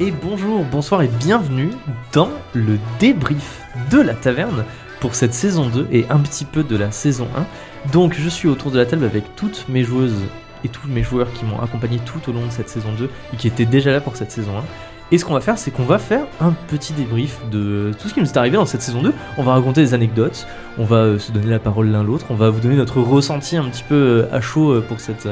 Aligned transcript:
et 0.00 0.10
bonjour, 0.10 0.64
bonsoir 0.64 1.02
et 1.02 1.08
bienvenue 1.08 1.68
dans 2.14 2.30
le 2.54 2.78
débrief 2.98 3.60
de 3.90 4.00
la 4.00 4.14
taverne 4.14 4.64
pour 4.98 5.14
cette 5.14 5.34
saison 5.34 5.68
2 5.68 5.88
et 5.92 6.06
un 6.08 6.18
petit 6.20 6.46
peu 6.46 6.64
de 6.64 6.74
la 6.74 6.90
saison 6.90 7.28
1. 7.86 7.90
Donc 7.92 8.14
je 8.14 8.28
suis 8.30 8.48
autour 8.48 8.70
de 8.70 8.78
la 8.78 8.86
table 8.86 9.04
avec 9.04 9.36
toutes 9.36 9.68
mes 9.68 9.84
joueuses 9.84 10.22
et 10.64 10.68
tous 10.70 10.88
mes 10.88 11.02
joueurs 11.02 11.30
qui 11.34 11.44
m'ont 11.44 11.60
accompagné 11.60 11.98
tout 11.98 12.30
au 12.30 12.32
long 12.32 12.46
de 12.46 12.50
cette 12.50 12.70
saison 12.70 12.92
2 12.98 13.10
et 13.34 13.36
qui 13.36 13.46
étaient 13.46 13.66
déjà 13.66 13.92
là 13.92 14.00
pour 14.00 14.16
cette 14.16 14.32
saison 14.32 14.56
1. 14.58 14.62
Et 15.12 15.18
ce 15.18 15.24
qu'on 15.24 15.34
va 15.34 15.40
faire, 15.40 15.58
c'est 15.58 15.72
qu'on 15.72 15.84
va 15.84 15.98
faire 15.98 16.24
un 16.40 16.52
petit 16.68 16.92
débrief 16.92 17.40
de 17.50 17.90
tout 17.98 18.08
ce 18.08 18.14
qui 18.14 18.20
nous 18.20 18.26
est 18.26 18.36
arrivé 18.36 18.56
dans 18.56 18.66
cette 18.66 18.82
saison 18.82 19.02
2. 19.02 19.12
On 19.38 19.42
va 19.42 19.54
raconter 19.54 19.82
des 19.82 19.92
anecdotes, 19.92 20.46
on 20.78 20.84
va 20.84 20.98
euh, 20.98 21.18
se 21.18 21.32
donner 21.32 21.48
la 21.48 21.58
parole 21.58 21.88
l'un 21.90 22.04
l'autre, 22.04 22.26
on 22.30 22.36
va 22.36 22.48
vous 22.50 22.60
donner 22.60 22.76
notre 22.76 23.00
ressenti 23.00 23.56
un 23.56 23.64
petit 23.64 23.82
peu 23.82 23.94
euh, 23.94 24.28
à 24.32 24.40
chaud 24.40 24.70
euh, 24.70 24.80
pour, 24.80 25.00
cette, 25.00 25.28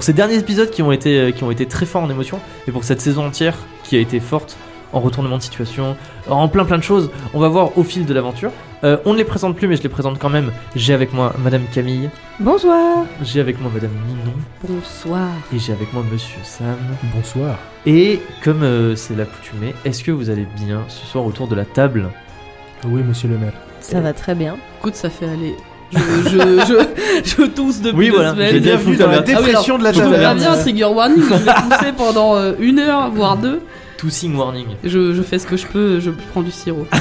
ces 0.00 0.12
derniers 0.12 0.38
épisodes 0.38 0.70
qui 0.70 0.82
ont, 0.82 0.92
été, 0.92 1.32
qui 1.34 1.42
ont 1.42 1.50
été 1.50 1.66
très 1.66 1.86
forts 1.86 2.02
en 2.02 2.10
émotion 2.10 2.38
et 2.68 2.72
pour 2.72 2.84
cette 2.84 3.00
saison 3.00 3.26
entière 3.26 3.56
qui 3.82 3.96
a 3.96 4.00
été 4.00 4.20
forte 4.20 4.56
en 4.92 5.00
retournement 5.00 5.36
de 5.38 5.42
situation, 5.42 5.96
en 6.28 6.48
plein 6.48 6.64
plein 6.64 6.78
de 6.78 6.82
choses. 6.82 7.10
On 7.34 7.40
va 7.40 7.48
voir 7.48 7.76
au 7.78 7.82
fil 7.82 8.06
de 8.06 8.14
l'aventure. 8.14 8.50
Euh, 8.84 8.98
on 9.06 9.12
ne 9.14 9.18
les 9.18 9.24
présente 9.24 9.56
plus, 9.56 9.66
mais 9.68 9.76
je 9.76 9.82
les 9.82 9.88
présente 9.88 10.18
quand 10.18 10.28
même. 10.28 10.52
J'ai 10.74 10.92
avec 10.94 11.12
moi 11.12 11.32
Madame 11.42 11.62
Camille, 11.72 12.10
Bonsoir. 12.40 13.04
j'ai 13.22 13.40
avec 13.40 13.60
moi 13.60 13.70
Madame 13.72 13.90
Ninon 14.06 14.32
Bonsoir. 14.68 15.28
et 15.54 15.58
j'ai 15.58 15.72
avec 15.72 15.92
moi 15.92 16.02
Monsieur 16.12 16.38
Sam. 16.44 16.76
Bonsoir. 17.14 17.56
Et 17.86 18.20
comme 18.44 18.62
euh, 18.62 18.94
c'est 18.94 19.16
l'accoutumée, 19.16 19.74
est-ce 19.84 20.04
que 20.04 20.10
vous 20.12 20.28
allez 20.30 20.46
bien 20.64 20.82
ce 20.88 21.06
soir 21.06 21.24
autour 21.24 21.48
de 21.48 21.54
la 21.54 21.64
table? 21.64 22.08
Oui, 22.86 23.02
monsieur 23.02 23.28
le 23.28 23.38
maire. 23.38 23.54
Ça 23.80 24.00
va 24.00 24.12
très 24.12 24.34
bien. 24.34 24.56
Écoute, 24.78 24.94
ça 24.94 25.08
fait 25.10 25.26
aller. 25.26 25.54
Je, 25.92 25.98
je, 25.98 26.38
je, 27.24 27.30
je 27.42 27.46
tousse 27.46 27.80
depuis 27.80 27.96
Oui, 27.96 28.06
deux 28.08 28.14
voilà, 28.16 28.30
semaines. 28.32 28.50
j'ai 28.52 28.60
bien 28.60 28.76
dans 28.98 29.06
la 29.10 29.20
dépression 29.20 29.78
de 29.78 29.84
la 29.84 29.92
taverne. 29.92 30.38
bien 30.38 30.56
trigger 30.56 30.84
warning, 30.84 31.22
je 31.22 31.34
vais 31.34 31.52
pousser 31.54 31.92
pendant 31.96 32.36
euh, 32.36 32.52
une 32.58 32.78
heure, 32.80 33.10
voire 33.12 33.36
deux. 33.36 33.60
Tossing 33.98 34.34
warning. 34.36 34.66
Je, 34.84 35.14
je 35.14 35.22
fais 35.22 35.38
ce 35.38 35.46
que 35.46 35.56
je 35.56 35.66
peux, 35.66 36.00
je 36.00 36.10
prends 36.32 36.42
du 36.42 36.50
sirop. 36.50 36.86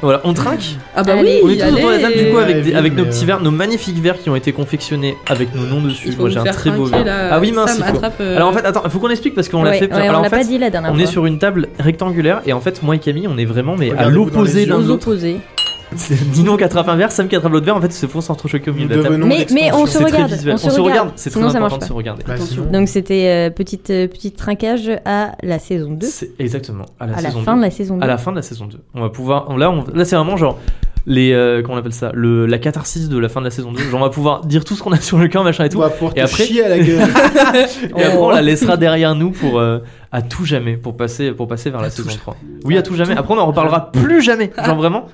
Voilà, 0.00 0.20
on 0.24 0.32
trinque. 0.34 0.76
Ah 0.94 1.02
bah 1.02 1.14
Allez. 1.18 1.40
oui, 1.42 1.58
On 1.60 1.66
est 1.66 1.68
tous 1.70 1.76
autour 1.76 1.88
de 1.90 1.94
la 1.96 2.00
table 2.00 2.14
du 2.16 2.30
coup 2.30 2.36
avec, 2.38 2.62
des- 2.62 2.74
avec 2.74 2.94
nos 2.96 3.04
petits 3.04 3.24
verres, 3.24 3.40
nos 3.42 3.50
magnifiques 3.50 3.98
verres 4.00 4.20
qui 4.20 4.30
ont 4.30 4.36
été 4.36 4.52
confectionnés 4.52 5.16
avec 5.26 5.54
nos 5.54 5.64
noms 5.66 5.80
dessus. 5.82 6.08
Il 6.08 6.12
faut 6.14 6.22
Moi 6.22 6.30
j'ai 6.30 6.38
un 6.38 6.44
faire 6.44 6.54
très 6.56 6.70
beau 6.70 6.88
trinquer, 6.88 7.04
verre. 7.04 7.28
là. 7.28 7.34
Ah 7.34 7.40
oui, 7.40 7.52
mince, 7.52 7.70
Sam, 7.72 7.78
il 7.80 7.90
faut. 7.90 7.96
attrape, 7.96 8.14
euh, 8.20 8.36
Alors 8.36 8.48
en 8.48 8.52
fait, 8.52 8.64
attends, 8.64 8.88
faut 8.88 8.98
qu'on 9.00 9.08
explique 9.10 9.34
parce 9.34 9.48
qu'on 9.48 9.62
l'a 9.62 9.70
Ouais, 9.72 9.78
fait. 9.78 9.92
ouais, 9.92 10.00
Alors 10.02 10.16
on 10.16 10.18
en 10.20 10.22
l'a 10.22 10.30
fait, 10.30 10.36
pas 10.38 10.44
dit 10.44 10.58
la 10.58 10.70
dernière 10.70 10.92
on 10.92 10.94
fois. 10.94 11.02
est 11.02 11.06
sur 11.06 11.26
une 11.26 11.38
table 11.38 11.68
rectangulaire 11.78 12.40
et 12.46 12.52
en 12.52 12.60
fait, 12.60 12.82
moi 12.82 12.94
et 12.96 12.98
Camille, 12.98 13.26
on 13.28 13.36
est 13.36 13.44
vraiment 13.44 13.76
mais 13.76 13.90
à 13.90 13.92
Regardez-vous 14.06 14.14
dans 14.18 14.24
l'opposé 14.26 14.60
les 14.60 14.66
l'un 14.66 14.80
yeux. 14.80 14.86
Aux 14.86 14.90
opposés. 14.92 15.36
C'est 15.96 16.16
Ninon 16.36 16.56
qui 16.56 16.64
attrape 16.64 16.88
un 16.88 16.96
verre, 16.96 17.12
Sam 17.12 17.28
qui 17.28 17.36
attrape 17.36 17.52
l'autre 17.52 17.64
verre. 17.66 17.76
En 17.76 17.80
fait, 17.80 17.86
ils 17.88 17.92
se 17.92 18.06
font 18.06 18.20
s'entrechoquer 18.20 18.70
au 18.70 18.74
milieu 18.74 18.88
de 18.88 18.94
la 18.96 19.02
table. 19.02 19.24
Mais, 19.24 19.46
mais 19.52 19.72
on 19.72 19.86
se 19.86 19.98
regarde. 19.98 20.32
On 20.46 20.56
se 20.56 20.80
regarde. 20.80 21.12
C'est 21.16 21.30
très 21.30 21.40
Sinon 21.40 21.50
ça 21.50 21.60
marche 21.60 21.72
important 21.74 21.86
de 21.86 21.88
se 21.88 21.96
regarder. 21.96 22.24
Bah, 22.26 22.34
Donc 22.72 22.88
c'était 22.88 23.26
euh, 23.28 23.50
petite 23.50 23.90
euh, 23.90 24.06
petite 24.08 24.36
trinquage 24.36 24.90
à 25.04 25.32
la 25.42 25.58
saison 25.58 25.92
2. 25.92 26.06
C'est 26.06 26.30
exactement 26.38 26.86
à 27.00 27.06
la 27.06 27.12
À 27.14 27.20
la 27.20 27.28
saison 27.30 27.42
fin 27.42 27.52
2. 27.54 27.58
de 27.60 27.64
la 27.64 27.70
saison 27.70 27.96
2. 27.96 28.02
À 28.04 28.06
la 28.06 28.18
fin 28.18 28.30
de 28.32 28.36
la 28.36 28.42
saison 28.42 28.66
2. 28.66 28.78
On 28.94 29.00
va 29.02 29.08
pouvoir. 29.10 29.46
on- 29.48 29.56
Là, 29.56 29.70
on- 29.70 29.84
là 29.94 30.04
c'est 30.04 30.16
vraiment 30.16 30.36
genre. 30.36 30.58
Les, 31.06 31.32
euh, 31.34 31.60
comment 31.60 31.74
on 31.74 31.78
appelle 31.78 31.92
ça 31.92 32.12
le, 32.14 32.46
La 32.46 32.56
catharsis 32.56 33.10
de 33.10 33.18
la 33.18 33.28
fin 33.28 33.40
de 33.40 33.44
la 33.44 33.50
saison 33.50 33.72
2. 33.72 33.78
Genre, 33.90 34.00
on 34.00 34.04
va 34.04 34.08
pouvoir 34.08 34.40
dire 34.46 34.64
tout 34.64 34.74
ce 34.74 34.82
qu'on 34.82 34.92
a 34.92 34.96
sur 35.02 35.18
le 35.18 35.28
cœur, 35.28 35.44
machin 35.44 35.64
et 35.64 35.68
tout. 35.68 35.76
On 35.76 35.80
va 35.82 35.90
pouvoir 35.90 36.12
Et 36.12 36.20
te 36.20 36.20
après- 36.24 36.44
chier 36.46 36.64
à 36.64 36.68
la 36.70 36.78
gueule. 36.78 37.02
Et 37.94 38.02
après, 38.04 38.16
on 38.16 38.24
Oh. 38.28 38.30
la 38.32 38.40
laissera 38.40 38.78
derrière 38.78 39.14
nous 39.14 39.30
pour 39.30 39.58
euh, 39.58 39.80
à 40.12 40.22
tout 40.22 40.46
jamais, 40.46 40.78
pour 40.78 40.96
passer, 40.96 41.32
pour 41.32 41.46
passer 41.46 41.68
vers 41.68 41.82
la 41.82 41.90
saison 41.90 42.08
3. 42.08 42.36
Oui, 42.64 42.78
à 42.78 42.82
tout 42.82 42.94
jamais. 42.96 43.14
Après, 43.18 43.34
on 43.34 43.38
en 43.38 43.44
reparlera 43.46 43.92
plus 43.92 44.22
jamais. 44.22 44.50
Genre 44.64 44.76
vraiment, 44.76 45.04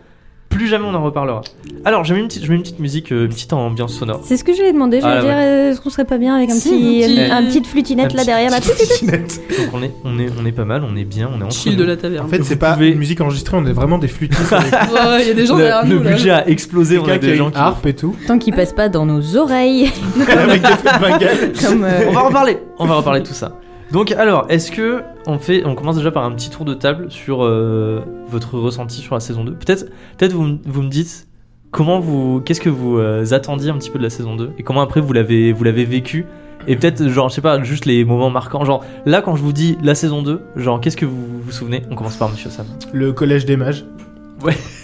plus 0.50 0.66
jamais 0.66 0.84
on 0.86 0.94
en 0.94 1.02
reparlera. 1.02 1.40
Alors, 1.86 2.04
je 2.04 2.12
mets 2.12 2.20
une 2.20 2.26
petite, 2.26 2.44
je 2.44 2.50
mets 2.50 2.56
une 2.56 2.62
petite 2.62 2.80
musique, 2.80 3.12
euh, 3.12 3.24
une 3.24 3.30
petite 3.30 3.52
ambiance 3.54 3.94
sonore. 3.94 4.20
C'est 4.24 4.36
ce 4.36 4.44
que 4.44 4.52
j'allais 4.52 4.72
demander. 4.74 5.00
Je 5.00 5.06
Ah, 5.06 5.14
vais 5.14 5.20
dire, 5.22 5.30
ouais. 5.30 5.34
euh, 5.44 5.70
est-ce 5.70 5.80
qu'on 5.80 5.88
serait 5.88 6.04
pas 6.04 6.18
bien 6.18 6.34
avec 6.36 6.50
un 6.50 6.54
Si, 6.54 6.68
petit, 6.68 7.04
un 7.04 7.06
petit- 7.08 7.32
un, 7.32 7.42
petite 7.44 7.66
flutinette 7.66 8.12
un 8.12 8.16
là 8.16 8.22
petit- 8.22 8.26
derrière 8.26 8.50
là. 8.50 8.60
Trottinette. 8.60 9.40
Donc, 9.58 9.68
on 9.72 9.82
est, 9.82 9.92
on 10.04 10.18
est, 10.18 10.26
on 10.38 10.44
est 10.44 10.52
pas 10.52 10.64
mal, 10.66 10.82
on 10.86 10.94
est 10.96 11.04
bien, 11.04 11.30
on 11.34 11.40
est 11.40 11.44
en 11.44 11.50
chill 11.50 11.76
de 11.76 11.84
la 11.84 11.96
taverne. 11.96 12.26
En 12.26 12.28
fait, 12.28 12.42
c'est 12.44 12.56
pas 12.56 12.74
pouvez- 12.74 12.90
une 12.90 12.98
musique 12.98 13.20
enregistrée, 13.22 13.56
on 13.56 13.64
est 13.64 13.72
vraiment 13.72 13.96
des 13.96 14.08
flûtistes 14.08 14.52
avec 14.52 14.70
Ouais, 14.72 15.22
il 15.22 15.28
y 15.28 15.30
a 15.30 15.34
des 15.34 15.46
gens 15.46 15.56
derrière 15.56 15.84
Le, 15.84 15.88
le 15.90 15.96
nous. 15.98 16.02
là. 16.02 16.10
budget 16.10 16.30
a 16.30 16.48
explosé, 16.48 16.98
on 16.98 17.04
a 17.04 17.06
quelqu'un 17.06 17.20
qui 17.20 17.26
des 17.28 17.36
gens 17.36 17.46
une 17.46 17.52
qui. 17.52 17.58
harpe 17.58 17.86
et 17.86 17.94
tout. 17.94 18.14
Tant 18.26 18.38
qu'il 18.38 18.54
passe 18.54 18.72
pas 18.74 18.88
dans 18.90 19.06
nos 19.06 19.36
oreilles. 19.36 19.90
avec 20.28 20.60
des 20.60 20.68
feux 20.68 20.88
de 20.94 21.00
Bengale. 21.00 21.52
Comme, 21.64 21.84
euh, 21.84 22.00
On 22.08 22.12
va 22.12 22.20
reparler, 22.22 22.58
on 22.78 22.86
va 22.86 22.94
reparler 22.96 23.20
de 23.20 23.26
tout 23.26 23.34
ça. 23.34 23.52
Donc 23.92 24.12
alors, 24.12 24.46
est-ce 24.48 24.70
que 24.70 25.02
on 25.26 25.38
fait, 25.38 25.64
on 25.64 25.74
commence 25.74 25.96
déjà 25.96 26.12
par 26.12 26.24
un 26.24 26.32
petit 26.32 26.48
tour 26.48 26.64
de 26.64 26.74
table 26.74 27.10
sur 27.10 27.44
euh, 27.44 28.00
votre 28.28 28.58
ressenti 28.58 29.00
sur 29.00 29.14
la 29.14 29.20
saison 29.20 29.44
2. 29.44 29.54
Peut-être, 29.54 29.86
peut-être 30.16 30.32
vous, 30.32 30.58
vous 30.64 30.82
me 30.82 30.88
dites 30.88 31.26
comment 31.72 31.98
vous, 31.98 32.40
qu'est-ce 32.40 32.60
que 32.60 32.68
vous 32.68 32.98
euh, 32.98 33.32
attendiez 33.32 33.70
un 33.70 33.78
petit 33.78 33.90
peu 33.90 33.98
de 33.98 34.04
la 34.04 34.10
saison 34.10 34.36
2 34.36 34.52
et 34.58 34.62
comment 34.62 34.80
après 34.80 35.00
vous 35.00 35.12
l'avez, 35.12 35.52
vous 35.52 35.64
l'avez 35.64 35.84
vécu? 35.84 36.26
Et 36.68 36.76
peut-être 36.76 37.08
genre 37.08 37.30
je 37.30 37.34
sais 37.34 37.40
pas 37.40 37.60
juste 37.62 37.86
les 37.86 38.04
moments 38.04 38.30
marquants 38.30 38.64
genre 38.64 38.84
là 39.06 39.22
quand 39.22 39.34
je 39.34 39.42
vous 39.42 39.52
dis 39.52 39.78
la 39.82 39.94
saison 39.94 40.22
2 40.22 40.40
genre 40.56 40.80
qu'est-ce 40.80 40.96
que 40.96 41.06
vous 41.06 41.40
vous 41.42 41.50
souvenez? 41.50 41.82
On 41.90 41.96
commence 41.96 42.16
par 42.16 42.30
Monsieur 42.30 42.50
Sam 42.50 42.66
Le 42.92 43.12
collège 43.12 43.44
des 43.44 43.56
mages. 43.56 43.84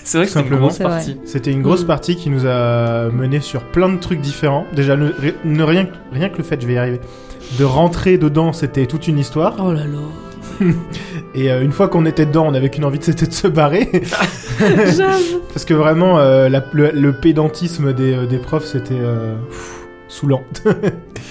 C'est 0.04 0.18
vrai 0.18 0.26
que 0.26 0.32
c'était 0.32 0.48
une 0.48 0.56
grosse 0.56 0.78
partie 0.78 1.16
C'était 1.24 1.50
une 1.52 1.62
grosse 1.62 1.82
Mm. 1.84 1.86
partie 1.86 2.16
qui 2.16 2.30
nous 2.30 2.46
a 2.46 3.08
mené 3.10 3.40
sur 3.40 3.62
plein 3.62 3.88
de 3.88 3.98
trucs 3.98 4.20
différents. 4.20 4.64
Déjà, 4.74 4.96
ne, 4.96 5.10
ne 5.44 5.62
rien, 5.62 5.88
rien 6.12 6.28
que 6.28 6.38
le 6.38 6.44
fait, 6.44 6.60
je 6.60 6.66
vais 6.66 6.74
y 6.74 6.78
arriver, 6.78 7.00
de 7.58 7.64
rentrer 7.64 8.18
dedans, 8.18 8.52
c'était 8.52 8.86
toute 8.86 9.08
une 9.08 9.18
histoire. 9.18 9.56
Oh 9.58 9.72
là 9.72 9.84
là. 9.84 9.98
Et 11.34 11.50
euh, 11.50 11.62
une 11.62 11.72
fois 11.72 11.88
qu'on 11.88 12.06
était 12.06 12.24
dedans, 12.24 12.46
on 12.48 12.54
avait 12.54 12.70
qu'une 12.70 12.84
envie, 12.84 12.98
c'était 13.02 13.26
de 13.26 13.32
se 13.32 13.46
barrer. 13.48 13.90
Parce 15.52 15.64
que 15.66 15.74
vraiment, 15.74 16.18
euh, 16.18 16.48
la- 16.48 16.64
le, 16.72 16.90
le 16.92 17.12
pédantisme 17.12 17.92
des, 17.92 18.14
euh, 18.14 18.26
des 18.26 18.38
profs, 18.38 18.64
c'était 18.64 18.94
euh, 18.98 19.34
saoulant. 20.08 20.42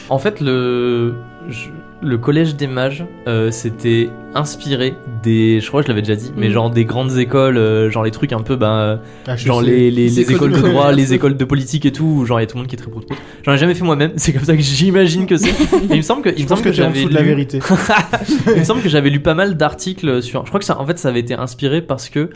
En 0.09 0.19
fait, 0.19 0.41
le, 0.41 1.15
je- 1.49 1.69
le 2.05 2.17
collège 2.17 2.55
des 2.55 2.67
mages, 2.67 3.05
euh, 3.27 3.51
c'était 3.51 4.09
inspiré 4.33 4.93
des, 5.23 5.59
je 5.61 5.67
crois 5.67 5.81
que 5.81 5.87
je 5.87 5.91
l'avais 5.91 6.01
déjà 6.01 6.15
dit, 6.15 6.31
mais 6.37 6.49
Mm. 6.49 6.51
genre 6.51 6.69
des 6.69 6.85
grandes 6.85 7.17
écoles, 7.17 7.57
euh, 7.57 7.89
genre 7.89 8.03
les 8.03 8.11
trucs 8.11 8.33
un 8.33 8.41
peu, 8.41 8.55
ben, 8.55 8.99
euh, 9.27 9.35
genre 9.37 9.61
les, 9.61 9.89
les, 9.89 9.91
Les 9.91 10.09
les 10.09 10.19
écoles 10.21 10.35
écoles 10.35 10.51
de 10.63 10.67
droit, 10.69 10.91
les 10.91 11.13
écoles 11.13 11.37
de 11.37 11.45
politique 11.45 11.85
et 11.85 11.91
tout, 11.91 12.03
où 12.05 12.25
genre 12.25 12.39
il 12.39 12.43
y 12.43 12.45
a 12.45 12.47
tout 12.47 12.55
le 12.57 12.61
monde 12.61 12.67
qui 12.69 12.75
est 12.75 12.79
très 12.79 12.91
prout. 12.91 13.07
J'en 13.43 13.53
ai 13.53 13.57
jamais 13.57 13.73
fait 13.75 13.83
moi-même, 13.83 14.11
c'est 14.17 14.33
comme 14.33 14.43
ça 14.43 14.55
que 14.55 14.61
j'imagine 14.61 15.25
que 15.25 15.37
c'est. 15.37 15.49
Il 15.89 15.97
me 15.97 16.01
semble 16.01 16.21
que, 16.21 16.29
il 16.29 16.37
Je 16.39 16.43
me 16.43 16.47
semble 16.49 16.61
que, 16.61 16.71
j'avais 16.71 17.05
de 17.05 17.13
la 17.13 17.21
lu- 17.21 17.27
vérité. 17.27 17.59
il 18.53 18.59
me 18.59 18.63
semble 18.63 18.81
que 18.81 18.89
j'avais 18.89 19.09
lu 19.09 19.19
pas 19.21 19.33
mal 19.35 19.55
d'articles 19.57 20.21
sur. 20.21 20.43
Je 20.43 20.49
crois 20.49 20.59
que 20.59 20.65
ça, 20.65 20.79
en 20.79 20.85
fait, 20.85 20.97
ça 20.99 21.09
avait 21.09 21.21
été 21.21 21.33
inspiré 21.33 21.81
parce 21.81 22.09
que 22.09 22.29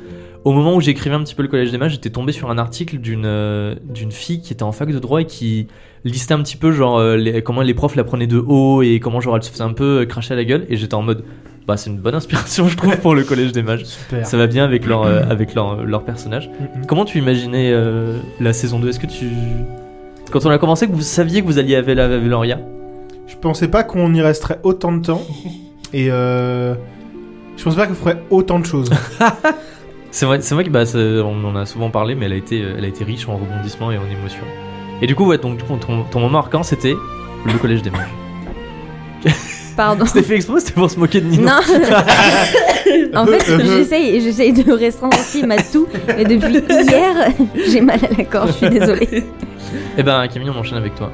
au 0.46 0.52
moment 0.54 0.76
où 0.76 0.82
j'écrivais 0.82 1.16
un 1.16 1.24
petit 1.24 1.36
peu 1.36 1.42
le 1.44 1.50
collège 1.50 1.72
des 1.72 1.78
mages, 1.78 1.92
j'étais 1.94 2.10
tombé 2.10 2.32
sur 2.32 2.50
un 2.50 2.58
article 2.58 2.98
d'une 3.00 3.26
euh, 3.26 3.76
d'une 3.84 4.12
fille 4.12 4.42
qui 4.42 4.54
était 4.54 4.64
en 4.64 4.72
fac 4.72 4.92
de 4.92 5.00
droit 5.00 5.22
et 5.22 5.26
qui 5.26 5.68
listait 6.06 6.34
un 6.34 6.42
petit 6.42 6.56
peu 6.58 6.72
genre 6.72 6.98
euh, 6.98 7.18
les- 7.18 7.42
comment 7.42 7.62
les 7.62 7.74
profs 7.74 7.96
la 7.96 8.04
prenaient 8.06 8.28
de 8.28 8.38
haut 8.38 8.82
et 8.82 9.00
comment 9.00 9.20
genre 9.20 9.36
elle 9.36 9.44
se 9.44 9.52
faisait 9.52 9.64
un 9.64 9.74
peu 9.74 10.02
euh, 10.02 10.06
cracher 10.06 10.34
à 10.34 10.38
la 10.38 10.46
gueule. 10.46 10.66
Et 10.70 10.78
j'étais 10.78 10.94
en 10.96 11.02
mode 11.02 11.24
bah 11.68 11.78
c'est 11.78 11.90
une 11.90 11.98
bonne 12.00 12.16
inspiration 12.16 12.68
je 12.68 12.76
trouve 12.78 12.98
pour 12.98 13.14
le 13.16 13.24
collège 13.24 13.52
des 13.52 13.64
mages. 13.64 13.84
Super. 13.86 14.26
Ça 14.26 14.38
va 14.38 14.48
bien 14.48 14.64
avec 14.64 14.86
leur 14.86 15.04
euh, 15.04 15.24
avec 15.30 15.54
leur 15.56 15.84
leur 15.84 16.04
personnage. 16.06 16.50
Mm, 16.50 16.80
mm. 16.82 16.86
Comment 16.88 17.06
tu 17.06 17.18
imaginais 17.18 17.74
la 18.40 18.54
saison 18.54 18.80
2 18.80 18.90
Est-ce 18.90 19.00
que 19.00 19.08
tu 19.08 19.28
quand 20.32 20.46
on 20.46 20.50
a 20.52 20.58
commencé 20.58 20.88
que 20.88 20.94
vous 20.94 21.02
saviez 21.02 21.42
que 21.42 21.48
vous 21.48 21.58
alliez 21.60 21.76
avec 21.76 21.96
la 21.98 22.08
Veloria? 22.08 22.60
Je 23.28 23.36
pensais 23.36 23.68
pas 23.68 23.84
qu'on 23.84 24.14
y 24.14 24.22
resterait 24.22 24.60
autant 24.64 24.92
de 24.92 25.06
temps. 25.06 25.22
Et 25.94 26.10
euh, 26.12 26.76
je 27.58 27.64
pensais 27.64 27.76
pas 27.78 27.88
qu'on 27.88 27.94
ferait 27.96 28.22
autant 28.30 28.60
de 28.60 28.66
choses. 28.66 28.90
C'est 30.12 30.25
vrai, 30.25 30.42
c'est 30.42 30.56
vrai 30.56 30.64
que 30.64 30.70
bah, 30.70 30.84
on 31.24 31.44
en 31.46 31.56
a 31.56 31.66
souvent 31.66 31.90
parlé, 31.92 32.16
mais 32.16 32.25
elle 32.25 32.34
a 32.34 32.38
été, 32.38 32.59
elle 32.78 32.84
a 32.84 32.88
été 32.88 33.03
riche 33.03 33.28
en 33.30 33.38
rebondissements 33.38 33.92
et 33.92 33.97
en 33.97 34.06
émotions. 34.06 34.46
Et 35.02 35.08
du 35.08 35.16
coup, 35.16 35.25
ouais, 35.25 35.38
donc 35.38 35.59
ton, 35.66 35.78
ton 35.78 36.20
moment 36.20 36.40
marquant, 36.40 36.64
c'était 36.64 36.96
le 37.46 37.58
collège 37.59 37.81
des 37.81 37.92
mages. 37.92 38.09
Pardon. 39.78 40.06
C'était 40.06 40.24
fait 40.24 40.36
exprès, 40.36 40.59
c'était 40.59 40.74
pour 40.74 40.92
se 40.92 41.00
moquer 41.00 41.22
de 41.22 41.28
Nino. 41.28 41.46
Non. 41.46 41.59
en 43.16 43.25
fait, 43.25 43.46
j'essaye, 43.66 44.20
j'essaye 44.20 44.52
de 44.52 44.74
restreindre 44.74 45.18
aussi 45.18 45.46
ma 45.46 45.56
toux. 45.58 45.88
Et 46.18 46.26
depuis 46.26 46.58
hier, 46.58 47.30
j'ai 47.72 47.80
mal 47.80 48.00
à 48.03 48.18
la 48.18 48.24
gorge. 48.26 48.50
Je 48.50 48.53
suis 48.56 48.70
désolée. 48.70 49.24
Et 49.97 50.03
ben 50.03 50.28
Camille, 50.28 50.50
on 50.50 50.59
enchaîne 50.59 50.80
avec 50.80 50.96
toi. 50.96 51.12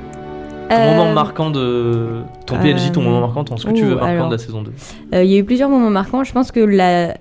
Ton 0.69 0.75
Euh, 0.75 0.95
moment 0.97 1.13
marquant 1.13 1.51
de 1.51 2.22
ton 2.47 2.56
PNJ, 2.57 2.91
ton 2.91 3.01
euh, 3.01 3.03
moment 3.03 3.22
marquant, 3.22 3.44
ton 3.44 3.56
ce 3.57 3.67
que 3.67 3.72
tu 3.73 3.83
veux 3.83 3.95
marquant 3.95 4.07
alors. 4.09 4.27
de 4.29 4.33
la 4.33 4.39
saison 4.39 4.63
2. 4.63 4.72
Euh, 5.13 5.23
Il 5.23 5.29
y 5.29 5.35
a 5.35 5.38
eu 5.38 5.44
plusieurs 5.44 5.69
moments 5.69 5.91
marquants. 5.91 6.23
Je 6.23 6.31
pense 6.33 6.51
que 6.51 6.59
la. 6.62 7.15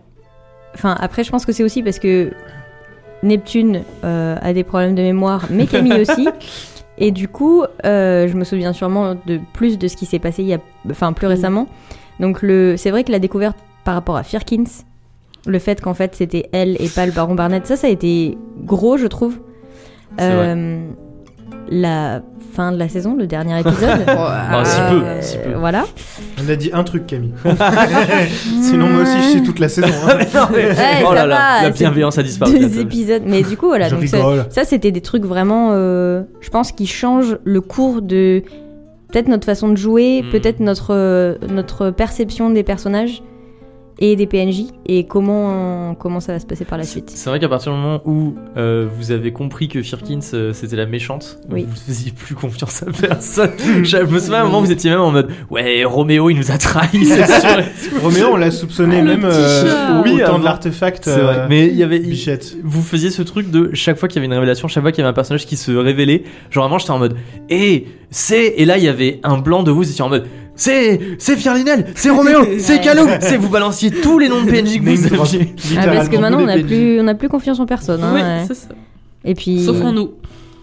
Enfin, 0.74 0.96
après, 1.00 1.24
je 1.24 1.30
pense 1.30 1.46
que 1.46 1.52
c'est 1.52 1.62
aussi 1.62 1.82
parce 1.82 1.98
que 1.98 2.32
Neptune 3.22 3.82
euh, 4.04 4.36
a 4.40 4.52
des 4.52 4.64
problèmes 4.64 4.94
de 4.94 5.02
mémoire, 5.02 5.46
mais 5.50 5.66
Camille 5.66 6.00
aussi. 6.00 6.28
Et 6.98 7.10
du 7.10 7.28
coup, 7.28 7.64
euh, 7.84 8.28
je 8.28 8.34
me 8.34 8.44
souviens 8.44 8.72
sûrement 8.72 9.16
de 9.26 9.40
plus 9.52 9.78
de 9.78 9.88
ce 9.88 9.96
qui 9.96 10.06
s'est 10.06 10.18
passé 10.18 10.42
il 10.42 10.48
y 10.48 10.54
a, 10.54 10.58
enfin, 10.90 11.12
plus 11.12 11.26
Mhm. 11.26 11.32
récemment. 11.32 11.68
Donc, 12.20 12.42
le, 12.42 12.76
c'est 12.76 12.90
vrai 12.90 13.02
que 13.04 13.10
la 13.12 13.18
découverte 13.18 13.56
par 13.84 13.94
rapport 13.94 14.16
à 14.16 14.22
Firkins, 14.22 14.64
le 15.46 15.58
fait 15.58 15.80
qu'en 15.80 15.92
fait 15.92 16.14
c'était 16.14 16.48
elle 16.52 16.80
et 16.80 16.88
pas 16.88 17.04
le 17.04 17.12
baron 17.12 17.34
Barnett, 17.34 17.66
ça, 17.66 17.76
ça 17.76 17.86
a 17.86 17.90
été 17.90 18.38
gros, 18.62 18.96
je 18.96 19.06
trouve. 19.06 19.38
C'est 20.18 20.32
vrai. 20.34 20.46
Euh, 21.72 21.80
la 21.80 22.22
fin 22.54 22.70
de 22.72 22.78
la 22.78 22.88
saison, 22.88 23.14
le 23.16 23.26
dernier 23.26 23.58
épisode. 23.60 24.04
Ah, 24.08 24.62
si 24.64 24.80
peu, 24.90 25.02
Euh, 25.04 25.18
si 25.22 25.38
peu. 25.38 25.52
Voilà. 25.58 25.84
On 26.44 26.48
a 26.48 26.56
dit 26.56 26.70
un 26.72 26.84
truc, 26.84 27.06
Camille. 27.06 27.32
Sinon, 28.62 28.88
moi 28.88 29.02
aussi, 29.02 29.16
je 29.22 29.38
sais 29.38 29.42
toute 29.44 29.58
la 29.58 29.68
saison. 29.68 29.88
hein. 30.08 30.18
Ouais, 30.52 31.04
oh 31.06 31.12
là 31.14 31.26
là, 31.26 31.62
la 31.64 31.70
bienveillance 31.70 32.18
a 32.18 32.22
disparu. 32.22 32.58
deux 32.58 32.78
épisodes. 32.80 33.22
Mais 33.26 33.42
du 33.42 33.56
coup, 33.56 33.66
voilà. 33.66 33.90
donc 33.90 34.04
ça, 34.50 34.64
c'était 34.64 34.90
des 34.92 35.00
trucs 35.00 35.24
vraiment, 35.24 35.70
euh, 35.72 36.22
je 36.40 36.50
pense, 36.50 36.72
qui 36.72 36.86
changent 36.86 37.36
le 37.44 37.60
cours 37.60 38.02
de 38.02 38.42
peut-être 39.12 39.28
notre 39.28 39.46
façon 39.46 39.68
de 39.68 39.76
jouer, 39.76 40.22
Mm. 40.22 40.30
peut-être 40.30 40.60
notre, 40.60 40.92
euh, 40.94 41.34
notre 41.48 41.90
perception 41.90 42.50
des 42.50 42.62
personnages. 42.62 43.22
Et 43.98 44.16
des 44.16 44.26
PNJ 44.26 44.64
et 44.86 45.04
comment 45.06 45.94
comment 45.94 46.20
ça 46.20 46.32
va 46.32 46.38
se 46.40 46.46
passer 46.46 46.64
par 46.64 46.78
la 46.78 46.84
suite. 46.84 47.10
C'est 47.14 47.30
vrai 47.30 47.38
qu'à 47.38 47.48
partir 47.48 47.72
du 47.72 47.78
moment 47.78 48.00
où 48.04 48.34
euh, 48.56 48.88
vous 48.98 49.12
avez 49.12 49.32
compris 49.32 49.68
que 49.68 49.82
Firkins 49.82 50.18
euh, 50.34 50.52
c'était 50.52 50.76
la 50.76 50.86
méchante, 50.86 51.38
Oui. 51.50 51.66
vous 51.68 51.76
faisiez 51.76 52.10
plus 52.12 52.34
confiance 52.34 52.82
à 52.82 52.86
personne. 52.86 53.50
Je 53.84 53.98
me 53.98 54.18
souviens 54.18 54.38
à 54.38 54.40
un 54.42 54.44
moment 54.44 54.60
vous 54.60 54.72
étiez 54.72 54.90
même 54.90 55.00
en 55.00 55.10
mode 55.12 55.30
ouais 55.50 55.84
Roméo 55.84 56.28
il 56.30 56.36
nous 56.36 56.50
a 56.50 56.58
trahis 56.58 57.04
c'est 57.04 57.24
sûr. 57.40 58.00
Roméo, 58.02 58.28
on 58.32 58.36
l'a 58.36 58.50
soupçonné 58.50 58.98
Ah, 58.98 59.02
même 59.02 59.24
euh, 59.24 59.62
chat. 59.68 60.00
au 60.00 60.02
Oui, 60.02 60.20
temps 60.24 60.38
de 60.38 60.44
l'artefact. 60.44 61.04
C'est 61.04 61.20
vrai. 61.20 61.38
euh, 61.40 61.46
Mais 61.48 61.66
il 61.68 61.76
y 61.76 61.82
avait 61.82 62.00
Bichette. 62.00 62.56
vous 62.64 62.82
faisiez 62.82 63.10
ce 63.10 63.22
truc 63.22 63.50
de 63.50 63.70
chaque 63.74 63.96
fois 63.98 64.08
qu'il 64.08 64.16
y 64.16 64.18
avait 64.18 64.26
une 64.26 64.32
révélation, 64.34 64.66
chaque 64.68 64.82
fois 64.82 64.90
qu'il 64.92 65.02
y 65.02 65.04
avait 65.04 65.10
un 65.10 65.14
personnage 65.14 65.46
qui 65.46 65.56
se 65.56 65.70
révélait, 65.72 66.24
genre 66.50 66.64
vraiment 66.64 66.78
j'étais 66.78 66.90
en 66.90 66.98
mode 66.98 67.16
et 67.48 67.86
c'est 68.10 68.54
et 68.56 68.64
là 68.64 68.76
il 68.78 68.84
y 68.84 68.88
avait 68.88 69.20
un 69.22 69.38
blanc 69.38 69.62
de 69.62 69.70
vous, 69.70 69.78
vous 69.78 69.90
étiez 69.90 70.02
en 70.04 70.08
mode 70.08 70.26
c'est 70.56 71.00
c'est 71.18 71.36
Firlinel, 71.36 71.86
c'est 71.94 72.10
Roméo, 72.10 72.40
c'est 72.58 72.80
Calou, 72.80 73.06
c'est 73.20 73.36
vous 73.36 73.48
balanciez 73.48 73.90
tous 73.90 74.18
les 74.18 74.28
noms 74.28 74.42
de 74.44 74.50
PNJ 74.50 74.78
que 74.78 74.82
vous 74.82 75.14
aviez. 75.20 75.54
Ah, 75.78 75.86
parce 75.86 76.08
que 76.08 76.16
maintenant 76.16 76.40
on 76.42 76.46
PNJ. 76.46 76.66
plus 76.66 77.00
on 77.00 77.06
a 77.08 77.14
plus 77.14 77.28
confiance 77.28 77.58
en 77.60 77.66
personne. 77.66 78.02
hein, 78.02 78.12
Oui, 78.14 78.20
ouais. 78.22 78.44
c'est 78.46 78.54
ça. 78.54 78.68
Et 79.24 79.34
puis 79.34 79.64
Sauf 79.64 79.80
en 79.82 79.92
nous. 79.92 80.12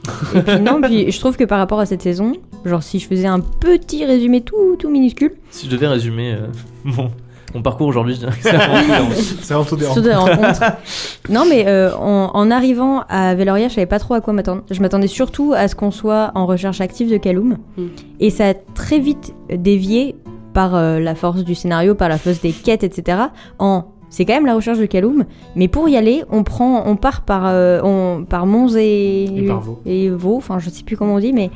Et 0.35 0.39
puis 0.41 0.59
non, 0.61 0.81
puis 0.81 1.11
je 1.11 1.19
trouve 1.19 1.37
que 1.37 1.43
par 1.43 1.59
rapport 1.59 1.79
à 1.79 1.85
cette 1.85 2.01
saison, 2.01 2.33
genre 2.65 2.81
si 2.81 2.97
je 2.99 3.07
faisais 3.07 3.27
un 3.27 3.39
petit 3.39 4.03
résumé 4.05 4.41
tout, 4.41 4.75
tout 4.79 4.89
minuscule, 4.89 5.33
Si 5.51 5.67
je 5.67 5.71
devais 5.71 5.87
résumer 5.87 6.33
euh, 6.33 6.47
mon, 6.83 7.11
mon 7.53 7.61
parcours 7.61 7.87
aujourd'hui, 7.87 8.19
c'est 8.41 9.53
avant 9.53 9.63
tout 9.63 9.75
des 9.75 9.85
surtout 9.85 10.01
des 10.01 10.13
rencontres. 10.13 10.61
Non, 11.29 11.43
mais 11.49 11.65
euh, 11.67 11.95
en, 11.95 12.31
en 12.33 12.51
arrivant 12.51 13.03
à 13.09 13.35
Veloria, 13.35 13.67
je 13.67 13.73
savais 13.75 13.85
pas 13.87 13.99
trop 13.99 14.13
à 14.13 14.21
quoi 14.21 14.33
m'attendre. 14.33 14.63
Je 14.69 14.81
m'attendais 14.81 15.07
surtout 15.07 15.53
à 15.55 15.67
ce 15.67 15.75
qu'on 15.75 15.91
soit 15.91 16.31
en 16.35 16.45
recherche 16.45 16.81
active 16.81 17.09
de 17.09 17.17
Kaloum. 17.17 17.57
Mm. 17.77 17.83
Et 18.19 18.29
ça 18.29 18.49
a 18.49 18.53
très 18.53 18.99
vite 18.99 19.33
dévié 19.49 20.15
par 20.53 20.75
euh, 20.75 20.99
la 20.99 21.15
force 21.15 21.43
du 21.43 21.55
scénario, 21.55 21.95
par 21.95 22.09
la 22.09 22.17
force 22.17 22.41
des 22.41 22.51
quêtes, 22.51 22.83
etc. 22.83 23.17
En 23.59 23.85
c'est 24.09 24.25
quand 24.25 24.33
même 24.33 24.45
la 24.45 24.55
recherche 24.55 24.77
de 24.77 24.85
Kaloum, 24.85 25.23
mais 25.55 25.69
pour 25.69 25.87
y 25.87 25.95
aller, 25.95 26.25
on 26.29 26.43
prend, 26.43 26.83
on 26.85 26.97
part 26.97 27.21
par, 27.21 27.43
euh, 27.45 27.79
on, 27.81 28.25
par 28.25 28.45
Mons 28.45 28.75
et, 28.75 29.23
Et 29.23 29.47
par 29.47 29.61
Vaux. 29.61 29.79
et 29.85 30.09
Vaux, 30.09 30.35
enfin 30.35 30.59
je 30.59 30.69
sais 30.69 30.83
plus 30.83 30.97
comment 30.97 31.13
on 31.15 31.19
dit, 31.19 31.31
mais 31.31 31.49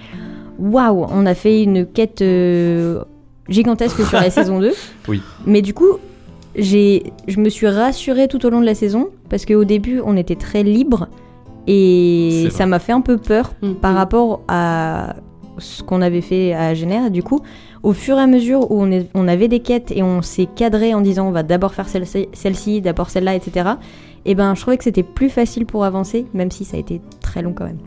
waouh, 0.57 1.05
on 1.11 1.25
a 1.25 1.33
fait 1.33 1.61
une 1.63 1.85
quête 1.85 2.21
euh, 2.21 3.03
gigantesque 3.49 4.01
sur 4.05 4.17
la 4.19 4.29
saison 4.31 4.59
2. 4.59 4.71
Oui. 5.07 5.21
Mais 5.45 5.61
du 5.61 5.73
coup, 5.73 5.97
j'ai, 6.55 7.11
je 7.27 7.39
me 7.39 7.49
suis 7.49 7.67
rassurée 7.67 8.27
tout 8.27 8.45
au 8.45 8.49
long 8.49 8.61
de 8.61 8.65
la 8.65 8.75
saison 8.75 9.09
parce 9.29 9.45
qu'au 9.45 9.63
début, 9.65 10.01
on 10.05 10.15
était 10.17 10.35
très 10.35 10.63
libre 10.63 11.07
et 11.67 12.47
ça 12.51 12.65
m'a 12.65 12.79
fait 12.79 12.91
un 12.93 13.01
peu 13.01 13.17
peur 13.17 13.53
Mm. 13.61 13.73
par 13.73 13.95
rapport 13.95 14.41
à 14.47 15.15
ce 15.57 15.81
qu'on 15.83 16.01
avait 16.01 16.21
fait 16.21 16.53
à 16.53 16.73
Génère. 16.73 17.09
Du 17.11 17.23
coup, 17.23 17.39
au 17.83 17.93
fur 17.93 18.17
et 18.17 18.21
à 18.21 18.27
mesure 18.27 18.71
où 18.71 18.81
on, 18.81 18.91
est- 18.91 19.09
on 19.13 19.27
avait 19.27 19.47
des 19.47 19.59
quêtes 19.61 19.91
et 19.91 20.03
on 20.03 20.21
s'est 20.21 20.47
cadré 20.53 20.93
en 20.93 21.01
disant 21.01 21.27
on 21.27 21.31
va 21.31 21.43
d'abord 21.43 21.73
faire 21.73 21.87
celle-ci, 21.87 22.27
celle-ci, 22.33 22.81
d'abord 22.81 23.09
celle-là, 23.09 23.35
etc. 23.35 23.69
Et 24.25 24.35
ben, 24.35 24.53
je 24.55 24.61
trouvais 24.61 24.77
que 24.77 24.83
c'était 24.83 25.03
plus 25.03 25.29
facile 25.29 25.65
pour 25.65 25.85
avancer, 25.85 26.25
même 26.33 26.51
si 26.51 26.65
ça 26.65 26.77
a 26.77 26.79
été 26.79 26.99
très 27.21 27.41
long 27.41 27.53
quand 27.53 27.65
même. 27.65 27.77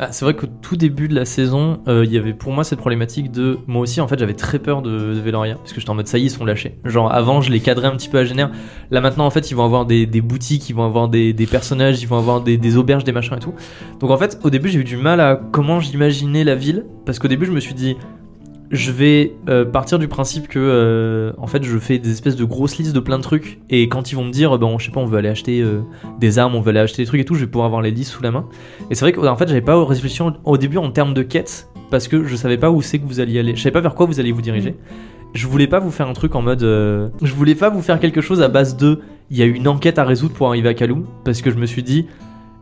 Ah, 0.00 0.10
c'est 0.10 0.24
vrai 0.24 0.34
qu'au 0.34 0.48
tout 0.48 0.76
début 0.76 1.06
de 1.06 1.14
la 1.14 1.24
saison, 1.24 1.80
euh, 1.86 2.04
il 2.04 2.12
y 2.12 2.18
avait 2.18 2.32
pour 2.32 2.52
moi 2.52 2.64
cette 2.64 2.80
problématique 2.80 3.30
de. 3.30 3.58
Moi 3.68 3.82
aussi, 3.82 4.00
en 4.00 4.08
fait, 4.08 4.18
j'avais 4.18 4.34
très 4.34 4.58
peur 4.58 4.82
de, 4.82 4.90
de 4.90 5.20
Veloria. 5.20 5.54
Parce 5.54 5.72
que 5.72 5.78
j'étais 5.78 5.90
en 5.90 5.94
mode 5.94 6.08
ça 6.08 6.18
y 6.18 6.22
est, 6.22 6.24
ils 6.26 6.30
sont 6.30 6.44
lâchés. 6.44 6.78
Genre, 6.84 7.12
avant, 7.12 7.40
je 7.40 7.52
les 7.52 7.60
cadrais 7.60 7.86
un 7.86 7.92
petit 7.92 8.08
peu 8.08 8.18
à 8.18 8.24
Génère. 8.24 8.50
Là, 8.90 9.00
maintenant, 9.00 9.24
en 9.24 9.30
fait, 9.30 9.50
ils 9.52 9.54
vont 9.54 9.64
avoir 9.64 9.86
des, 9.86 10.06
boutiques, 10.20 10.68
ils 10.68 10.74
vont 10.74 10.84
avoir 10.84 11.08
des, 11.08 11.32
personnages, 11.48 12.02
ils 12.02 12.08
vont 12.08 12.18
avoir 12.18 12.40
des 12.40 12.76
auberges, 12.76 13.04
des 13.04 13.12
machins 13.12 13.36
et 13.36 13.40
tout. 13.40 13.54
Donc, 14.00 14.10
en 14.10 14.16
fait, 14.16 14.40
au 14.42 14.50
début, 14.50 14.68
j'ai 14.68 14.80
eu 14.80 14.84
du 14.84 14.96
mal 14.96 15.20
à 15.20 15.40
comment 15.52 15.78
j'imaginais 15.78 16.42
la 16.42 16.56
ville. 16.56 16.86
Parce 17.06 17.20
qu'au 17.20 17.28
début, 17.28 17.46
je 17.46 17.52
me 17.52 17.60
suis 17.60 17.74
dit. 17.74 17.96
Je 18.74 18.90
vais 18.90 19.34
euh, 19.48 19.64
partir 19.64 20.00
du 20.00 20.08
principe 20.08 20.48
que, 20.48 20.58
euh, 20.58 21.32
en 21.38 21.46
fait, 21.46 21.62
je 21.62 21.78
fais 21.78 21.98
des 22.00 22.10
espèces 22.10 22.34
de 22.34 22.44
grosses 22.44 22.76
listes 22.76 22.92
de 22.92 22.98
plein 22.98 23.18
de 23.18 23.22
trucs. 23.22 23.60
Et 23.70 23.88
quand 23.88 24.10
ils 24.10 24.16
vont 24.16 24.24
me 24.24 24.32
dire, 24.32 24.58
bon, 24.58 24.80
je 24.80 24.86
sais 24.86 24.90
pas, 24.90 24.98
on 25.00 25.06
veut 25.06 25.16
aller 25.16 25.28
acheter 25.28 25.60
euh, 25.60 25.82
des 26.18 26.40
armes, 26.40 26.56
on 26.56 26.60
veut 26.60 26.70
aller 26.70 26.80
acheter 26.80 27.02
des 27.02 27.06
trucs 27.06 27.20
et 27.20 27.24
tout, 27.24 27.36
je 27.36 27.40
vais 27.42 27.46
pouvoir 27.46 27.66
avoir 27.66 27.82
les 27.82 27.92
listes 27.92 28.10
sous 28.10 28.22
la 28.24 28.32
main. 28.32 28.46
Et 28.90 28.96
c'est 28.96 29.04
vrai 29.04 29.12
qu'en 29.12 29.36
fait, 29.36 29.46
j'avais 29.46 29.60
pas 29.60 29.82
réfléchi 29.84 30.20
au- 30.44 30.58
début 30.58 30.78
en 30.78 30.90
termes 30.90 31.14
de 31.14 31.22
quête 31.22 31.68
parce 31.92 32.08
que 32.08 32.24
je 32.24 32.34
savais 32.34 32.58
pas 32.58 32.72
où 32.72 32.82
c'est 32.82 32.98
que 32.98 33.06
vous 33.06 33.20
alliez 33.20 33.38
aller. 33.38 33.54
Je 33.54 33.60
savais 33.62 33.72
pas 33.72 33.80
vers 33.80 33.94
quoi 33.94 34.06
vous 34.06 34.18
alliez 34.18 34.32
vous 34.32 34.42
diriger. 34.42 34.74
Je 35.34 35.46
voulais 35.46 35.68
pas 35.68 35.78
vous 35.78 35.92
faire 35.92 36.08
un 36.08 36.12
truc 36.12 36.34
en 36.34 36.42
mode. 36.42 36.64
euh, 36.64 37.10
je 37.22 37.32
voulais 37.32 37.54
pas 37.54 37.68
vous 37.70 37.80
faire 37.82 38.00
quelque 38.00 38.20
chose 38.20 38.42
à 38.42 38.48
base 38.48 38.76
de. 38.76 38.98
Il 39.30 39.36
y 39.36 39.42
a 39.42 39.46
une 39.46 39.68
enquête 39.68 40.00
à 40.00 40.04
résoudre 40.04 40.34
pour 40.34 40.48
arriver 40.48 40.68
à 40.68 40.74
Kaloum 40.74 41.06
parce 41.24 41.42
que 41.42 41.50
je 41.52 41.56
me 41.56 41.66
suis 41.66 41.84
dit. 41.84 42.06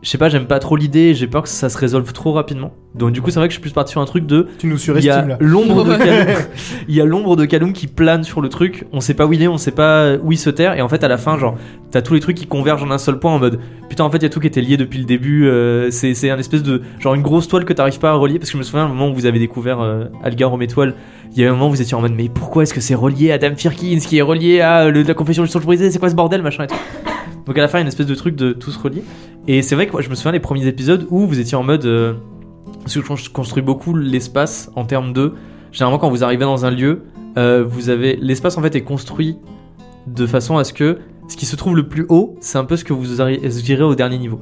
Je 0.03 0.09
sais 0.09 0.17
pas, 0.17 0.27
j'aime 0.27 0.47
pas 0.47 0.59
trop 0.59 0.75
l'idée, 0.75 1.13
j'ai 1.13 1.27
peur 1.27 1.43
que 1.43 1.47
ça 1.49 1.69
se 1.69 1.77
résolve 1.77 2.11
trop 2.11 2.33
rapidement. 2.33 2.73
Donc 2.93 3.11
du 3.13 3.21
coup, 3.21 3.31
c'est 3.31 3.39
vrai 3.39 3.47
que 3.47 3.53
je 3.53 3.55
suis 3.55 3.61
plus 3.61 3.71
parti 3.71 3.91
sur 3.91 4.01
un 4.01 4.05
truc 4.05 4.25
de 4.25 4.49
Tu 4.59 4.67
nous 4.67 4.73
il 4.75 4.79
y 4.79 4.81
surestimes 4.81 5.11
a 5.13 5.25
là. 5.25 5.37
l'ombre 5.39 5.85
de 5.85 5.91
Ouais. 5.93 5.97
Kaloum. 5.97 6.35
il 6.89 6.95
y 6.95 6.99
a 6.99 7.05
l'ombre 7.05 7.35
de 7.37 7.45
Kaloum 7.45 7.71
qui 7.71 7.87
plane 7.87 8.23
sur 8.25 8.41
le 8.41 8.49
truc. 8.49 8.85
On 8.91 8.99
sait 8.99 9.13
pas 9.13 9.25
où 9.25 9.31
il 9.31 9.41
est, 9.41 9.47
on 9.47 9.57
sait 9.57 9.71
pas 9.71 10.15
où 10.21 10.33
il 10.33 10.37
se 10.37 10.49
terre. 10.49 10.77
Et 10.77 10.81
en 10.81 10.89
fait, 10.89 11.05
à 11.05 11.07
la 11.07 11.17
fin, 11.17 11.37
genre, 11.39 11.55
t'as 11.89 12.01
tous 12.01 12.13
les 12.15 12.19
trucs 12.19 12.35
qui 12.35 12.47
convergent 12.47 12.83
en 12.83 12.91
un 12.91 12.97
seul 12.97 13.17
point 13.17 13.31
en 13.33 13.39
mode 13.39 13.59
putain, 13.87 14.03
en 14.03 14.09
fait, 14.11 14.17
il 14.17 14.23
y 14.23 14.25
a 14.25 14.29
tout 14.29 14.41
qui 14.41 14.47
était 14.47 14.59
lié 14.61 14.75
depuis 14.75 14.99
le 14.99 15.05
début. 15.05 15.47
euh, 15.47 15.89
c'est 15.89 16.13
c'est 16.15 16.29
un 16.29 16.37
espèce 16.37 16.63
de 16.63 16.81
genre 16.99 17.13
une 17.15 17.21
grosse 17.21 17.47
toile 17.47 17.63
que 17.63 17.71
t'arrives 17.71 17.99
pas 17.99 18.09
à 18.09 18.15
relier. 18.15 18.39
Parce 18.39 18.49
que 18.49 18.53
je 18.55 18.59
me 18.59 18.63
souviens, 18.63 18.85
au 18.85 18.89
moment 18.89 19.09
où 19.09 19.13
vous 19.15 19.25
avez 19.25 19.39
découvert 19.39 19.79
euh, 19.79 20.03
Algar 20.21 20.49
Rome 20.49 20.63
Étoile, 20.63 20.95
il 21.33 21.41
y 21.41 21.45
a 21.45 21.49
un 21.49 21.53
moment 21.53 21.67
où 21.67 21.71
vous 21.71 21.81
étiez 21.81 21.95
en 21.95 22.01
mode 22.01 22.13
mais 22.13 22.27
pourquoi 22.27 22.63
est-ce 22.63 22.73
que 22.73 22.81
c'est 22.81 22.93
relié 22.95 23.31
à 23.31 23.37
Dame 23.37 23.55
Firkins 23.55 23.99
qui 24.05 24.17
est 24.17 24.21
relié 24.21 24.59
à 24.59 24.89
le- 24.89 25.03
la 25.03 25.13
confession 25.13 25.43
du 25.43 25.49
songe 25.49 25.63
brisé 25.63 25.89
C'est 25.91 25.97
quoi 25.99 26.09
ce 26.09 26.15
bordel, 26.15 26.41
machin 26.41 26.65
et 26.65 26.67
tout. 26.67 26.75
Donc 27.45 27.57
à 27.57 27.61
la 27.61 27.67
fin, 27.67 27.77
il 27.77 27.81
y 27.81 27.83
a 27.83 27.83
une 27.83 27.87
espèce 27.89 28.05
de 28.05 28.15
truc 28.15 28.35
de 28.35 28.51
tous 28.53 28.77
reliés. 28.77 29.03
Et 29.47 29.61
c'est 29.61 29.75
vrai 29.75 29.87
que 29.87 29.91
moi, 29.91 30.01
je 30.01 30.09
me 30.09 30.15
souviens 30.15 30.31
des 30.31 30.39
premiers 30.39 30.67
épisodes 30.67 31.05
où 31.09 31.27
vous 31.27 31.39
étiez 31.39 31.57
en 31.57 31.63
mode. 31.63 31.85
euh, 31.85 32.13
parce 32.81 32.93
que 32.95 33.15
je 33.15 33.29
construis 33.29 33.63
beaucoup 33.63 33.95
l'espace 33.95 34.71
en 34.75 34.85
termes 34.85 35.13
de. 35.13 35.33
Généralement, 35.71 35.99
quand 35.99 36.09
vous 36.09 36.23
arrivez 36.23 36.45
dans 36.45 36.65
un 36.65 36.71
lieu, 36.71 37.03
euh, 37.37 37.63
vous 37.67 37.89
avez. 37.89 38.15
L'espace 38.17 38.57
en 38.57 38.61
fait 38.61 38.75
est 38.75 38.83
construit 38.83 39.37
de 40.07 40.25
façon 40.25 40.57
à 40.57 40.63
ce 40.63 40.73
que 40.73 40.99
ce 41.27 41.37
qui 41.37 41.45
se 41.45 41.55
trouve 41.55 41.75
le 41.75 41.87
plus 41.87 42.05
haut, 42.09 42.35
c'est 42.41 42.57
un 42.57 42.65
peu 42.65 42.75
ce 42.75 42.83
que 42.83 42.93
vous 42.93 43.21
irez 43.21 43.83
au 43.83 43.95
dernier 43.95 44.17
niveau. 44.17 44.41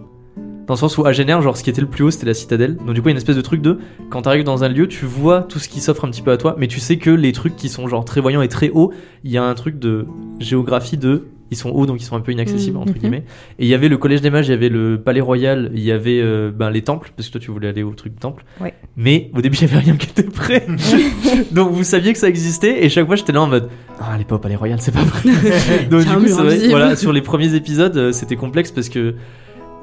Dans 0.68 0.76
le 0.76 0.80
sens 0.80 0.98
où 0.98 1.06
à 1.06 1.12
Génère, 1.12 1.42
genre 1.42 1.58
ce 1.58 1.64
qui 1.64 1.70
était 1.70 1.82
le 1.82 1.88
plus 1.88 2.04
haut, 2.04 2.12
c'était 2.12 2.26
la 2.26 2.34
citadelle. 2.34 2.78
Donc 2.78 2.94
du 2.94 3.02
coup, 3.02 3.10
il 3.10 3.12
y 3.12 3.14
a 3.14 3.16
une 3.16 3.18
espèce 3.18 3.36
de 3.36 3.42
truc 3.42 3.62
de 3.62 3.80
quand 4.10 4.24
t'arrives 4.24 4.44
dans 4.44 4.64
un 4.64 4.70
lieu, 4.70 4.88
tu 4.88 5.06
vois 5.06 5.42
tout 5.42 5.60
ce 5.60 5.68
qui 5.68 5.82
s'offre 5.82 6.06
un 6.06 6.10
petit 6.10 6.22
peu 6.22 6.32
à 6.32 6.38
toi, 6.38 6.56
mais 6.58 6.68
tu 6.68 6.80
sais 6.80 6.98
que 6.98 7.10
les 7.10 7.32
trucs 7.34 7.56
qui 7.56 7.70
sont 7.70 7.88
genre 7.88 8.06
très 8.06 8.22
voyants 8.22 8.42
et 8.42 8.48
très 8.48 8.70
hauts, 8.70 8.92
il 9.24 9.32
y 9.32 9.38
a 9.38 9.44
un 9.44 9.54
truc 9.54 9.80
de 9.80 10.08
géographie 10.40 10.98
de 10.98 11.28
ils 11.52 11.58
sont 11.58 11.70
hauts 11.70 11.86
donc 11.86 12.02
ils 12.02 12.06
sont 12.06 12.16
un 12.16 12.22
peu 12.22 12.32
inaccessibles 12.32 12.78
Mhm. 12.78 12.84
entre 12.84 12.94
guillemets. 12.94 13.24
Et 13.60 13.66
il 13.66 13.68
y 13.68 13.74
avait 13.74 13.90
le 13.90 13.98
collège 13.98 14.22
des 14.22 14.30
mages, 14.30 14.48
il 14.48 14.52
y 14.52 14.54
avait 14.54 14.70
le 14.70 15.00
palais 15.02 15.22
royal, 15.22 15.70
il 15.74 15.82
y 15.82 15.92
avait 15.92 16.20
euh, 16.22 16.50
ben, 16.50 16.70
les 16.70 16.82
temples 16.82 17.12
parce 17.16 17.28
que 17.28 17.34
toi 17.34 17.42
tu 17.42 17.52
voulais 17.52 17.68
aller 17.68 17.84
au 17.84 17.92
truc 17.92 18.20
temple. 18.20 18.44
Ouais. 18.60 18.74
Mais 18.96 19.30
au 19.36 19.42
début, 19.42 19.58
il 19.62 19.62
y 19.62 19.66
avait 19.66 19.80
rien 19.80 19.96
qui 19.98 20.08
était 20.10 20.24
prêt. 20.24 20.66
donc 21.52 21.72
vous 21.72 21.84
saviez 21.84 22.14
que 22.14 22.20
ça 22.20 22.30
existait 22.30 22.84
et 22.84 22.90
chaque 22.90 23.06
fois 23.06 23.16
j'étais 23.16 23.34
là 23.34 23.42
en 23.42 23.48
mode 23.48 23.70
ah 24.00 24.18
les 24.18 24.24
pas 24.24 24.36
au 24.36 24.40
palais 24.40 24.56
royal, 24.56 24.80
c'est 24.82 24.94
pas 24.94 25.04
vrai. 25.04 25.30
donc 25.92 26.02
du 26.02 26.16
coup, 26.16 26.28
c'est 26.28 26.34
vrai, 26.42 26.68
voilà, 26.70 26.96
sur 26.96 27.14
les 27.14 27.22
premiers 27.22 27.54
épisodes, 27.54 27.96
euh, 27.98 28.12
c'était 28.12 28.36
complexe 28.36 28.72
parce 28.72 28.90
que 28.90 29.16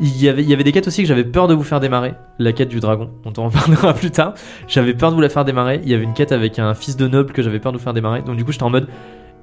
il 0.01 0.17
y, 0.23 0.29
avait, 0.29 0.43
il 0.43 0.49
y 0.49 0.53
avait 0.55 0.63
des 0.63 0.71
quêtes 0.71 0.87
aussi 0.87 1.03
que 1.03 1.09
j'avais 1.09 1.25
peur 1.25 1.49
de 1.49 1.55
vous 1.55 1.65
faire 1.65 1.81
démarrer. 1.81 2.15
La 2.39 2.53
quête 2.53 2.69
du 2.69 2.79
dragon, 2.79 3.11
dont 3.25 3.33
on 3.37 3.47
en 3.47 3.51
parlera 3.51 3.95
plus 3.95 4.13
tard. 4.13 4.35
J'avais 4.69 4.95
peur 4.95 5.11
de 5.11 5.17
vous 5.17 5.21
la 5.21 5.29
faire 5.29 5.45
démarrer. 5.45 5.81
Il 5.83 5.89
y 5.91 5.95
avait 5.95 6.05
une 6.05 6.15
quête 6.15 6.31
avec 6.31 6.61
un 6.61 6.73
fils 6.75 6.97
de 6.97 7.09
noble 7.09 7.33
que 7.33 7.43
j'avais 7.43 7.59
peur 7.59 7.73
de 7.73 7.79
vous 7.79 7.83
faire 7.83 7.95
démarrer. 7.95 8.23
Donc 8.23 8.37
du 8.37 8.45
coup, 8.45 8.53
j'étais 8.53 8.63
en 8.63 8.71
mode. 8.71 8.87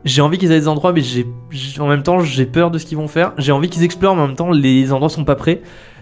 J'ai 0.05 0.21
envie 0.21 0.37
qu'ils 0.37 0.51
aient 0.51 0.59
des 0.59 0.67
endroits, 0.67 0.93
mais 0.93 1.01
j'ai, 1.01 1.25
en 1.79 1.87
même 1.87 2.03
temps, 2.03 2.19
j'ai 2.19 2.45
peur 2.45 2.69
de 2.71 2.77
ce 2.77 2.85
qu'ils 2.85 2.97
vont 2.97 3.07
faire. 3.07 3.33
J'ai 3.37 3.51
envie 3.51 3.69
qu'ils 3.69 3.83
explorent, 3.83 4.15
mais 4.15 4.21
en 4.21 4.27
même 4.27 4.35
temps, 4.35 4.51
les 4.51 4.91
endroits 4.93 5.09
sont 5.09 5.25
pas 5.25 5.35
prêts. 5.35 5.61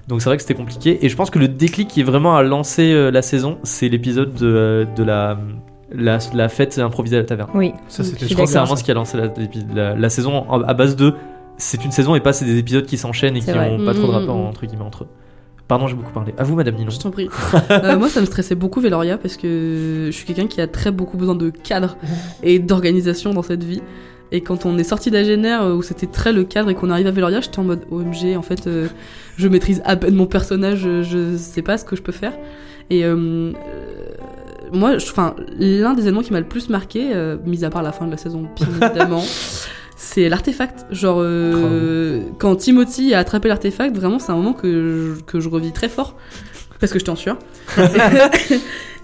Donc 0.10 0.22
c'est 0.22 0.30
vrai 0.30 0.36
que 0.36 0.42
c'était 0.44 0.54
compliqué. 0.56 1.06
Et 1.06 1.10
je 1.10 1.16
pense 1.16 1.30
que 1.30 1.40
le 1.40 1.48
déclic 1.48 1.88
qui 1.88 2.02
est 2.02 2.04
vraiment 2.04 2.36
à 2.36 2.44
lancer 2.44 2.92
euh, 2.92 3.10
la 3.12 3.22
saison, 3.22 3.58
c'est 3.64 3.88
l'épisode 3.88 4.34
de, 4.34 4.46
euh, 4.46 4.86
de 4.98 5.04
la, 5.04 5.38
la, 5.94 6.18
la 6.34 6.50
fête 6.50 6.78
improvisée 6.78 7.16
à 7.16 7.20
la 7.20 7.26
taverne. 7.26 7.50
Oui. 7.54 7.72
Ça, 7.88 8.04
c'était 8.04 8.28
Je 8.28 8.34
pense 8.36 8.44
que 8.46 8.50
c'est 8.52 8.58
vraiment 8.60 8.76
ce 8.76 8.84
qui 8.84 8.92
a 8.92 8.94
lancé 8.94 9.18
la, 9.18 9.30
la- 9.74 9.96
la 9.96 10.10
saison 10.10 10.46
à 10.52 10.74
base 10.74 10.98
de. 10.98 11.14
C'est 11.56 11.86
une 11.86 11.92
saison 11.92 12.16
et 12.16 12.20
pas 12.20 12.34
c'est 12.34 12.46
des 12.46 12.58
épisodes 12.58 12.86
qui 12.86 12.98
s'enchaînent 12.98 13.38
et 13.38 13.40
qui 13.40 13.46
C'est 13.46 13.54
vrai. 13.54 13.70
ont 13.70 13.86
pas 13.86 13.94
trop 13.94 14.08
de 14.08 14.12
Mm, 14.12 14.16
rapport 14.16 14.36
mm, 14.36 14.42
mm. 14.42 14.48
entre 14.48 14.66
guillemets 14.66 14.84
entre 14.84 15.04
eux. 15.04 15.08
Pardon, 15.68 15.88
j'ai 15.88 15.96
beaucoup 15.96 16.12
parlé. 16.12 16.34
À 16.38 16.44
vous, 16.44 16.56
Madame 16.56 16.76
Ninon. 16.76 16.90
Je 16.90 17.00
t'en 17.00 17.12
prie. 17.12 17.30
Euh, 17.72 17.98
moi, 17.98 18.10
ça 18.10 18.22
me 18.22 18.26
stressait 18.26 18.56
beaucoup 18.56 18.82
Veloria 18.82 19.18
parce 19.18 19.38
que 19.38 20.08
je 20.08 20.12
suis 20.12 20.26
quelqu'un 20.26 20.48
qui 20.48 20.62
a 20.62 20.68
très 20.68 20.92
beaucoup 20.92 21.18
besoin 21.18 21.36
de 21.36 21.50
cadre 21.50 21.98
et 22.44 22.60
d'organisation 22.60 23.34
dans 23.34 23.44
cette 23.44 23.64
vie. 23.64 23.82
Et 24.34 24.42
quand 24.42 24.66
on 24.66 24.80
est 24.80 24.84
sorti 24.84 25.12
d'Agener 25.12 25.60
euh, 25.62 25.76
où 25.76 25.84
c'était 25.84 26.08
très 26.08 26.34
le 26.34 26.44
cadre 26.44 26.72
et 26.72 26.76
qu'on 26.76 26.90
arrive 26.90 27.06
à 27.06 27.12
Veloria, 27.12 27.40
j'étais 27.40 27.60
en 27.60 27.64
mode 27.64 27.86
OMG, 27.92 28.36
en 28.36 28.42
fait, 28.42 28.66
euh, 28.66 28.88
je 29.38 29.48
maîtrise 29.48 29.82
à 29.86 29.96
peine 29.96 30.16
mon 30.16 30.26
personnage, 30.26 30.80
je, 30.80 31.04
je 31.04 31.38
sais 31.38 31.62
pas 31.62 31.78
ce 31.78 31.86
que 31.86 31.96
je 31.96 32.02
peux 32.02 32.12
faire. 32.12 32.34
Et 32.90 33.06
euh, 33.06 33.52
moi, 34.74 34.96
enfin, 34.96 35.36
l'un 35.60 35.94
des 35.94 36.02
éléments 36.02 36.24
qui 36.24 36.34
m'a 36.34 36.40
le 36.40 36.48
plus 36.48 36.70
marqué, 36.70 37.14
mis 37.46 37.64
à 37.64 37.70
part 37.70 37.84
la 37.84 37.92
fin 37.92 38.06
de 38.08 38.12
la 38.12 38.18
saison, 38.18 38.48
bien 38.56 38.68
évidemment, 38.90 39.24
c'est 40.04 40.28
l'artefact. 40.28 40.86
Genre, 40.92 41.18
euh, 41.22 42.22
quand 42.38 42.58
Timothy 42.58 43.14
a 43.14 43.20
attrapé 43.20 43.48
l'artefact, 43.48 43.96
vraiment, 43.96 44.20
c'est 44.20 44.32
un 44.32 44.36
moment 44.36 44.54
que 44.54 45.16
je, 45.18 45.24
que 45.24 45.40
je 45.40 45.48
revis 45.50 45.72
très 45.72 45.88
fort. 45.90 46.18
Parce 46.80 46.92
que 46.92 47.00
j'étais 47.00 47.12
en 47.12 47.16
sueur. 47.16 47.38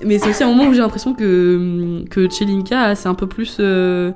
Mais 0.03 0.19
c'est 0.19 0.29
aussi 0.29 0.43
un 0.43 0.47
moment 0.47 0.65
où 0.65 0.73
j'ai 0.73 0.81
l'impression 0.81 1.13
que, 1.13 2.03
que 2.09 2.29
Chelinka, 2.29 2.95
c'est 2.95 3.07
un 3.07 3.13
peu 3.15 3.27
plus. 3.27 3.57
euh, 3.59 4.11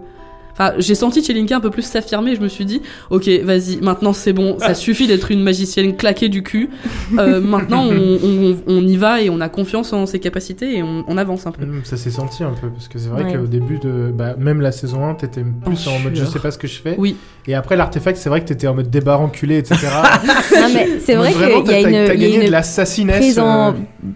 Enfin, 0.53 0.73
j'ai 0.77 0.95
senti 0.95 1.23
Chelinka 1.23 1.57
un 1.57 1.59
peu 1.59 1.69
plus 1.71 1.81
s'affirmer. 1.81 2.35
Je 2.35 2.41
me 2.41 2.47
suis 2.47 2.65
dit, 2.65 2.81
ok, 3.09 3.27
vas-y, 3.43 3.77
maintenant 3.81 4.13
c'est 4.13 4.33
bon, 4.33 4.57
ça 4.59 4.73
suffit 4.75 5.07
d'être 5.07 5.31
une 5.31 5.41
magicienne 5.41 5.95
claquée 5.97 6.29
du 6.29 6.43
cul. 6.43 6.69
Euh, 7.17 7.41
maintenant, 7.43 7.83
on, 7.85 8.19
on- 8.23 8.57
on 8.67 8.87
y 8.87 8.95
va 8.97 9.21
et 9.21 9.29
on 9.29 9.41
a 9.41 9.49
confiance 9.49 9.93
en 9.93 10.05
ses 10.05 10.19
capacités 10.19 10.77
et 10.77 10.83
on, 10.83 11.03
on 11.07 11.17
avance 11.17 11.47
un 11.47 11.51
peu. 11.51 11.63
Hum, 11.63 11.81
Ça 11.83 11.97
s'est 11.97 12.11
senti 12.11 12.43
un 12.43 12.51
peu, 12.59 12.67
parce 12.69 12.87
que 12.87 12.99
c'est 12.99 13.09
vrai 13.09 13.23
Ouais. 13.23 13.33
qu'au 13.33 13.47
début 13.47 13.79
de. 13.79 14.11
Bah, 14.15 14.35
même 14.37 14.61
la 14.61 14.71
saison 14.71 15.05
1, 15.07 15.15
t'étais 15.15 15.41
plus 15.65 15.87
En 15.87 15.95
en 15.95 15.99
mode 15.99 16.15
je 16.15 16.25
sais 16.25 16.39
pas 16.39 16.51
ce 16.51 16.57
que 16.57 16.67
je 16.67 16.79
fais. 16.81 16.95
Oui. 16.97 17.15
Et 17.47 17.55
après 17.55 17.75
l'artefact, 17.75 18.17
c'est 18.17 18.29
vrai 18.29 18.41
que 18.41 18.45
t'étais 18.45 18.67
en 18.67 18.75
mode 18.75 18.89
débat 18.89 19.17
enculé, 19.17 19.57
etc. 19.57 19.77
Non, 20.55 20.67
mais 20.73 20.99
c'est 21.03 21.15
vrai 21.15 21.31
qu'il 21.33 21.41
y 21.41 21.45
a 21.45 21.61
t'as- 21.63 22.13
une, 22.13 22.21
y 22.21 22.37
a 22.37 22.45
de 22.45 22.51
l'assassinesse. 22.51 23.17
prise, 23.17 23.39
en, 23.39 23.69
euh, 23.69 23.71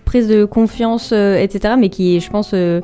prise 0.05 0.27
de 0.27 0.45
confiance, 0.45 1.09
euh, 1.13 1.35
etc. 1.37 1.73
Mais 1.79 1.89
qui 1.89 2.19
je 2.19 2.29
pense, 2.29 2.51
euh, 2.53 2.81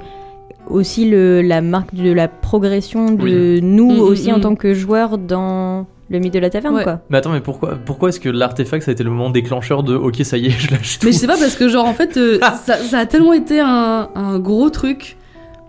aussi 0.70 1.10
le, 1.10 1.42
la 1.42 1.62
marque 1.62 1.94
de 1.94 2.12
la 2.12 2.28
progression 2.28 3.12
de 3.12 3.60
nous 3.62 3.92
Mm, 3.92 3.98
mm, 3.98 4.02
aussi 4.02 4.32
en 4.32 4.38
mm. 4.38 4.42
tant 4.42 4.56
que 4.56 4.74
joueurs 4.74 5.18
dans 5.18 5.88
le 6.10 6.20
mythe 6.20 6.34
de 6.34 6.40
la 6.40 6.50
taverne, 6.50 6.76
Ouais. 6.76 6.84
quoi. 6.84 7.00
Mais 7.10 7.18
attends, 7.18 7.32
mais 7.32 7.42
pourquoi, 7.42 7.76
pourquoi 7.86 8.10
est-ce 8.10 8.20
que 8.20 8.30
l'artefact 8.30 8.84
ça 8.84 8.92
a 8.92 8.94
été 8.94 9.04
le 9.04 9.10
moment 9.10 9.30
déclencheur 9.30 9.84
de 9.84 9.96
ok, 9.96 10.18
ça 10.24 10.38
y 10.38 10.48
est, 10.48 10.50
je 10.52 10.72
lâche 10.72 11.00
tout 11.00 11.06
Mais 11.08 11.12
je 11.12 11.18
sais 11.18 11.28
pas 11.28 11.38
parce 11.38 11.56
que 11.56 11.68
genre 11.70 11.86
en 11.86 11.94
fait 11.94 12.18
euh, 12.18 12.40
ça, 12.64 12.78
ça 12.78 13.00
a 13.00 13.06
tellement 13.06 13.34
été 13.34 13.60
un, 13.60 14.10
un 14.14 14.40
gros 14.40 14.70
truc 14.70 15.18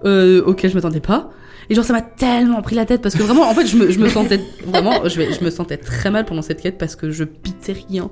euh, 0.04 0.42
auquel 0.44 0.70
je 0.70 0.74
m'attendais 0.76 1.00
pas. 1.00 1.30
Et 1.70 1.74
genre 1.74 1.84
ça 1.84 1.94
m'a 1.94 2.02
tellement 2.02 2.60
pris 2.60 2.76
la 2.76 2.84
tête 2.84 3.00
parce 3.00 3.14
que 3.14 3.22
vraiment 3.22 3.48
en 3.48 3.54
fait 3.54 3.66
je 3.66 3.76
me, 3.76 3.90
je 3.90 3.98
me 3.98 4.08
sentais 4.08 4.38
vraiment 4.66 5.08
je, 5.08 5.16
vais, 5.18 5.32
je 5.32 5.42
me 5.42 5.48
sentais 5.50 5.78
très 5.78 6.10
mal 6.10 6.26
pendant 6.26 6.42
cette 6.42 6.60
quête 6.60 6.76
parce 6.76 6.94
que 6.94 7.10
je 7.10 7.24
pitais 7.24 7.74
rien. 7.88 8.10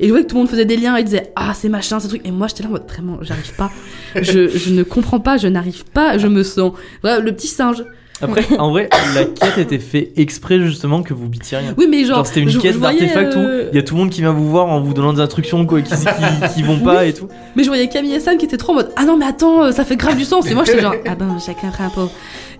Et 0.00 0.04
je 0.06 0.08
voyais 0.10 0.24
que 0.24 0.30
tout 0.30 0.36
le 0.36 0.40
monde 0.42 0.50
faisait 0.50 0.64
des 0.64 0.76
liens 0.76 0.96
et 0.96 1.02
disait 1.04 1.32
ah 1.36 1.52
c'est 1.54 1.68
machin 1.68 2.00
ce 2.00 2.08
truc 2.08 2.22
et 2.24 2.30
moi 2.30 2.48
j'étais 2.48 2.62
là 2.62 2.68
en 2.68 2.72
mode 2.72 2.86
vraiment 2.88 3.18
j'arrive 3.22 3.54
pas. 3.56 3.70
Je, 4.14 4.48
je 4.48 4.72
ne 4.72 4.82
comprends 4.82 5.20
pas, 5.20 5.36
je 5.36 5.48
n'arrive 5.48 5.84
pas, 5.84 6.18
je 6.18 6.26
me 6.26 6.42
sens 6.42 6.72
voilà, 7.02 7.20
le 7.20 7.32
petit 7.32 7.48
singe. 7.48 7.84
Après, 8.22 8.46
en 8.58 8.70
vrai, 8.70 8.88
la 9.14 9.26
quête 9.26 9.58
était 9.58 9.78
fait 9.78 10.12
exprès 10.16 10.58
justement 10.62 11.02
que 11.02 11.12
vous 11.12 11.28
bitiez 11.28 11.58
rien. 11.58 11.74
Oui 11.76 11.86
mais 11.86 12.02
genre, 12.06 12.16
Genre, 12.16 12.26
c'était 12.26 12.40
une 12.40 12.48
je- 12.48 12.58
quête 12.58 12.74
voyais, 12.76 12.98
d'artefacts 13.00 13.36
euh, 13.36 13.64
où 13.66 13.68
il 13.72 13.76
y 13.76 13.78
a 13.78 13.82
tout 13.82 13.92
le 13.94 14.00
monde 14.00 14.08
qui 14.08 14.22
vient 14.22 14.32
vous 14.32 14.48
voir 14.48 14.68
en 14.68 14.80
vous 14.80 14.94
donnant 14.94 15.12
des 15.12 15.20
instructions 15.20 15.66
quoi, 15.66 15.82
qui, 15.82 15.92
qui, 15.94 16.54
qui 16.54 16.62
vont 16.62 16.78
pas 16.80 17.04
et 17.04 17.12
tout. 17.12 17.28
Mais 17.56 17.62
je 17.62 17.68
voyais 17.68 17.88
Camille 17.88 18.14
et 18.14 18.20
Sam 18.20 18.38
qui 18.38 18.46
étaient 18.46 18.56
trop 18.56 18.72
en 18.72 18.76
mode 18.76 18.90
Ah 18.96 19.04
non, 19.04 19.18
mais 19.18 19.26
attends, 19.26 19.64
euh, 19.64 19.70
ça 19.72 19.84
fait 19.84 19.96
grave 19.96 20.16
du 20.16 20.24
sens. 20.24 20.50
Et 20.50 20.54
moi, 20.54 20.64
j'étais 20.64 20.80
genre 20.80 20.94
Ah 21.06 21.14
ben, 21.14 21.36
chacun 21.44 21.70
peu. 21.94 22.06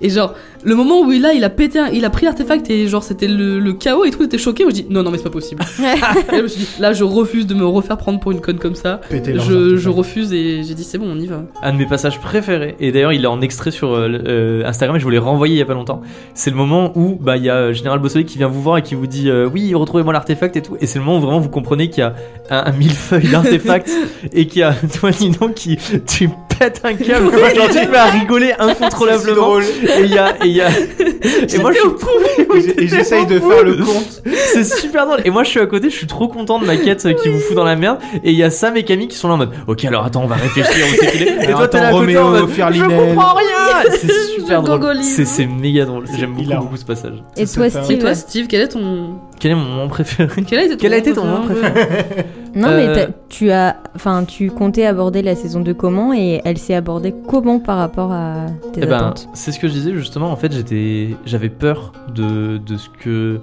Et 0.00 0.10
genre, 0.10 0.34
le 0.64 0.74
moment 0.74 1.00
où 1.00 1.12
il 1.12 1.24
a, 1.24 1.32
il 1.32 1.44
a 1.44 1.50
pété, 1.50 1.78
un- 1.78 1.88
il 1.88 2.04
a 2.04 2.10
pris 2.10 2.26
l'artefact 2.26 2.68
et 2.70 2.88
genre, 2.88 3.02
c'était 3.02 3.28
le, 3.28 3.58
le 3.58 3.72
chaos 3.72 4.04
et 4.04 4.10
tout, 4.10 4.22
était 4.24 4.38
choqué. 4.38 4.64
Moi, 4.64 4.70
je 4.72 4.82
dis 4.82 4.86
Non, 4.90 5.02
non, 5.02 5.10
mais 5.10 5.18
c'est 5.18 5.24
pas 5.24 5.30
possible. 5.30 5.62
et 5.78 5.82
là, 6.00 6.14
je 6.38 6.42
me 6.42 6.48
suis 6.48 6.60
dit 6.60 6.68
Là, 6.80 6.92
je 6.92 7.04
refuse 7.04 7.46
de 7.46 7.54
me 7.54 7.66
refaire 7.66 7.96
prendre 7.96 8.20
pour 8.20 8.32
une 8.32 8.40
conne 8.40 8.58
comme 8.58 8.74
ça. 8.74 9.00
péter 9.08 9.34
Je, 9.38 9.88
refuse 9.88 10.32
et 10.32 10.62
j'ai 10.64 10.74
dit 10.74 10.84
C'est 10.84 10.98
bon, 10.98 11.06
on 11.10 11.18
y 11.18 11.26
va. 11.26 11.42
Un 11.62 11.72
de 11.72 11.78
mes 11.78 11.86
passages 11.86 12.20
préférés, 12.20 12.76
et 12.80 12.92
d'ailleurs 12.92 13.12
il 13.12 13.22
est 13.24 13.28
en 13.28 13.40
extrait 13.40 13.70
sur 13.70 13.92
euh, 13.94 14.08
euh, 14.26 14.64
Instagram 14.66 14.96
et 14.96 15.00
je 15.00 15.04
vous 15.04 15.10
l'ai 15.10 15.18
renvoyé 15.18 15.54
il 15.54 15.58
y 15.58 15.62
a 15.62 15.66
pas 15.66 15.74
longtemps. 15.74 16.00
C'est 16.34 16.50
le 16.50 16.56
moment 16.56 16.92
où 16.96 17.16
bah 17.20 17.36
il 17.36 17.44
y 17.44 17.50
a 17.50 17.54
euh, 17.56 17.72
Général 17.72 17.98
Bossolet 18.00 18.24
qui 18.24 18.38
vient 18.38 18.48
vous 18.48 18.60
voir 18.62 18.78
et 18.78 18.82
qui 18.82 18.94
vous 18.94 19.06
dit 19.06 19.30
euh, 19.30 19.48
oui 19.52 19.74
retrouvez-moi 19.74 20.12
l'artefact 20.12 20.56
et 20.56 20.62
tout. 20.62 20.76
Et 20.80 20.86
c'est 20.86 20.98
le 20.98 21.04
moment 21.04 21.18
où 21.18 21.20
vraiment 21.20 21.40
vous 21.40 21.48
comprenez 21.48 21.88
qu'il 21.88 22.00
y 22.02 22.06
a 22.06 22.14
un, 22.50 22.66
un 22.66 22.72
millefeuille 22.72 23.28
d'artefacts 23.28 23.90
et 24.32 24.46
qu'il 24.46 24.60
y 24.60 24.62
a 24.62 24.74
toi 25.00 25.10
Ninon 25.20 25.50
qui 25.54 25.78
tu 26.06 26.30
pètes 26.58 26.80
un 26.84 26.94
câble, 26.94 27.30
genre 27.32 27.68
tu 27.70 27.94
à 27.96 28.04
rigoler 28.06 28.52
incontrôlablement. 28.58 29.58
Et 29.86 30.04
il 30.04 30.12
y 30.12 30.18
a 30.18 30.30
et 30.44 30.48
il 30.48 30.56
y 30.56 30.60
a 30.60 30.68
et 31.54 31.58
moi 31.58 31.72
je 31.72 31.78
suis 31.78 31.88
Et 32.78 32.88
j'essaye 32.88 33.26
de 33.26 33.38
faire 33.38 33.64
le 33.64 33.76
compte. 33.76 34.22
c'est 34.52 34.64
super 34.64 35.06
drôle. 35.06 35.20
Et 35.24 35.30
moi, 35.30 35.44
je 35.44 35.50
suis 35.50 35.60
à 35.60 35.66
côté, 35.66 35.90
je 35.90 35.96
suis 35.96 36.06
trop 36.06 36.28
content 36.28 36.58
de 36.58 36.66
ma 36.66 36.76
quête 36.76 37.04
euh, 37.06 37.14
qui 37.14 37.28
vous 37.28 37.38
fout 37.38 37.56
dans 37.56 37.64
la 37.64 37.76
merde. 37.76 37.98
Et 38.24 38.30
il 38.30 38.36
y 38.36 38.42
a 38.42 38.50
Sam 38.50 38.76
et 38.76 38.84
Camille 38.84 39.08
qui 39.08 39.16
sont 39.16 39.28
là 39.28 39.34
en 39.34 39.38
mode 39.38 39.50
Ok, 39.66 39.84
alors 39.84 40.04
attends, 40.04 40.22
on 40.24 40.26
va 40.26 40.36
réfléchir, 40.36 40.72
où 40.72 40.96
c'est 41.00 41.10
qu'il 41.10 41.22
est. 41.22 41.44
Et 41.44 41.52
toi, 41.52 41.68
t'es 41.68 41.78
là 41.78 41.86
à 41.86 41.88
attends, 41.88 42.00
côté 42.00 42.18
en 42.18 42.26
Roméo, 42.26 42.46
mode 42.46 42.74
Je 42.74 42.82
comprends 42.82 43.34
rien 43.34 43.90
C'est 43.90 44.12
super 44.34 44.62
drôle. 44.62 45.02
C'est 45.02 45.46
méga 45.46 45.84
drôle. 45.84 46.04
J'aime 46.18 46.34
beaucoup, 46.34 46.56
beaucoup 46.62 46.76
ce 46.76 46.84
passage. 46.84 47.22
Et 47.36 47.46
toi, 47.46 48.14
Steve, 48.14 48.46
quel 48.48 48.62
est 48.62 48.68
ton. 48.68 49.18
Quel 49.38 49.52
est 49.52 49.54
mon 49.54 49.64
moment 49.64 49.88
préféré 49.88 50.42
Quel 50.46 50.58
a 50.58 50.62
été 50.64 50.76
ton, 50.76 50.80
Quel 50.80 50.92
a 50.94 50.96
été 50.98 51.12
ton 51.12 51.24
moment 51.24 51.44
Non, 52.54 52.68
mais 52.68 52.86
Euh, 52.88 52.94
t'as- 52.94 53.12
tu 53.28 53.50
as, 53.50 53.76
enfin, 53.94 54.24
tu 54.24 54.50
comptais 54.50 54.86
aborder 54.86 55.20
la 55.22 55.34
saison 55.34 55.60
2 55.60 55.74
comment 55.74 56.14
et 56.14 56.40
elle 56.44 56.56
s'est 56.58 56.74
abordée 56.74 57.14
comment 57.28 57.58
par 57.58 57.76
rapport 57.76 58.12
à 58.12 58.46
tes 58.72 58.80
Eh 58.82 58.86
ben, 58.86 58.96
attentes? 58.96 59.28
c'est 59.34 59.52
ce 59.52 59.58
que 59.58 59.68
je 59.68 59.72
disais 59.74 59.92
justement. 59.94 60.30
En 60.30 60.36
fait, 60.36 60.52
j'étais, 60.52 61.16
j'avais 61.26 61.50
peur 61.50 61.92
de, 62.14 62.56
de 62.58 62.76
ce 62.78 62.88
que, 62.88 63.40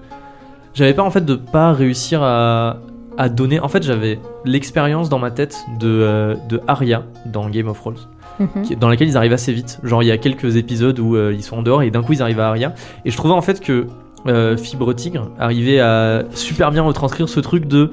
j'avais 0.73 0.93
peur 0.95 1.05
en 1.05 1.11
fait 1.11 1.23
de 1.25 1.35
pas 1.35 1.73
réussir 1.73 2.23
à, 2.23 2.77
à 3.19 3.29
donner. 3.29 3.59
En 3.59 3.67
fait, 3.67 3.83
j'avais 3.83 4.17
l'expérience 4.45 5.09
dans 5.09 5.19
ma 5.19 5.29
tête 5.29 5.63
de, 5.79 5.87
euh, 5.87 6.35
de 6.49 6.59
Arya 6.67 7.03
dans 7.27 7.49
Game 7.49 7.67
of 7.67 7.79
Thrones. 7.79 7.97
Mhm. 8.39 8.63
qui- 8.63 8.75
dans 8.75 8.89
laquelle 8.89 9.07
ils 9.09 9.15
arrivent 9.15 9.33
assez 9.33 9.53
vite. 9.53 9.79
Genre 9.83 10.01
il 10.01 10.07
y 10.07 10.11
a 10.11 10.17
quelques 10.17 10.55
épisodes 10.55 10.97
où 10.99 11.15
euh, 11.15 11.31
ils 11.35 11.43
sont 11.43 11.57
en 11.57 11.61
dehors 11.61 11.83
et 11.83 11.91
d'un 11.91 12.01
coup 12.01 12.13
ils 12.13 12.21
arrivent 12.23 12.39
à 12.39 12.47
Aria. 12.49 12.73
Et 13.05 13.11
je 13.11 13.15
trouvais 13.15 13.35
en 13.35 13.43
fait 13.43 13.59
que 13.59 13.85
euh, 14.27 14.57
Fibre 14.57 14.93
Tigre 14.93 15.29
arrivait 15.39 15.79
à 15.79 16.23
super 16.33 16.71
bien 16.71 16.81
retranscrire 16.83 17.27
ce 17.29 17.39
truc 17.39 17.65
de 17.65 17.91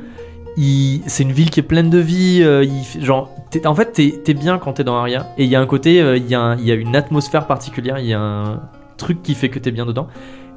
c'est 1.07 1.23
une 1.23 1.33
ville 1.33 1.49
qui 1.49 1.61
est 1.61 1.65
pleine 1.65 1.91
de 1.91 1.99
vie. 1.99 2.41
euh, 2.43 2.67
genre 3.01 3.31
en 3.65 3.75
fait 3.75 3.93
t'es 3.93 4.35
bien 4.35 4.59
quand 4.59 4.75
t'es 4.75 4.85
dans 4.85 4.97
Aria 4.97 5.27
et 5.39 5.45
il 5.45 5.51
y 5.51 5.57
a 5.57 5.61
un 5.61 5.67
côté 5.67 6.03
euh, 6.03 6.17
il 6.17 6.29
y, 6.29 6.35
a 6.35 6.75
une 6.75 6.97
atmosphère 6.97 7.47
particulière, 7.47 7.99
il 7.99 8.07
y 8.07 8.13
a 8.15 8.21
un 8.21 8.61
truc 8.99 9.23
qui 9.23 9.35
fait 9.35 9.49
que 9.49 9.59
t'es 9.59 9.71
bien 9.71 9.87
dedans. 9.87 10.09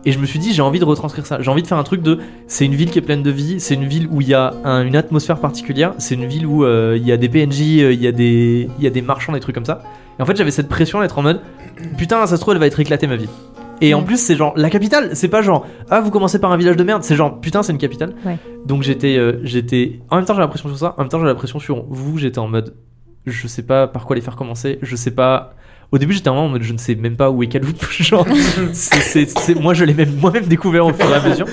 Et 0.05 0.11
je 0.11 0.19
me 0.19 0.25
suis 0.25 0.39
dit, 0.39 0.51
j'ai 0.51 0.61
envie 0.61 0.79
de 0.79 0.83
retranscrire 0.85 1.25
ça. 1.25 1.41
J'ai 1.41 1.49
envie 1.49 1.61
de 1.61 1.67
faire 1.67 1.77
un 1.77 1.83
truc 1.83 2.01
de. 2.01 2.19
C'est 2.47 2.65
une 2.65 2.75
ville 2.75 2.91
qui 2.91 2.99
est 2.99 3.01
pleine 3.01 3.23
de 3.23 3.31
vie. 3.31 3.61
C'est 3.61 3.75
une 3.75 3.85
ville 3.85 4.09
où 4.11 4.19
il 4.19 4.27
y 4.27 4.33
a 4.33 4.53
un- 4.65 4.85
une 4.85 4.97
atmosphère 4.97 5.39
particulière. 5.39 5.93
C'est 5.97 6.15
une 6.15 6.25
ville 6.25 6.45
où 6.45 6.65
il 6.67 7.07
y 7.07 7.13
a 7.13 7.15
des 7.15 7.29
PNJ, 7.29 7.59
il 7.61 8.01
y 8.01 8.07
a 8.07 8.11
des, 8.11 8.69
y 8.81 8.85
a 8.87 8.89
des 8.89 9.01
marchands, 9.01 9.31
des 9.31 9.39
trucs 9.39 9.55
comme 9.55 9.63
ça. 9.63 9.81
Et 10.19 10.21
en 10.21 10.25
fait, 10.25 10.35
j'avais 10.35 10.51
cette 10.51 10.67
pression 10.67 10.99
d'être 10.99 11.17
en 11.17 11.21
mode, 11.21 11.39
putain, 11.97 12.25
ça 12.25 12.35
se 12.35 12.41
trouve, 12.41 12.53
elle 12.53 12.59
va 12.59 12.67
être 12.67 12.81
éclatée 12.81 13.07
ma 13.07 13.15
ville. 13.15 13.29
Et 13.85 13.93
en 13.93 13.99
Ouais. 13.99 14.05
plus, 14.05 14.17
c'est 14.17 14.35
genre 14.35 14.53
la 14.55 14.69
capitale. 14.69 15.09
C'est 15.13 15.27
pas 15.27 15.41
genre, 15.41 15.65
ah, 15.89 15.99
vous 16.01 16.09
commencez 16.11 16.39
par 16.39 16.51
un 16.51 16.57
village 16.57 16.77
de 16.77 16.83
merde. 16.83 17.03
C'est 17.03 17.15
genre, 17.15 17.39
putain, 17.39 17.63
c'est 17.63 17.71
une 17.73 17.77
capitale. 17.77 18.13
Ouais. 18.25 18.37
Donc 18.65 18.81
j'étais, 18.83 19.17
euh, 19.17 19.39
j'étais. 19.43 19.99
En 20.09 20.15
même 20.15 20.25
temps, 20.25 20.33
j'ai 20.33 20.39
la 20.39 20.47
pression 20.47 20.69
sur 20.69 20.77
ça. 20.77 20.95
En 20.97 21.01
même 21.01 21.09
temps, 21.09 21.19
j'ai 21.19 21.25
la 21.25 21.35
pression 21.35 21.59
sur 21.59 21.85
vous. 21.89 22.17
J'étais 22.17 22.39
en 22.39 22.47
mode, 22.47 22.73
je 23.25 23.47
sais 23.47 23.63
pas 23.63 23.87
par 23.87 24.05
quoi 24.05 24.15
les 24.15 24.21
faire 24.21 24.35
commencer. 24.35 24.79
Je 24.81 24.95
sais 24.95 25.11
pas. 25.11 25.53
Au 25.91 25.99
début, 25.99 26.13
j'étais 26.13 26.29
vraiment 26.31 26.45
en 26.45 26.49
mode, 26.49 26.63
je 26.63 26.73
ne 26.73 26.79
sais 26.79 26.95
même 26.95 27.15
pas 27.15 27.29
où 27.29 27.43
est 27.43 27.47
Kaloup. 27.47 27.67
Genre, 27.91 28.25
c'est, 28.73 28.95
c'est- 29.01 29.37
c'est- 29.37 29.53
moi, 29.53 29.75
je 29.75 29.85
l'ai 29.85 29.93
même 29.93 30.15
moi-même 30.19 30.45
découvert 30.45 30.87
au 30.87 30.93
fur 30.93 31.07
et 31.07 31.13
à 31.13 31.29
mesure. 31.29 31.45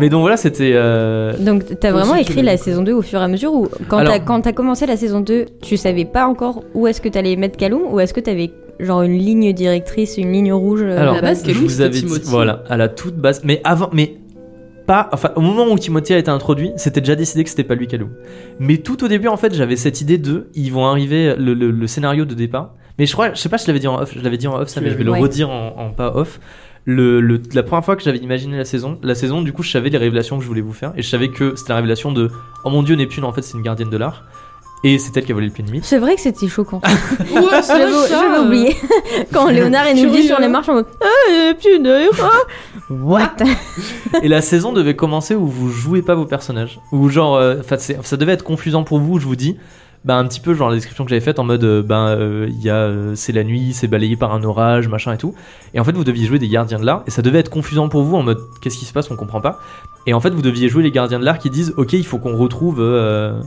Mais 0.00 0.08
donc 0.08 0.22
voilà, 0.22 0.36
c'était. 0.36 0.72
euh, 0.74 1.34
Donc, 1.38 1.78
t'as 1.78 1.92
vraiment 1.92 2.12
aussi, 2.14 2.22
écrit 2.22 2.42
la 2.42 2.56
saison 2.56 2.82
2 2.82 2.92
au 2.92 3.02
fur 3.02 3.20
et 3.20 3.22
à 3.22 3.28
mesure 3.28 3.52
ou 3.54 3.68
quand 3.88 3.98
Alors- 3.98 4.14
t'as 4.14 4.18
quand 4.18 4.40
t'as 4.40 4.52
commencé 4.52 4.86
la 4.86 4.96
saison 4.96 5.20
2, 5.20 5.44
tu 5.62 5.76
savais 5.76 6.04
pas 6.04 6.26
encore 6.26 6.64
où 6.74 6.88
est-ce 6.88 7.00
que 7.00 7.08
t'allais 7.08 7.36
mettre 7.36 7.56
Kaloum 7.56 7.82
ou 7.92 8.00
est-ce 8.00 8.12
que 8.12 8.18
t'avais 8.20 8.50
genre 8.80 9.02
une 9.02 9.18
ligne 9.18 9.52
directrice, 9.52 10.16
une 10.18 10.32
ligne 10.32 10.52
rouge 10.52 10.82
euh, 10.82 10.98
Alors, 10.98 11.14
à 11.14 11.16
la 11.16 11.22
base, 11.22 11.42
je 11.46 11.58
vous 11.58 11.80
avais 11.80 11.90
dit, 11.90 12.06
voilà, 12.30 12.62
à 12.68 12.76
la 12.76 12.88
toute 12.88 13.16
base, 13.16 13.42
mais 13.44 13.60
avant, 13.64 13.90
mais 13.92 14.16
pas, 14.86 15.08
enfin, 15.12 15.30
au 15.34 15.40
moment 15.40 15.66
où 15.72 15.78
Timothy 15.78 16.14
a 16.14 16.18
été 16.18 16.30
introduit, 16.30 16.70
c'était 16.76 17.00
déjà 17.00 17.16
décidé 17.16 17.42
que 17.42 17.50
c'était 17.50 17.64
pas 17.64 17.74
lui 17.74 17.88
Kaloum. 17.88 18.10
Mais 18.60 18.78
tout 18.78 19.02
au 19.04 19.08
début, 19.08 19.26
en 19.28 19.36
fait, 19.36 19.52
j'avais 19.54 19.76
cette 19.76 20.00
idée 20.00 20.18
de, 20.18 20.46
ils 20.54 20.72
vont 20.72 20.86
arriver, 20.86 21.34
le, 21.36 21.54
le- 21.54 21.70
le 21.72 21.86
scénario 21.86 22.24
de 22.24 22.34
départ. 22.34 22.74
Mais 22.98 23.04
je 23.06 23.12
crois, 23.12 23.34
je 23.34 23.38
sais 23.40 23.48
pas 23.48 23.58
si 23.58 23.64
je 23.66 23.70
l'avais 23.70 23.80
dit 23.80 23.88
en 23.88 24.00
off, 24.00 24.12
je 24.16 24.22
l'avais 24.22 24.36
dit 24.38 24.46
en 24.46 24.54
off, 24.60 24.68
ça, 24.68 24.80
mais 24.80 24.90
je 24.90 24.94
vais 24.96 25.04
le 25.04 25.10
redire 25.22 25.50
en, 25.50 25.74
en 25.76 25.90
pas 25.90 26.14
off. 26.16 26.38
Le, 26.84 27.20
le- 27.20 27.42
la 27.52 27.64
première 27.64 27.84
fois 27.84 27.96
que 27.96 28.02
j'avais 28.04 28.18
imaginé 28.18 28.56
la 28.56 28.64
saison, 28.64 28.96
la 29.02 29.16
saison, 29.16 29.42
du 29.42 29.52
coup, 29.52 29.64
je 29.64 29.70
savais 29.72 29.90
les 29.90 29.98
révélations 29.98 30.36
que 30.38 30.44
je 30.44 30.48
voulais 30.48 30.60
vous 30.60 30.72
faire, 30.72 30.92
et 30.96 31.02
je 31.02 31.08
savais 31.08 31.28
que 31.30 31.56
c'était 31.56 31.70
la 31.70 31.76
révélation 31.76 32.12
de, 32.12 32.30
oh 32.64 32.70
mon 32.70 32.84
dieu, 32.84 32.94
Neptune, 32.94 33.24
en 33.24 33.32
fait, 33.32 33.42
c'est 33.42 33.56
une 33.56 33.64
gardienne 33.64 33.90
de 33.90 33.96
l'art. 33.96 34.22
Et 34.86 35.00
c'est 35.00 35.16
elle 35.16 35.24
qui 35.24 35.32
a 35.32 35.34
volé 35.34 35.48
le 35.48 35.52
pied 35.52 35.64
de 35.64 35.70
nuit. 35.70 35.80
C'est 35.82 35.98
vrai 35.98 36.14
que 36.14 36.20
c'était 36.20 36.46
choquant. 36.46 36.80
Ouais, 37.34 37.60
j'avais 37.66 37.92
euh, 37.92 38.44
oublié. 38.46 38.76
Quand 39.32 39.48
Léonard 39.48 39.88
il 39.88 40.06
nous 40.06 40.14
dit 40.14 40.22
sur 40.22 40.38
les 40.38 40.46
marches 40.46 40.68
en 40.68 40.74
mode 40.74 40.86
Ah, 41.02 41.52
putain, 41.54 42.06
What 42.88 43.34
Et 44.22 44.28
la 44.28 44.40
saison 44.42 44.72
devait 44.72 44.94
commencer 44.94 45.34
où 45.34 45.48
vous 45.48 45.70
jouez 45.70 46.02
pas 46.02 46.14
vos 46.14 46.24
personnages. 46.24 46.78
Ou 46.92 47.08
genre, 47.08 47.34
euh, 47.34 47.56
ça 48.02 48.16
devait 48.16 48.34
être 48.34 48.44
confusant 48.44 48.84
pour 48.84 49.00
vous, 49.00 49.18
je 49.18 49.26
vous 49.26 49.34
dis. 49.34 49.56
Bah, 50.04 50.18
un 50.18 50.24
petit 50.28 50.38
peu 50.38 50.54
genre 50.54 50.68
la 50.68 50.76
description 50.76 51.02
que 51.02 51.10
j'avais 51.10 51.20
faite 51.20 51.40
en 51.40 51.44
mode, 51.44 51.64
euh, 51.64 51.82
ben, 51.82 52.06
euh, 52.06 52.46
il 52.48 52.62
y 52.62 52.70
a, 52.70 52.76
euh, 52.76 53.16
c'est 53.16 53.32
la 53.32 53.42
nuit, 53.42 53.72
c'est 53.72 53.88
balayé 53.88 54.14
par 54.14 54.32
un 54.32 54.44
orage, 54.44 54.86
machin 54.86 55.12
et 55.12 55.18
tout. 55.18 55.34
Et 55.74 55.80
en 55.80 55.84
fait, 55.84 55.90
vous 55.96 56.04
deviez 56.04 56.26
jouer 56.26 56.38
des 56.38 56.48
gardiens 56.48 56.78
de 56.78 56.86
l'art. 56.86 57.02
Et 57.08 57.10
ça 57.10 57.22
devait 57.22 57.40
être 57.40 57.50
confusant 57.50 57.88
pour 57.88 58.04
vous 58.04 58.14
en 58.14 58.22
mode, 58.22 58.38
qu'est-ce 58.60 58.78
qui 58.78 58.84
se 58.84 58.92
passe, 58.92 59.10
on 59.10 59.16
comprend 59.16 59.40
pas. 59.40 59.58
Et 60.06 60.14
en 60.14 60.20
fait, 60.20 60.30
vous 60.30 60.42
deviez 60.42 60.68
jouer 60.68 60.84
les 60.84 60.92
gardiens 60.92 61.18
de 61.18 61.24
l'art 61.24 61.40
qui 61.40 61.50
disent, 61.50 61.74
ok, 61.76 61.94
il 61.94 62.06
faut 62.06 62.18
qu'on 62.18 62.36
retrouve 62.36 62.76
euh, 62.78 63.40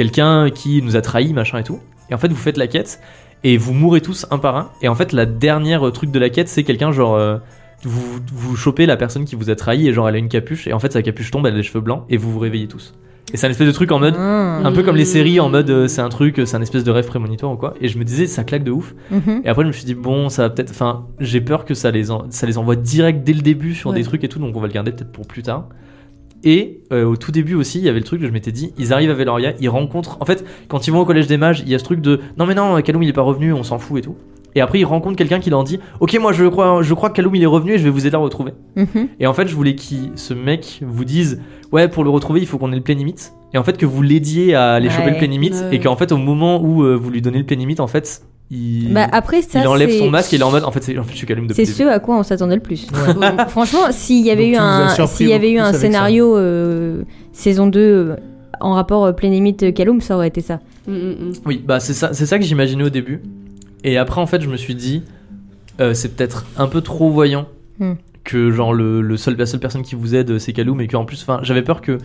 quelqu'un 0.00 0.48
qui 0.50 0.80
nous 0.82 0.96
a 0.96 1.02
trahi, 1.02 1.32
machin 1.34 1.58
et 1.58 1.62
tout. 1.64 1.78
Et 2.10 2.14
en 2.14 2.18
fait, 2.18 2.28
vous 2.28 2.36
faites 2.36 2.56
la 2.56 2.66
quête 2.66 3.00
et 3.44 3.56
vous 3.58 3.74
mourrez 3.74 4.00
tous 4.00 4.24
un 4.30 4.38
par 4.38 4.56
un. 4.56 4.70
Et 4.82 4.88
en 4.88 4.94
fait, 4.94 5.12
la 5.12 5.26
dernière 5.26 5.92
truc 5.92 6.10
de 6.10 6.18
la 6.18 6.30
quête, 6.30 6.48
c'est 6.48 6.64
quelqu'un 6.64 6.90
genre. 6.90 7.14
euh, 7.16 7.36
vous, 7.82 8.18
vous 8.32 8.56
chopez 8.56 8.84
la 8.86 8.96
personne 8.96 9.24
qui 9.24 9.36
vous 9.36 9.48
a 9.50 9.56
trahi 9.56 9.88
et 9.88 9.92
genre 9.94 10.06
elle 10.08 10.14
a 10.14 10.18
une 10.18 10.28
capuche 10.28 10.66
et 10.68 10.72
en 10.74 10.78
fait 10.78 10.92
sa 10.92 11.00
capuche 11.02 11.30
tombe, 11.30 11.46
elle 11.46 11.54
a 11.54 11.56
les 11.56 11.62
cheveux 11.62 11.80
blancs 11.80 12.04
et 12.10 12.16
vous 12.18 12.30
vous 12.30 12.38
réveillez 12.38 12.68
tous. 12.68 12.92
Et 13.32 13.36
c'est 13.38 13.46
un 13.46 13.50
espèce 13.50 13.66
de 13.68 13.72
truc 13.72 13.90
en 13.92 13.98
mode 13.98 14.16
Ah. 14.18 14.60
un 14.64 14.72
peu 14.72 14.82
comme 14.82 14.96
les 14.96 15.06
séries 15.06 15.40
en 15.40 15.48
mode 15.48 15.70
euh, 15.70 15.88
c'est 15.88 16.02
un 16.02 16.10
truc, 16.10 16.42
c'est 16.44 16.56
un 16.56 16.60
espèce 16.60 16.84
de 16.84 16.90
rêve 16.90 17.06
prémonitoire 17.06 17.52
ou 17.52 17.56
quoi. 17.56 17.72
Et 17.80 17.88
je 17.88 17.96
me 17.98 18.04
disais 18.04 18.26
ça 18.26 18.44
claque 18.44 18.64
de 18.64 18.70
ouf. 18.70 18.94
Mhm. 19.10 19.42
Et 19.44 19.48
après 19.48 19.62
je 19.62 19.68
me 19.68 19.72
suis 19.72 19.84
dit 19.86 19.94
bon 19.94 20.28
ça 20.28 20.42
va 20.42 20.50
peut-être, 20.50 20.70
enfin 20.72 21.06
j'ai 21.20 21.40
peur 21.40 21.64
que 21.64 21.72
ça 21.72 21.90
les 21.90 22.10
en- 22.10 22.26
ça 22.28 22.46
les 22.46 22.58
envoie 22.58 22.76
direct 22.76 23.22
dès 23.24 23.32
le 23.32 23.40
début 23.40 23.74
sur 23.74 23.90
Ouais. 23.90 23.96
des 23.96 24.02
trucs 24.04 24.24
et 24.24 24.28
tout 24.28 24.38
donc 24.40 24.54
on 24.56 24.60
va 24.60 24.66
le 24.66 24.72
garder 24.74 24.92
peut-être 24.92 25.12
pour 25.12 25.26
plus 25.26 25.42
tard. 25.42 25.66
Et 26.44 26.80
euh, 26.92 27.04
au 27.04 27.16
tout 27.16 27.32
début 27.32 27.54
aussi, 27.54 27.78
il 27.78 27.84
y 27.84 27.88
avait 27.88 27.98
le 27.98 28.04
truc 28.04 28.20
que 28.20 28.26
je 28.26 28.32
m'étais 28.32 28.52
dit, 28.52 28.72
ils 28.78 28.92
arrivent 28.92 29.10
à 29.10 29.14
Veloria, 29.14 29.52
ils 29.60 29.68
rencontrent. 29.68 30.16
En 30.20 30.24
fait, 30.24 30.44
quand 30.68 30.86
ils 30.86 30.90
vont 30.90 31.00
au 31.00 31.04
collège 31.04 31.26
des 31.26 31.36
mages, 31.36 31.60
il 31.60 31.68
y 31.68 31.74
a 31.74 31.78
ce 31.78 31.84
truc 31.84 32.00
de 32.00 32.20
non 32.38 32.46
mais 32.46 32.54
non, 32.54 32.80
Kaloum 32.80 33.02
il 33.02 33.08
est 33.08 33.14
pas 33.14 33.22
revenu, 33.22 33.52
on 33.52 33.62
s'en 33.62 33.78
fout 33.78 33.98
et 33.98 34.02
tout. 34.02 34.16
Et 34.54 34.60
après, 34.60 34.80
il 34.80 34.84
rencontre 34.84 35.16
quelqu'un 35.16 35.38
qui 35.38 35.50
leur 35.50 35.62
dit 35.64 35.78
Ok, 36.00 36.16
moi 36.20 36.32
je 36.32 36.44
crois, 36.46 36.82
je 36.82 36.94
crois 36.94 37.10
que 37.10 37.16
Kaloum 37.16 37.34
il 37.34 37.42
est 37.42 37.46
revenu 37.46 37.74
et 37.74 37.78
je 37.78 37.84
vais 37.84 37.90
vous 37.90 38.06
aider 38.06 38.16
à 38.16 38.18
le 38.18 38.24
retrouver. 38.24 38.52
Mhm. 38.76 39.08
Et 39.20 39.26
en 39.26 39.34
fait, 39.34 39.48
je 39.48 39.54
voulais 39.54 39.74
que 39.74 39.82
ce 40.14 40.34
mec 40.34 40.80
vous 40.82 41.04
dise 41.04 41.40
Ouais, 41.72 41.88
pour 41.88 42.04
le 42.04 42.10
retrouver, 42.10 42.40
il 42.40 42.46
faut 42.46 42.58
qu'on 42.58 42.72
ait 42.72 42.76
le 42.76 42.82
plénimite. 42.82 43.32
Et 43.52 43.58
en 43.58 43.64
fait, 43.64 43.76
que 43.76 43.86
vous 43.86 44.02
l'aidiez 44.02 44.54
à 44.54 44.74
aller 44.74 44.90
choper 44.90 45.10
le 45.10 45.18
plénimite. 45.18 45.54
Ouais. 45.54 45.76
Et 45.76 45.80
qu'en 45.80 45.96
fait, 45.96 46.12
au 46.12 46.16
moment 46.16 46.60
où 46.62 46.84
euh, 46.84 46.94
vous 46.94 47.10
lui 47.10 47.20
donnez 47.20 47.38
le 47.38 47.44
plénimite, 47.44 47.80
en 47.80 47.86
fait, 47.86 48.22
il, 48.50 48.92
Bah 48.92 49.06
après 49.12 49.42
ça 49.42 49.60
il 49.60 49.66
enlève 49.68 49.90
son 49.96 50.10
masque 50.10 50.32
et 50.32 50.36
il 50.36 50.40
est 50.40 50.44
en 50.44 50.50
mode 50.50 50.64
En 50.64 50.72
fait, 50.72 50.82
c'est- 50.82 50.98
en 50.98 51.04
fait 51.04 51.12
je 51.12 51.16
suis 51.18 51.26
Kaloum 51.26 51.46
depuis 51.46 51.64
C'est 51.66 51.72
ce 51.72 51.82
à 51.84 51.98
quoi 52.00 52.18
on 52.18 52.22
s'attendait 52.22 52.56
le 52.56 52.60
plus. 52.62 52.86
Ouais. 52.92 53.46
Franchement, 53.48 53.90
s'il 53.90 54.24
y 54.26 54.30
avait 54.30 54.46
Donc 54.46 54.54
eu 54.54 54.56
un, 54.58 55.06
s'il 55.06 55.28
y 55.28 55.32
avait 55.32 55.50
eu 55.52 55.58
un 55.58 55.72
scénario 55.72 56.36
euh, 56.36 57.02
saison 57.32 57.66
2 57.66 57.80
euh, 57.80 58.16
en 58.60 58.74
rapport 58.74 59.04
euh, 59.04 59.12
Plénémite 59.12 59.72
Kaloum, 59.72 60.00
ça 60.00 60.16
aurait 60.16 60.28
été 60.28 60.40
ça. 60.40 60.60
Mm, 60.86 60.92
mm, 60.92 60.96
mm. 61.10 61.32
Oui, 61.46 61.62
bah 61.64 61.80
c'est 61.80 61.94
ça, 61.94 62.12
c'est 62.12 62.26
ça 62.26 62.38
que 62.38 62.44
j'imaginais 62.44 62.84
au 62.84 62.90
début. 62.90 63.22
Et 63.84 63.96
après, 63.96 64.20
en 64.20 64.26
fait, 64.26 64.42
je 64.42 64.48
me 64.48 64.56
suis 64.56 64.74
dit, 64.74 65.02
euh, 65.80 65.94
c'est 65.94 66.14
peut-être 66.16 66.44
un 66.58 66.66
peu 66.66 66.80
trop 66.82 67.10
voyant 67.10 67.46
que 68.24 68.50
genre 68.50 68.74
le, 68.74 69.00
le 69.00 69.16
seul, 69.16 69.36
la 69.38 69.46
seule 69.46 69.60
personne 69.60 69.82
qui 69.82 69.94
vous 69.94 70.14
aide, 70.14 70.38
c'est 70.38 70.52
Kaloum, 70.52 70.80
et 70.82 70.86
qu'en 70.88 71.06
plus, 71.06 71.22
enfin, 71.22 71.40
j'avais 71.42 71.62
peur 71.62 71.80
que 71.80 71.96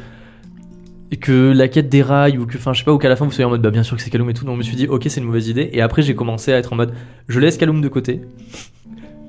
que 1.17 1.51
la 1.51 1.67
quête 1.67 1.89
déraille 1.89 2.37
ou 2.37 2.45
que, 2.45 2.57
enfin, 2.57 2.73
je 2.73 2.79
sais 2.79 2.85
pas, 2.85 2.93
ou 2.93 2.97
qu'à 2.97 3.09
la 3.09 3.15
fin 3.15 3.25
vous 3.25 3.31
soyez 3.31 3.45
en 3.45 3.49
mode, 3.49 3.61
bah 3.61 3.71
bien 3.71 3.83
sûr 3.83 3.95
que 3.95 4.01
c'est 4.01 4.09
Kaloum 4.09 4.29
et 4.29 4.33
tout. 4.33 4.45
Donc 4.45 4.53
je 4.55 4.57
me 4.59 4.63
suis 4.63 4.75
dit, 4.75 4.87
ok, 4.87 5.03
c'est 5.07 5.19
une 5.19 5.27
mauvaise 5.27 5.47
idée. 5.47 5.69
Et 5.73 5.81
après, 5.81 6.01
j'ai 6.01 6.15
commencé 6.15 6.53
à 6.53 6.57
être 6.57 6.73
en 6.73 6.75
mode, 6.75 6.93
je 7.27 7.39
laisse 7.39 7.57
Kaloum 7.57 7.81
de 7.81 7.87
côté, 7.87 8.21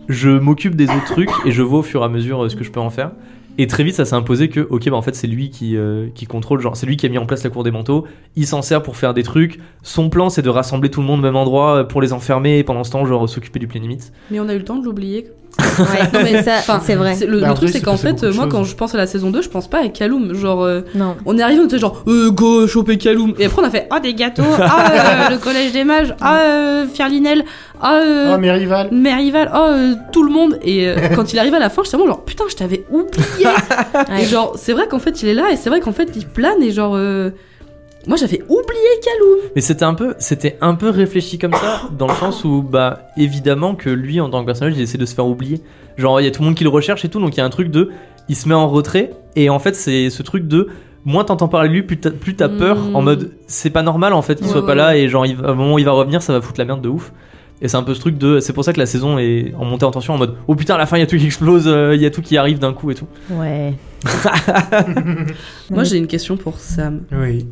je 0.09 0.31
m'occupe 0.31 0.76
des 0.76 0.85
autres 0.85 1.05
trucs 1.05 1.31
et 1.45 1.52
je 1.52 1.62
vois 1.62 1.81
au 1.81 1.83
fur 1.83 2.02
et 2.02 2.05
à 2.05 2.09
mesure 2.09 2.45
euh, 2.45 2.49
ce 2.49 2.57
que 2.57 2.64
je 2.64 2.71
peux 2.71 2.81
en 2.81 2.90
faire. 2.90 3.11
Et 3.59 3.66
très 3.66 3.85
vite, 3.85 3.95
ça 3.95 4.05
s'est 4.05 4.14
imposé 4.14 4.49
que, 4.49 4.61
ok, 4.61 4.90
bah 4.90 4.97
en 4.97 5.02
fait, 5.02 5.14
c'est 5.14 5.26
lui 5.26 5.49
qui, 5.49 5.76
euh, 5.76 6.09
qui 6.14 6.26
contrôle, 6.26 6.61
genre, 6.61 6.76
c'est 6.76 6.87
lui 6.87 6.99
qui 6.99 7.07
a 7.07 7.09
mis 7.09 7.16
en 7.16 7.25
place 7.25 7.43
la 7.43 7.49
cour 7.49 7.64
des 7.64 7.71
manteaux. 7.71 8.07
Il 8.37 8.47
s'en 8.47 8.61
sert 8.61 8.83
pour 8.83 8.97
faire 8.97 9.14
des 9.14 9.23
trucs. 9.23 9.61
Son 9.83 10.11
plan, 10.11 10.28
c'est 10.28 10.43
de 10.43 10.50
rassembler 10.50 10.90
tout 10.90 11.00
le 11.00 11.07
monde 11.07 11.21
au 11.21 11.23
même 11.23 11.37
endroit 11.37 11.76
euh, 11.76 11.85
pour 11.85 12.02
les 12.02 12.12
enfermer 12.12 12.59
et 12.59 12.64
pendant 12.64 12.85
ce 12.85 12.90
temps, 12.90 13.07
genre, 13.07 13.26
s'occuper 13.26 13.59
du 13.59 13.66
plénimite. 13.66 14.12
Mais 14.31 14.40
on 14.40 14.49
a 14.49 14.55
eu 14.55 14.59
le 14.59 14.64
temps 14.64 14.76
de 14.76 14.85
l'oublier. 14.85 15.28
Ouais, 15.78 16.08
non, 16.12 16.20
mais 16.23 16.42
ça, 16.42 16.52
Enfin, 16.58 16.80
c'est 16.85 16.94
vrai. 16.94 17.16
Le, 17.26 17.40
Bah, 17.40 17.49
le 17.49 17.54
truc, 17.54 17.68
c'est 17.70 17.80
qu'en 17.80 17.96
fait, 17.96 18.23
moi, 18.25 18.46
quand 18.50 18.64
je 18.64 18.75
pense 18.75 18.94
à 18.94 18.99
la 18.99 19.06
saison 19.06 19.30
2, 19.30 19.42
je 19.42 19.49
pense 19.49 19.68
pas 19.68 19.80
à 19.85 19.88
Kaloum. 19.88 20.35
Genre, 20.35 20.62
euh, 20.64 20.80
Non. 20.94 21.16
on 21.26 21.37
est 21.38 21.42
arrivé, 21.42 21.61
on 21.61 21.66
était 21.66 21.78
genre, 21.78 22.02
euh, 22.06 22.30
go, 22.30 22.66
choper 22.66 22.99
Kaloum. 22.99 23.35
Et 23.38 23.46
après, 23.46 23.62
on 23.62 23.64
a 23.64 23.70
fait, 23.70 23.87
ah, 23.90 24.00
des 24.00 24.14
gâteaux, 24.14 24.42
ah, 24.61 25.26
euh, 25.28 25.30
le 25.30 25.38
collège 25.38 25.73
des 25.73 25.85
mages, 25.85 26.14
ah, 26.20 26.38
euh, 26.40 26.87
Fierlinel, 26.92 27.44
ah, 27.80 28.00
euh, 28.02 28.32
Oh, 28.35 28.38
mes 28.38 28.50
rivales. 28.50 28.88
Merival, 28.92 29.50
oh, 29.54 29.58
euh, 29.70 29.94
tout 30.12 30.23
le 30.23 30.32
monde. 30.32 30.58
Et 30.62 30.88
euh, 30.88 30.96
quand 31.14 31.32
il 31.32 31.38
arrive 31.38 31.54
à 31.54 31.58
la 31.58 31.70
fin, 31.70 31.82
vraiment 31.82 32.06
genre, 32.06 32.25
putain, 32.25 32.44
je 32.49 32.56
t'avais 32.56 32.85
oublié. 32.90 33.46
Et 34.20 34.25
genre, 34.25 34.54
c'est 34.56 34.73
vrai 34.73 34.87
qu'en 34.88 34.99
fait, 34.99 35.23
il 35.23 35.28
est 35.28 35.35
là, 35.35 35.50
et 35.52 35.56
c'est 35.56 35.70
vrai 35.70 35.80
qu'en 35.80 35.92
fait, 35.92 36.11
il 36.16 36.26
plane, 36.26 36.62
et 36.62 36.70
genre, 36.73 36.94
euh, 36.96 37.30
moi, 38.07 38.17
j'avais 38.17 38.43
oublié 38.43 38.83
Kaloum. 39.05 39.39
Mais 39.55 39.61
c'était 39.63 39.85
un 39.85 39.95
peu, 39.95 40.15
c'était 40.19 40.57
un 40.61 40.75
peu 40.75 40.91
réfléchi 40.91 41.39
comme 41.39 41.53
ça, 41.55 41.83
dans 41.99 42.07
le 42.07 42.15
sens 42.15 42.45
où, 42.45 42.63
bah, 42.63 43.09
évidemment 43.17 43.75
que 43.75 43.91
lui, 43.91 44.21
en 44.21 44.31
tant 44.31 44.41
que 44.43 44.47
personnage, 44.47 44.75
il 44.77 44.81
essaie 44.83 44.99
de 44.99 45.07
se 45.07 45.15
faire 45.15 45.27
oublier. 45.27 45.61
Genre, 45.97 46.21
il 46.21 46.25
y 46.25 46.27
a 46.27 46.31
tout 46.31 46.43
le 46.43 46.47
monde 46.47 46.55
qui 46.57 46.65
le 46.65 46.71
recherche 46.71 47.05
et 47.05 47.09
tout, 47.09 47.21
donc 47.21 47.35
il 47.35 47.39
y 47.39 47.41
a 47.41 47.45
un 47.45 47.51
truc 47.51 47.71
de, 47.71 47.91
il 48.29 48.37
se 48.37 48.49
met 48.49 48.55
en 48.55 48.69
retrait, 48.69 49.11
et 49.35 49.49
en 49.51 49.59
fait, 49.59 49.75
c'est 49.75 50.11
ce 50.11 50.23
truc 50.23 50.47
de, 50.47 50.69
moins 51.05 51.25
t'entends 51.25 51.49
parler 51.49 51.69
de 51.69 51.75
lui, 51.75 51.83
plus 51.83 51.97
t'as, 51.99 52.11
t'as 52.11 52.49
peur, 52.49 52.79
en 52.95 53.01
mode, 53.03 53.31
c'est 53.47 53.71
pas 53.71 53.83
normal 53.83 54.13
en 54.13 54.23
fait 54.23 54.35
qu'il 54.37 54.47
Ouais, 54.47 54.53
soit 54.53 54.63
pas 54.63 54.69
ouais. 54.69 54.75
là, 54.75 54.97
et 54.97 55.09
genre, 55.09 55.25
il 55.25 55.37
va- 55.37 55.53
au 55.53 55.55
moment 55.55 55.75
où 55.75 55.79
il 55.79 55.85
va 55.85 55.93
revenir, 55.93 56.21
ça 56.23 56.33
va 56.33 56.41
foutre 56.41 56.59
la 56.61 56.65
merde 56.67 56.83
de 56.83 56.89
ouf. 56.89 57.13
Et 57.63 57.69
c'est 57.69 57.79
un 57.79 57.83
peu 57.83 57.95
ce 57.95 58.01
truc 58.01 58.19
de, 58.19 58.39
c'est 58.41 58.53
pour 58.53 58.65
ça 58.65 58.75
que 58.75 58.79
la 58.79 58.85
saison 58.85 59.17
est 59.17 59.55
en 59.59 59.65
montée 59.65 59.87
en 59.87 59.91
tension, 59.91 60.13
en 60.13 60.19
mode, 60.19 60.35
oh 60.47 60.55
putain, 60.55 60.75
à 60.75 60.79
la 60.79 60.85
fin, 60.85 60.99
il 60.99 61.01
y 61.01 61.03
a 61.03 61.07
tout 61.07 61.17
qui 61.17 61.25
explose, 61.25 61.65
euh, 61.67 61.95
il 61.95 62.03
y 62.03 62.05
a 62.07 62.11
tout 62.11 62.21
qui 62.21 62.37
arrive 62.37 62.59
d'un 62.59 62.75
coup 62.75 62.91
et 62.91 62.95
tout. 62.95 63.07
Ouais. 63.31 63.73
Moi, 65.71 65.85
j'ai 65.85 65.97
une 65.97 66.07
question 66.07 66.37
pour 66.37 66.59
Sam. 66.59 67.03
Oui, 67.13 67.47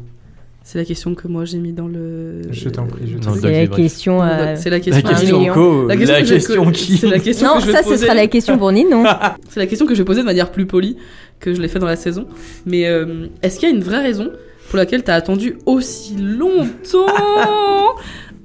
C'est 0.67 0.79
la 0.79 0.87
question 0.87 1.15
que 1.15 1.29
moi 1.29 1.45
j'ai 1.45 1.59
mis 1.59 1.73
dans 1.75 1.87
le. 1.87 2.41
je 2.51 2.69
t'en 2.71 2.87
prie, 2.87 3.03
je 3.07 3.19
t'en 3.19 3.33
prie. 3.33 3.41
C'est 3.43 3.51
la 3.53 3.67
question. 3.67 4.23
Euh. 4.23 4.55
C'est 4.57 4.71
la 4.71 4.79
La 4.79 4.81
question. 4.83 5.09
question 5.11 5.39
million. 5.41 5.53
co, 5.53 5.87
la 5.87 5.95
que 5.95 6.01
question, 6.25 6.65
je- 6.65 6.71
qui 6.71 6.97
C'est 6.97 7.07
la 7.11 7.19
question 7.19 7.47
Non, 7.49 7.55
que 7.57 7.61
je 7.61 7.67
vais 7.67 7.73
ça, 7.75 7.83
ce 7.83 7.89
poser. 7.91 8.05
sera 8.07 8.15
la 8.15 8.27
question 8.29 8.57
pour 8.57 8.73
Ninon. 8.73 9.05
C'est 9.51 9.61
la 9.61 9.67
question 9.67 9.85
que 9.87 9.95
je 9.95 9.99
vais 9.99 10.07
poser 10.07 10.23
de 10.23 10.27
manière 10.27 10.51
plus 10.51 10.65
polie 10.65 10.97
que 11.39 11.53
je 11.53 11.61
l'ai 11.61 11.69
fait 11.69 11.79
dans 11.79 11.87
la 11.87 11.97
saison. 11.97 12.27
Mais 12.65 12.87
euh, 12.89 13.27
est-ce 13.43 13.59
qu'il 13.61 13.69
y 13.69 13.73
a 13.73 13.75
une 13.75 13.83
vraie 13.83 14.01
raison 14.01 14.31
pour 14.71 14.79
laquelle 14.79 15.03
t'as 15.05 15.15
attendu 15.17 15.59
aussi 15.67 16.17
longtemps 16.19 17.07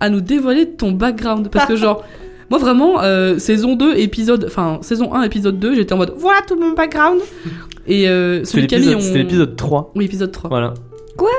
à 0.01 0.09
nous 0.09 0.19
dévoiler 0.19 0.65
ton 0.71 0.91
background? 0.91 1.47
Parce 1.49 1.67
que 1.67 1.77
genre, 1.77 2.03
moi 2.49 2.59
vraiment, 2.59 3.01
euh, 3.01 3.37
saison 3.39 3.75
2, 3.77 3.95
épisode, 3.95 4.43
enfin 4.45 4.79
saison 4.81 5.13
1, 5.13 5.23
épisode 5.23 5.57
2, 5.57 5.75
j'étais 5.75 5.93
en 5.93 5.97
mode 5.97 6.13
voilà 6.17 6.41
tout 6.45 6.59
mon 6.59 6.71
background. 6.73 7.21
Et 7.87 8.09
euh, 8.09 8.43
celui 8.43 8.63
de 8.63 8.67
Camille, 8.67 8.87
l'épisode, 8.89 9.01
on... 9.03 9.07
c'était 9.07 9.19
l'épisode 9.19 9.55
3. 9.55 9.93
Oui, 9.95 10.03
épisode 10.05 10.31
3. 10.33 10.49
Voilà. 10.49 10.73
Quoi? 11.17 11.29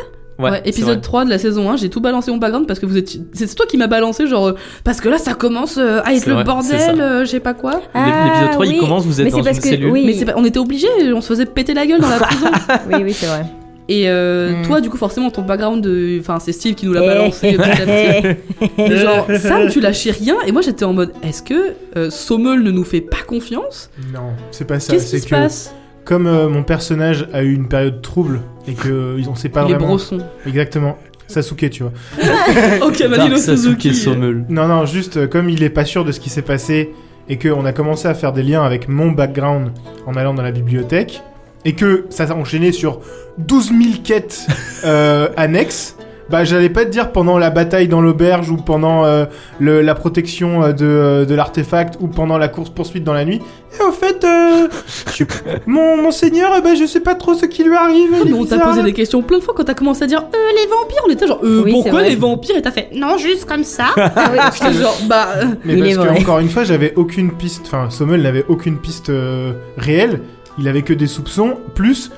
Ouais, 0.40 0.50
Ouais, 0.50 0.60
c'est 0.64 0.70
épisode 0.70 0.88
vrai. 0.94 1.00
3 1.00 1.24
de 1.24 1.30
la 1.30 1.38
saison 1.38 1.70
1, 1.70 1.76
j'ai 1.76 1.90
tout 1.90 2.00
balancé 2.00 2.30
mon 2.30 2.36
background 2.38 2.66
parce 2.66 2.80
que 2.80 2.86
vous 2.86 2.96
êtes. 2.96 3.10
C'est 3.32 3.54
toi 3.54 3.66
qui 3.66 3.76
m'as 3.76 3.86
balancé, 3.86 4.26
genre. 4.26 4.48
euh, 4.48 4.54
parce 4.84 5.00
que 5.00 5.08
là, 5.08 5.18
ça 5.18 5.34
commence 5.34 5.76
euh, 5.78 6.00
à 6.04 6.14
être 6.14 6.26
le 6.26 6.34
vrai, 6.34 6.44
bordel, 6.44 7.00
euh, 7.00 7.24
je 7.24 7.30
sais 7.30 7.40
pas 7.40 7.54
quoi. 7.54 7.80
L'épisode 7.94 8.50
3, 8.52 8.66
il 8.66 8.74
Ah, 8.76 8.80
commence, 8.80 9.04
vous 9.04 9.20
êtes 9.20 9.24
Mais 9.26 9.30
dans 9.30 9.38
une 9.38 9.44
parce 9.44 9.60
que- 9.60 9.68
cellule. 9.68 9.90
oui. 9.90 10.04
Mais 10.06 10.14
c'est 10.14 10.24
pas- 10.24 10.34
on 10.36 10.44
était 10.44 10.58
obligés, 10.58 10.88
on 11.14 11.20
se 11.20 11.28
faisait 11.28 11.46
péter 11.46 11.74
la 11.74 11.86
gueule 11.86 12.00
dans 12.00 12.08
la 12.08 12.16
prison. 12.20 12.46
Oui, 12.92 13.00
oui, 13.02 13.12
c'est 13.12 13.26
vrai. 13.26 13.44
Et 13.92 14.08
euh, 14.08 14.52
Mm. 14.60 14.62
toi, 14.66 14.80
du 14.80 14.88
coup, 14.88 14.96
forcément, 14.96 15.30
ton 15.30 15.42
background 15.42 15.82
de. 15.82 16.18
Enfin, 16.20 16.38
c'est 16.38 16.52
Steve 16.52 16.76
qui 16.76 16.86
nous 16.86 16.92
l'a 16.92 17.02
Eh. 17.02 17.06
balancé 17.06 17.52
petit 17.56 17.82
à 17.82 17.84
petit. 17.86 18.70
Mais 18.78 18.96
genre, 18.98 19.26
Sam, 19.40 19.68
tu 19.68 19.80
lâchais 19.80 20.12
rien. 20.12 20.36
Et 20.46 20.52
moi, 20.52 20.62
j'étais 20.62 20.84
en 20.84 20.92
mode, 20.92 21.10
est-ce 21.24 21.42
que 21.42 21.74
euh, 21.96 22.08
Sommel 22.08 22.60
ne 22.62 22.70
nous 22.70 22.84
fait 22.84 23.00
pas 23.00 23.22
confiance? 23.26 23.90
Non, 24.14 24.20
c'est 24.52 24.64
pas 24.64 24.78
ça. 24.78 24.92
Qu'est-ce 24.92 25.06
C'est 25.08 25.16
qui 25.16 25.22
se 25.24 25.28
que 25.28 25.34
passe? 25.34 25.74
Comme 26.04 26.26
euh, 26.26 26.48
mon 26.48 26.62
personnage 26.62 27.28
a 27.32 27.42
eu 27.42 27.52
une 27.54 27.68
période 27.68 28.02
trouble 28.02 28.40
et 28.66 28.72
que 28.74 28.88
euh, 28.88 29.22
on 29.28 29.34
sait 29.34 29.48
pas 29.48 29.62
Les 29.62 29.74
vraiment 29.74 29.86
brossons. 29.88 30.18
exactement 30.46 30.96
Sasuke, 31.28 31.70
tu 31.70 31.84
vois. 31.84 31.92
ok, 32.86 32.98
Dark 32.98 33.10
Manilo 33.10 33.36
Sasuke 33.36 33.80
Suzuki. 33.82 33.94
Sommel. 33.94 34.44
Non, 34.48 34.66
non, 34.66 34.84
juste 34.86 35.16
euh, 35.16 35.26
comme 35.28 35.48
il 35.48 35.62
est 35.62 35.70
pas 35.70 35.84
sûr 35.84 36.04
de 36.04 36.10
ce 36.12 36.18
qui 36.20 36.28
s'est 36.30 36.42
passé 36.42 36.90
et 37.28 37.38
qu'on 37.38 37.64
a 37.64 37.72
commencé 37.72 38.08
à 38.08 38.14
faire 38.14 38.32
des 38.32 38.42
liens 38.42 38.64
avec 38.64 38.88
mon 38.88 39.12
background 39.12 39.70
en 40.06 40.14
allant 40.14 40.34
dans 40.34 40.42
la 40.42 40.50
bibliothèque 40.50 41.22
et 41.64 41.74
que 41.74 42.06
ça 42.10 42.26
s'est 42.26 42.32
enchaîné 42.32 42.72
sur 42.72 43.00
12 43.38 43.68
000 43.68 43.78
quêtes 44.02 44.46
euh, 44.84 45.28
annexes, 45.36 45.96
bah 46.30 46.44
j'allais 46.44 46.68
pas 46.70 46.84
te 46.84 46.90
dire 46.90 47.12
pendant 47.12 47.38
la 47.38 47.50
bataille 47.50 47.88
dans 47.88 48.00
l'auberge 48.00 48.50
ou 48.50 48.56
pendant 48.56 49.04
euh, 49.04 49.24
le- 49.58 49.80
la 49.82 49.94
protection 49.94 50.62
euh, 50.62 50.72
de, 50.72 50.86
euh, 50.86 51.24
de 51.24 51.34
l'artefact 51.34 51.96
ou 52.00 52.06
pendant 52.08 52.38
la 52.38 52.48
course 52.48 52.70
poursuite 52.70 53.04
dans 53.04 53.12
la 53.14 53.24
nuit. 53.24 53.40
Et 53.78 53.82
au 53.82 53.92
fait, 53.92 54.22
euh, 54.24 54.68
je- 55.16 55.24
mon, 55.66 55.96
mon 55.96 56.10
seigneur, 56.10 56.52
eh 56.58 56.60
ben, 56.62 56.74
je 56.76 56.84
sais 56.86 57.00
pas 57.00 57.14
trop 57.14 57.34
ce 57.34 57.46
qui 57.46 57.64
lui 57.64 57.74
arrive. 57.74 58.10
il 58.24 58.30
est 58.30 58.32
on 58.34 58.44
t'a 58.44 58.56
bizarre. 58.56 58.68
posé 58.70 58.82
des 58.82 58.92
questions 58.92 59.22
plein 59.22 59.38
de 59.38 59.42
fois 59.42 59.54
quand 59.56 59.64
t'as 59.64 59.74
commencé 59.74 60.04
à 60.04 60.06
dire 60.06 60.22
euh, 60.22 60.38
les 60.60 60.66
vampires. 60.68 61.02
On 61.06 61.10
était 61.10 61.26
genre 61.26 61.40
euh, 61.42 61.62
Oui, 61.64 61.70
c'est 61.70 61.82
pourquoi 61.82 62.00
vrai. 62.00 62.08
les 62.10 62.16
vampires? 62.16 62.56
Et 62.56 62.62
t'as 62.62 62.70
fait 62.72 62.88
non, 62.94 63.18
juste 63.18 63.44
comme 63.44 63.64
ça. 63.64 63.86
Ah 63.96 64.30
oui. 64.32 64.38
J'étais 64.54 64.72
genre 64.74 64.96
bah. 65.08 65.28
euh, 65.36 65.44
Mais 65.64 65.74
Il 65.74 65.78
parce 65.80 65.90
est 65.90 65.94
que, 65.96 66.00
vrai. 66.00 66.20
encore 66.20 66.38
une 66.40 66.48
fois, 66.48 66.64
j'avais 66.64 66.92
aucune 66.96 67.32
piste. 67.32 67.62
Enfin, 67.66 67.90
Sommel 67.90 68.22
n'avait 68.22 68.44
aucune 68.48 68.78
piste 68.78 69.10
euh, 69.10 69.52
réelle. 69.76 70.20
Il 70.58 70.68
avait 70.68 70.82
que 70.82 70.92
des 70.92 71.06
soupçons. 71.06 71.54
Plus, 71.74 72.10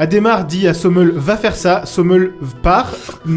Adhémar 0.00 0.46
dit 0.46 0.66
à 0.66 0.72
Sommel 0.72 1.12
va 1.14 1.36
faire 1.36 1.54
ça. 1.54 1.84
Sommel 1.84 2.32
part, 2.62 2.94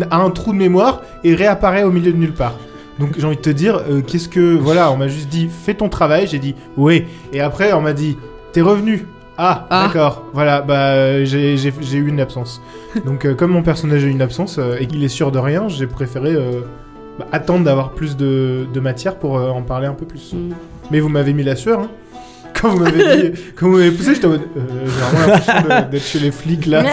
a 0.10 0.18
un 0.18 0.30
trou 0.30 0.54
de 0.54 0.58
mémoire 0.58 1.02
et 1.26 1.36
réapparaît 1.36 1.84
au 1.84 1.92
milieu 1.92 2.14
de 2.14 2.18
nulle 2.18 2.34
part. 2.34 2.56
Donc 3.00 3.16
j'ai 3.20 3.26
envie 3.26 3.36
de 3.36 3.42
te 3.42 3.50
dire, 3.50 3.82
euh, 3.90 4.02
qu'est-ce 4.02 4.30
que. 4.30 4.56
Voilà, 4.56 4.90
on 4.92 4.96
m'a 4.98 5.10
juste 5.10 5.28
dit 5.28 5.50
fais 5.50 5.74
ton 5.74 5.90
travail. 5.90 6.26
J'ai 6.26 6.40
dit 6.40 6.56
oui. 6.78 7.06
Et 7.34 7.42
après, 7.42 7.74
on 7.74 7.82
m'a 7.82 7.92
dit 7.94 8.18
t'es 8.54 8.62
revenu. 8.62 9.06
Ah, 9.38 9.68
Ah. 9.70 9.88
d'accord. 9.88 10.24
Voilà, 10.34 10.62
bah 10.62 11.24
j'ai 11.26 11.56
eu 11.58 12.08
une 12.08 12.22
absence. 12.22 12.62
Donc 13.06 13.26
euh, 13.26 13.34
comme 13.36 13.52
mon 13.52 13.64
personnage 13.64 14.04
a 14.04 14.08
eu 14.08 14.12
une 14.12 14.22
absence 14.22 14.58
euh, 14.58 14.78
et 14.80 14.86
qu'il 14.88 15.04
est 15.04 15.08
sûr 15.10 15.32
de 15.32 15.40
rien, 15.40 15.68
j'ai 15.68 15.88
préféré 15.88 16.34
bah, 17.20 17.28
attendre 17.32 17.66
d'avoir 17.66 17.92
plus 17.92 18.16
de, 18.16 18.66
de 18.74 18.80
matière 18.80 19.18
pour 19.18 19.38
euh, 19.38 19.50
en 19.50 19.64
parler 19.64 19.88
un 19.88 19.94
peu 19.94 20.06
plus. 20.06 20.34
hmm. 20.34 20.54
Mais 20.92 21.00
vous 21.00 21.10
m'avez 21.10 21.34
mis 21.34 21.44
la 21.44 21.56
sueur, 21.56 21.80
hein 21.82 21.90
Quand 22.62 22.70
vous 22.70 22.80
m'avez 22.80 23.32
dit, 23.32 23.40
quand 23.56 23.68
vous 23.70 23.78
m'avez 23.78 23.92
poussé, 23.92 24.16
j'étais 24.16 24.26
en 24.28 24.30
mode, 24.30 24.42
euh, 24.56 24.62
j'ai 24.86 24.90
vraiment 25.02 25.28
l'impression 25.28 25.54
de- 25.86 25.92
d'être 25.92 26.04
chez 26.06 26.20
les 26.20 26.32
flics 26.32 26.66
là. 26.66 26.86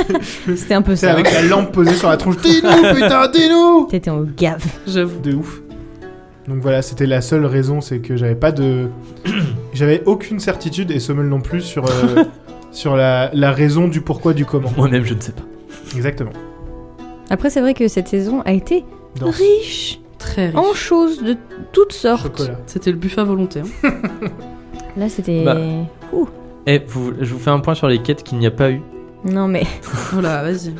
C'était 0.56 0.74
un 0.74 0.82
peu 0.82 0.96
C'est 0.96 1.06
ça. 1.06 1.12
avec 1.12 1.32
la 1.32 1.42
lampe 1.42 1.72
posée 1.72 1.94
sur 1.94 2.08
la 2.10 2.16
tronche. 2.16 2.36
Dis-nous, 2.38 2.94
putain, 2.94 3.28
dis-nous 3.28 3.86
T'étais 3.90 4.10
en 4.10 4.22
gave. 4.22 4.62
J'avoue. 4.86 5.20
De 5.20 5.34
ouf. 5.34 5.60
Donc 6.46 6.58
voilà, 6.60 6.82
c'était 6.82 7.06
la 7.06 7.22
seule 7.22 7.46
raison, 7.46 7.80
c'est 7.80 8.00
que 8.00 8.16
j'avais 8.16 8.34
pas 8.34 8.52
de. 8.52 8.88
j'avais 9.72 10.02
aucune 10.04 10.40
certitude, 10.40 10.90
et 10.90 11.00
Sommel 11.00 11.26
non 11.26 11.40
plus, 11.40 11.62
sur, 11.62 11.86
euh, 11.86 12.24
sur 12.70 12.94
la, 12.96 13.30
la 13.32 13.50
raison 13.50 13.88
du 13.88 14.02
pourquoi 14.02 14.34
du 14.34 14.44
comment. 14.44 14.70
Moi-même, 14.76 15.04
je 15.04 15.14
ne 15.14 15.20
sais 15.20 15.32
pas. 15.32 15.42
Exactement. 15.96 16.32
Après, 17.30 17.48
c'est 17.48 17.60
vrai 17.62 17.72
que 17.72 17.88
cette 17.88 18.08
saison 18.08 18.42
a 18.44 18.52
été 18.52 18.84
Dans 19.18 19.30
riche 19.30 20.00
Très 20.18 20.46
riche. 20.48 20.56
en 20.56 20.74
choses 20.74 21.22
de 21.22 21.36
toutes 21.72 21.94
sortes. 21.94 22.24
chocolat. 22.38 22.58
C'était 22.66 22.90
le 22.90 22.98
buffet 22.98 23.22
à 23.22 23.24
volonté. 23.24 23.60
hein. 23.60 23.88
Là, 24.96 25.08
c'était. 25.08 25.42
Bah. 25.44 25.56
Ouh. 26.12 26.28
Eh, 26.66 26.80
vous- 26.86 27.12
je 27.20 27.32
vous 27.32 27.38
fais 27.38 27.50
un 27.50 27.60
point 27.60 27.74
sur 27.74 27.88
les 27.88 27.98
quêtes 27.98 28.22
qu'il 28.22 28.38
n'y 28.38 28.46
a 28.46 28.50
pas 28.50 28.70
eu. 28.70 28.80
Non, 29.24 29.48
mais 29.48 29.62
Voilà, 30.12 30.42
vas-y. 30.42 30.72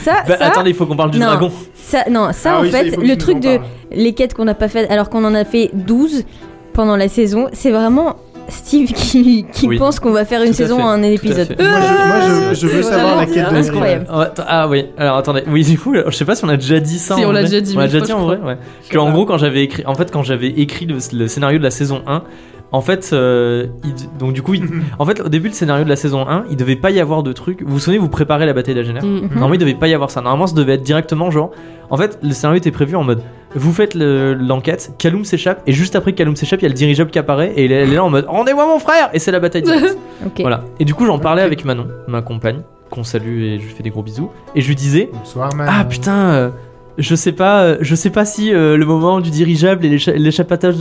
ça, 0.00 0.22
Bah, 0.26 0.36
ça, 0.38 0.46
attendez, 0.46 0.70
il 0.70 0.76
faut 0.76 0.86
qu'on 0.86 0.96
parle 0.96 1.10
du 1.12 1.18
Non. 1.18 1.26
dragon. 1.26 1.50
ça, 1.74 2.04
non, 2.10 2.30
ça 2.32 2.54
Ah 2.54 2.58
en 2.58 2.62
oui, 2.62 2.70
fait, 2.70 2.86
il 2.86 2.90
faut 2.90 2.96
que 2.96 3.02
tu 3.02 3.06
le 3.08 3.14
nous 3.14 3.18
truc 3.20 3.36
en 3.36 3.40
de 3.40 3.56
parles. 3.58 3.68
les 3.92 4.12
quêtes 4.12 4.34
qu'on 4.34 4.44
n'a 4.44 4.54
pas 4.54 4.68
faites 4.68 4.90
alors 4.90 5.08
qu'on 5.08 5.24
en 5.24 5.34
a 5.34 5.44
fait 5.44 5.70
12 5.72 6.24
pendant 6.72 6.96
la 6.96 7.08
saison, 7.08 7.48
c'est 7.52 7.70
vraiment 7.70 8.16
Steve 8.48 8.92
qui, 8.92 9.46
qui 9.52 9.68
Oui. 9.68 9.78
pense 9.78 10.00
qu'on 10.00 10.10
va 10.10 10.24
faire 10.24 10.40
une 10.42 10.48
Tout 10.48 10.54
à 10.54 10.56
saison 10.56 10.76
fait, 10.78 10.82
en 10.82 10.88
un 10.88 10.98
tout 10.98 11.04
à 11.04 11.08
épisode. 11.10 11.46
fait. 11.46 11.62
Moi, 11.62 11.80
je, 11.80 12.08
moi, 12.08 12.52
je, 12.54 12.60
je 12.60 12.66
veux 12.66 12.82
C'est 12.82 12.90
savoir 12.90 13.16
la 13.16 13.24
vraiment 13.26 13.34
quête 13.34 13.50
de 13.64 13.68
incroyable. 13.70 14.06
Oh, 14.12 14.18
attends, 14.18 14.42
ah 14.48 14.68
oui, 14.68 14.86
alors 14.98 15.16
attendez, 15.18 15.42
oui 15.48 15.64
du 15.64 15.78
coup, 15.78 15.94
je 15.94 16.10
sais 16.10 16.24
pas 16.24 16.34
si 16.34 16.44
on 16.44 16.48
a 16.48 16.56
déjà 16.56 16.80
dit 16.80 16.98
ça. 16.98 17.14
Si, 17.14 17.24
en 17.24 17.28
on 17.28 17.32
l'a 17.32 17.40
vrai. 17.42 17.50
déjà 17.50 17.60
dit 17.60 17.74
On 17.76 17.80
l'a 17.80 17.86
déjà 17.86 18.00
dit 18.00 18.12
en 18.12 18.24
vrai, 18.26 18.38
ouais. 18.44 18.56
Que 18.90 18.98
en 18.98 19.12
gros, 19.12 19.26
quand 19.26 19.38
j'avais 19.38 19.62
écrit, 19.62 19.84
en 19.86 19.94
fait, 19.94 20.10
quand 20.10 20.24
j'avais 20.24 20.48
écrit 20.48 20.86
le, 20.86 20.96
le 21.12 21.28
scénario 21.28 21.58
de 21.58 21.62
la 21.62 21.70
saison 21.70 22.02
1, 22.08 22.24
en 22.72 22.80
fait, 22.80 23.10
euh, 23.12 23.66
il- 23.84 24.18
donc 24.18 24.32
du 24.32 24.42
coup, 24.42 24.54
il- 24.54 24.68
en 24.98 25.04
fait, 25.04 25.20
au 25.20 25.28
début 25.28 25.48
le 25.48 25.54
scénario 25.54 25.84
de 25.84 25.88
la 25.88 25.96
saison 25.96 26.26
1, 26.28 26.44
il 26.50 26.56
devait 26.56 26.76
pas 26.76 26.90
y 26.90 26.98
avoir 27.00 27.22
de 27.22 27.32
trucs. 27.32 27.62
Vous 27.62 27.74
vous 27.74 27.78
souvenez, 27.78 27.98
vous 27.98 28.08
préparez 28.08 28.46
la 28.46 28.52
bataille 28.54 28.74
d'Agener 28.74 29.00
Mm. 29.02 29.28
Normalement, 29.34 29.54
il 29.54 29.58
devait 29.58 29.74
pas 29.74 29.88
y 29.88 29.94
avoir 29.94 30.10
ça. 30.10 30.20
Normalement, 30.22 30.46
ça 30.46 30.54
devait 30.54 30.74
être 30.74 30.82
directement 30.82 31.30
genre. 31.30 31.50
En 31.90 31.96
fait, 31.96 32.18
le 32.22 32.30
scénario 32.32 32.58
était 32.58 32.70
prévu 32.70 32.96
en 32.96 33.04
mode 33.04 33.22
vous 33.54 33.72
faites 33.74 33.94
le- 33.94 34.32
l'enquête, 34.32 34.94
Kaloum 34.96 35.26
s'échappe, 35.26 35.60
et 35.66 35.72
juste 35.74 35.94
après 35.94 36.14
Kaloum 36.14 36.34
s'échappe, 36.36 36.60
il 36.60 36.62
y 36.62 36.66
a 36.66 36.68
le 36.70 36.74
dirigeable 36.74 37.10
qui 37.10 37.18
apparaît, 37.18 37.52
et 37.54 37.66
il 37.66 37.72
est 37.72 37.82
elle 37.82 37.92
est 37.92 37.96
là 37.96 38.04
en 38.04 38.08
mode 38.08 38.24
rendez-moi 38.26 38.66
mon 38.66 38.78
frère 38.78 39.10
Et 39.12 39.18
c'est 39.18 39.30
la 39.30 39.40
bataille 39.40 39.60
directe. 39.62 39.98
Ok. 40.26 40.40
Voilà. 40.40 40.64
Et 40.80 40.86
du 40.86 40.94
coup, 40.94 41.04
j'en 41.04 41.18
parlais 41.18 41.42
avec 41.42 41.64
Manon, 41.66 41.88
ma 42.08 42.22
compagne, 42.22 42.60
qu'on 42.90 43.02
salue 43.04 43.42
et 43.42 43.58
je 43.58 43.64
lui 43.64 43.70
fais 43.74 43.82
des 43.82 43.90
gros 43.90 44.02
bisous. 44.02 44.30
Et 44.54 44.62
je 44.62 44.68
lui 44.68 44.74
disais 44.76 45.10
Bonsoir, 45.12 45.54
man. 45.54 45.68
ah 45.70 45.84
putain, 45.84 46.14
euh, 46.30 46.50
je 46.98 47.14
sais 47.14 47.32
pas, 47.32 47.62
euh, 47.62 47.76
je 47.80 47.94
sais 47.94 48.10
pas 48.10 48.24
si 48.24 48.52
euh, 48.52 48.76
le 48.76 48.84
moment 48.84 49.20
du 49.20 49.30
dirigeable 49.30 49.84
et 49.86 49.88
l'écha- 49.88 50.12
l'échappatoire 50.12 50.74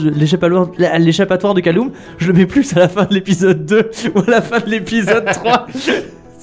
de 1.54 1.62
Kaloum, 1.62 1.92
je 2.18 2.28
le 2.28 2.34
mets 2.34 2.46
plus 2.46 2.76
à 2.76 2.80
la 2.80 2.90
fin 2.90 3.06
de 3.06 3.14
l'épisode 3.14 3.66
2 3.66 3.90
ou 4.16 4.20
à 4.20 4.30
la 4.32 4.42
fin 4.42 4.60
de 4.60 4.70
l'épisode 4.70 5.26
3. 5.26 5.68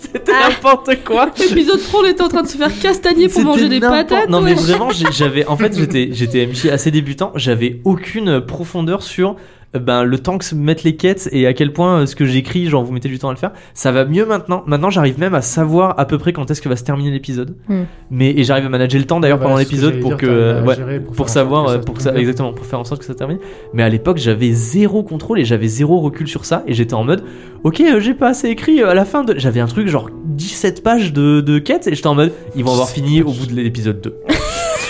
C'était 0.01 0.31
Ah. 0.33 0.49
n'importe 0.51 1.03
quoi. 1.05 1.31
Épisode 1.51 1.81
3, 1.83 2.01
on 2.01 2.05
était 2.07 2.23
en 2.23 2.29
train 2.29 2.43
de 2.43 2.47
se 2.49 2.57
faire 2.57 2.71
castagner 2.81 3.29
pour 3.29 3.43
manger 3.43 3.69
des 3.69 3.81
patates. 3.81 4.29
Non 4.29 4.41
mais 4.41 4.55
vraiment, 4.55 4.91
j'avais 4.91 5.45
en 5.47 5.57
fait 5.57 5.77
j'étais 5.77 6.11
j'étais 6.13 6.47
MC 6.47 6.71
assez 6.71 6.91
débutant, 6.93 7.33
j'avais 7.35 7.81
aucune 7.85 8.41
profondeur 8.41 9.03
sur 9.03 9.35
ben 9.75 10.03
le 10.03 10.19
temps 10.19 10.39
que 10.39 10.45
se 10.45 10.55
mettent 10.55 10.83
les 10.83 10.97
quêtes 10.97 11.29
et 11.31 11.47
à 11.47 11.53
quel 11.53 11.73
point 11.73 12.01
euh, 12.01 12.07
ce 12.07 12.17
que 12.17 12.25
j'écris, 12.25 12.69
genre 12.69 12.85
vous 12.85 12.93
mettez 12.93 13.09
du 13.09 13.19
temps 13.19 13.29
à 13.29 13.33
le 13.33 13.39
faire. 13.39 13.53
Ça 13.75 13.93
va 13.93 14.05
mieux 14.07 14.25
maintenant. 14.25 14.63
Maintenant, 14.67 14.89
j'arrive 14.89 15.19
même 15.19 15.35
à 15.35 15.43
savoir 15.43 15.99
à 15.99 16.07
peu 16.07 16.17
près 16.17 16.33
quand 16.33 16.51
est-ce 16.51 16.63
que 16.63 16.69
va 16.69 16.77
se 16.77 16.85
terminer 16.85 17.11
l'épisode. 17.11 17.57
Hmm. 17.69 17.83
Mais 18.11 18.31
et 18.31 18.45
j'arrive 18.45 18.67
à 18.67 18.69
manager 18.71 18.99
le 18.99 19.07
temps 19.07 19.21
d'ailleurs 19.21 19.39
Ah 19.39 19.45
bah, 19.45 19.47
pendant 19.47 19.59
l'épisode 19.59 20.01
pour 20.01 20.11
dire, 20.11 20.19
que 20.19 20.65
ouais, 20.65 20.75
gérer 20.75 21.01
pour 21.01 21.15
pour 21.15 21.29
faire 21.29 21.47
en 21.47 21.67
sorte 21.67 21.67
savoir 21.67 21.67
que 21.67 21.71
ça 21.71 21.81
se 21.81 21.85
pour 21.85 21.95
que 21.97 22.03
ça 22.03 22.15
exactement 22.15 22.53
pour 22.53 22.67
faire 22.67 22.81
en 22.81 22.85
sorte 22.85 23.01
que 23.01 23.07
ça 23.07 23.15
termine. 23.15 23.39
Mais 23.75 23.83
à 23.83 23.89
l'époque, 23.89 24.17
j'avais 24.17 24.53
zéro 24.53 25.03
contrôle 25.03 25.39
et 25.39 25.45
j'avais 25.45 25.69
zéro 25.69 26.01
recul 26.01 26.29
sur 26.29 26.45
ça 26.45 26.63
et 26.67 26.73
j'étais 26.73 26.95
en 26.95 27.05
mode 27.05 27.25
OK, 27.65 27.81
euh, 27.81 28.01
j'ai 28.01 28.15
pas 28.15 28.29
assez 28.29 28.49
écrit 28.49 28.83
euh, 28.83 28.89
à 28.89 28.95
la 28.95 29.05
fin 29.05 29.25
de 29.25 29.39
j'avais 29.39 29.61
un 29.61 29.67
truc 29.67 29.89
genre 29.89 30.09
17 30.25 30.83
pages 30.83 31.13
de, 31.13 31.41
de 31.41 31.59
quêtes 31.59 31.87
et 31.87 31.95
j'étais 31.95 32.07
en 32.07 32.15
mode 32.15 32.33
ils 32.57 32.65
vont 32.65 32.73
avoir 32.73 32.89
fini 32.89 33.21
au 33.21 33.33
bout 33.33 33.47
de 33.47 33.55
l'épisode 33.55 34.01
2. 34.01 34.15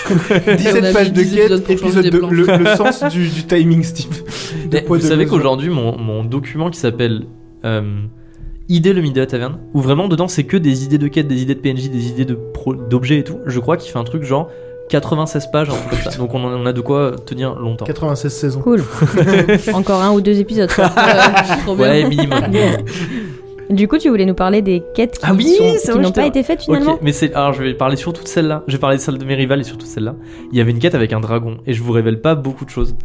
17 0.57 0.75
On 0.81 0.83
a 0.85 0.93
pages 0.93 1.13
de 1.13 1.21
10 1.21 1.35
quête, 1.35 1.51
épisode 1.69 1.79
changer 1.79 2.01
des 2.03 2.09
2. 2.11 2.19
plans. 2.19 2.29
Le, 2.31 2.45
le 2.57 2.65
sens 2.75 3.03
du, 3.11 3.27
du 3.29 3.43
timing, 3.45 3.83
Steve. 3.83 4.23
De 4.69 4.79
vous 4.87 4.97
de 4.97 5.01
savez 5.01 5.25
qu'aujourd'hui, 5.25 5.69
mon, 5.69 5.97
mon 5.97 6.23
document 6.23 6.69
qui 6.69 6.79
s'appelle 6.79 7.23
euh, 7.65 8.01
Idée 8.71 8.93
le 8.93 9.01
midi 9.01 9.15
de 9.15 9.19
la 9.21 9.25
taverne, 9.25 9.57
où 9.73 9.81
vraiment 9.81 10.07
dedans 10.07 10.27
c'est 10.27 10.43
que 10.43 10.55
des 10.55 10.83
idées 10.83 10.99
de 10.99 11.07
quête, 11.07 11.27
des 11.27 11.41
idées 11.41 11.55
de 11.55 11.59
PNJ, 11.59 11.89
des 11.89 12.09
idées 12.09 12.25
de 12.25 12.35
pro- 12.35 12.75
d'objets 12.75 13.17
et 13.19 13.23
tout, 13.23 13.39
je 13.47 13.59
crois 13.59 13.77
qu'il 13.77 13.91
fait 13.91 13.97
un 13.97 14.03
truc 14.03 14.21
genre 14.23 14.47
96 14.89 15.47
pages, 15.51 15.69
un 15.69 15.73
truc 15.73 15.89
comme 16.03 16.11
ça. 16.11 16.17
Donc 16.19 16.33
on, 16.35 16.43
en- 16.43 16.65
a 16.65 16.71
de 16.73 16.81
quoi 16.81 17.15
tenir 17.25 17.55
longtemps. 17.55 17.85
96 17.85 18.31
saisons. 18.31 18.61
Cool. 18.61 18.83
Encore 19.73 20.01
un 20.03 20.11
ou 20.11 20.21
deux 20.21 20.39
épisodes. 20.39 20.71
quoi. 20.71 20.85
Ouais, 20.85 21.57
trop 21.63 21.75
bien. 21.75 21.85
Ouais, 21.89 22.03
minimum. 22.07 22.41
Du 23.69 23.87
coup, 23.87 23.97
tu 23.99 24.09
voulais 24.09 24.25
nous 24.25 24.33
parler 24.33 24.61
des 24.63 24.83
quêtes 24.95 25.19
qui 25.19 25.25
Ah 25.27 25.33
oui, 25.35 25.43
sont- 25.55 25.63
c'est 25.77 25.81
qui 25.85 25.91
vrai, 25.91 26.01
n'ont 26.01 26.11
pas 26.11 26.25
été 26.25 26.41
faites 26.43 26.63
finalement. 26.63 26.97
mais 27.03 27.11
c'est 27.11 27.33
alors 27.35 27.53
je 27.53 27.61
vais 27.63 27.73
parler 27.75 27.95
surtout 27.97 28.23
de 28.23 28.27
celle-là. 28.27 28.63
Je 28.67 28.73
vais 28.73 28.79
parler 28.79 28.97
de 28.97 29.01
celle 29.01 29.17
de 29.19 29.25
mes 29.25 29.35
rivales 29.35 29.59
et 29.59 29.63
surtout 29.63 29.85
celle-là. 29.85 30.15
Il 30.51 30.57
y 30.57 30.61
avait 30.61 30.71
une 30.71 30.79
quête 30.79 30.95
avec 30.95 31.13
un 31.13 31.19
dragon 31.19 31.57
et 31.67 31.73
je 31.73 31.83
vous 31.83 31.91
révèle 31.91 32.19
pas 32.19 32.33
beaucoup 32.35 32.65
de 32.65 32.69
choses. 32.71 32.95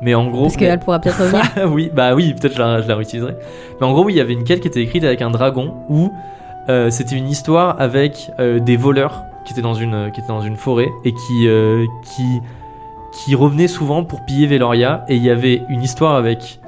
Mais 0.00 0.14
en 0.14 0.28
gros, 0.30 0.42
Parce 0.44 0.56
qu'elle 0.56 0.78
pourra 0.78 1.00
peut-être 1.00 1.18
revenir. 1.22 1.42
Ah 1.56 1.66
oui, 1.66 1.90
bah 1.94 2.14
oui, 2.14 2.34
peut-être 2.40 2.54
je 2.54 2.58
la, 2.60 2.80
je 2.82 2.88
la 2.88 2.94
réutiliserai. 2.96 3.34
Mais 3.80 3.86
en 3.86 3.92
gros, 3.92 4.04
oui, 4.04 4.12
il 4.14 4.16
y 4.16 4.20
avait 4.20 4.32
une 4.32 4.44
quête 4.44 4.60
qui 4.60 4.68
était 4.68 4.82
écrite 4.82 5.02
avec 5.04 5.22
un 5.22 5.30
dragon 5.30 5.74
où 5.88 6.10
euh, 6.68 6.90
c'était 6.90 7.16
une 7.16 7.28
histoire 7.28 7.80
avec 7.80 8.30
euh, 8.38 8.60
des 8.60 8.76
voleurs 8.76 9.22
qui 9.44 9.52
étaient 9.52 9.62
dans 9.62 9.74
une 9.74 10.12
qui 10.12 10.20
étaient 10.20 10.28
dans 10.28 10.40
une 10.42 10.56
forêt 10.56 10.88
et 11.04 11.12
qui 11.12 11.48
euh, 11.48 11.84
qui 12.14 12.22
qui 13.24 13.34
revenaient 13.34 13.68
souvent 13.68 14.04
pour 14.04 14.24
piller 14.24 14.46
Veloria 14.46 15.04
et 15.08 15.16
il 15.16 15.22
y 15.24 15.30
avait 15.30 15.62
une 15.68 15.82
histoire 15.82 16.14
avec 16.14 16.60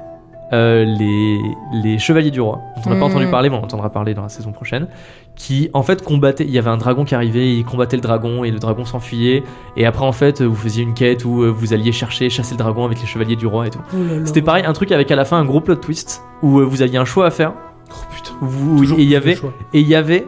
euh, 0.53 0.85
les, 0.85 1.39
les 1.83 1.97
chevaliers 1.99 2.31
du 2.31 2.39
roi, 2.41 2.59
dont 2.75 2.81
on 2.85 2.89
n'a 2.91 2.95
pas 2.95 3.05
Mhm. 3.07 3.11
entendu 3.11 3.27
parler, 3.27 3.49
mais 3.49 3.55
on 3.57 3.63
entendra 3.63 3.89
parler 3.89 4.13
dans 4.13 4.21
la 4.21 4.29
saison 4.29 4.51
prochaine, 4.51 4.87
qui 5.35 5.69
en 5.73 5.81
fait 5.83 6.03
combattaient. 6.03 6.43
Il 6.45 6.51
y 6.51 6.59
avait 6.59 6.69
un 6.69 6.77
dragon 6.77 7.03
qui 7.03 7.15
arrivait, 7.15 7.51
il 7.53 7.65
combattait 7.65 7.97
le 7.97 8.01
dragon 8.01 8.43
et 8.43 8.51
le 8.51 8.59
dragon 8.59 8.85
s'enfuyait. 8.85 9.43
Et 9.75 9.85
après, 9.85 10.05
en 10.05 10.11
fait, 10.11 10.41
vous 10.41 10.55
faisiez 10.55 10.83
une 10.83 10.93
quête 10.93 11.25
où 11.25 11.41
euh, 11.43 11.49
vous 11.49 11.73
alliez 11.73 11.91
chercher, 11.91 12.29
chasser 12.29 12.53
le 12.53 12.59
dragon 12.59 12.85
avec 12.85 12.99
les 13.01 13.07
chevaliers 13.07 13.35
du 13.35 13.47
roi 13.47 13.67
et 13.67 13.69
tout. 13.71 13.79
Oh. 13.93 13.97
C'était 14.25 14.41
pareil, 14.41 14.63
un 14.65 14.73
truc 14.73 14.91
avec 14.91 15.09
à 15.11 15.15
la 15.15 15.25
fin 15.25 15.37
un 15.37 15.45
gros 15.45 15.61
plot 15.61 15.75
twist 15.75 16.23
où 16.43 16.59
euh, 16.59 16.63
vous 16.63 16.81
aviez 16.81 16.97
un 16.99 17.05
choix 17.05 17.25
à 17.25 17.31
faire. 17.31 17.53
Oh 17.91 17.95
putain. 18.15 18.31
vous- 18.41 18.83
et 18.99 19.01
il 19.03 19.09
y 19.09 19.15
avait 19.15 19.35
choix. 19.35 19.51
et 19.73 19.79
il 19.79 19.87
y 19.87 19.95
avait 19.95 20.25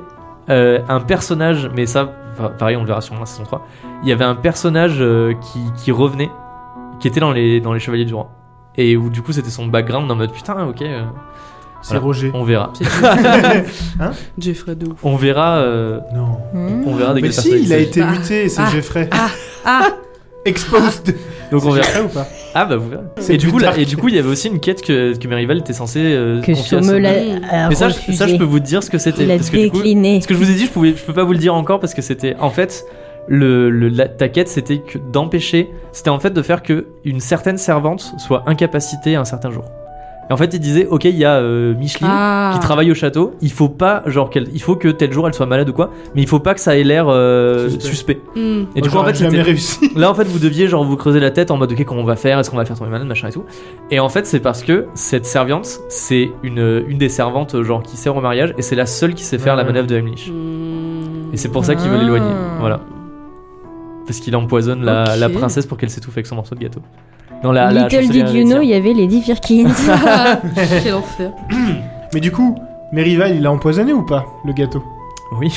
euh, 0.49 0.79
un 0.89 0.99
personnage, 0.99 1.69
mais 1.75 1.85
ça, 1.85 2.05
pareil, 2.57 2.75
on 2.75 2.81
le 2.81 2.87
verra 2.87 3.01
sur 3.01 3.15
la 3.19 3.25
saison 3.25 3.43
3. 3.43 3.65
Il 4.03 4.09
y 4.09 4.11
avait 4.11 4.25
un 4.25 4.35
personnage 4.35 4.97
euh, 4.99 5.33
qui, 5.41 5.59
qui 5.83 5.91
revenait, 5.91 6.29
qui 6.99 7.07
était 7.07 7.19
dans 7.19 7.31
les, 7.31 7.59
dans 7.61 7.73
les 7.73 7.79
Chevaliers 7.79 8.05
du 8.05 8.13
Roi. 8.13 8.29
Et 8.77 8.95
où 8.97 9.09
du 9.09 9.21
coup 9.21 9.31
c'était 9.33 9.49
son 9.49 9.65
background 9.67 10.09
en 10.11 10.15
mode 10.15 10.31
putain, 10.31 10.67
ok, 10.67 10.81
euh, 10.83 11.01
C'est 11.81 11.89
Voilà. 11.93 12.05
Roger. 12.05 12.31
on 12.33 12.43
verra. 12.43 12.73
Hein 13.99 14.11
Jeffrey 14.37 14.75
de 14.75 14.87
ouf. 14.87 14.99
On 15.03 15.15
verra, 15.15 15.57
euh, 15.57 15.99
Non. 16.13 16.37
On 16.85 16.95
verra 16.95 17.09
de 17.13 17.21
Mais 17.21 17.29
quel 17.29 17.33
si, 17.33 17.51
il 17.63 17.73
a 17.73 17.77
été 17.77 18.01
Ah. 18.01 18.11
muté, 18.11 18.49
c'est 18.49 18.61
Ah. 18.61 18.69
Jeffrey. 18.71 19.09
Ah 19.65 19.87
Exposed. 20.45 21.13
Donc 21.51 21.65
on 21.65 21.71
verra. 21.71 22.01
Ou 22.03 22.07
pas 22.07 22.27
Ah 22.53 22.65
bah 22.65 22.77
vous 22.77 22.89
verrez. 22.89 23.03
Et 23.29 23.37
du, 23.37 23.49
coup, 23.49 23.57
là, 23.59 23.77
et 23.77 23.85
du 23.85 23.97
coup 23.97 24.07
il 24.09 24.15
y 24.15 24.19
avait 24.19 24.29
aussi 24.29 24.47
une 24.47 24.59
quête 24.59 24.81
que, 24.81 25.15
que 25.17 25.27
mes 25.27 25.35
rivales 25.35 25.57
étaient 25.59 25.73
censées 25.73 26.01
euh, 26.03 26.41
Que 26.41 26.53
Sommel 26.53 27.05
a, 27.51 27.67
Mais 27.69 27.75
ça, 27.75 27.89
je- 27.89 27.95
refusé. 27.95 28.17
ça 28.17 28.27
je 28.27 28.35
peux 28.37 28.43
vous 28.45 28.59
dire 28.59 28.81
ce 28.83 28.89
que 28.89 28.97
c'était. 28.97 29.23
Il 29.23 29.31
a 29.31 29.35
parce 29.37 29.49
que 29.49 29.57
du 29.57 29.69
coup. 29.71 29.79
Ce 29.79 30.27
que 30.27 30.33
je 30.33 30.39
vous 30.39 30.49
ai 30.49 30.53
dit, 30.53 30.65
je, 30.65 30.71
pouvais, 30.71 30.89
je 30.95 31.03
peux 31.03 31.13
pas 31.13 31.23
vous 31.23 31.33
le 31.33 31.37
dire 31.39 31.53
encore 31.55 31.79
parce 31.79 31.93
que 31.93 32.01
c'était 32.01 32.35
en 32.39 32.49
fait 32.49 32.85
le, 33.27 33.69
le- 33.69 33.89
la, 33.89 34.07
ta 34.07 34.29
quête, 34.29 34.47
c'était 34.47 34.79
que 34.79 34.97
d'empêcher, 34.97 35.69
c'était 35.91 36.09
en 36.09 36.19
fait 36.19 36.31
de 36.31 36.41
faire 36.41 36.63
que 36.63 36.87
une 37.05 37.19
certaine 37.19 37.57
servante 37.57 38.13
soit 38.17 38.43
incapacitée 38.47 39.15
un 39.15 39.25
certain 39.25 39.51
jour. 39.51 39.65
Et 40.29 40.33
en 40.33 40.35
fait, 40.35 40.53
il 40.53 40.59
disait, 40.59 40.85
ok, 40.87 41.05
il 41.05 41.15
y 41.15 41.23
a 41.23 41.35
euh, 41.37 41.73
Micheline 41.73 42.09
Ah. 42.13 42.51
qui 42.53 42.59
travaille 42.59 42.91
au 42.91 42.93
château, 42.93 43.33
il 43.41 43.49
faut 43.49 43.69
pas 43.69 44.03
genre 44.07 44.29
qu'elle, 44.29 44.49
il 44.53 44.61
faut 44.61 44.75
que 44.75 44.89
tel 44.89 45.13
jour 45.13 45.25
elle 45.25 45.33
soit 45.33 45.45
malade 45.45 45.69
ou 45.69 45.71
quoi, 45.73 45.89
mais 46.15 46.21
il 46.21 46.27
faut 46.27 46.41
pas 46.41 46.53
que 46.53 46.59
ça 46.59 46.75
ait 46.77 46.83
l'air 46.83 47.05
euh, 47.07 47.69
Suspect. 47.69 47.85
suspect. 47.87 48.21
Hmm. 48.35 48.39
Et 48.39 48.41
Moi, 48.41 48.81
du 48.81 48.89
coup, 48.89 48.97
en 48.97 49.05
fait, 49.05 49.13
jamais 49.15 49.41
réussi. 49.41 49.89
Là, 49.95 50.11
en 50.11 50.13
fait, 50.13 50.25
vous 50.25 50.39
deviez 50.39 50.67
genre 50.67 50.83
vous 50.83 50.97
creuser 50.97 51.21
la 51.21 51.31
tête 51.31 51.49
en 51.49 51.55
mode 51.55 51.71
ok, 51.71 51.81
comment 51.85 52.01
on 52.01 52.05
va 52.05 52.17
faire 52.17 52.37
Est-ce 52.39 52.49
qu'on 52.51 52.57
va 52.57 52.65
faire 52.65 52.77
tomber 52.77 52.91
malade, 52.91 53.07
machin 53.07 53.29
et 53.29 53.31
tout. 53.31 53.45
Et 53.89 54.01
en 54.01 54.09
fait, 54.09 54.25
c'est 54.25 54.41
parce 54.41 54.63
que 54.63 54.87
cette 54.95 55.25
servante, 55.25 55.79
c'est 55.87 56.29
une, 56.43 56.83
une 56.89 56.97
des 56.97 57.07
servantes 57.09 57.61
genre 57.63 57.81
qui 57.81 57.95
sert 57.95 58.13
au 58.13 58.19
mariage 58.21 58.53
et 58.57 58.61
c'est 58.61 58.75
la 58.75 58.85
seule 58.85 59.13
qui 59.13 59.23
sait 59.23 59.37
faire 59.37 59.55
la 59.55 59.63
manœuvre 59.63 59.87
de 59.87 59.95
Heimlich. 59.95 60.29
Hmm. 60.29 61.31
Et 61.33 61.37
c'est 61.37 61.49
pour 61.49 61.63
ça 61.63 61.73
qu'ils 61.75 61.89
veulent 61.89 61.99
Ah. 62.01 62.03
l'éloigner. 62.03 62.33
Voilà. 62.59 62.81
Parce 64.07 64.19
qu'il 64.19 64.35
empoisonne 64.35 64.83
la, 64.83 65.15
la 65.17 65.29
princesse 65.29 65.65
pour 65.65 65.77
qu'elle 65.77 65.89
s'étouffe 65.89 66.15
avec 66.15 66.25
son 66.25 66.35
morceau 66.35 66.55
de 66.55 66.61
gâteau. 66.61 66.79
Dans 67.43 67.51
la, 67.51 67.71
la 67.71 67.83
Little 67.83 68.03
chancelière 68.03 68.25
did 68.25 68.35
you 68.35 68.45
know, 68.45 68.61
il 68.61 68.69
y 68.69 68.73
avait 68.73 68.93
Lady 68.93 69.21
Firkins. 69.21 69.67
Quel 70.83 70.93
enfer. 70.95 71.31
Mais 72.13 72.19
du 72.19 72.31
coup, 72.31 72.55
Merival, 72.91 73.35
il 73.35 73.45
a 73.45 73.51
empoisonné 73.51 73.93
ou 73.93 74.03
pas 74.03 74.25
le 74.45 74.53
gâteau? 74.53 74.83
Oui. 75.37 75.53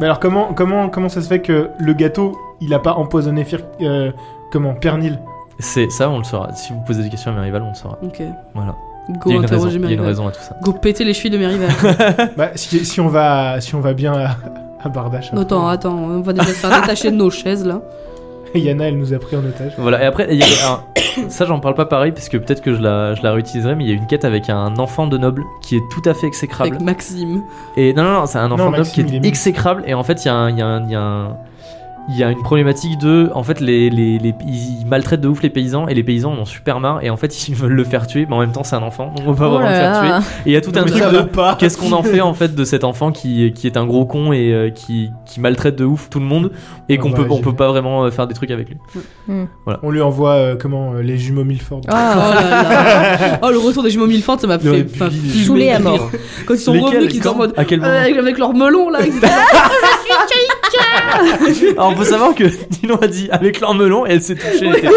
Mais 0.00 0.06
alors 0.06 0.18
comment 0.20 0.52
comment 0.54 0.88
comment 0.88 1.08
ça 1.08 1.20
se 1.22 1.28
fait 1.28 1.40
que 1.40 1.70
le 1.78 1.92
gâteau, 1.92 2.36
il 2.60 2.72
a 2.74 2.78
pas 2.78 2.94
empoisonné 2.94 3.44
Fir 3.44 3.60
euh, 3.82 4.10
comment 4.50 4.74
Pernil? 4.74 5.18
C'est 5.58 5.90
ça, 5.90 6.10
on 6.10 6.18
le 6.18 6.24
saura. 6.24 6.52
Si 6.54 6.72
vous 6.72 6.80
posez 6.86 7.02
des 7.02 7.08
questions 7.08 7.30
à 7.30 7.34
mes 7.34 7.40
rivales, 7.42 7.62
on 7.62 7.68
le 7.70 7.74
saura. 7.74 7.98
Ok. 8.02 8.22
Voilà. 8.54 8.74
Go 9.20 9.20
il 9.26 9.30
y 9.30 9.34
a 9.34 9.36
une 9.36 9.46
raison. 9.46 9.66
interroger 9.66 9.76
Il 9.76 9.82
y 9.82 9.84
a 9.84 9.88
mes 9.88 9.94
une 9.94 10.00
rivales. 10.00 10.06
raison 10.06 10.28
à 10.28 10.32
tout 10.32 10.40
ça. 10.40 10.56
Go 10.62 10.72
péter 10.72 11.04
les 11.04 11.14
chevilles 11.14 11.30
de 11.30 11.38
mes 11.38 11.46
rivales. 11.46 12.30
Bah 12.36 12.50
si, 12.56 12.84
si 12.84 13.00
on 13.00 13.08
va 13.08 13.60
si 13.60 13.74
on 13.74 13.80
va 13.80 13.92
bien 13.94 14.12
à, 14.14 14.36
à 14.86 14.88
Bardache. 14.88 15.28
après. 15.28 15.40
attends, 15.40 15.68
attends, 15.68 15.94
on 15.96 16.20
va 16.22 16.32
déjà 16.32 16.46
se 16.48 16.52
faire 16.54 16.80
détacher 16.80 17.10
de 17.10 17.16
nos 17.16 17.30
chaises 17.30 17.64
là. 17.66 17.80
Yana, 18.54 18.88
elle 18.88 18.98
nous 18.98 19.12
a 19.12 19.18
pris 19.18 19.36
en 19.36 19.40
otage. 19.40 19.72
Voilà. 19.76 20.02
Et 20.02 20.06
après, 20.06 20.28
il 20.30 20.38
y 20.38 20.42
avait 20.42 20.52
un- 20.64 21.28
ça, 21.28 21.44
j'en 21.44 21.60
parle 21.60 21.74
pas 21.74 21.84
pareil 21.84 22.12
parce 22.12 22.28
que 22.30 22.38
peut-être 22.38 22.62
que 22.62 22.74
je 22.74 22.80
la, 22.80 23.14
je 23.14 23.22
la 23.22 23.32
réutiliserai, 23.32 23.74
mais 23.74 23.84
il 23.84 23.88
y 23.90 23.92
a 23.92 23.94
une 23.96 24.06
quête 24.06 24.24
avec 24.24 24.48
un 24.48 24.76
enfant 24.78 25.06
de 25.06 25.18
noble 25.18 25.42
qui 25.60 25.76
est 25.76 25.82
tout 25.90 26.08
à 26.08 26.14
fait 26.14 26.26
exécrable. 26.26 26.70
Avec 26.70 26.80
Maxime. 26.80 27.42
Et 27.76 27.92
non, 27.92 28.02
non, 28.04 28.12
non, 28.20 28.26
c'est 28.26 28.38
un 28.38 28.50
enfant 28.50 28.66
Non, 28.66 28.70
de 28.72 28.76
noble 28.78 28.88
qui 28.88 29.00
est 29.02 29.26
exécrable. 29.26 29.82
Et 29.86 29.92
en 29.94 30.02
fait, 30.04 30.24
il 30.24 30.28
y 30.28 30.30
a 30.30 30.34
un, 30.34 30.50
il 30.50 30.58
y 30.58 30.62
a 30.62 30.66
un, 30.66 30.84
il 30.84 30.90
y 30.90 30.94
a 30.94 31.00
un- 31.00 31.36
il 32.08 32.16
y 32.18 32.22
a 32.24 32.30
une 32.30 32.42
problématique 32.42 32.98
de, 32.98 33.30
en 33.34 33.42
fait, 33.42 33.60
les, 33.60 33.90
les, 33.90 34.18
les- 34.18 34.34
ils 34.46 34.86
maltraitent 34.86 35.20
de 35.20 35.28
ouf 35.28 35.42
les 35.42 35.50
paysans 35.50 35.88
et 35.88 35.94
les 35.94 36.04
paysans 36.04 36.32
en 36.32 36.38
ont 36.38 36.44
super 36.44 36.78
marre 36.80 37.00
et 37.02 37.10
en 37.10 37.16
fait 37.16 37.48
ils 37.48 37.54
veulent 37.54 37.72
le 37.72 37.84
faire 37.84 38.06
tuer, 38.06 38.26
mais 38.28 38.34
en 38.36 38.40
même 38.40 38.52
temps 38.52 38.64
c'est 38.64 38.76
un 38.76 38.82
enfant, 38.82 39.06
donc 39.16 39.26
on 39.26 39.32
peut 39.32 39.38
pas 39.40 39.46
Oh 39.48 39.50
vraiment 39.58 39.68
le 39.68 39.74
faire 39.74 40.00
tuer. 40.00 40.30
Et 40.46 40.50
il 40.50 40.52
y 40.52 40.56
a 40.56 40.60
tout 40.60 40.72
un 40.76 40.84
truc 40.84 41.02
de, 41.02 41.26
qu'est-ce 41.58 41.76
qu'on 41.78 41.92
en 41.92 42.02
fait 42.02 42.20
en 42.20 42.34
fait 42.34 42.54
de 42.54 42.64
cet 42.64 42.84
enfant 42.84 43.10
qui, 43.12 43.52
qui 43.54 43.66
est 43.66 43.76
un 43.76 43.86
gros 43.86 44.04
con 44.06 44.32
et 44.32 44.52
euh, 44.52 44.70
qui, 44.70 45.10
qui 45.26 45.40
maltraite 45.40 45.76
de 45.76 45.84
ouf 45.84 46.08
tout 46.10 46.20
le 46.20 46.24
monde 46.26 46.52
et 46.88 46.98
On 46.98 47.02
qu'on 47.02 47.12
peut, 47.12 47.26
on 47.28 47.38
peut 47.38 47.54
pas 47.54 47.68
vraiment 47.68 48.04
euh, 48.04 48.10
faire 48.10 48.26
des 48.28 48.34
trucs 48.34 48.50
avec 48.50 48.68
lui. 48.68 48.76
On 49.82 49.90
lui 49.90 50.00
envoie 50.00 50.32
euh, 50.34 50.56
comment 50.56 50.94
euh, 50.94 51.02
les 51.02 51.18
jumeaux 51.18 51.44
Milford. 51.44 51.80
Oh 51.84 51.88
Ah, 51.90 52.34
là 52.34 52.50
là. 52.50 53.38
Oh, 53.42 53.50
le 53.50 53.58
retour 53.58 53.82
des 53.82 53.90
jumeaux 53.90 54.06
Milford, 54.06 54.40
ça 54.40 54.46
m'a 54.46 54.58
fait 54.58 54.86
Saoulé 55.44 55.70
à 55.70 55.78
mort. 55.80 56.10
Quand 56.46 56.54
ils 56.54 56.60
sont 56.60 56.72
revenus, 56.72 57.08
qu'ils 57.08 57.18
étaient 57.18 57.28
en 57.28 57.34
mode. 57.36 57.52
À 57.56 57.64
quel 57.64 57.80
moment 57.80 57.92
avec 57.92 58.38
leur 58.38 58.54
melon 58.54 58.90
là, 58.90 59.00
ils 59.04 59.16
étaient- 59.16 59.26
Alors, 61.76 61.94
faut 61.94 62.04
savoir 62.04 62.34
que 62.34 62.44
Ninon 62.82 62.96
a 62.96 63.06
dit 63.06 63.28
avec 63.30 63.60
leur 63.60 63.74
melon 63.74 64.06
et 64.06 64.10
elle 64.10 64.22
s'est 64.22 64.34
touchée 64.34 64.70
les 64.70 64.80
tétons. 64.80 64.92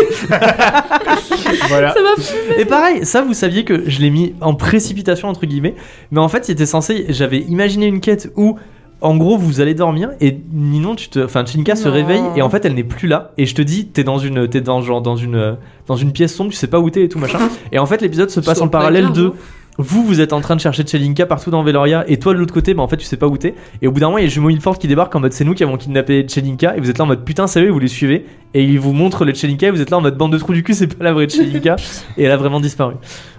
Voilà. 1.68 1.94
Ça 1.94 2.02
m'a 2.02 2.22
fait. 2.22 2.62
Et 2.62 2.66
pareil, 2.66 3.06
ça 3.06 3.22
vous 3.22 3.34
saviez 3.34 3.64
que 3.64 3.90
je 3.90 4.00
l'ai 4.02 4.10
mis 4.10 4.34
en 4.42 4.54
précipitation 4.54 5.28
entre 5.28 5.46
guillemets, 5.46 5.76
mais 6.12 6.20
en 6.20 6.30
fait 6.30 6.50
il 6.50 6.52
était 6.52 6.66
censé, 6.66 7.06
j'avais 7.10 7.40
imaginé 7.40 7.86
une 7.88 8.02
quête 8.02 8.32
où 8.36 8.58
en 9.02 9.16
gros 9.16 9.38
vous 9.38 9.62
allez 9.62 9.74
dormir 9.74 10.10
et 10.20 10.38
Ninon 10.52 10.96
tu 10.96 11.08
te, 11.10 11.20
enfin 11.24 11.46
Chinka 11.46 11.76
se 11.76 11.88
réveille 11.88 12.24
et 12.36 12.42
en 12.42 12.50
fait 12.50 12.66
elle 12.66 12.74
n'est 12.74 12.84
plus 12.84 13.08
là 13.08 13.32
et 13.38 13.46
je 13.46 13.56
te 13.56 13.62
dis 13.62 13.88
t'es 13.88 14.04
dans 14.04 14.18
une, 14.18 14.48
t'es 14.50 14.60
dans 14.62 14.82
genre 14.82 15.02
dans 15.02 15.16
une, 15.16 15.56
dans 15.88 15.96
une 15.96 16.12
pièce 16.12 16.36
sombre, 16.36 16.52
tu 16.52 16.58
sais 16.58 16.68
pas 16.68 16.80
où 16.80 16.90
t'es 16.90 17.04
et 17.04 17.10
tout 17.10 17.20
machin 17.20 17.40
et 17.72 17.80
en 17.80 17.86
fait 17.86 18.02
l'épisode 18.02 18.30
se 18.30 18.42
passe 18.42 18.60
en 18.62 18.66
le 18.66 18.72
parallèle 18.72 19.12
de. 19.12 19.32
Vous 19.80 20.04
vous 20.04 20.20
êtes 20.20 20.34
en 20.34 20.42
train 20.42 20.58
de 20.58 20.62
chercher 20.62 20.86
Chelinka 20.86 21.26
partout 21.26 21.52
dans 21.52 21.64
Veloria 21.64 22.04
et 22.08 22.20
toi 22.20 22.34
de 22.34 22.40
l'autre 22.40 22.54
côté 22.54 22.74
bah 22.74 22.84
en 22.84 22.90
fait 22.90 22.98
tu 22.98 23.06
sais 23.06 23.16
pas 23.16 23.28
où 23.28 23.38
t'es. 23.38 23.56
Et 23.82 23.88
au 23.88 23.94
bout 23.94 24.02
d'un 24.02 24.08
moment 24.08 24.18
il 24.18 24.22
y 24.22 24.24
a 24.26 24.28
les 24.28 24.32
jumeaux 24.32 24.50
Ilford 24.50 24.78
qui 24.78 24.90
débarquent 24.90 25.16
en 25.16 25.22
mode 25.22 25.32
c'est 25.32 25.46
nous 25.46 25.54
qui 25.54 25.64
avons 25.64 25.78
kidnappé 25.78 26.28
Chelinka. 26.28 26.76
Et 26.76 26.82
vous 26.82 26.90
êtes 26.90 26.98
là 26.98 27.06
en 27.06 27.08
mode 27.08 27.24
putain 27.24 27.48
sérieux 27.48 27.72
vous 27.72 27.80
les 27.80 27.88
suivez. 27.88 28.26
Et 28.54 28.64
ils 28.64 28.80
vous 28.80 28.92
montrent 28.92 29.24
le 29.24 29.34
Chelinka 29.34 29.68
et 29.68 29.72
vous 29.72 29.80
êtes 29.80 29.90
là 29.90 29.98
en 29.98 30.02
mode 30.02 30.18
bande 30.18 30.34
de 30.34 30.38
trous 30.38 30.54
du 30.54 30.64
cul 30.64 30.74
c'est 30.74 30.94
pas 30.94 31.06
la 31.06 31.14
vraie 31.14 31.30
Chelinka. 31.30 31.78
Et 32.18 32.24
elle 32.24 32.32
a 32.32 32.38
vraiment 32.38 32.60
disparu. 32.60 32.96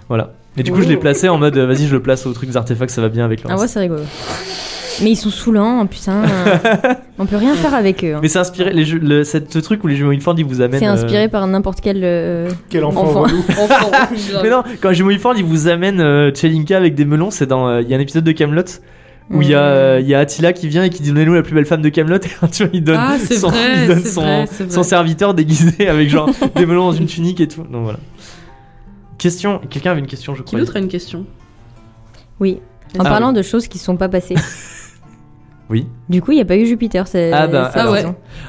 Voilà. 0.09 0.33
Et 0.57 0.63
du 0.63 0.71
coup 0.71 0.81
je 0.81 0.87
l'ai 0.87 0.97
placé 0.97 1.29
en 1.29 1.37
mode 1.37 1.55
euh, 1.57 1.67
vas-y 1.67 1.85
je 1.85 1.93
le 1.93 2.01
place 2.01 2.25
au 2.25 2.33
truc 2.33 2.49
des 2.49 2.57
artefacts 2.57 2.91
ça 2.91 3.01
va 3.01 3.09
bien 3.09 3.23
avec 3.23 3.43
le 3.43 3.49
Ah 3.51 3.57
ouais, 3.57 3.67
c'est 3.67 3.79
rigolo. 3.79 4.01
Mais 5.01 5.11
ils 5.11 5.15
sont 5.15 5.29
saoulants, 5.29 5.85
putain. 5.87 6.23
euh, 6.23 6.77
on 7.19 7.25
peut 7.25 7.37
rien 7.37 7.55
faire 7.55 7.73
avec 7.73 8.03
eux. 8.03 8.15
hein. 8.15 8.19
mais 8.21 8.27
c'est 8.27 8.39
inspiré 8.39 8.71
les 8.73 8.83
jeux, 8.85 8.99
le, 8.99 9.23
cette, 9.23 9.51
ce 9.53 9.59
truc 9.59 9.83
où 9.83 9.87
les 9.87 9.95
jumeaux 9.95 10.11
Ilford 10.11 10.35
ils 10.37 10.45
vous 10.45 10.61
amènent 10.61 10.79
C'est 10.79 10.87
euh, 10.87 10.91
inspiré 10.93 11.29
par 11.29 11.45
n'importe 11.47 11.81
quel. 11.81 12.01
euh, 12.03 12.49
Quel 12.69 12.83
enfant, 12.83 13.03
Enfant. 13.03 13.21
relou. 13.23 13.37
Enfant. 13.59 13.91
mais 14.43 14.49
non 14.49 14.63
quand 14.81 14.89
les 14.89 14.95
jumeaux 14.95 15.11
Ilford 15.11 15.35
ils 15.37 15.45
vous 15.45 15.67
amènent 15.67 16.01
euh, 16.01 16.31
Chelinka 16.33 16.77
avec 16.77 16.95
des 16.95 17.05
melons 17.05 17.31
c'est 17.31 17.45
dans 17.47 17.67
euh, 17.67 17.81
il 17.81 17.89
y 17.89 17.93
a 17.93 17.97
un 17.97 18.01
épisode 18.01 18.23
de 18.23 18.31
Camelot 18.31 18.63
où 19.29 19.41
il 19.41 19.47
y, 19.47 19.55
a, 19.55 19.61
euh, 19.61 19.99
il 20.01 20.07
y 20.09 20.13
a 20.13 20.19
Attila 20.19 20.51
qui 20.51 20.67
vient 20.67 20.83
et 20.83 20.89
qui 20.89 21.01
dit 21.01 21.09
donnez-nous 21.11 21.35
la 21.35 21.41
plus 21.43 21.55
belle 21.55 21.65
femme 21.65 21.81
de 21.81 21.87
Camelot 21.89 22.17
et 22.17 22.47
tu 22.51 22.63
vois, 22.63 22.69
il 22.73 22.83
donne, 22.83 22.97
Ah, 22.99 23.15
c'est 23.17 23.35
son, 23.37 23.47
vrai, 23.47 23.59
il 23.83 23.87
donne 23.87 24.01
c'est 24.03 24.09
son, 24.09 24.21
vrai, 24.21 24.45
c'est 24.51 24.63
vrai. 24.65 24.73
son 24.73 24.83
serviteur 24.83 25.33
déguisé 25.33 25.87
avec 25.87 26.09
genre 26.09 26.29
des 26.55 26.65
melons 26.65 26.87
dans 26.87 26.91
une 26.97 27.05
tunique 27.05 27.39
et 27.39 27.47
tout. 27.47 27.61
Donc 27.63 27.83
voilà. 27.83 27.99
Question, 29.17 29.59
quelqu'un 29.69 29.91
avait 29.91 30.01
une 30.01 30.07
question 30.07 30.33
je 30.35 30.39
Qui 30.41 30.47
crois. 30.47 30.59
d'autre 30.59 30.75
a 30.75 30.79
une 30.79 30.87
question? 30.89 31.25
Oui. 32.41 32.59
En 32.99 33.05
Ah 33.05 33.09
parlant 33.09 33.31
de 33.31 33.41
choses 33.41 33.67
qui 33.69 33.77
se 33.77 33.85
sont 33.85 33.95
pas 33.95 34.09
passées. 34.09 34.35
Oui. 35.71 35.87
Du 36.09 36.21
coup, 36.21 36.31
il 36.31 36.35
n'y 36.35 36.41
a 36.41 36.45
pas 36.45 36.57
eu 36.57 36.65
Jupiter 36.65 37.07
c'est 37.07 37.31
Ah 37.31 37.47
bah, 37.47 37.71
ah 37.73 37.91
ouais. 37.91 38.05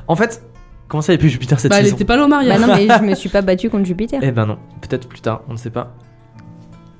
En 0.08 0.16
fait, 0.16 0.42
comment 0.88 1.00
ça 1.00 1.12
il 1.12 1.16
y 1.16 1.18
a 1.18 1.20
plus 1.20 1.30
Jupiter 1.30 1.58
cette 1.58 1.70
Bah, 1.70 1.78
elle 1.78 1.84
saison 1.84 1.96
était 1.96 2.04
pas 2.04 2.16
là 2.16 2.24
au 2.24 2.28
mariage. 2.28 2.60
Bah 2.60 2.66
non, 2.66 2.74
mais 2.74 2.88
je 2.88 3.02
me 3.10 3.14
suis 3.14 3.28
pas 3.28 3.40
battue 3.40 3.70
contre 3.70 3.86
Jupiter. 3.86 4.20
Eh 4.22 4.32
ben 4.32 4.46
non, 4.46 4.58
peut-être 4.80 5.08
plus 5.08 5.20
tard, 5.20 5.42
on 5.48 5.52
ne 5.52 5.56
sait 5.56 5.70
pas. 5.70 5.94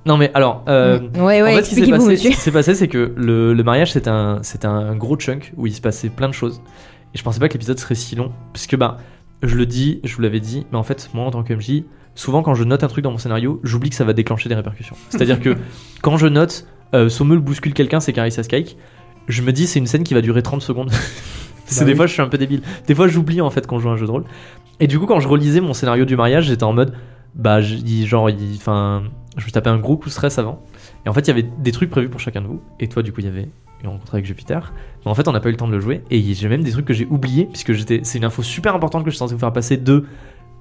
Non 0.04 0.16
mais 0.16 0.30
alors, 0.34 0.64
euh, 0.68 0.98
ouais, 1.16 1.42
ouais, 1.42 1.52
en 1.52 1.56
fait, 1.56 1.62
ce 1.62 1.74
qui 1.74 1.86
s'est 2.34 2.50
passé, 2.50 2.74
ce 2.74 2.78
c'est 2.80 2.88
que 2.88 3.12
le, 3.16 3.54
le 3.54 3.62
mariage 3.62 3.92
c'était 3.92 4.08
un, 4.10 4.40
un 4.64 4.96
gros 4.96 5.16
chunk 5.16 5.52
où 5.56 5.66
il 5.66 5.72
se 5.72 5.80
passait 5.80 6.08
plein 6.08 6.28
de 6.28 6.34
choses. 6.34 6.60
Et 7.14 7.18
je 7.18 7.22
pensais 7.22 7.38
pas 7.38 7.48
que 7.48 7.54
l'épisode 7.54 7.78
serait 7.78 7.94
si 7.94 8.16
long, 8.16 8.32
parce 8.52 8.66
que 8.66 8.74
bah, 8.74 8.96
je 9.42 9.54
le 9.56 9.66
dis, 9.66 10.00
je 10.02 10.16
vous 10.16 10.22
l'avais 10.22 10.40
dit, 10.40 10.66
mais 10.72 10.78
en 10.78 10.82
fait, 10.82 11.10
moi 11.14 11.24
en 11.24 11.30
tant 11.30 11.42
que 11.44 11.52
MJ, 11.52 11.84
souvent 12.14 12.42
quand 12.42 12.54
je 12.54 12.64
note 12.64 12.82
un 12.82 12.88
truc 12.88 13.04
dans 13.04 13.12
mon 13.12 13.18
scénario, 13.18 13.60
j'oublie 13.62 13.90
que 13.90 13.96
ça 13.96 14.04
va 14.04 14.12
déclencher 14.12 14.48
des 14.48 14.54
répercussions. 14.54 14.96
C'est-à-dire 15.08 15.40
que 15.40 15.56
quand 16.02 16.16
je 16.16 16.26
note 16.26 16.66
euh, 16.94 17.08
Sommel 17.08 17.38
bouscule 17.38 17.74
quelqu'un, 17.74 18.00
c'est 18.00 18.12
Carissa 18.12 18.42
Skyke, 18.42 18.76
je 19.28 19.42
me 19.42 19.52
dis 19.52 19.66
c'est 19.66 19.78
une 19.78 19.86
scène 19.86 20.04
qui 20.04 20.14
va 20.14 20.20
durer 20.20 20.42
30 20.42 20.62
secondes. 20.62 20.90
c'est 21.66 21.80
Bah 21.80 21.86
des 21.86 21.92
oui. 21.92 21.96
fois 21.96 22.06
je 22.06 22.12
suis 22.12 22.22
un 22.22 22.28
peu 22.28 22.38
débile. 22.38 22.62
Des 22.86 22.94
fois 22.94 23.08
j'oublie 23.08 23.40
en 23.40 23.50
fait 23.50 23.66
quand 23.66 23.78
je 23.78 23.82
joue 23.84 23.88
à 23.90 23.92
un 23.92 23.96
jeu 23.96 24.06
de 24.06 24.10
rôle. 24.10 24.24
Et 24.80 24.86
du 24.86 24.98
coup 24.98 25.06
quand 25.06 25.20
je 25.20 25.28
relisais 25.28 25.60
mon 25.60 25.72
scénario 25.74 26.04
du 26.04 26.16
mariage, 26.16 26.44
j'étais 26.46 26.64
en 26.64 26.72
mode 26.72 26.94
bah 27.34 27.60
je- 27.60 27.74
il- 27.76 28.06
genre 28.06 28.28
enfin 28.56 29.02
je 29.36 29.46
me 29.46 29.50
tapais 29.50 29.70
un 29.70 29.78
gros 29.78 29.96
coup 29.96 30.08
de 30.08 30.12
stress 30.12 30.38
avant. 30.38 30.62
Et 31.06 31.08
en 31.08 31.12
fait 31.12 31.20
il 31.22 31.28
y 31.28 31.30
avait 31.30 31.42
des 31.58 31.72
trucs 31.72 31.90
prévus 31.90 32.08
pour 32.08 32.20
chacun 32.20 32.40
de 32.42 32.46
vous. 32.46 32.60
Et 32.80 32.88
toi 32.88 33.02
du 33.02 33.12
coup 33.12 33.20
il 33.20 33.26
y 33.26 33.30
avait 33.30 33.48
une 33.82 33.88
rencontre 33.88 34.14
avec 34.14 34.26
Jupiter. 34.26 34.72
Mais 35.04 35.10
en 35.10 35.14
fait 35.14 35.26
on 35.28 35.32
n'a 35.32 35.40
pas 35.40 35.48
eu 35.48 35.52
le 35.52 35.56
temps 35.58 35.68
de 35.68 35.72
le 35.72 35.80
jouer. 35.80 36.02
Et 36.10 36.20
j'ai 36.34 36.48
même 36.48 36.62
des 36.62 36.70
trucs 36.72 36.84
que 36.84 36.94
j'ai 36.94 37.06
oubliés 37.06 37.46
puisque 37.50 37.72
j'étais 37.72 38.00
c'est 38.02 38.18
une 38.18 38.24
info 38.24 38.42
super 38.42 38.74
importante 38.74 39.04
que 39.04 39.10
je 39.10 39.14
suis 39.14 39.18
censé 39.18 39.34
vous 39.34 39.40
faire 39.40 39.52
passer 39.52 39.76
de 39.76 40.04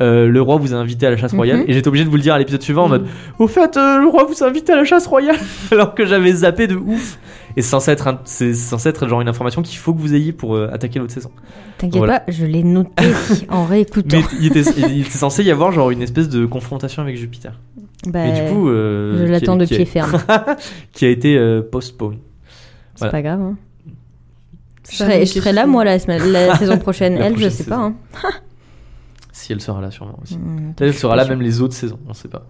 euh, 0.01 0.27
le 0.27 0.41
roi 0.41 0.55
vous 0.55 0.73
a 0.73 0.77
invité 0.77 1.05
à 1.05 1.11
la 1.11 1.17
chasse 1.17 1.33
royale 1.33 1.59
Mhm. 1.59 1.65
et 1.67 1.73
j'étais 1.73 1.87
obligé 1.87 2.05
de 2.05 2.09
vous 2.09 2.15
le 2.15 2.21
dire 2.23 2.33
à 2.33 2.39
l'épisode 2.39 2.61
suivant 2.63 2.85
en 2.85 2.89
mode 2.89 3.05
au 3.37 3.47
fait, 3.47 3.77
euh, 3.77 3.99
le 3.99 4.07
roi 4.07 4.23
vous 4.23 4.43
a 4.43 4.47
invité 4.47 4.71
à 4.73 4.75
la 4.77 4.83
chasse 4.85 5.05
royale 5.05 5.35
alors 5.71 5.93
que 5.93 6.05
j'avais 6.05 6.31
zappé 6.31 6.65
de 6.67 6.75
ouf. 6.75 7.19
Et 7.57 7.61
c'est 7.61 7.69
censé 7.69 7.91
être, 7.91 8.07
un- 8.07 8.19
c'est 8.25 8.53
censé 8.53 8.89
être 8.89 9.07
genre 9.07 9.21
une 9.21 9.27
information 9.27 9.61
qu'il 9.61 9.77
faut 9.77 9.93
que 9.93 9.99
vous 9.99 10.13
ayez 10.13 10.31
pour 10.31 10.55
euh, 10.55 10.69
attaquer 10.71 10.99
l'autre 10.99 11.13
saison. 11.13 11.31
T'inquiète 11.77 11.97
Voilà. 11.97 12.19
pas, 12.21 12.31
je 12.31 12.45
l'ai 12.45 12.63
noté 12.63 13.03
en 13.49 13.65
réécoutant. 13.65 14.17
Mais 14.17 14.23
il 14.39 14.45
était, 14.57 14.69
il 14.77 15.01
était 15.01 15.09
censé 15.09 15.43
y 15.43 15.51
avoir 15.51 15.71
genre 15.71 15.91
une 15.91 16.01
espèce 16.01 16.29
de 16.29 16.45
confrontation 16.45 17.01
avec 17.01 17.17
Jupiter. 17.17 17.59
Bah, 18.07 18.29
du 18.31 18.41
coup, 18.51 18.69
euh, 18.69 19.25
je 19.27 19.31
l'attends 19.31 19.55
de 19.57 19.65
pied 19.65 19.85
ferme. 19.85 20.19
qui 20.93 21.05
a 21.05 21.09
été 21.09 21.37
euh, 21.37 21.61
postpone. 21.61 22.17
C'est 22.95 22.99
Voilà. 22.99 23.11
pas 23.11 23.21
grave. 23.21 23.41
hein. 23.41 23.55
Je 24.89 24.95
serai, 24.97 25.25
je 25.25 25.49
là, 25.53 25.65
moi, 25.67 25.83
la, 25.85 25.99
semaine- 25.99 26.31
la 26.31 26.55
saison 26.57 26.77
prochaine. 26.77 27.17
La 27.17 27.27
Elle, 27.27 27.37
je 27.37 27.43
sais 27.43 27.63
saison. 27.63 27.69
pas. 27.69 27.75
hein. 27.77 27.93
Si 29.31 29.53
elle 29.53 29.61
sera 29.61 29.79
là 29.81 29.91
sûrement 29.91 30.19
aussi. 30.21 30.37
Hmm, 30.37 30.73
elle 30.79 30.93
sera 30.93 31.15
là 31.15 31.25
même 31.25 31.41
les 31.41 31.61
autres 31.61 31.73
saisons, 31.73 31.99
on 32.07 32.13
sait 32.13 32.27
pas. 32.27 32.43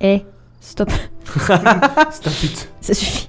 Eh, 0.00 0.22
stop, 0.60 0.90
C'est 1.24 1.52
un 1.52 2.30
pute. 2.40 2.68
ça 2.80 2.94
suffit. 2.94 3.28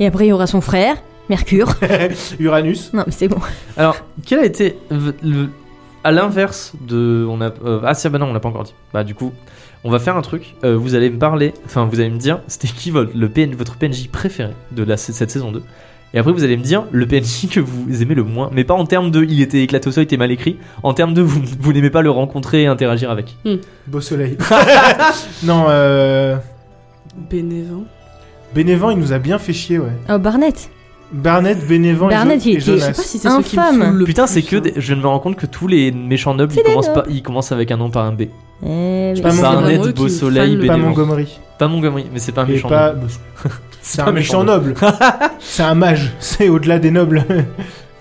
Et 0.00 0.06
après, 0.06 0.26
il 0.26 0.28
y 0.28 0.32
aura 0.32 0.46
son 0.46 0.60
frère, 0.60 0.96
Mercure. 1.28 1.74
Uranus. 2.38 2.92
non, 2.92 3.04
mais 3.06 3.12
c'est 3.12 3.28
bon. 3.28 3.38
Alors, 3.76 3.96
quel 4.26 4.40
a 4.40 4.44
été 4.44 4.76
le, 4.90 5.48
à 6.04 6.12
l'inverse 6.12 6.72
de 6.86 7.26
on 7.28 7.40
a 7.40 7.50
euh, 7.64 7.80
ah 7.82 7.94
si 7.94 8.08
bah 8.08 8.18
non 8.18 8.26
on 8.26 8.32
l'a 8.32 8.40
pas 8.40 8.48
encore 8.50 8.64
dit. 8.64 8.74
Bah 8.92 9.04
du 9.04 9.14
coup, 9.14 9.32
on 9.84 9.90
va 9.90 9.98
faire 9.98 10.16
un 10.16 10.22
truc. 10.22 10.54
euh, 10.64 10.76
vous 10.76 10.94
allez 10.94 11.10
me 11.10 11.18
parler, 11.18 11.54
enfin 11.64 11.86
vous 11.90 11.98
allez 11.98 12.10
me 12.10 12.18
dire 12.18 12.40
c'était 12.46 12.68
qui 12.68 12.90
votre 12.90 13.16
le 13.16 13.28
PN, 13.28 13.54
votre 13.54 13.76
PNJ 13.76 14.08
préféré 14.08 14.52
de 14.72 14.82
la 14.82 14.96
cette 14.96 15.30
saison 15.30 15.50
2. 15.50 15.62
Et 16.12 16.18
après 16.18 16.32
vous 16.32 16.44
allez 16.44 16.56
me 16.58 16.62
dire 16.62 16.84
le 16.92 17.06
PNJ 17.06 17.48
que 17.50 17.60
vous 17.60 18.02
aimez 18.02 18.14
le 18.14 18.22
moins, 18.22 18.50
mais 18.52 18.64
pas 18.64 18.74
en 18.74 18.84
termes 18.84 19.10
de 19.10 19.24
il 19.24 19.40
était 19.40 19.62
éclaté 19.62 19.88
au 19.88 19.92
sol, 19.92 20.02
il 20.02 20.04
était 20.04 20.18
mal 20.18 20.30
écrit, 20.30 20.58
en 20.82 20.92
termes 20.92 21.14
de 21.14 21.22
vous, 21.22 21.40
vous 21.58 21.72
n'aimez 21.72 21.90
pas 21.90 22.02
le 22.02 22.10
rencontrer 22.10 22.62
et 22.62 22.66
interagir 22.66 23.10
avec. 23.10 23.36
Beau 23.86 24.00
soleil. 24.02 24.36
non, 25.42 25.66
euh. 25.68 26.36
Bénévent. 27.30 27.84
Bénévent, 28.54 28.90
il 28.90 28.98
nous 28.98 29.12
a 29.12 29.18
bien 29.18 29.38
fait 29.38 29.52
chier, 29.52 29.78
ouais. 29.78 29.88
Oh, 30.10 30.18
Barnett. 30.18 30.70
Barnett, 31.12 31.66
Bénévent 31.66 32.08
Barnett, 32.08 32.44
et, 32.46 32.50
il 32.50 32.60
Jo- 32.60 32.72
et 32.72 32.76
était- 32.76 32.80
Je 32.80 32.80
sais 32.80 32.80
Jonas. 32.80 32.96
pas 32.96 33.02
si 33.02 33.18
c'est 33.18 33.28
ceux 33.28 33.42
qui 33.42 33.56
me 33.56 33.62
saoulent 33.62 33.98
le 33.98 34.04
Putain, 34.04 34.26
c'est 34.26 34.42
que 34.42 34.56
hein. 34.56 34.60
des- 34.60 34.72
je 34.76 34.94
me 34.94 35.06
rends 35.06 35.18
compte 35.20 35.36
que 35.36 35.46
tous 35.46 35.68
les 35.68 35.92
méchants 35.92 36.34
nobles 36.34 36.52
ils 36.52 36.56
des 36.56 36.62
commencent, 36.62 36.88
nobles. 36.88 37.02
pas, 37.02 37.08
ils 37.10 37.22
commencent 37.22 37.52
avec 37.52 37.70
un 37.70 37.76
nom 37.76 37.90
par 37.90 38.04
un 38.06 38.12
B. 38.12 38.22
Eh, 38.66 39.14
Pas 39.22 39.32
Montgomery. 39.32 39.76
Barnett, 39.78 39.94
Beau 39.96 40.08
Soleil, 40.08 40.56
le- 40.56 40.66
Pas 40.66 40.72
Bénévent. 40.74 40.88
Montgomery. 40.88 41.38
Pas 41.58 41.68
Montgomery, 41.68 42.06
mais 42.12 42.18
c'est 42.18 42.32
pas 42.32 42.42
un 42.42 42.46
Et 42.46 42.52
méchant 42.52 42.68
pas. 42.68 42.92
noble. 42.94 43.06
C'est 43.82 44.00
un 44.00 44.12
méchant 44.12 44.42
noble. 44.44 44.74
c'est 45.40 45.62
un 45.62 45.74
mage. 45.74 46.12
C'est 46.18 46.48
au-delà 46.48 46.78
des 46.78 46.90
nobles. 46.90 47.22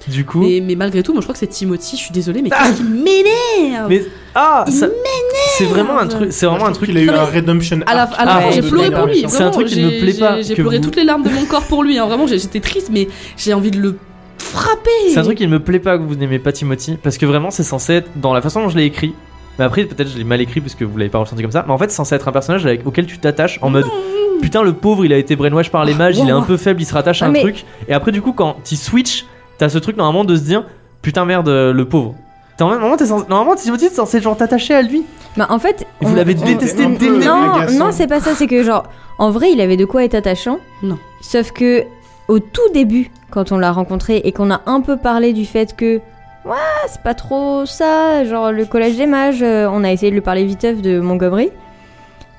Du 0.08 0.26
coup, 0.26 0.42
Mais, 0.42 0.60
mais 0.60 0.76
malgré 0.76 1.02
tout, 1.02 1.14
moi 1.14 1.22
je 1.22 1.26
crois 1.26 1.34
que 1.34 1.40
c'est 1.40 1.48
Timothy, 1.48 1.96
je 1.96 2.02
suis 2.02 2.12
désolée, 2.12 2.42
mais 2.42 2.50
qu'est-ce 2.50 2.74
qui 2.78 2.84
m'énerve 2.84 3.88
Mais 3.90 4.04
ah, 4.36 4.66
Il 4.68 4.74
ça- 4.74 4.88
c'est 5.58 5.66
vraiment 5.66 5.98
un 6.00 6.08
truc, 6.08 6.32
c'est 6.34 6.46
vraiment 6.46 6.66
un 6.66 6.72
truc. 6.74 6.90
Il 6.90 6.98
a 6.98 7.02
eu 7.02 7.10
un 7.10 7.24
redemption. 7.26 7.80
À 7.86 7.96
la, 7.96 8.02
arc. 8.04 8.14
à 8.18 8.26
la 8.26 8.36
Ah, 8.36 8.42
fin, 8.42 8.52
j'ai 8.52 8.62
pleuré 8.62 8.92
pour 8.92 9.06
lui. 9.08 9.26
C'est 9.28 9.44
un 9.44 9.52
truc 9.52 9.68
qui 9.68 9.80
ne 9.82 9.86
me 9.86 10.00
plaît 10.02 10.14
pas, 10.20 10.42
j'ai- 10.42 10.56
pleuré 10.56 10.78
vous- 10.78 10.84
toutes 10.84 10.96
les 10.98 11.04
larmes 11.04 11.24
de 11.24 11.30
mon 11.30 11.46
corps 11.46 11.64
pour 11.66 11.84
lui. 11.84 11.98
hein. 12.00 12.06
Vraiment, 12.08 12.28
j'étais 12.28 12.60
triste, 12.60 12.90
mais 12.92 13.08
j'ai 13.38 13.54
envie 13.54 13.72
de 13.72 13.80
le 13.80 13.98
frapper. 14.38 14.90
C'est 15.14 15.20
un 15.20 15.24
truc 15.24 15.38
qui 15.38 15.48
ne 15.48 15.52
me 15.52 15.60
plaît 15.60 15.80
pas 15.80 15.98
que 15.98 16.04
vous 16.04 16.16
n'aimez 16.16 16.40
pas 16.40 16.52
Timothy 16.52 16.98
parce 17.02 17.18
que 17.18 17.26
vraiment 17.26 17.50
c'est 17.52 17.64
censé 17.64 17.94
être 17.94 18.10
dans 18.18 18.34
la 18.34 18.42
façon 18.42 18.62
dont 18.62 18.70
je 18.70 18.78
l'ai 18.78 18.86
écrit. 18.86 19.14
Mais 19.58 19.66
après 19.66 19.86
peut-être 19.86 20.10
je 20.10 20.18
l'ai 20.18 20.24
mal 20.24 20.42
écrit 20.42 20.60
parce 20.62 20.76
que 20.76 20.84
vous 20.84 20.98
l'avez 20.98 21.10
pas 21.10 21.20
ressenti 21.20 21.42
comme 21.42 21.52
ça. 21.52 21.64
Mais 21.66 21.74
en 21.74 21.78
fait 21.78 21.90
c'est 21.92 21.96
censé 21.98 22.16
être 22.16 22.28
un 22.28 22.32
personnage 22.32 22.66
avec, 22.66 22.86
auquel 22.86 23.06
tu 23.06 23.20
t'attaches 23.20 23.60
en 23.62 23.70
mode 23.70 23.86
putain 24.42 24.64
le 24.64 24.74
pauvre 24.74 25.06
il 25.06 25.14
a 25.14 25.18
été 25.18 25.36
brainwash 25.36 25.70
par 25.70 25.86
les 25.86 25.94
mages, 25.94 26.18
il 26.18 26.28
est 26.28 26.32
un 26.32 26.42
peu 26.42 26.58
faible, 26.58 26.82
il 26.82 26.86
se 26.86 26.94
rattache 26.94 27.22
à 27.22 27.26
Ah, 27.26 27.30
un 27.30 27.32
mais- 27.32 27.42
truc. 27.42 27.64
Et 27.88 27.94
après 27.94 28.12
du 28.12 28.22
coup 28.22 28.34
quand 28.34 28.58
tu 28.66 28.76
switch, 28.76 29.26
t'as 29.64 29.70
ce 29.70 29.78
truc 29.78 29.96
normalement 29.96 30.26
de 30.26 30.36
se 30.36 30.42
dire 30.42 30.66
putain 31.02 31.24
merde 31.24 31.48
euh, 31.48 31.72
le 31.72 31.86
pauvre. 31.88 32.16
T'es 32.58 32.64
en 32.64 32.70
même 32.70 32.82
moment 32.82 32.98
t'es 32.98 33.06
censé, 33.06 33.24
normalement 33.30 33.56
Timothy 33.56 33.88
t'es 33.88 33.96
censé 33.96 34.20
genre 34.20 34.36
t'attacher 34.36 34.74
à 34.74 34.82
lui. 34.82 35.06
Bah, 35.38 35.48
en 35.50 35.58
fait. 35.58 35.84
Et 36.02 36.06
vous 36.06 36.12
on- 36.12 36.16
l'avez 36.16 36.36
on- 36.38 36.46
détesté 36.46 36.86
dès 36.86 36.90
le 36.90 36.98
début. 37.18 37.26
Non, 37.26 37.54
non, 37.72 37.92
c'est 37.94 38.08
pas 38.08 38.20
ça. 38.20 38.32
C'est 38.36 38.46
que, 38.46 38.62
genre, 38.62 38.84
en 39.20 39.32
vrai, 39.32 39.52
il 39.54 39.62
avait 39.62 39.78
de 39.78 39.86
quoi 39.86 40.04
être 40.04 40.16
attachant. 40.16 40.60
Non. 40.84 40.98
Sauf 41.22 41.52
que, 41.52 41.84
au 42.28 42.40
tout 42.40 42.70
début, 42.74 43.10
quand 43.32 43.52
on 43.54 43.58
l'a 43.58 43.72
rencontré 43.72 44.18
et 44.26 44.32
qu'on 44.34 44.52
a 44.52 44.60
un 44.66 44.82
peu 44.82 44.98
parlé 44.98 45.32
du 45.34 45.46
fait 45.46 45.76
que, 45.76 45.96
ouais, 46.46 46.56
c'est 46.88 47.02
pas 47.02 47.14
trop 47.16 47.66
ça, 47.66 48.26
genre 48.26 48.52
le 48.52 48.66
collège 48.66 48.98
des 48.98 49.08
mages, 49.08 49.42
euh, 49.42 49.68
on 49.72 49.84
a 49.86 49.92
essayé 49.94 50.12
de 50.12 50.16
lui 50.16 50.22
parler 50.22 50.44
viteuf 50.44 50.82
de 50.82 51.00
Montgomery. 51.00 51.50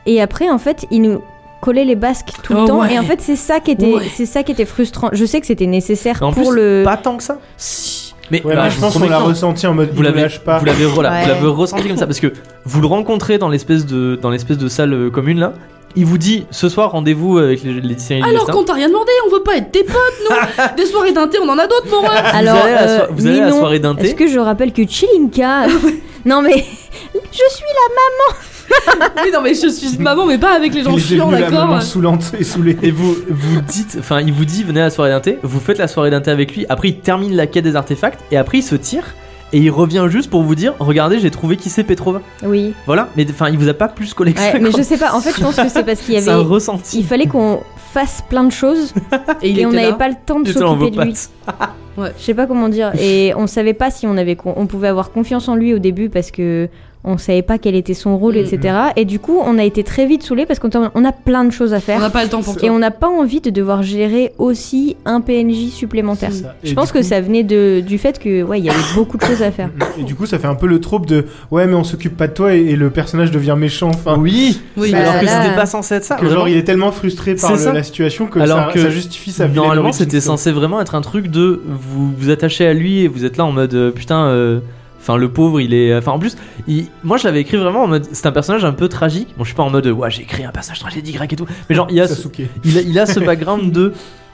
Et 0.06 0.20
après, 0.22 0.50
en 0.50 0.58
fait, 0.58 0.86
il 0.92 1.00
nous 1.02 1.20
collait 1.64 1.84
les 1.84 1.96
basques 1.96 2.28
tout 2.42 2.52
le 2.52 2.60
Oh, 2.60 2.66
temps. 2.66 2.80
ouais. 2.82 2.94
Et 2.94 2.98
en 2.98 3.02
fait, 3.04 3.20
c'est 3.20 3.36
ça 3.36 3.60
qui 3.60 3.70
était, 3.72 3.92
Ouais. 3.94 4.02
c'est 4.14 4.26
ça 4.26 4.42
qui 4.42 4.52
était 4.52 4.64
frustrant. 4.66 5.08
Je 5.12 5.24
sais 5.24 5.40
que 5.40 5.46
c'était 5.46 5.66
nécessaire 5.66 6.22
en 6.22 6.32
pour 6.32 6.50
plus, 6.50 6.56
le. 6.56 6.82
Pas 6.84 6.96
tant 6.96 7.16
que 7.16 7.22
ça. 7.22 7.38
Si. 7.56 8.14
Mais 8.30 8.42
Ouais, 8.44 8.54
bah, 8.54 8.62
mais 8.64 8.70
je 8.70 8.80
pense 8.80 8.94
qu'on 8.96 9.08
l'a 9.08 9.18
ressenti 9.18 9.66
en 9.66 9.74
mode 9.74 9.90
vous 9.92 10.02
l'avez 10.02 10.26
pas. 10.44 10.58
vous 10.58 10.64
l'avez 10.64 10.86
ressenti 10.86 11.88
comme 11.88 11.96
ça 11.98 12.06
parce 12.06 12.20
que 12.20 12.32
vous 12.64 12.80
le 12.80 12.86
rencontrez 12.86 13.36
dans 13.38 13.48
l'espèce 13.50 13.84
de 13.84 14.18
dans 14.20 14.30
l'espèce 14.30 14.56
de 14.58 14.68
salle 14.68 14.92
euh, 14.94 15.10
commune 15.10 15.38
là. 15.40 15.52
Il 15.96 16.06
vous 16.06 16.18
dit 16.18 16.46
ce 16.50 16.68
soir 16.68 16.90
rendez-vous 16.90 17.38
avec 17.38 17.62
les, 17.62 17.80
les 17.80 17.96
Alors 18.22 18.46
qu'on 18.46 18.64
t'a 18.64 18.72
rien 18.72 18.88
demandé, 18.88 19.10
on 19.28 19.30
veut 19.30 19.42
pas 19.44 19.56
être 19.58 19.70
tes 19.70 19.84
potes, 19.84 19.94
nous 20.28 20.76
Des 20.76 20.86
soirées 20.86 21.12
d'un 21.12 21.28
thé, 21.28 21.38
on 21.40 21.48
en 21.48 21.56
a 21.58 21.66
d'autres, 21.68 21.86
mon 21.90 22.00
ref 22.00 22.10
Alors, 22.34 22.56
allez 22.56 22.72
à 22.72 22.86
la 22.86 22.90
euh, 22.90 22.98
so- 23.06 23.12
vous 23.12 23.26
allez 23.28 23.40
à 23.40 23.44
la 23.46 23.52
soirée 23.52 23.78
d'un 23.78 23.94
thé 23.94 24.06
Est-ce 24.06 24.14
que 24.16 24.26
je 24.26 24.38
rappelle 24.40 24.72
que 24.72 24.82
Chilinka. 24.88 25.66
non, 26.24 26.42
mais 26.42 26.54
je 26.54 27.44
suis 27.50 27.74
la 27.74 27.94
maman 27.94 28.38
Oui, 29.24 29.30
non, 29.32 29.40
mais 29.42 29.54
je 29.54 29.68
suis 29.68 29.94
une 29.96 30.02
maman, 30.02 30.26
mais 30.26 30.38
pas 30.38 30.54
avec 30.54 30.74
les 30.74 30.82
gens 30.82 30.96
chiants, 30.98 31.30
d'accord 31.30 31.80
saoulante 31.82 32.32
et 32.38 32.44
saoulée. 32.44 32.76
Et 32.82 32.90
vous, 32.90 33.14
vous 33.28 33.60
dites, 33.62 33.96
enfin, 33.98 34.20
il 34.20 34.32
vous 34.32 34.44
dit, 34.44 34.62
venez 34.64 34.80
à 34.80 34.84
la 34.84 34.90
soirée 34.90 35.10
d'inté, 35.10 35.38
vous 35.42 35.60
faites 35.60 35.78
la 35.78 35.88
soirée 35.88 36.10
d'inté 36.10 36.30
avec 36.30 36.54
lui, 36.54 36.66
après 36.68 36.88
il 36.88 36.98
termine 37.00 37.34
la 37.34 37.46
quête 37.46 37.64
des 37.64 37.76
artefacts, 37.76 38.20
et 38.30 38.36
après 38.36 38.58
il 38.58 38.62
se 38.62 38.74
tire, 38.74 39.14
et 39.52 39.58
il 39.58 39.70
revient 39.70 40.06
juste 40.08 40.30
pour 40.30 40.42
vous 40.42 40.54
dire, 40.54 40.74
regardez, 40.80 41.20
j'ai 41.20 41.30
trouvé 41.30 41.56
qui 41.56 41.70
c'est 41.70 41.84
Petrova. 41.84 42.20
Oui. 42.42 42.74
Voilà, 42.86 43.08
mais 43.16 43.24
enfin, 43.30 43.48
il 43.50 43.58
vous 43.58 43.68
a 43.68 43.74
pas 43.74 43.88
plus 43.88 44.12
collé. 44.12 44.32
Ouais, 44.32 44.58
mais 44.60 44.72
je 44.76 44.82
sais 44.82 44.98
pas. 44.98 45.14
En 45.14 45.20
fait, 45.20 45.32
je 45.36 45.40
pense 45.40 45.56
que 45.56 45.68
c'est 45.68 45.84
parce 45.84 46.00
qu'il 46.00 46.14
y 46.14 46.20
C'est 46.22 46.30
un 46.30 46.40
avait. 46.40 46.42
ressenti. 46.48 46.98
Il 46.98 47.06
fallait 47.06 47.26
qu'on 47.26 47.60
fasse 47.92 48.22
plein 48.28 48.42
de 48.44 48.50
choses 48.50 48.92
Et 49.42 49.50
il 49.50 49.60
et 49.60 49.66
on 49.66 49.70
n'avait 49.70 49.96
pas 49.96 50.08
le 50.08 50.16
temps 50.26 50.40
de 50.40 50.50
s'occuper 50.52 50.90
de 50.90 51.02
lui. 51.02 51.12
pattes. 51.46 52.10
Je 52.18 52.22
sais 52.24 52.34
pas 52.34 52.46
comment 52.46 52.68
dire. 52.68 52.92
Et 53.00 53.32
on 53.36 53.46
savait 53.46 53.74
pas 53.74 53.90
si 53.92 54.06
on 54.08 54.16
avait, 54.16 54.36
on 54.44 54.66
pouvait 54.66 54.88
avoir 54.88 55.12
confiance 55.12 55.48
en 55.48 55.54
lui 55.54 55.72
au 55.72 55.78
début 55.78 56.08
parce 56.08 56.32
que 56.32 56.68
on 57.04 57.18
savait 57.18 57.42
pas 57.42 57.58
quel 57.58 57.74
était 57.74 57.94
son 57.94 58.16
rôle, 58.16 58.34
Mhm. 58.36 58.40
etc. 58.46 58.74
Et 58.96 59.04
du 59.04 59.18
coup, 59.18 59.38
on 59.44 59.58
a 59.58 59.64
été 59.64 59.84
très 59.84 60.06
vite 60.06 60.22
saoulés 60.22 60.46
parce 60.46 60.58
qu'on 60.58 60.70
on 60.94 61.04
a 61.04 61.12
plein 61.12 61.44
de 61.44 61.50
choses 61.50 61.74
à 61.74 61.76
On 61.76 61.80
faire 61.80 62.00
n'a 62.00 62.10
pas 62.10 62.22
le 62.24 62.30
temps 62.30 62.42
pour 62.42 62.56
et 62.64 62.70
on 62.70 62.78
n'a 62.78 62.90
pas 62.90 63.08
envie 63.08 63.40
de 63.40 63.50
devoir 63.50 63.82
gérer 63.82 64.32
aussi 64.38 64.96
un 65.04 65.20
PNJ 65.20 65.68
supplémentaire. 65.70 66.30
Je 66.62 66.72
pense 66.74 66.92
que 66.92 66.98
coup- 66.98 67.04
ça 67.04 67.20
venait 67.20 67.42
de, 67.44 67.80
du 67.80 67.98
fait 67.98 68.18
que 68.18 68.42
ouais, 68.42 68.58
il 68.58 68.64
y 68.64 68.70
avait 68.70 68.78
beaucoup 68.94 69.16
de 69.18 69.24
choses 69.24 69.42
à 69.42 69.50
faire. 69.50 69.70
Et 69.98 70.02
du 70.02 70.14
coup, 70.14 70.26
ça 70.26 70.38
fait 70.38 70.46
un 70.46 70.54
peu 70.54 70.66
le 70.66 70.80
trope 70.80 71.06
de 71.06 71.26
ouais, 71.50 71.66
mais 71.66 71.74
on 71.74 71.84
s'occupe 71.84 72.16
pas 72.16 72.26
de 72.26 72.32
toi 72.32 72.54
et, 72.54 72.60
et 72.60 72.76
le 72.76 72.90
personnage 72.90 73.30
devient 73.30 73.56
méchant. 73.58 73.88
Enfin, 73.90 74.16
Oui, 74.18 74.60
Oui, 74.76 74.90
Bah, 74.92 74.98
alors 74.98 75.20
que 75.20 75.26
là- 75.26 75.42
c'était 75.42 75.54
pas 75.54 75.66
censé 75.66 75.96
être 75.96 76.04
ça. 76.04 76.16
que 76.16 76.28
genre 76.28 76.48
il 76.48 76.56
est 76.56 76.64
tellement 76.64 76.90
frustré 76.92 77.34
par 77.34 77.54
le- 77.54 77.72
la 77.72 77.82
situation 77.82 78.26
que, 78.26 78.38
Alors 78.40 78.58
ça, 78.66 78.72
que 78.72 78.80
ça 78.80 78.90
justifie 78.90 79.30
sa 79.30 79.46
vilaine 79.46 79.62
Normalement, 79.64 79.92
c'était 79.92 80.20
censé 80.20 80.50
vraiment 80.52 80.80
être 80.80 80.94
un 80.94 81.00
truc 81.02 81.28
de 81.28 81.62
vous 81.66 82.12
vous 82.16 82.30
attachez 82.30 82.66
à 82.66 82.72
lui 82.72 83.00
et 83.00 83.08
vous 83.08 83.24
êtes 83.24 83.36
là 83.36 83.44
en 83.44 83.52
mode 83.52 83.74
euh, 83.74 83.90
putain. 83.90 84.24
euh, 84.26 84.60
Enfin, 85.06 85.18
le 85.18 85.28
pauvre, 85.28 85.60
il 85.60 85.74
est. 85.74 85.94
Enfin, 85.96 86.12
en 86.12 86.18
plus, 86.18 86.34
il- 86.66 86.86
moi 87.02 87.18
je 87.18 87.24
l'avais 87.24 87.40
écrit 87.42 87.58
vraiment 87.58 87.82
en 87.82 87.86
mode. 87.86 88.06
C'est 88.12 88.24
un 88.26 88.32
personnage 88.32 88.64
un 88.64 88.72
peu 88.72 88.88
tragique. 88.88 89.28
Bon, 89.36 89.44
je 89.44 89.48
suis 89.48 89.54
pas 89.56 89.62
en 89.62 89.68
mode. 89.70 89.86
Ouais, 89.86 90.10
j'ai 90.10 90.22
écrit 90.22 90.44
un 90.44 90.50
personnage 90.50 90.80
tragique 90.80 91.12
grec 91.12 91.32
et 91.32 91.36
tout. 91.36 91.46
Mais 91.68 91.76
genre, 91.76 91.88
il 91.90 92.00
a, 92.00 92.08
ce, 92.08 92.22
il 92.64 92.78
a, 92.78 92.80
il 92.80 92.98
a 92.98 93.04
ce 93.06 93.20
background 93.26 93.70
de. 93.70 93.92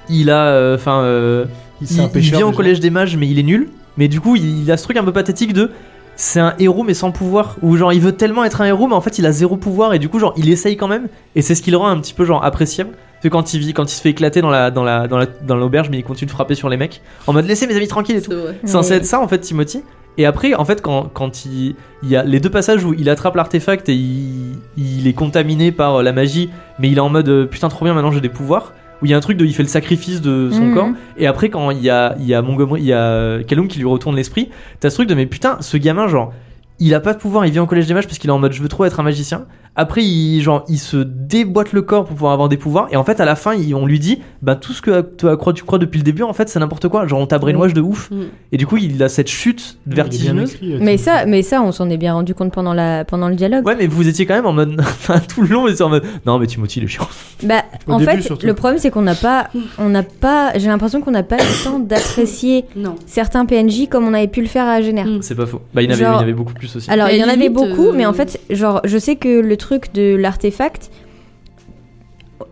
Il 0.09 0.30
a. 0.30 0.46
euh, 0.46 0.76
Enfin. 0.76 1.00
euh, 1.02 1.44
Il, 1.80 1.87
il, 1.90 1.96
c'est 1.96 2.02
vient 2.20 2.46
au 2.46 2.52
collège 2.56 2.78
des 2.80 2.90
mages, 2.90 3.16
mais 3.16 3.26
il 3.28 3.38
est 3.38 3.42
nul. 3.42 3.68
Mais 3.96 4.06
du 4.06 4.20
coup, 4.20 4.37
il, 4.37 4.62
il 4.62 4.70
a 4.70 4.76
ce 4.76 4.85
truc 4.85 4.96
un 4.96 5.04
peu 5.04 5.12
pathétique 5.12 5.52
de. 5.52 5.70
C'est 6.16 6.40
un 6.40 6.54
héros, 6.59 6.83
mais 6.85 6.94
sans 6.94 7.11
pouvoir. 7.12 7.56
Ou 7.62 7.76
genre, 7.76 7.92
il 7.92 8.00
veut 8.00 8.12
tellement 8.12 8.44
être 8.44 8.61
un 8.61 8.66
héros, 8.66 8.87
mais 8.87 8.94
en 8.94 9.00
fait, 9.00 9.18
il 9.18 9.26
a 9.26 9.33
zéro 9.33 9.56
pouvoir. 9.56 9.94
Et 9.94 9.98
du 9.98 10.09
coup, 10.09 10.18
genre, 10.18 10.35
il 10.37 10.50
essaye 10.50 10.76
quand 10.76 10.87
même. 10.88 11.09
Et 11.35 11.40
c'est 11.42 11.54
ce 11.54 11.62
qui 11.62 11.70
le 11.70 11.78
rend 11.78 11.88
un 11.88 11.98
petit 11.98 12.12
peu, 12.14 12.24
genre, 12.26 12.44
appréciable. 12.44 12.90
Parce 12.92 13.22
que 13.24 13.28
quand 13.28 13.54
il, 13.54 13.61
vit, 13.61 13.72
quand 13.72 13.90
il 13.90 13.94
se 13.94 14.00
fait 14.02 14.11
éclater 14.11 14.40
dans 14.40 14.50
la 14.50 14.70
dans 14.70 14.83
la 14.85 15.09
dans 15.09 15.18
la- 15.18 15.26
dans 15.26 15.56
l'auberge, 15.56 15.88
mais 15.90 15.98
il 15.98 16.04
continue 16.04 16.26
de 16.26 16.30
frapper 16.33 16.54
sur 16.54 16.68
les 16.68 16.76
mecs. 16.76 17.00
En 17.26 17.33
mode, 17.33 17.46
laissez 17.46 17.66
mes 17.66 17.74
amis 17.76 17.88
tranquilles 17.88 18.16
et 18.16 18.22
tout. 18.22 18.30
C'est. 18.33 18.59
C'est 18.64 18.72
censé 18.72 18.92
être 18.94 19.04
ça 19.06 19.20
en 19.20 19.28
fait 19.28 19.38
Timothy. 19.38 19.83
Et 20.18 20.27
après 20.27 20.55
en 20.55 20.64
fait 20.64 20.83
quand, 20.83 21.09
quand 21.12 21.44
il, 21.46 21.75
il 22.03 22.09
y 22.09 22.16
a 22.16 22.23
les 22.25 22.40
deux 22.40 22.51
passages 22.51 22.85
où 22.85 22.92
il 22.94 23.09
attrape 23.09 23.37
l'artefact 23.37 23.88
et 23.88 23.94
il, 23.94 24.57
il 24.77 25.07
est 25.07 25.12
contaminé 25.12 25.73
par 25.73 25.96
euh, 25.96 26.03
la 26.03 26.12
magie 26.12 26.51
mais 26.79 26.88
il 26.90 26.96
est 26.99 27.01
en 27.01 27.09
mode 27.09 27.29
euh, 27.29 27.46
putain 27.46 27.68
trop 27.68 27.85
bien 27.85 27.94
maintenant 27.94 28.11
j'ai 28.11 28.20
des 28.20 28.29
pouvoirs 28.29 28.73
où 29.01 29.07
il 29.07 29.11
y 29.12 29.14
a 29.14 29.16
un 29.16 29.20
truc 29.20 29.38
de 29.38 29.46
il 29.46 29.55
fait 29.55 29.62
le 29.62 29.68
sacrifice 29.68 30.20
de 30.20 30.51
son 30.53 30.62
Mhm. 30.66 30.75
corps 30.75 30.88
et 31.16 31.27
après 31.27 31.49
quand 31.49 31.70
il 31.70 31.81
y 31.81 31.88
a 31.88 32.16
il 32.18 32.27
y 32.27 32.35
a 32.35 32.42
Montgomery 32.42 32.81
il 32.83 32.87
y 32.87 32.92
a 32.92 33.42
Kaloum 33.44 33.66
qui 33.68 33.79
lui 33.79 33.87
retourne 33.87 34.14
l'esprit 34.16 34.51
t'as 34.81 34.90
ce 34.90 34.96
truc 34.96 35.09
de 35.09 35.14
mais 35.14 35.27
putain 35.27 35.57
ce 35.61 35.77
gamin 35.79 36.07
genre 36.09 36.35
il 36.81 36.94
a 36.94 37.01
pas 37.01 37.14
de 37.14 37.18
pouvoir 37.18 37.46
il 37.46 37.53
vient 37.53 37.62
au 37.62 37.66
collège 37.66 37.87
des 37.87 37.94
mages 37.94 38.07
parce 38.07 38.18
qu'il 38.18 38.29
est 38.29 38.33
en 38.33 38.38
mode 38.38 38.53
je 38.53 38.61
veux 38.61 38.68
trop 38.68 38.85
être 38.85 39.01
un 39.01 39.05
magicien 39.05 39.46
après 39.76 40.02
il 40.04 40.40
genre 40.42 40.64
il 40.68 40.78
se 40.78 40.96
déboîte 40.96 41.72
le 41.72 41.83
corps 41.83 42.04
pour 42.04 42.14
pouvoir 42.14 42.33
avoir 42.33 42.48
des 42.48 42.56
pouvoirs 42.56 42.88
et 42.90 42.96
en 42.96 43.04
fait 43.04 43.20
à 43.20 43.24
la 43.24 43.37
fin 43.37 43.54
il- 43.54 43.74
on 43.74 43.87
lui 43.87 43.98
dit 43.98 44.20
bah 44.42 44.56
tout 44.56 44.72
ce 44.72 44.83
que 44.83 45.00
toi 45.00 45.37
crois 45.37 45.52
tu 45.52 45.62
crois 45.64 45.78
depuis 45.78 45.98
le 45.98 46.04
début 46.04 46.22
en 46.22 46.33
fait 46.33 46.48
c'est 46.48 46.59
n'importe 46.59 46.88
quoi 46.88 47.06
genre 47.06 47.20
on 47.20 47.26
t'a 47.26 47.38
brainwash 47.38 47.72
de 47.74 47.80
ouf 47.80 48.11
Mm. 48.11 48.22
et 48.52 48.56
du 48.56 48.66
coup, 48.66 48.76
il 48.78 49.00
a 49.02 49.09
cette 49.09 49.28
chute 49.28 49.78
vertigineuse. 49.87 50.54
écrit, 50.54 50.72
euh, 50.74 50.78
Mais 50.80 50.96
ça, 50.96 51.26
mais 51.26 51.42
ça, 51.42 51.62
on 51.62 51.70
s'en 51.72 51.88
est 51.90 51.96
bien 51.96 52.14
rendu 52.14 52.35
compte 52.35 52.52
pendant 52.52 52.72
la 52.74 53.04
pendant 53.04 53.28
le 53.28 53.35
dialogue. 53.35 53.64
Ouais, 53.66 53.76
mais 53.76 53.87
vous 53.87 54.09
étiez 54.09 54.26
quand 54.26 54.35
même 54.35 54.46
en 54.46 54.52
mode. 54.52 54.76
Enfin, 54.80 55.20
tout 55.20 55.42
le 55.42 55.48
long, 55.48 55.62
vous 55.62 55.68
étiez 55.68 55.85
en 55.85 55.88
mode. 55.88 56.04
Non, 56.26 56.38
mais 56.38 56.46
Timothy, 56.46 56.80
il 56.80 56.85
est 56.85 56.88
chiant. 56.88 57.06
Bah, 57.44 57.62
Au 57.87 57.92
en 57.92 57.98
début, 57.98 58.11
fait, 58.12 58.22
surtout. 58.22 58.46
le 58.46 58.54
problème 58.54 58.78
c'est 58.78 58.90
qu'on 58.90 59.02
n'a 59.02 59.14
pas, 59.14 59.48
on 59.78 59.88
n'a 59.88 60.02
pas, 60.02 60.52
j'ai 60.56 60.66
l'impression 60.68 61.00
qu'on 61.00 61.11
n'a 61.11 61.22
pas 61.22 61.37
le 61.37 61.64
temps 61.64 61.78
d'apprécier 61.78 62.64
certains 63.06 63.46
PNJ 63.46 63.88
comme 63.88 64.06
on 64.06 64.14
avait 64.14 64.28
pu 64.28 64.40
le 64.42 64.48
faire 64.48 64.66
à 64.66 64.72
Agener. 64.72 65.04
Mm. 65.04 65.18
C'est 65.22 65.35
pas 65.35 65.46
faux. 65.46 65.61
Bah, 65.74 65.83
il 65.83 65.90
y 65.90 66.04
en 66.04 66.18
avait, 66.18 66.33
beaucoup 66.33 66.54
plus 66.54 66.74
aussi. 66.76 66.90
Alors, 66.90 67.06
Mais 67.06 67.16
il 67.16 67.20
y 67.20 67.24
en 67.24 67.28
avait 67.28 67.48
beaucoup, 67.48 67.88
euh, 67.88 67.94
mais 67.94 68.06
en 68.06 68.12
fait, 68.12 68.40
genre, 68.50 68.80
je 68.85 68.98
sais 68.98 69.16
que 69.16 69.40
le 69.40 69.56
truc 69.61 69.92
de 69.92 70.16
l'artefact, 70.16 70.90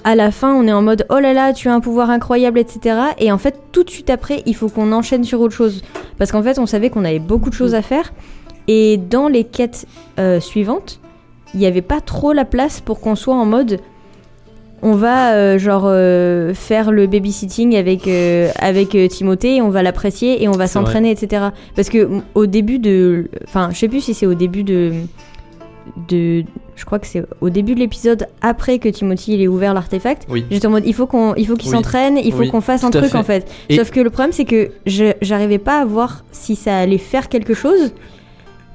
à 0.05 0.14
la 0.14 0.31
fin, 0.31 0.55
on 0.55 0.66
est 0.66 0.73
en 0.73 0.83
mode 0.83 1.07
oh 1.11 1.18
là 1.18 1.33
là, 1.33 1.53
tu 1.53 1.68
as 1.68 1.75
un 1.75 1.81
pouvoir 1.81 2.11
incroyable, 2.11 2.59
etc. 2.59 3.01
Et 3.18 3.33
en 3.33 3.38
fait, 3.38 3.57
tout 3.73 3.85
de 3.85 3.90
suite 3.90 4.11
après, 4.11 4.42
il 4.47 4.55
faut 4.55 4.68
qu'on 4.68 4.92
enchaîne 4.92 5.25
sur 5.25 5.40
autre 5.40 5.55
chose. 5.55 5.83
Parce 6.18 6.33
qu'en 6.33 6.42
fait, 6.42 6.59
on 6.59 6.66
savait 6.66 6.90
qu'on 6.90 7.05
avait 7.05 7.18
beaucoup 7.18 7.51
de 7.51 7.55
choses 7.55 7.75
à 7.75 7.83
faire. 7.83 8.12
Et 8.68 8.99
dans 8.99 9.29
les 9.29 9.44
quêtes 9.44 9.87
euh, 10.18 10.40
suivantes, 10.40 11.01
il 11.55 11.61
n'y 11.61 11.66
avait 11.66 11.83
pas 11.83 12.01
trop 12.01 12.33
la 12.33 12.44
place 12.44 12.81
pour 12.81 13.01
qu'on 13.01 13.16
soit 13.16 13.35
en 13.35 13.47
mode 13.47 13.81
on 14.81 14.92
va 14.92 15.33
euh, 15.33 15.59
genre 15.59 15.87
euh, 15.87 16.55
faire 16.55 16.92
le 16.92 17.09
babysitting 17.09 17.75
avec 17.75 18.09
avec 18.61 18.97
Timothée 19.09 19.61
on 19.61 19.71
va 19.71 19.83
l'apprécier 19.83 20.40
et 20.40 20.47
on 20.47 20.53
va 20.53 20.68
s'entraîner 20.68 21.11
etc 21.11 21.47
parce 21.75 21.88
que 21.88 22.09
au 22.37 22.47
début 22.47 22.79
de 22.79 23.29
enfin 23.42 23.71
je 23.73 23.79
sais 23.79 23.88
plus 23.88 24.03
si 24.03 24.14
c'est 24.14 24.27
au 24.27 24.35
début 24.35 24.62
de 24.62 24.92
de 26.09 26.44
je 26.77 26.85
crois 26.85 26.98
que 26.98 27.07
c'est 27.07 27.24
au 27.40 27.51
début 27.51 27.74
de 27.74 27.81
l'épisode 27.81 28.27
après 28.40 28.79
que 28.79 28.88
Timothy 28.88 29.35
il 29.35 29.42
ait 29.42 29.48
ouvert 29.48 29.74
l'artefact 29.74 30.27
Oui. 30.29 30.44
j'étais 30.51 30.66
en 30.66 30.70
mode 30.70 30.85
il 30.87 30.94
faut 30.94 31.07
qu'on 31.07 31.35
il 31.35 31.46
faut 31.46 31.57
qu'il 31.57 31.70
Oui. 31.70 31.77
s'entraîne 31.77 32.16
il 32.18 32.33
faut 32.33 32.40
Oui, 32.40 32.51
qu'on 32.51 32.61
fasse 32.61 32.85
un 32.85 32.90
truc 32.90 33.07
fait. 33.11 33.16
en 33.16 33.22
fait 33.24 33.51
Et- 33.68 33.77
sauf 33.77 33.90
que 33.90 34.01
le 34.01 34.11
problème 34.11 34.33
c'est 34.33 34.44
que 34.44 34.70
je 34.87 35.12
j'arrivais 35.20 35.59
pas 35.59 35.81
à 35.81 35.85
voir 35.85 36.24
si 36.33 36.55
ça 36.57 36.77
allait 36.79 36.98
faire 36.98 37.29
quelque 37.29 37.55
chose 37.55 37.92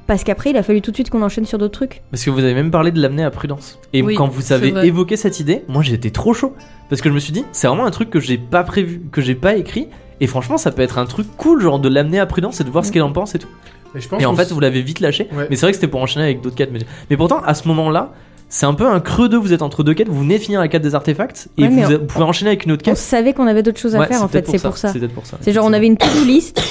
parce 0.06 0.23
qu'après 0.26 0.49
il 0.49 0.58
a 0.58 0.63
fallu 0.63 0.82
tout 0.82 0.91
de 0.91 0.97
suite 0.97 1.10
qu'on 1.10 1.21
enchaîne 1.21 1.45
sur 1.45 1.58
d'autres 1.58 1.73
trucs 1.73 2.02
Parce 2.12 2.23
que 2.26 2.30
vous 2.30 2.39
avez 2.39 2.54
même 2.54 2.71
parlé 2.71 2.91
de 2.91 3.02
l'amener 3.02 3.23
à 3.23 3.32
prudence. 3.32 3.80
Et 3.93 4.02
Oui, 4.02 4.15
quand 4.15 4.28
vous 4.28 4.52
avez 4.52 4.71
vrai. 4.71 4.86
évoqué 4.86 5.15
cette 5.15 5.39
idée, 5.39 5.63
moi 5.69 5.82
j'étais 5.82 6.10
trop 6.12 6.34
chaud. 6.34 6.54
Parce 6.89 7.02
que 7.02 7.08
je 7.08 7.13
me 7.13 7.19
suis 7.19 7.32
dit, 7.32 7.45
c'est 7.54 7.67
vraiment 7.67 7.86
un 7.86 7.91
truc 7.91 8.10
que 8.10 8.19
j'ai 8.19 8.38
pas 8.38 8.63
prévu, 8.63 9.02
que 9.13 9.21
j'ai 9.21 9.34
pas 9.34 9.56
écrit. 9.56 9.88
Et 10.19 10.28
franchement, 10.28 10.58
ça 10.58 10.71
peut 10.71 10.82
être 10.82 10.97
un 10.97 11.06
truc 11.06 11.26
cool, 11.38 11.62
genre 11.62 11.80
de 11.80 11.88
l'amener 11.88 12.19
à 12.19 12.26
prudence 12.26 12.60
et 12.60 12.65
de 12.65 12.69
voir 12.69 12.86
ce 12.86 12.91
qu'elle 12.91 13.02
en 13.02 13.13
pense 13.13 13.34
et 13.34 13.39
tout. 13.39 13.47
Et, 13.95 14.01
je 14.01 14.08
pense 14.10 14.21
Et 14.21 14.25
en 14.25 14.36
fait, 14.36 14.51
vous 14.51 14.60
l'avez 14.60 14.82
vite 14.82 14.99
lâché. 14.99 15.27
Ouais. 15.36 15.47
Mais 15.49 15.56
c'est 15.56 15.65
vrai 15.65 15.71
que 15.71 15.77
c'était 15.77 15.88
pour 15.88 16.01
enchaîner 16.01 16.25
avec 16.25 16.41
d'autres 16.41 16.56
quêtes. 16.56 16.71
Mais, 16.73 16.79
mais 17.10 17.17
pourtant, 17.17 17.41
à 17.45 17.53
ce 17.53 17.67
moment-là, 17.67 18.12
c'est 18.49 18.65
un 18.67 18.73
peu 18.75 18.86
un 18.88 18.99
creux 18.99 19.29
de 19.29 19.38
vous 19.38 19.51
êtes 19.53 19.63
entre 19.63 19.84
deux 19.84 19.95
quêtes. 19.95 20.10
Vous 20.10 20.19
venez 20.21 20.38
de 20.38 20.43
finir 20.43 20.60
la 20.60 20.67
quête 20.67 20.84
des 20.84 20.93
artefacts 20.93 21.47
et 21.58 21.63
Ouais, 21.63 21.69
vous, 21.69 21.79
on- 21.82 21.97
vous 21.97 22.06
pouvez 22.06 22.23
enchaîner 22.25 22.51
avec 22.51 22.65
une 22.65 22.71
autre 22.73 22.84
on 22.86 22.91
quête. 22.91 22.97
savait 22.97 23.34
qu'on 23.34 23.47
avait 23.47 23.63
d'autres 23.63 23.79
choses 23.79 23.95
à 23.95 23.99
Ouais, 23.99 24.06
faire 24.08 24.21
en 24.23 24.27
fait 24.27 24.47
c'est 24.47 24.62
pour 24.62 24.77
ça 24.77 24.89
C'est 24.89 24.99
peut-être 24.99 25.13
pour 25.13 25.25
ça. 25.25 25.38
C'est 25.41 25.51
genre 25.53 25.65
on 25.65 25.73
avait 25.73 25.88
une 25.88 25.97
to-do 25.97 26.23
list 26.23 26.62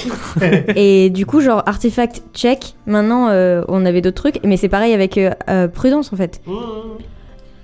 et 0.76 1.10
du 1.10 1.26
coup 1.26 1.40
genre 1.40 1.64
artefact 1.66 2.22
check. 2.34 2.74
Maintenant 2.86 3.30
euh, 3.30 3.62
on 3.66 3.84
avait 3.84 4.00
d'autres 4.00 4.14
trucs 4.22 4.38
mais 4.44 4.56
c'est 4.56 4.68
pareil 4.68 4.92
avec 4.94 5.18
euh, 5.18 5.30
euh, 5.50 5.66
prudence 5.66 6.12
en 6.12 6.16
fait. 6.16 6.40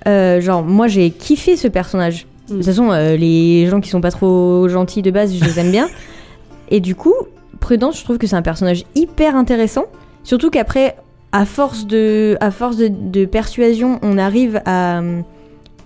Euh, 0.07 0.41
genre 0.41 0.63
moi 0.65 0.89
j'ai 0.89 1.11
kiffé 1.11 1.57
ce 1.57 1.69
personnage. 1.69 2.27
De 2.49 2.55
toute 2.57 2.65
façon 2.65 2.91
euh, 2.91 3.17
les 3.17 3.67
gens 3.69 3.81
qui 3.81 3.91
sont 3.91 4.01
pas 4.01 4.11
trop 4.11 4.69
gentils 4.69 5.03
de 5.03 5.11
base 5.13 5.35
je 5.37 5.45
les 5.45 5.61
aime 5.61 5.71
bien. 5.71 5.89
Et 6.71 6.81
du 6.81 6.95
coup 6.95 7.15
prudence 7.61 7.99
je 7.99 8.05
trouve 8.05 8.19
que 8.19 8.27
c'est 8.27 8.37
un 8.37 8.43
personnage 8.43 8.85
hyper 8.95 9.37
intéressant. 9.37 9.85
Surtout 10.25 10.51
qu'après 10.51 10.97
à 11.33 11.45
force 11.45 11.87
de 11.87 12.37
à 12.41 12.51
force 12.51 12.77
de, 12.77 12.89
de 12.91 13.25
persuasion 13.27 13.99
on 14.03 14.19
arrive 14.19 14.61
à 14.65 15.01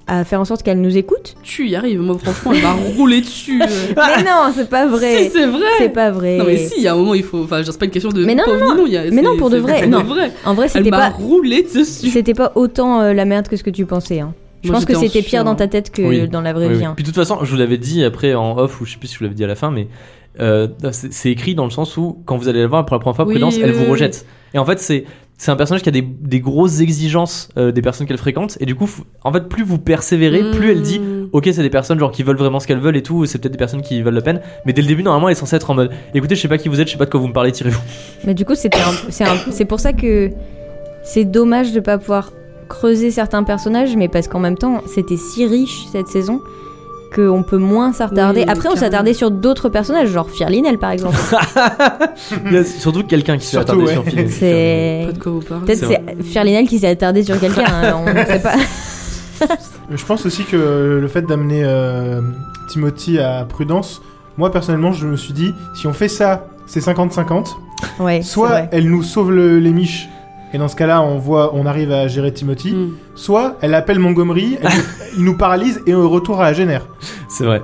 à 0.08 0.24
faire 0.24 0.40
en 0.40 0.44
sorte 0.44 0.64
qu'elle 0.64 0.80
nous 0.80 0.96
écoute. 0.98 1.36
Tu 1.44 1.68
y 1.68 1.76
arrives, 1.76 2.00
moi 2.00 2.18
franchement, 2.18 2.52
elle 2.52 2.62
m'a 2.62 2.72
roulé 2.96 3.20
dessus. 3.20 3.58
Mais 3.60 4.22
non 4.24 4.52
c'est 4.54 4.68
pas 4.68 4.86
vrai. 4.86 5.24
Si, 5.24 5.30
c'est 5.30 5.46
vrai. 5.46 5.62
C'est 5.78 5.88
pas 5.90 6.10
vrai. 6.10 6.38
Non 6.38 6.44
mais 6.44 6.56
si, 6.56 6.74
il 6.78 6.82
y 6.82 6.88
a 6.88 6.92
un 6.92 6.96
moment 6.96 7.14
il 7.14 7.22
faut, 7.22 7.44
enfin, 7.44 7.62
c'est 7.64 7.78
pas 7.78 7.84
une 7.84 7.90
question 7.92 8.10
de 8.10 8.24
Mais 8.24 8.34
non, 8.34 8.42
non, 8.48 8.74
non, 8.74 8.86
il 8.86 8.92
y 8.92 8.96
a- 8.96 9.04
Mais 9.12 9.22
non, 9.22 9.36
pour 9.36 9.48
de 9.48 9.58
vrai, 9.58 9.86
non. 9.86 10.02
vrai. 10.02 10.32
En 10.44 10.54
vrai 10.54 10.66
Elle 10.66 10.70
c'était 10.72 10.90
m'a 10.90 10.98
pas 10.98 11.08
roulé 11.10 11.62
dessus. 11.62 12.10
C'était 12.10 12.34
pas 12.34 12.50
autant 12.56 13.00
euh, 13.00 13.12
la 13.12 13.24
merde 13.24 13.46
que 13.46 13.56
ce 13.56 13.62
que 13.62 13.70
tu 13.70 13.86
pensais. 13.86 14.18
Hein. 14.20 14.34
Je 14.64 14.68
Moi, 14.70 14.76
pense 14.76 14.84
que 14.86 14.94
c'était 14.96 15.22
pire 15.22 15.44
dans 15.44 15.52
hein. 15.52 15.56
ta 15.56 15.68
tête 15.68 15.90
que 15.90 16.02
Oui. 16.02 16.28
dans 16.28 16.40
la 16.40 16.52
vraie 16.52 16.66
Oui, 16.66 16.72
vie. 16.74 16.78
oui. 16.80 16.84
hein. 16.84 16.92
Puis 16.96 17.04
de 17.04 17.08
toute 17.08 17.16
façon, 17.16 17.38
je 17.44 17.50
vous 17.52 17.56
l'avais 17.56 17.78
dit 17.78 18.04
après 18.04 18.34
en 18.34 18.58
off, 18.58 18.80
ou 18.80 18.84
je 18.84 18.92
sais 18.92 18.98
plus 18.98 19.06
si 19.08 19.14
je 19.14 19.18
vous 19.20 19.24
l'avais 19.24 19.34
dit 19.36 19.44
à 19.44 19.48
la 19.48 19.54
fin, 19.56 19.70
mais 19.70 19.86
euh, 20.40 20.68
c'est 20.90 21.30
écrit 21.30 21.54
dans 21.54 21.64
le 21.64 21.70
sens 21.70 21.96
où 21.96 22.22
quand 22.24 22.36
vous 22.36 22.48
allez 22.48 22.60
la 22.60 22.66
voir 22.66 22.86
pour 22.86 22.96
la 22.96 23.00
première 23.00 23.16
fois, 23.16 23.26
Oui, 23.26 23.34
Prudence, 23.34 23.56
oui, 23.56 23.62
elle 23.64 23.72
vous 23.72 23.90
rejette. 23.90 24.26
Et 24.54 24.58
en 24.58 24.64
fait, 24.64 24.78
c'est 24.78 25.04
c'est 25.38 25.50
un 25.50 25.56
personnage 25.56 25.82
qui 25.82 25.88
a 25.88 25.92
des, 25.92 26.02
des 26.02 26.38
grosses 26.38 26.80
exigences 26.80 27.48
euh, 27.56 27.72
des 27.72 27.82
personnes 27.82 28.06
qu'elle 28.06 28.18
fréquente, 28.18 28.56
et 28.60 28.66
du 28.66 28.76
coup, 28.76 28.88
en 29.24 29.32
fait, 29.32 29.48
plus 29.48 29.64
vous 29.64 29.78
persévérez, 29.78 30.52
plus 30.52 30.70
elle 30.70 30.82
dit. 30.82 31.00
Mm. 31.00 31.30
Ok, 31.32 31.48
c'est 31.52 31.62
des 31.62 31.70
personnes 31.70 31.98
genre 31.98 32.12
qui 32.12 32.22
veulent 32.22 32.36
vraiment 32.36 32.60
ce 32.60 32.66
qu'elles 32.68 32.78
veulent 32.78 32.96
et 32.96 33.02
tout, 33.02 33.26
c'est 33.26 33.38
peut-être 33.38 33.52
des 33.52 33.58
personnes 33.58 33.82
qui 33.82 34.02
veulent 34.02 34.14
la 34.14 34.20
peine, 34.20 34.40
mais 34.66 34.72
dès 34.72 34.82
le 34.82 34.88
début, 34.88 35.02
normalement, 35.02 35.28
elle 35.28 35.32
est 35.32 35.40
censée 35.40 35.56
être 35.56 35.70
en 35.70 35.74
mode 35.74 35.90
écoutez, 36.14 36.36
je 36.36 36.40
sais 36.40 36.48
pas 36.48 36.58
qui 36.58 36.68
vous 36.68 36.80
êtes, 36.80 36.86
je 36.86 36.92
sais 36.92 36.98
pas 36.98 37.06
de 37.06 37.10
quoi 37.10 37.18
vous 37.18 37.26
me 37.26 37.32
parlez, 37.32 37.50
tirez-vous. 37.50 37.80
Mais 38.24 38.34
du 38.34 38.44
coup, 38.44 38.54
c'est 38.54 38.70
c'est 39.50 39.64
pour 39.64 39.80
ça 39.80 39.92
que 39.92 40.30
c'est 41.02 41.24
dommage 41.24 41.72
de 41.72 41.80
pas 41.80 41.98
pouvoir 41.98 42.32
creuser 42.68 43.10
certains 43.10 43.42
personnages, 43.42 43.96
mais 43.96 44.08
parce 44.08 44.28
qu'en 44.28 44.38
même 44.38 44.56
temps, 44.56 44.80
c'était 44.86 45.16
si 45.16 45.44
riche 45.46 45.86
cette 45.90 46.06
saison 46.06 46.40
qu'on 47.14 47.42
peut 47.42 47.58
moins 47.58 47.92
s'attarder. 47.92 48.40
Oui, 48.42 48.46
Après, 48.48 48.68
on 48.70 48.76
s'attardait 48.76 49.14
sur 49.14 49.30
d'autres 49.30 49.68
personnages, 49.68 50.08
genre 50.08 50.30
Firlinel 50.30 50.78
par 50.78 50.90
exemple. 50.90 51.16
Il 52.46 52.52
y 52.52 52.56
a 52.56 52.64
surtout 52.64 53.04
quelqu'un 53.04 53.36
qui 53.38 53.46
se 53.46 53.50
fait 53.50 53.56
Surtout, 53.66 53.72
attarder 53.82 53.84
ouais. 53.86 53.92
sur 53.92 54.04
film. 54.04 54.28
C'est 54.30 55.02
Pas 55.06 55.12
de 55.12 55.18
quoi 55.18 55.32
vous 55.32 55.40
parlez. 55.40 55.64
peut-être 55.66 55.78
C'est 55.86 56.00
c'est 56.18 56.22
Firlinel 56.22 56.66
qui 56.68 56.78
s'est 56.78 56.88
attardé 56.88 57.22
sur 57.22 57.38
quelqu'un. 57.38 57.64
hein, 57.66 57.94
on 58.06 58.12
ne 58.12 58.24
sait 58.24 58.40
pas. 58.42 58.54
Je 59.94 60.04
pense 60.04 60.24
aussi 60.24 60.44
que 60.44 60.98
le 61.00 61.08
fait 61.08 61.22
d'amener 61.22 61.62
euh, 61.64 62.20
Timothy 62.68 63.18
à 63.18 63.44
Prudence, 63.44 64.00
moi 64.38 64.50
personnellement, 64.52 64.92
je 64.92 65.06
me 65.06 65.16
suis 65.16 65.32
dit, 65.34 65.52
si 65.74 65.86
on 65.86 65.92
fait 65.92 66.08
ça, 66.08 66.46
c'est 66.66 66.80
50-50. 66.80 67.48
Ouais. 67.98 68.22
Soit 68.22 68.68
elle 68.70 68.88
nous 68.88 69.02
sauve 69.02 69.32
le- 69.32 69.58
les 69.58 69.72
miches 69.72 70.08
et 70.54 70.58
dans 70.58 70.68
ce 70.68 70.76
cas-là, 70.76 71.02
on 71.02 71.18
voit, 71.18 71.54
on 71.54 71.66
arrive 71.66 71.92
à 71.92 72.08
gérer 72.08 72.32
Timothy. 72.32 72.72
Hmm. 72.74 72.90
Soit 73.14 73.56
elle 73.60 73.74
appelle 73.74 73.98
Montgomery, 73.98 74.58
elle- 74.62 74.68
il 75.18 75.24
nous 75.24 75.36
paralyse 75.36 75.80
et 75.86 75.94
on 75.94 76.08
retour 76.08 76.40
à 76.40 76.46
Agener. 76.46 76.78
C'est 77.28 77.44
vrai. 77.44 77.62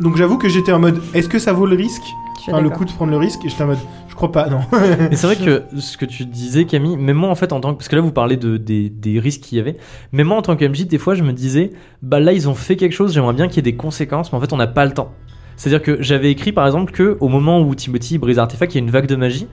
Donc 0.00 0.16
j'avoue 0.16 0.38
que 0.38 0.48
j'étais 0.48 0.72
en 0.72 0.78
mode, 0.80 1.00
est-ce 1.14 1.28
que 1.28 1.38
ça 1.38 1.52
vaut 1.52 1.66
le 1.66 1.76
risque 1.76 2.02
Enfin, 2.48 2.60
le 2.60 2.70
coup 2.70 2.84
de 2.84 2.92
prendre 2.92 3.10
le 3.10 3.16
risque 3.18 3.44
Et 3.44 3.48
j'étais 3.48 3.64
en 3.64 3.66
mode, 3.66 3.78
je 4.08 4.14
crois 4.14 4.30
pas, 4.30 4.48
non. 4.48 4.60
Et 5.10 5.16
c'est 5.16 5.26
vrai 5.26 5.34
que 5.34 5.64
ce 5.80 5.96
que 5.96 6.04
tu 6.04 6.24
disais, 6.24 6.64
Camille, 6.64 6.96
même 6.96 7.16
moi 7.16 7.28
en 7.28 7.34
fait, 7.34 7.52
en 7.52 7.58
tant 7.58 7.72
que. 7.72 7.78
Parce 7.78 7.88
que 7.88 7.96
là, 7.96 8.02
vous 8.02 8.12
parlez 8.12 8.36
de, 8.36 8.56
des, 8.56 8.88
des 8.88 9.18
risques 9.18 9.40
qu'il 9.40 9.58
y 9.58 9.60
avait. 9.60 9.76
Mais 10.12 10.22
moi 10.22 10.36
en 10.36 10.42
tant 10.42 10.54
que 10.54 10.64
MJ, 10.64 10.86
des 10.86 10.98
fois, 10.98 11.16
je 11.16 11.24
me 11.24 11.32
disais, 11.32 11.72
bah 12.02 12.20
là, 12.20 12.32
ils 12.32 12.48
ont 12.48 12.54
fait 12.54 12.76
quelque 12.76 12.92
chose, 12.92 13.12
j'aimerais 13.14 13.32
bien 13.32 13.48
qu'il 13.48 13.56
y 13.56 13.58
ait 13.58 13.62
des 13.72 13.74
conséquences, 13.76 14.32
mais 14.32 14.38
en 14.38 14.40
fait, 14.40 14.52
on 14.52 14.56
n'a 14.58 14.68
pas 14.68 14.84
le 14.84 14.92
temps. 14.92 15.10
C'est-à-dire 15.56 15.82
que 15.82 15.96
j'avais 16.00 16.30
écrit 16.30 16.52
par 16.52 16.66
exemple 16.66 16.92
que 16.92 17.16
au 17.18 17.28
moment 17.28 17.60
où 17.62 17.74
Timothy 17.74 18.18
brise 18.18 18.36
l'artefact, 18.36 18.74
il 18.74 18.78
y 18.78 18.80
a 18.80 18.84
une 18.84 18.90
vague 18.92 19.06
de 19.06 19.16
magie. 19.16 19.48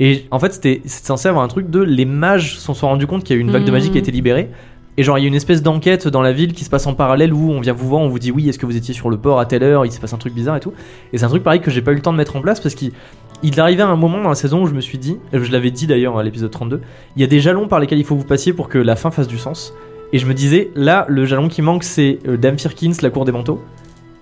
Et 0.00 0.26
en 0.30 0.38
fait, 0.38 0.52
c'était 0.52 0.82
censé 0.86 1.28
avoir 1.28 1.44
un 1.44 1.48
truc 1.48 1.70
de. 1.70 1.80
Les 1.80 2.04
mages 2.04 2.58
se 2.58 2.72
sont 2.72 2.88
rendus 2.88 3.06
compte 3.06 3.24
qu'il 3.24 3.34
y 3.34 3.38
a 3.38 3.40
eu 3.40 3.42
une 3.42 3.50
vague 3.50 3.64
de 3.64 3.70
magie 3.70 3.90
qui 3.90 3.96
a 3.96 4.00
été 4.00 4.12
libérée. 4.12 4.50
Et 4.96 5.04
genre, 5.04 5.16
il 5.16 5.22
y 5.22 5.24
a 5.24 5.28
une 5.28 5.34
espèce 5.34 5.62
d'enquête 5.62 6.08
dans 6.08 6.22
la 6.22 6.32
ville 6.32 6.52
qui 6.52 6.64
se 6.64 6.70
passe 6.70 6.86
en 6.88 6.94
parallèle 6.94 7.32
où 7.32 7.52
on 7.52 7.60
vient 7.60 7.72
vous 7.72 7.88
voir, 7.88 8.02
on 8.02 8.08
vous 8.08 8.18
dit 8.18 8.32
oui, 8.32 8.48
est-ce 8.48 8.58
que 8.58 8.66
vous 8.66 8.76
étiez 8.76 8.94
sur 8.94 9.10
le 9.10 9.16
port 9.16 9.38
à 9.38 9.46
telle 9.46 9.62
heure, 9.62 9.86
il 9.86 9.92
se 9.92 10.00
passe 10.00 10.12
un 10.12 10.18
truc 10.18 10.34
bizarre 10.34 10.56
et 10.56 10.60
tout. 10.60 10.72
Et 11.12 11.18
c'est 11.18 11.24
un 11.24 11.28
truc 11.28 11.44
pareil 11.44 11.60
que 11.60 11.70
j'ai 11.70 11.82
pas 11.82 11.92
eu 11.92 11.94
le 11.94 12.02
temps 12.02 12.12
de 12.12 12.16
mettre 12.16 12.34
en 12.34 12.40
place 12.40 12.58
parce 12.58 12.74
qu'il 12.74 12.90
il 13.44 13.60
arrivait 13.60 13.84
à 13.84 13.86
un 13.86 13.94
moment 13.94 14.20
dans 14.20 14.28
la 14.28 14.34
saison 14.34 14.62
où 14.62 14.66
je 14.66 14.74
me 14.74 14.80
suis 14.80 14.98
dit, 14.98 15.16
et 15.32 15.38
je 15.38 15.52
l'avais 15.52 15.70
dit 15.70 15.86
d'ailleurs 15.86 16.18
à 16.18 16.24
l'épisode 16.24 16.50
32, 16.50 16.80
il 17.14 17.20
y 17.20 17.24
a 17.24 17.28
des 17.28 17.38
jalons 17.38 17.68
par 17.68 17.78
lesquels 17.78 17.98
il 17.98 18.04
faut 18.04 18.16
que 18.16 18.20
vous 18.20 18.26
passiez 18.26 18.52
pour 18.52 18.68
que 18.68 18.78
la 18.78 18.96
fin 18.96 19.12
fasse 19.12 19.28
du 19.28 19.38
sens. 19.38 19.72
Et 20.12 20.18
je 20.18 20.26
me 20.26 20.34
disais, 20.34 20.70
là, 20.74 21.06
le 21.08 21.24
jalon 21.26 21.48
qui 21.48 21.62
manque, 21.62 21.84
c'est 21.84 22.18
euh, 22.26 22.36
Dame 22.36 22.58
Firkins, 22.58 22.94
la 23.02 23.10
cour 23.10 23.24
des 23.24 23.32
manteaux. 23.32 23.62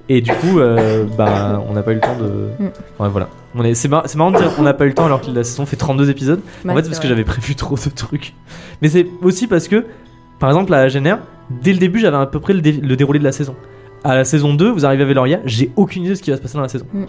Et 0.08 0.20
du 0.20 0.32
coup, 0.32 0.58
euh, 0.58 1.04
bah, 1.16 1.62
on 1.68 1.72
n'a 1.72 1.82
pas 1.82 1.92
eu 1.92 1.94
le 1.94 2.00
temps 2.00 2.18
de. 2.18 2.48
Mm. 2.58 2.70
Ouais, 3.00 3.08
voilà. 3.08 3.28
On 3.56 3.64
est... 3.64 3.74
C'est 3.74 3.88
mar- 3.88 4.02
c'est 4.06 4.16
marrant 4.18 4.30
de 4.30 4.36
dire 4.38 4.54
qu'on 4.54 4.62
n'a 4.62 4.74
pas 4.74 4.84
eu 4.84 4.88
le 4.88 4.94
temps 4.94 5.06
alors 5.06 5.20
que 5.20 5.30
la 5.30 5.42
saison 5.44 5.64
fait 5.66 5.76
32 5.76 6.10
épisodes. 6.10 6.40
En 6.72 6.74
fait, 6.76 6.82
c'est 6.82 6.88
parce 6.90 7.00
que 7.00 7.08
j'avais 7.08 7.24
prévu 7.24 7.54
trop 7.54 7.76
de 7.76 7.90
trucs. 7.94 8.34
Mais 8.82 8.88
c'est 8.88 9.06
aussi 9.22 9.46
parce 9.46 9.66
que, 9.68 9.86
par 10.38 10.50
exemple, 10.50 10.72
à 10.74 10.88
Génère, 10.88 11.20
dès 11.50 11.72
le 11.72 11.78
début, 11.78 11.98
j'avais 12.00 12.16
à 12.18 12.26
peu 12.26 12.38
près 12.40 12.52
le, 12.52 12.60
dé- 12.60 12.72
le 12.72 12.96
déroulé 12.96 13.18
de 13.18 13.24
la 13.24 13.32
saison. 13.32 13.56
À 14.04 14.14
la 14.14 14.24
saison 14.24 14.52
2, 14.54 14.70
vous 14.70 14.84
arrivez 14.84 15.02
à 15.04 15.06
Veloria, 15.06 15.40
j'ai 15.46 15.70
aucune 15.76 16.02
idée 16.02 16.10
de 16.10 16.14
ce 16.16 16.22
qui 16.22 16.30
va 16.30 16.36
se 16.36 16.42
passer 16.42 16.54
dans 16.54 16.60
la 16.62 16.68
saison. 16.68 16.86
Mm. 16.92 17.04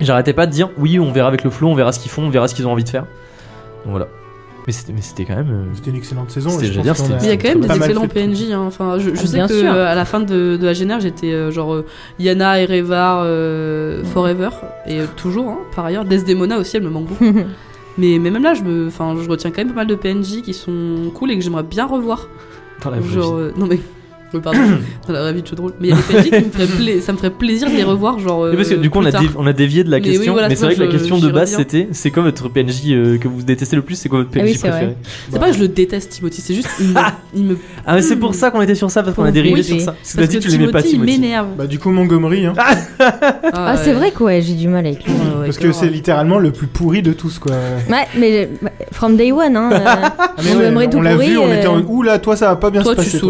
J'arrêtais 0.00 0.32
pas 0.32 0.46
de 0.46 0.52
dire, 0.52 0.70
oui, 0.78 0.98
on 1.00 1.10
verra 1.10 1.26
avec 1.28 1.42
le 1.42 1.50
flow, 1.50 1.68
on 1.68 1.74
verra 1.74 1.90
ce 1.92 1.98
qu'ils 1.98 2.10
font, 2.10 2.22
on 2.22 2.30
verra 2.30 2.46
ce 2.48 2.54
qu'ils 2.54 2.66
ont 2.68 2.72
envie 2.72 2.84
de 2.84 2.88
faire. 2.88 3.02
Donc 3.84 3.90
voilà. 3.90 4.06
Mais 4.68 4.72
c'était, 4.72 4.92
mais 4.92 5.00
c'était 5.00 5.24
quand 5.24 5.34
même. 5.34 5.50
euh, 5.50 5.64
C'était 5.74 5.88
une 5.90 5.96
excellente 5.96 6.30
saison. 6.30 6.50
Je 6.50 6.56
pense 6.80 7.08
dire, 7.08 7.16
il 7.22 7.26
y 7.26 7.30
a 7.30 7.36
quand 7.38 7.48
même 7.48 7.60
des 7.62 7.74
excellents. 7.74 8.06
PNJ. 8.06 8.50
hein. 8.52 8.64
Enfin, 8.66 8.98
je, 8.98 9.08
je 9.08 9.14
Ah, 9.14 9.26
sais 9.26 9.32
bien 9.32 9.48
que 9.48 9.58
sûr. 9.60 9.72
euh, 9.72 9.86
à 9.86 9.94
la 9.94 10.04
fin 10.04 10.20
de, 10.20 10.58
de 10.60 10.66
Agener, 10.68 10.98
j'étais 11.00 11.32
euh, 11.32 11.50
genre 11.50 11.72
euh, 11.72 11.86
Yana 12.18 12.60
et 12.60 12.66
Revar 12.66 13.22
euh, 13.24 14.04
Forever 14.04 14.50
et 14.86 14.98
toujours. 15.16 15.48
hein, 15.48 15.58
par 15.74 15.86
ailleurs, 15.86 16.04
Desdemona 16.04 16.58
aussi, 16.58 16.76
elle 16.76 16.82
me 16.82 16.90
manque 16.90 17.06
beaucoup. 17.06 17.24
mais, 17.98 18.18
mais 18.20 18.30
même 18.30 18.42
là, 18.42 18.52
je 18.52 18.62
me, 18.62 18.88
enfin, 18.88 19.16
je 19.18 19.26
retiens 19.26 19.50
quand 19.50 19.62
même 19.64 19.68
pas 19.70 19.76
mal 19.76 19.86
de 19.86 19.94
PNJ 19.94 20.42
qui 20.42 20.52
sont 20.52 21.10
cool 21.14 21.30
et 21.30 21.38
que 21.38 21.42
j'aimerais 21.42 21.62
bien 21.62 21.86
revoir. 21.86 22.28
dans 22.84 22.90
la 22.90 23.00
Genre, 23.00 23.36
vie. 23.36 23.42
euh, 23.44 23.52
non 23.56 23.66
mais. 23.66 23.80
Oui, 24.34 24.40
pardon, 24.42 24.58
dans 25.06 25.12
la 25.14 25.22
vraie 25.22 25.32
vie 25.32 25.42
de 25.42 25.46
jeu 25.46 25.56
de 25.56 25.60
rôle. 25.60 25.72
Mais 25.80 25.88
il 25.88 25.90
y 25.90 25.92
a 25.94 25.96
des 25.96 26.02
PNJ 26.02 26.24
qui 26.42 26.46
me 26.46 26.50
feraient 26.50 26.66
pla- 26.66 27.00
ça 27.00 27.12
me 27.12 27.16
ferait 27.18 27.30
plaisir 27.30 27.70
de 27.70 27.74
les 27.76 27.82
revoir, 27.84 28.18
genre. 28.18 28.46
Mais 28.50 28.56
parce 28.56 28.68
que 28.68 28.74
euh, 28.74 28.78
du 28.78 28.90
coup, 28.90 28.98
on 28.98 29.04
a, 29.06 29.10
dévi- 29.10 29.30
on 29.36 29.46
a 29.46 29.52
dévié 29.52 29.84
de 29.84 29.90
la 29.90 29.98
Mais 30.00 30.08
oui, 30.08 30.14
question. 30.16 30.32
voilà, 30.32 30.48
mais 30.48 30.56
c'est 30.56 30.64
vrai 30.66 30.74
que 30.74 30.80
la 30.82 30.86
question 30.88 31.18
de 31.18 31.30
base, 31.30 31.54
c'était 31.56 31.88
c'est 31.92 32.10
quoi 32.10 32.22
votre 32.22 32.48
PNJ 32.48 32.82
euh, 32.90 33.18
que 33.18 33.28
vous 33.28 33.42
détestez 33.42 33.76
le 33.76 33.82
plus? 33.82 33.94
C'est 33.96 34.08
quoi 34.08 34.18
votre 34.20 34.30
PNJ 34.30 34.40
Ah 34.40 34.44
oui, 34.46 34.54
c'est 34.54 34.68
préféré? 34.68 34.96
C'est 35.30 35.38
pas 35.38 35.50
que 35.50 35.56
je 35.56 35.60
le 35.60 35.68
déteste, 35.68 36.10
Timothy, 36.10 36.40
c'est 36.40 36.54
juste. 36.54 36.68
Il 36.80 36.88
me. 36.88 37.00
il 37.34 37.44
me- 37.44 37.56
Ah, 37.86 37.94
mais 37.94 38.02
c'est 38.02 38.16
pour 38.16 38.34
ça 38.34 38.50
qu'on 38.50 38.60
était 38.62 38.74
sur 38.74 38.90
ça, 38.90 39.02
parce 39.02 39.14
qu'on 39.16 39.24
a 39.24 39.30
dérivé 39.32 39.54
oui. 39.56 39.64
sur 39.64 39.80
ça. 39.80 39.92
Parce 39.92 40.12
que 40.12 40.16
Parce 40.18 40.28
que 40.28 40.34
que 40.34 40.42
tu 40.42 40.48
l'aimais 40.48 40.70
pas, 40.72 40.82
Timothy, 40.82 41.12
il 41.14 41.20
m'énerve. 41.20 41.48
Bah, 41.56 41.66
du 41.66 41.78
coup, 41.78 41.90
Montgomery, 41.90 42.46
hein. 42.46 42.54
Ah, 43.52 43.76
c'est 43.82 43.92
vrai 43.92 44.10
que 44.10 44.22
ouais, 44.24 44.40
j'ai 44.42 44.54
du 44.54 44.68
mal 44.68 44.86
avec 44.86 45.04
lui. 45.04 45.12
Parce 45.44 45.58
que 45.58 45.72
c'est 45.72 45.88
littéralement 45.88 46.38
le 46.38 46.50
plus 46.50 46.66
pourri 46.66 47.02
de 47.02 47.12
tous, 47.12 47.38
quoi. 47.38 47.52
Ouais, 47.88 48.06
mais 48.18 48.48
euh, 48.64 48.68
from 48.92 49.16
day 49.16 49.32
one, 49.32 49.56
hein. 49.56 49.70
euh, 49.72 49.78
Ah, 49.86 50.34
Montgomery 50.44 50.90
tout 50.90 50.98
on 50.98 51.02
l'a 51.02 51.12
pourri, 51.14 51.30
vu, 51.30 51.38
on 51.38 51.52
était 51.52 51.66
en 51.66 51.78
euh, 51.78 51.82
oula, 51.88 52.18
toi, 52.18 52.36
ça 52.36 52.48
va 52.48 52.56
pas 52.56 52.70
bien 52.70 52.82
Toi, 52.82 52.94
se 52.96 53.00
tu 53.00 53.06
passer. 53.06 53.20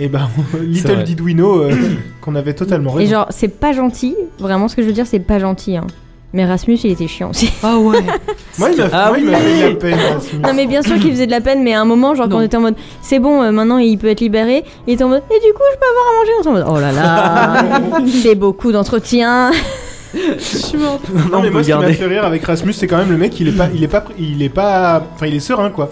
Et 0.00 0.08
bah, 0.08 0.28
C'est 0.52 0.60
Little 0.62 1.02
did 1.04 1.20
we 1.20 1.34
know 1.34 1.62
euh, 1.62 1.72
qu'on 2.20 2.34
avait 2.34 2.54
totalement 2.54 2.92
Et 2.94 3.02
raison. 3.04 3.10
genre, 3.12 3.26
c'est 3.30 3.48
pas 3.60 3.72
gentil. 3.72 4.14
Vraiment, 4.38 4.68
ce 4.68 4.76
que 4.76 4.82
je 4.82 4.86
veux 4.86 4.92
dire, 4.92 5.06
c'est 5.06 5.20
pas 5.20 5.38
gentil. 5.38 5.76
Hein. 5.76 5.86
Mais 6.34 6.46
Rasmus, 6.46 6.78
il 6.84 6.92
était 6.92 7.08
chiant 7.08 7.28
aussi. 7.30 7.52
Ah 7.62 7.76
ouais. 7.78 7.98
Moi, 8.58 8.70
il 8.72 8.78
m'a 8.78 8.88
Ah 8.90 9.08
moi, 9.10 9.18
il 9.18 9.28
oui. 9.28 9.34
fait 9.34 9.58
de 9.58 9.68
la 9.68 9.74
peine. 9.76 9.98
Rasmus. 10.14 10.38
non, 10.42 10.54
mais 10.54 10.66
bien 10.66 10.80
sûr 10.82 10.94
qu'il 10.98 11.10
faisait 11.10 11.26
de 11.26 11.30
la 11.30 11.42
peine, 11.42 11.62
mais 11.62 11.74
à 11.74 11.80
un 11.82 11.84
moment, 11.84 12.14
genre, 12.14 12.26
quand 12.26 12.36
Non. 12.36 12.38
on 12.38 12.42
était 12.46 12.56
en 12.56 12.60
mode, 12.62 12.76
c'est 13.02 13.18
bon, 13.18 13.42
euh, 13.42 13.50
maintenant 13.52 13.76
il 13.76 13.98
peut 13.98 14.06
être 14.08 14.20
libéré, 14.20 14.64
il 14.86 14.94
était 14.94 15.04
en 15.04 15.08
mode, 15.08 15.22
et 15.30 15.34
du 15.46 15.52
coup, 15.52 15.62
je 15.72 15.78
peux 15.78 15.84
avoir 15.86 16.06
à 16.08 16.16
manger. 16.18 16.32
On 16.38 16.40
était 16.40 16.48
en 16.48 16.52
mode, 16.52 16.66
oh 16.70 16.80
là 16.80 16.92
là, 16.92 18.00
c'est 18.22 18.34
beaucoup 18.34 18.72
d'entretien. 18.72 19.50
Je 20.14 20.38
suis 20.42 20.78
morte. 20.78 21.02
Non, 21.30 21.38
on 21.38 21.42
mais 21.42 21.50
moi, 21.50 21.62
ce 21.62 21.70
qui 21.70 21.74
m'a 21.76 21.92
fait 21.92 22.06
rire 22.06 22.24
avec 22.24 22.42
Rasmus, 22.44 22.72
c'est 22.72 22.86
quand 22.86 22.96
même 22.98 23.10
le 23.10 23.18
mec, 23.18 23.38
il 23.38 23.48
est 23.48 23.52
pas, 23.56 23.68
il 23.74 23.82
est 23.84 23.88
pas, 23.88 24.04
il 24.18 24.42
est 24.42 24.48
pas, 24.48 25.02
enfin, 25.14 25.26
il 25.26 25.34
est 25.34 25.40
serein, 25.40 25.68
quoi. 25.70 25.90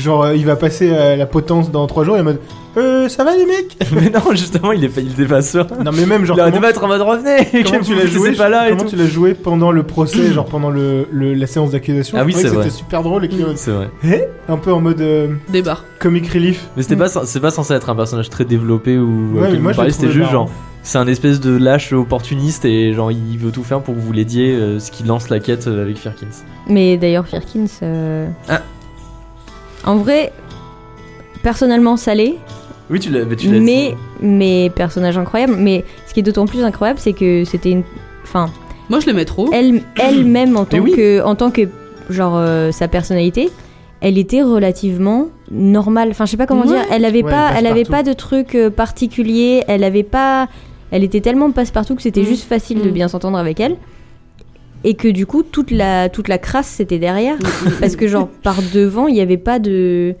Genre, 0.00 0.24
euh, 0.24 0.34
il 0.34 0.44
va 0.46 0.56
passer 0.56 0.90
euh, 0.90 1.14
la 1.16 1.26
potence 1.26 1.70
dans 1.70 1.86
3 1.86 2.04
jours 2.04 2.16
et 2.16 2.20
en 2.20 2.24
mode, 2.24 2.38
euh, 2.76 3.08
ça 3.08 3.22
va 3.24 3.36
les 3.36 3.44
mecs? 3.46 3.76
Mais 3.92 4.10
non, 4.10 4.20
justement, 4.32 4.72
il 4.72 4.82
est 4.84 4.88
pas, 4.88 5.00
il 5.00 5.12
était 5.12 5.24
pas 5.26 5.42
sûr. 5.42 5.66
Non, 5.84 5.90
mais 5.92 6.06
même, 6.06 6.24
genre, 6.24 6.36
il 6.36 6.40
aurait 6.40 6.50
dû 6.50 6.56
comment, 6.58 6.66
mettre 6.68 6.84
en 6.84 6.88
mode 6.88 7.00
revenez 7.02 7.64
comment 7.64 7.80
tu 7.80 7.94
l'as 7.94 8.06
joué 8.06 8.32
pas 8.32 8.48
là 8.48 8.66
et 8.68 8.70
Comment 8.70 8.84
tout. 8.84 8.90
tu 8.90 8.96
l'as 8.96 9.06
joué 9.08 9.34
pendant 9.34 9.70
le 9.72 9.82
procès, 9.82 10.32
genre 10.32 10.44
pendant 10.46 10.70
le, 10.70 11.06
le- 11.12 11.34
la 11.34 11.46
séance 11.46 11.72
d'accusation? 11.72 12.16
Ah 12.18 12.22
Je 12.22 12.26
oui, 12.26 12.32
trouvais 12.32 12.48
c'est 12.48 12.54
que 12.54 12.60
vrai. 12.60 12.70
C'était 12.70 12.78
super 12.78 13.02
drôle 13.02 13.24
et 13.24 13.28
qu'il 13.28 13.40
Mm. 13.44 13.52
C'est 13.56 13.70
vrai. 13.72 13.90
Eh 14.04 14.24
un 14.48 14.56
peu 14.56 14.72
en 14.72 14.80
mode 14.80 15.00
euh, 15.00 15.28
Débarre. 15.48 15.84
comic 15.98 16.28
relief. 16.32 16.68
Mais 16.76 16.82
c'était 16.82 16.96
pas, 16.96 17.08
c'est 17.08 17.40
pas 17.40 17.50
censé 17.50 17.74
être 17.74 17.90
un 17.90 17.96
personnage 17.96 18.28
très 18.30 18.44
développé 18.44 18.96
ou 18.98 19.32
Ouais, 19.34 19.40
auquel 19.42 19.52
mais 19.54 19.58
moi, 19.58 19.72
je 19.72 19.80
l'ai 19.82 19.90
c'était 19.90 20.06
trouvé 20.06 20.12
juste 20.12 20.32
marrant. 20.32 20.46
genre. 20.46 20.50
C'est 20.82 20.96
un 20.96 21.06
espèce 21.08 21.40
de 21.40 21.54
lâche 21.58 21.92
opportuniste 21.92 22.64
et 22.64 22.94
genre 22.94 23.12
il 23.12 23.36
veut 23.38 23.50
tout 23.50 23.62
faire 23.64 23.80
pour 23.80 23.94
que 23.94 24.00
vous 24.00 24.12
l'aidiez, 24.12 24.52
euh, 24.54 24.78
ce 24.78 24.90
qui 24.90 25.02
lance 25.04 25.28
la 25.28 25.38
quête 25.38 25.66
euh, 25.66 25.82
avec 25.82 25.98
Firkins. 25.98 26.26
Mais 26.68 26.96
d'ailleurs, 26.96 27.26
Firkins. 27.26 27.66
euh, 27.82 28.28
Ah. 28.48 28.60
En 29.86 29.96
vrai, 29.96 30.32
personnellement, 31.42 31.96
salé, 31.96 32.38
Oui, 32.90 32.98
tu 33.00 33.10
l'as, 33.10 33.24
mais 33.24 33.36
tu 33.36 33.50
l'as 33.50 33.60
mais, 33.60 33.94
mais 34.20 34.70
personnage 34.74 35.16
incroyable. 35.16 35.54
Mais 35.56 35.84
ce 36.08 36.14
qui 36.14 36.20
est 36.20 36.22
d'autant 36.24 36.46
plus 36.46 36.62
incroyable, 36.64 36.98
c'est 36.98 37.12
que 37.12 37.44
c'était 37.44 37.70
une. 37.70 37.82
Enfin, 38.24 38.50
Moi, 38.88 39.00
je 39.00 39.06
l'aimais 39.06 39.24
trop. 39.24 39.48
elle- 39.52 39.82
elle-même 39.96 40.56
en 40.56 40.64
tant 40.64 40.78
oui. 40.78 40.92
que 40.92 41.22
en 41.22 41.34
tant 41.36 41.50
que 41.50 41.62
genre 42.10 42.34
euh, 42.36 42.72
sa 42.72 42.88
personnalité 42.88 43.50
elle 44.00 44.18
était 44.18 44.42
relativement 44.42 45.28
normale 45.52 46.08
enfin 46.10 46.24
je 46.26 46.32
sais 46.32 46.36
pas 46.36 46.46
comment 46.46 46.62
Ouais. 46.62 46.68
dire 46.68 46.84
elle 46.90 47.04
avait 47.04 47.22
Ouais, 47.22 47.30
pas 47.30 47.50
elle 47.52 47.58
elle 47.58 47.66
avait 47.68 47.82
passe-partout. 47.84 48.04
pas 48.04 48.10
de 48.10 48.12
trucs 48.14 48.54
euh, 48.56 48.68
particuliers 48.70 49.62
elle 49.68 49.84
avait 49.84 50.02
pas 50.02 50.48
elle 50.90 51.04
était 51.04 51.20
tellement 51.20 51.52
passe-partout 51.52 51.94
que 51.94 52.02
c'était 52.02 52.22
Mm. 52.22 52.26
juste 52.26 52.48
facile 52.48 52.82
de 52.82 52.88
Mm. 52.88 52.92
bien 52.92 53.06
s'entendre 53.08 53.38
avec 53.38 53.60
elle 53.60 53.76
et 54.84 54.94
que 54.94 55.08
du 55.08 55.26
coup 55.26 55.42
toute 55.42 55.70
la 55.70 56.08
toute 56.08 56.28
la 56.28 56.38
crasse 56.38 56.66
c'était 56.68 56.98
derrière 56.98 57.36
parce 57.80 57.96
que 57.96 58.08
genre 58.08 58.28
par 58.42 58.56
devant 58.74 59.08
il 59.08 59.16
y 59.16 59.20
avait 59.20 59.36
pas 59.36 59.58
de 59.58 60.14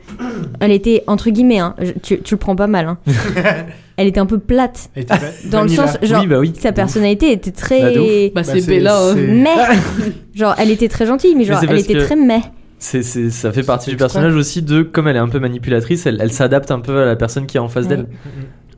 elle 0.60 0.70
était 0.72 1.02
entre 1.06 1.30
guillemets 1.30 1.58
hein, 1.60 1.74
je- 1.80 1.92
tu, 2.02 2.20
tu 2.20 2.34
le 2.34 2.38
prends 2.38 2.56
pas 2.56 2.66
mal 2.66 2.86
hein. 2.86 2.98
elle 3.96 4.06
était 4.08 4.20
un 4.20 4.26
peu 4.26 4.38
plate 4.38 4.90
Elle 4.94 5.02
était 5.04 5.14
va- 5.14 5.20
dans 5.50 5.58
vanilla. 5.62 5.82
le 5.82 5.88
sens 5.88 5.98
genre 6.02 6.20
oui, 6.22 6.26
bah 6.26 6.38
oui. 6.40 6.52
sa 6.58 6.72
personnalité 6.72 7.32
était 7.32 7.50
très 7.52 7.80
Bah, 7.80 7.90
de 7.92 8.00
ouf. 8.28 8.34
Bah, 8.34 8.44
c'est 8.44 8.60
c'est- 8.60 8.66
Bella. 8.70 8.98
c'est- 9.14 9.26
mais 9.26 9.54
genre 10.34 10.54
elle 10.58 10.70
était 10.70 10.88
très 10.88 11.06
gentille 11.06 11.34
mais 11.36 11.44
genre 11.44 11.58
c'est 11.58 11.64
elle 11.66 11.70
parce 11.76 11.82
était 11.84 11.94
que- 11.94 12.04
très 12.04 12.16
mais 12.16 12.40
C'est, 12.78 13.02
c'est- 13.02 13.30
ça 13.30 13.52
fait 13.52 13.62
partie 13.62 13.90
du 13.90 13.96
personnage 13.96 14.34
aussi 14.34 14.62
de, 14.62 14.82
comme 14.82 15.06
elle 15.08 15.16
est 15.16 15.20
un 15.20 15.28
peu 15.28 15.38
manipulatrice, 15.38 16.06
elle, 16.06 16.18
elle 16.20 16.32
s'adapte 16.32 16.70
un 16.70 16.80
peu 16.80 17.00
à 17.02 17.04
la 17.04 17.14
personne 17.16 17.44
qui 17.46 17.58
est 17.58 17.60
en 17.60 17.68
face 17.68 17.88
d'elle. 17.88 18.06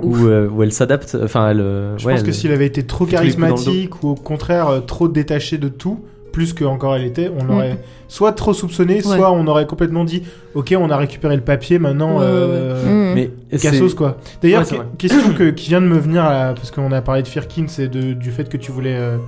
Ou 0.02 0.26
euh, 0.26 0.48
où 0.48 0.62
elle 0.62 0.72
s'adapte, 0.72 1.16
enfin 1.22 1.50
elle. 1.50 1.60
euh, 1.60 1.96
Je 1.98 2.06
ouais, 2.06 2.12
pense 2.14 2.20
elle- 2.20 2.26
que 2.26 2.32
s'il 2.32 2.52
avait 2.52 2.66
été 2.66 2.82
trop 2.84 3.06
charismatique 3.06 4.02
ou 4.02 4.08
au 4.10 4.14
contraire 4.14 4.68
euh, 4.68 4.80
trop 4.80 5.08
détaché 5.08 5.58
de 5.58 5.68
tout, 5.68 6.00
plus 6.32 6.52
que 6.54 6.64
encore 6.64 6.96
elle 6.96 7.04
était, 7.04 7.30
on 7.38 7.44
Mm. 7.44 7.50
aurait 7.50 7.78
soit 8.08 8.32
trop 8.32 8.52
soupçonné, 8.54 8.94
Ouais. 8.96 9.00
soit 9.02 9.30
on 9.32 9.46
aurait 9.46 9.66
complètement 9.66 10.04
dit 10.04 10.22
ok 10.54 10.74
on 10.78 10.90
a 10.90 10.96
récupéré 10.96 11.36
le 11.36 11.42
papier 11.42 11.78
maintenant 11.78 12.18
Ouais, 12.18 12.24
ouais, 12.24 12.30
euh, 12.30 13.12
Mm. 13.12 13.14
Mais 13.14 13.58
Cassos 13.58 13.94
quoi. 13.94 14.16
D'ailleurs 14.42 14.70
Ouais, 14.72 14.78
question 14.98 15.32
que, 15.34 15.50
qui 15.50 15.68
vient 15.68 15.80
de 15.82 15.86
me 15.86 15.98
venir 15.98 16.24
là, 16.24 16.54
parce 16.54 16.70
qu'on 16.70 16.90
a 16.92 17.02
parlé 17.02 17.22
de 17.22 17.28
Firkin, 17.28 17.64
c'est 17.68 17.88
du 17.88 18.30
fait 18.30 18.48
que 18.48 18.56
tu 18.56 18.72
voulais 18.72 18.96
euh, 18.96 19.18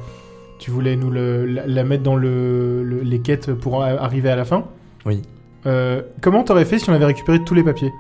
tu 0.59 0.71
voulais 0.71 0.97
nous 0.97 1.11
le- 1.11 1.45
la, 1.45 1.67
la 1.67 1.85
mettre 1.85 2.03
dans 2.05 2.17
le, 2.17 2.83
le- 2.83 3.01
les 3.03 3.19
quêtes 3.21 3.53
pour 3.53 3.83
arriver 3.85 4.31
à 4.31 4.37
la 4.37 4.45
fin. 4.47 4.65
Oui. 5.05 5.21
Euh, 5.67 6.01
comment 6.23 6.43
t'aurais 6.43 6.65
fait 6.65 6.79
si 6.79 6.89
on 6.89 6.93
avait 6.95 7.05
récupéré 7.05 7.39
tous 7.45 7.55
les 7.55 7.63
papiers? 7.65 7.91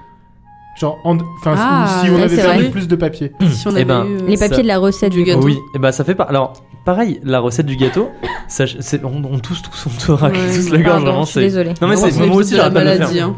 Genre, 0.80 0.98
en- 1.04 1.16
enfin, 1.40 1.54
Ah, 1.56 2.00
si 2.04 2.10
on 2.10 2.16
avait 2.20 2.34
perdu 2.34 2.62
vrai. 2.62 2.70
plus 2.70 2.88
de 2.88 2.96
papiers. 2.96 3.32
Si 3.48 3.66
on 3.68 3.70
Eh 3.70 3.74
avait 3.76 3.84
ben, 3.84 4.04
eu, 4.06 4.16
euh, 4.16 4.26
les 4.26 4.36
papiers 4.36 4.56
ça- 4.56 4.62
de 4.62 4.66
la 4.66 4.78
recette 4.78 5.12
du 5.12 5.22
gâteau. 5.22 5.44
Oui, 5.44 5.56
et 5.74 5.78
bah 5.78 5.92
ça 5.92 6.02
fait 6.02 6.16
pas. 6.16 6.24
Alors, 6.24 6.52
pareil, 6.84 7.20
la 7.22 7.38
recette 7.38 7.66
du 7.66 7.76
gâteau, 7.76 8.10
ça, 8.48 8.64
on, 9.04 9.22
on 9.24 9.38
tous, 9.38 9.62
tous, 9.62 9.86
on 9.86 9.90
te 10.06 10.10
racle 10.12 10.36
Ouais, 10.36 10.52
tous 10.52 10.70
la 10.70 10.78
gorge, 10.78 10.84
Pardon, 10.90 11.04
vraiment. 11.06 11.20
je 11.24 11.26
suis 11.30 11.34
C'est... 11.34 11.40
désolée 11.42 11.74
Non, 11.80 11.86
mais 11.88 11.96
c'est, 11.96 12.26
moi 12.26 12.36
aussi, 12.36 12.56
j'arrête 12.56 12.74
pas 12.74 12.84
de 12.84 12.90
le 12.98 13.06
faire. 13.06 13.26
hein. 13.28 13.36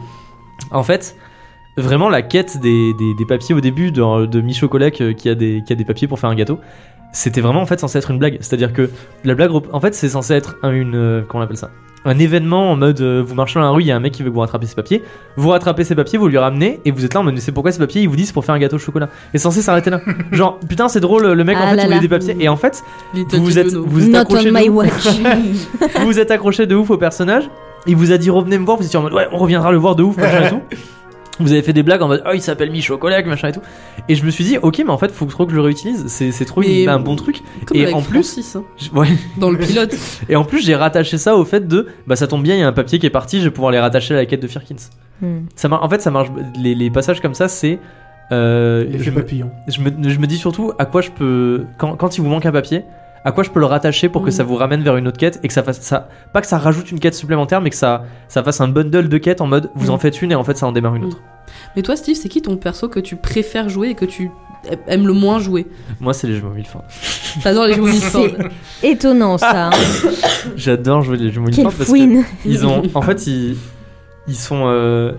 En 0.71 0.83
fait, 0.83 1.15
vraiment, 1.77 2.09
la 2.09 2.23
quête 2.23 2.59
des, 2.61 2.95
des, 2.95 3.13
des 3.15 3.27
papiers 3.27 3.55
au 3.55 3.61
début 3.61 3.91
de, 3.93 4.25
de 4.27 4.41
Mi-Chocolat 4.41 4.91
qui, 4.91 5.03
a 5.29 5.35
des, 5.35 5.63
qui 5.67 5.73
a 5.73 5.77
des 5.77 5.85
papiers 5.85 6.09
pour 6.09 6.19
faire 6.19 6.31
un 6.31 6.35
gâteau, 6.35 6.59
c'était 7.13 7.43
vraiment 7.43 7.61
en 7.61 7.67
fait 7.67 7.79
censé 7.81 7.99
être 7.99 8.11
une 8.11 8.19
blague. 8.19 8.39
C'est-à-dire 8.41 8.73
que 8.73 8.91
la 9.25 9.35
blague, 9.35 9.51
en 9.73 9.81
fait, 9.81 9.95
c'est 9.95 10.09
censé 10.09 10.33
être 10.33 10.57
un, 10.63 10.71
une. 10.73 10.95
euh, 10.95 11.23
Comment 11.29 11.43
on 11.43 11.45
appelle 11.45 11.59
ça? 11.59 11.71
Un 12.09 12.19
événement 12.21 12.71
en 12.71 12.77
mode 12.77 13.01
euh, 13.01 13.23
vous 13.27 13.35
marchez 13.35 13.59
dans 13.59 13.65
la 13.67 13.71
rue, 13.71 13.83
il 13.83 13.87
y 13.87 13.91
a 13.91 13.97
un 13.97 14.01
mec 14.01 14.13
qui 14.13 14.23
veut 14.23 14.31
vous 14.31 14.39
rattraper 14.41 14.65
ses 14.67 14.77
papiers, 14.77 15.03
vous 15.37 15.49
rattrapez 15.49 15.83
ses 15.83 15.95
papiers, 15.97 16.19
vous 16.19 16.29
lui 16.29 16.39
ramenez, 16.39 16.81
et 16.85 16.93
vous 16.93 17.05
êtes 17.05 17.13
là 17.13 17.21
en 17.21 17.25
mode 17.25 17.35
mais 17.35 17.41
c'est 17.41 17.51
pourquoi 17.53 17.73
ces 17.73 17.79
papiers 17.81 18.01
Ils 18.03 18.09
vous 18.09 18.15
disent 18.15 18.29
c'est 18.29 18.33
pour 18.33 18.45
faire 18.45 18.55
un 18.55 18.59
gâteau 18.61 18.77
au 18.77 18.79
chocolat? 18.79 19.09
Et 19.35 19.39
c'est 19.39 19.43
censé 19.43 19.61
s'arrêter 19.61 19.91
là. 19.91 20.01
Genre, 20.33 20.59
putain, 20.69 20.89
c'est 20.89 21.01
drôle, 21.01 21.27
le 21.27 21.45
mec 21.45 21.57
en 21.57 21.61
Ah 21.65 21.71
fait 21.71 21.77
là 21.77 21.83
il 21.83 21.87
voulait 21.87 21.97
là. 21.97 22.01
des 22.03 22.09
papiers, 22.09 22.37
et 22.39 22.49
en 22.49 22.57
fait, 22.57 22.83
Little 23.13 23.39
vous 23.41 23.59
êtes, 23.59 23.75
vous 23.75 24.05
êtes 24.05 24.13
not 24.13 24.19
accroché 24.21 24.49
on 24.49 24.53
de 24.53 24.57
my 24.59 24.69
ouf. 24.69 24.77
watch 24.77 25.21
vous 25.99 26.05
vous 26.07 26.19
êtes 26.21 26.31
accroché 26.31 26.67
de 26.67 26.75
ouf 26.77 26.91
au 26.91 26.97
personnage 26.97 27.51
Il 27.87 27.97
vous 27.97 28.13
a 28.13 28.19
dit 28.19 28.31
revenez 28.31 28.59
me 28.59 28.65
voir, 28.65 28.77
vous 28.79 28.87
étiez 28.87 28.99
en 28.99 29.03
mode 29.03 29.13
ouais, 29.13 29.27
on 29.33 29.39
reviendra 29.39 29.73
le 29.73 29.79
voir 29.79 29.97
de 29.97 30.05
ouf, 30.05 30.17
machin 30.17 30.45
et 30.47 30.51
tout. 30.51 30.61
Vous 31.39 31.53
avez 31.53 31.63
fait 31.63 31.73
des 31.73 31.83
blagues 31.83 32.03
en 32.03 32.09
mode 32.09 32.23
oh 32.27 32.31
il 32.35 32.41
s'appelle 32.41 32.71
Micho 32.71 32.97
Colac, 32.99 33.27
machin 33.27 33.49
et 33.49 33.53
tout. 33.53 33.61
Et 34.09 34.15
je 34.15 34.25
me 34.25 34.31
suis 34.31 34.45
dit 34.45 34.59
ok 34.59 34.79
mais 34.85 34.91
en 34.91 34.99
fait 34.99 35.11
faut 35.13 35.27
trop 35.27 35.45
que 35.45 35.51
je 35.53 35.57
le 35.57 35.63
réutilise, 35.63 36.05
c'est 36.09 36.33
c'est 36.33 36.45
trop 36.47 36.61
Mais- 36.63 36.85
une- 36.85 36.89
un 36.89 36.99
bon 36.99 37.15
truc. 37.17 37.43
Comme 37.67 37.77
Et 37.77 37.83
avec 37.83 37.95
en 37.95 38.01
plus- 38.01 38.23
Francis, 38.23 38.57
hein, 38.57 38.65
Je- 38.79 38.91
Ouais. 38.99 39.09
dans 39.37 39.51
le 39.51 39.59
pilote. 39.59 39.95
Et 40.29 40.37
en 40.37 40.45
plus 40.45 40.65
j'ai 40.65 40.75
rattaché 40.75 41.19
ça 41.19 41.37
au 41.37 41.45
fait 41.45 41.67
de 41.69 41.89
bah 42.07 42.17
ça 42.17 42.27
tombe 42.27 42.43
bien 42.43 42.55
il 42.55 42.61
y 42.61 42.63
a 42.63 42.69
un 42.69 42.73
papier 42.73 42.99
qui 42.99 43.07
est 43.07 43.11
parti, 43.11 43.39
je 43.41 43.45
vais 43.45 43.51
pouvoir 43.51 43.71
les 43.73 43.81
rattacher 43.81 44.15
à 44.15 44.17
la 44.19 44.27
quête 44.27 44.41
de 44.41 44.49
Firkins. 44.49 44.77
Hmm. 45.21 45.41
Ça 45.55 45.69
en 45.71 45.89
fait 45.89 46.01
ça 46.01 46.11
marche 46.11 46.29
les, 46.59 46.75
les 46.75 46.91
passages 46.91 47.21
comme 47.21 47.35
ça 47.35 47.49
c'est 47.49 47.79
euh, 48.33 48.85
je, 48.99 49.11
me, 49.13 49.25
je, 49.69 49.81
me, 49.81 50.09
je 50.11 50.19
me 50.19 50.27
dis 50.27 50.37
surtout 50.37 50.73
à 50.79 50.85
quoi 50.85 51.01
je 51.01 51.11
peux 51.11 51.65
quand, 51.79 51.95
quand 51.97 52.17
il 52.19 52.23
vous 52.23 52.29
manque 52.29 52.45
un 52.47 52.51
papier 52.53 52.83
à 53.27 53.33
quoi 53.33 53.43
je 53.45 53.51
peux 53.51 53.61
le 53.61 53.67
rattacher 53.67 54.09
pour 54.09 54.23
que 54.23 54.31
ça 54.31 54.43
vous 54.45 54.55
ramène 54.55 54.83
vers 54.83 54.97
une 54.97 55.07
autre 55.09 55.19
quête 55.19 55.41
et 55.43 55.49
que 55.49 55.53
ça 55.53 55.63
fasse 55.63 55.81
ça 55.83 56.09
pas 56.33 56.41
que 56.41 56.47
ça 56.47 56.57
rajoute 56.59 56.91
une 56.93 57.01
quête 57.01 57.15
supplémentaire 57.15 57.61
mais 57.61 57.71
que 57.71 57.77
ça 57.77 58.05
ça 58.29 58.43
fasse 58.43 58.61
un 58.63 58.69
bundle 58.69 59.09
de 59.09 59.19
quêtes 59.19 59.41
en 59.41 59.47
mode 59.49 59.69
vous 59.75 59.91
en 59.91 59.95
Mhm. 59.95 60.01
faites 60.01 60.23
une 60.23 60.33
et 60.33 60.35
en 60.37 60.45
fait 60.45 60.57
ça 60.57 60.67
en 60.67 60.73
démarre 60.73 60.95
une 60.95 61.03
Mhm. 61.03 61.09
autre. 61.09 61.21
Mais 61.77 61.83
toi, 61.83 61.95
Steve, 61.97 62.17
c'est 62.17 62.29
qui 62.29 62.41
ton 62.43 62.57
perso 62.57 62.89
que 62.89 62.99
tu 63.01 63.17
préfères 63.17 63.69
jouer 63.69 63.91
et 63.91 63.95
que 63.95 64.05
tu 64.05 64.31
aimes 64.89 65.07
le 65.07 65.13
moins 65.13 65.39
jouer? 65.39 65.67
Moi 66.01 66.13
c'est 66.15 66.27
les 66.27 66.35
jumeaux 66.37 66.51
Milford. 66.55 66.83
T'adores 67.43 67.67
les 67.67 67.75
jeux 67.75 67.83
Milford. 67.83 68.27
C'est 68.81 68.89
étonnant 68.91 69.39
ça. 69.39 69.69
hein. 69.69 69.71
J'adore 70.57 71.03
jouer 71.03 71.17
les 71.19 71.31
jumeaux 71.31 71.47
Milford 71.49 71.73
parce 71.73 71.91
que 71.91 72.25
ils 72.49 72.67
ont 72.67 72.83
en 72.95 73.03
fait 73.03 73.27
ils 73.27 73.57
ils 74.29 74.35
sont 74.37 74.63
euh, 74.67 75.13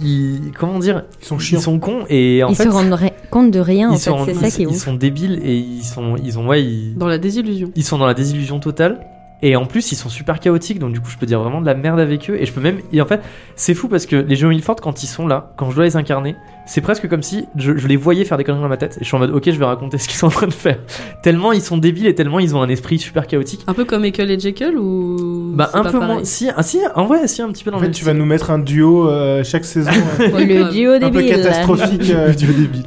ils 0.00 0.52
comment 0.58 0.78
dire 0.78 1.04
Ils 1.20 1.24
sont 1.26 1.36
ils 1.36 1.40
chiants. 1.40 1.60
sont 1.60 1.78
cons 1.78 2.04
et 2.08 2.42
en 2.42 2.48
Ils 2.48 2.56
fait 2.56 2.64
se 2.64 2.68
rendent 2.68 2.98
compte 3.30 3.50
de 3.50 3.60
rien 3.60 3.90
en 3.90 3.94
ils 3.94 3.98
fait, 3.98 4.10
sont, 4.10 4.24
c'est 4.24 4.34
ça 4.34 4.50
qui 4.50 4.62
est 4.62 4.64
ils 4.64 4.68
ouf. 4.68 4.76
sont 4.76 4.94
débiles 4.94 5.40
et 5.44 5.56
ils 5.56 5.84
sont 5.84 6.16
ils 6.22 6.38
ont 6.38 6.46
ouais 6.48 6.62
ils, 6.64 6.96
Dans 6.96 7.06
la 7.06 7.18
désillusion. 7.18 7.70
ils 7.76 7.84
sont 7.84 7.98
dans 7.98 8.06
la 8.06 8.14
désillusion 8.14 8.58
totale 8.60 9.00
et 9.42 9.56
en 9.56 9.66
plus 9.66 9.92
ils 9.92 9.96
sont 9.96 10.08
super 10.08 10.40
chaotiques 10.40 10.78
donc 10.78 10.92
du 10.92 11.00
coup 11.00 11.08
je 11.10 11.18
peux 11.18 11.26
dire 11.26 11.40
vraiment 11.40 11.60
de 11.60 11.66
la 11.66 11.74
merde 11.74 12.00
avec 12.00 12.28
eux 12.30 12.36
et 12.40 12.46
je 12.46 12.52
peux 12.52 12.60
même 12.60 12.78
et 12.92 13.00
en 13.00 13.06
fait 13.06 13.20
c'est 13.56 13.74
fou 13.74 13.88
parce 13.88 14.06
que 14.06 14.16
les 14.16 14.36
jeux 14.36 14.48
Milford 14.48 14.76
quand 14.76 15.02
ils 15.02 15.06
sont 15.08 15.26
là 15.26 15.52
quand 15.56 15.70
je 15.70 15.76
dois 15.76 15.84
les 15.84 15.96
incarner 15.96 16.34
c'est 16.66 16.80
presque 16.80 17.08
comme 17.08 17.22
si 17.22 17.46
je, 17.56 17.76
je 17.76 17.86
les 17.88 17.96
voyais 17.96 18.24
faire 18.24 18.38
des 18.38 18.44
conneries 18.44 18.62
dans 18.62 18.68
ma 18.68 18.76
tête 18.76 18.96
et 18.96 19.00
je 19.00 19.04
suis 19.04 19.14
en 19.16 19.18
mode 19.18 19.30
ok 19.32 19.42
je 19.46 19.58
vais 19.58 19.64
raconter 19.64 19.98
ce 19.98 20.08
qu'ils 20.08 20.16
sont 20.16 20.26
en 20.28 20.30
train 20.30 20.46
de 20.46 20.52
faire 20.52 20.78
tellement 21.22 21.52
ils 21.52 21.60
sont 21.60 21.76
débiles 21.76 22.06
et 22.06 22.14
tellement 22.14 22.38
ils 22.40 22.56
ont 22.56 22.62
un 22.62 22.68
esprit 22.68 22.98
super 22.98 23.26
chaotique 23.26 23.62
Un 23.66 23.74
peu 23.74 23.84
comme 23.84 24.04
Ekel 24.04 24.30
et 24.30 24.38
Jekyll 24.38 24.78
ou. 24.78 25.52
bah 25.54 25.70
un 25.74 25.82
peu 25.84 25.92
pareil? 25.92 26.08
Moins 26.08 26.24
si, 26.24 26.48
ah, 26.56 26.62
si 26.62 26.80
en 26.94 27.04
vrai 27.06 27.26
si 27.28 27.42
un 27.42 27.50
petit 27.52 27.64
peu 27.64 27.70
dans 27.70 27.76
En 27.76 27.80
fait, 27.80 27.90
tu 27.90 28.04
vas 28.04 28.14
nous 28.14 28.24
mettre 28.26 28.50
un 28.50 28.58
duo 28.58 29.08
euh, 29.10 29.44
chaque 29.44 29.64
saison. 29.64 29.90
Ouais, 30.18 30.46
Le 30.46 30.70
duo 30.72 30.92
un 30.92 31.00
peu 31.00 31.10
débile. 31.10 31.28
catastrophique. 31.36 32.10
euh, 32.10 32.32
duo 32.32 32.52
débile. 32.52 32.84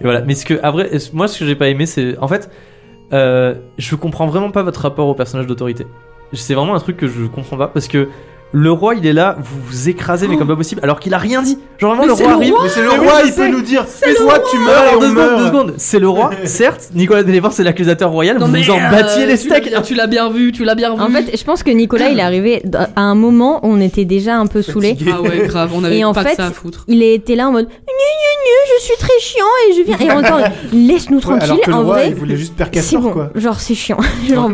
Et 0.00 0.04
voilà. 0.04 0.20
Mais 0.22 0.34
ce 0.34 0.44
que, 0.44 0.54
à 0.62 0.70
vrai, 0.70 0.90
moi, 1.12 1.28
ce 1.28 1.38
que 1.38 1.46
j'ai 1.46 1.54
pas 1.54 1.68
aimé, 1.68 1.86
c'est, 1.86 2.18
en 2.18 2.28
fait, 2.28 2.50
euh, 3.12 3.54
je 3.78 3.94
comprends 3.96 4.26
vraiment 4.26 4.50
pas 4.50 4.62
votre 4.62 4.80
rapport 4.80 5.08
au 5.08 5.14
personnage 5.14 5.46
d'autorité. 5.46 5.86
C'est 6.32 6.54
vraiment 6.54 6.74
un 6.74 6.80
truc 6.80 6.96
que 6.96 7.06
je 7.06 7.26
comprends 7.26 7.56
pas 7.56 7.68
parce 7.68 7.86
que 7.88 8.08
le 8.54 8.70
roi, 8.70 8.94
il 8.94 9.04
est 9.04 9.12
là, 9.12 9.36
vous 9.40 9.58
vous 9.66 9.88
écrasez, 9.88 10.28
mais 10.28 10.36
comme 10.36 10.46
pas 10.46 10.54
possible, 10.54 10.80
alors 10.84 11.00
qu'il 11.00 11.12
a 11.12 11.18
rien 11.18 11.42
dit. 11.42 11.58
Genre 11.78 11.96
vraiment, 11.96 12.02
Mais 12.02 12.06
le 12.06 12.12
roi 12.24 12.28
le 12.28 12.34
arrive. 12.36 12.54
Mais 12.62 12.68
c'est 12.68 12.82
le 12.82 12.88
Mais 12.88 12.98
roi, 12.98 13.20
il 13.26 13.32
peut 13.32 13.48
nous 13.48 13.62
dire 13.62 13.84
C'est 13.88 14.10
le 14.10 14.14
soit 14.14 14.38
tu 14.48 14.58
meurs 14.58 15.00
deux 15.00 15.06
on 15.06 15.10
secondes, 15.10 15.38
deux 15.38 15.46
secondes. 15.46 15.74
C'est 15.76 15.98
le 15.98 16.08
roi, 16.08 16.30
certes. 16.44 16.90
Nicolas 16.94 17.24
Delévor, 17.24 17.52
c'est 17.52 17.64
l'accusateur 17.64 18.10
royal. 18.10 18.38
Non, 18.38 18.46
vous 18.46 18.52
mais, 18.52 18.62
vous 18.62 18.70
en 18.70 18.78
euh, 18.78 18.90
battiez 18.90 19.26
les 19.26 19.36
steaks. 19.36 19.74
Tu 19.82 19.94
l'as 19.96 20.06
bien 20.06 20.30
vu, 20.30 20.52
tu 20.52 20.64
l'as 20.64 20.76
bien 20.76 20.94
vu. 20.94 21.00
En 21.00 21.08
fait, 21.08 21.36
je 21.36 21.44
pense 21.44 21.64
que 21.64 21.70
Nicolas, 21.70 22.10
il 22.10 22.20
est 22.20 22.22
arrivé 22.22 22.62
à 22.94 23.00
un 23.02 23.16
moment 23.16 23.58
où 23.66 23.72
on 23.72 23.80
était 23.80 24.04
déjà 24.04 24.36
un 24.36 24.46
peu 24.46 24.62
saoulé. 24.62 24.90
Fatigué. 24.90 25.12
Ah 25.14 25.20
ouais, 25.20 25.46
grave, 25.48 25.72
on 25.74 25.82
avait 25.82 25.98
Et 25.98 26.04
en 26.04 26.12
pas 26.12 26.22
fait, 26.22 26.30
que 26.30 26.36
ça 26.36 26.46
à 26.46 26.50
foutre. 26.52 26.84
Il 26.86 27.02
était 27.02 27.34
là 27.34 27.48
en 27.48 27.52
mode 27.52 27.66
je 28.78 28.84
suis 28.84 28.96
très 28.98 29.18
chiant 29.20 29.44
et 29.68 29.74
je 29.74 29.82
viens. 29.82 29.98
Et 29.98 30.10
en 30.10 30.20
même 30.20 30.30
temps, 30.30 30.52
laisse-nous 30.72 31.16
Ouais, 31.16 31.22
tranquille. 31.22 31.42
alors 31.44 31.60
que 31.60 31.70
le 31.70 31.76
en 31.76 31.82
vrai, 31.84 32.08
il 32.08 32.14
voulait 32.14 32.36
juste 32.36 32.54
bon. 32.92 33.10
quoi. 33.10 33.30
Genre, 33.34 33.60
c'est 33.60 33.74
chiant. 33.74 33.98
Genre. 34.28 34.50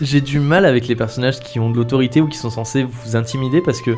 J'ai 0.00 0.20
du 0.20 0.40
mal 0.40 0.64
avec 0.64 0.88
les 0.88 0.96
personnages 0.96 1.40
qui 1.40 1.58
ont 1.58 1.70
de 1.70 1.76
l'autorité 1.76 2.20
ou 2.20 2.28
qui 2.28 2.38
sont 2.38 2.50
censés 2.50 2.84
vous 2.84 3.16
intimider 3.16 3.39
parce 3.64 3.80
que 3.80 3.92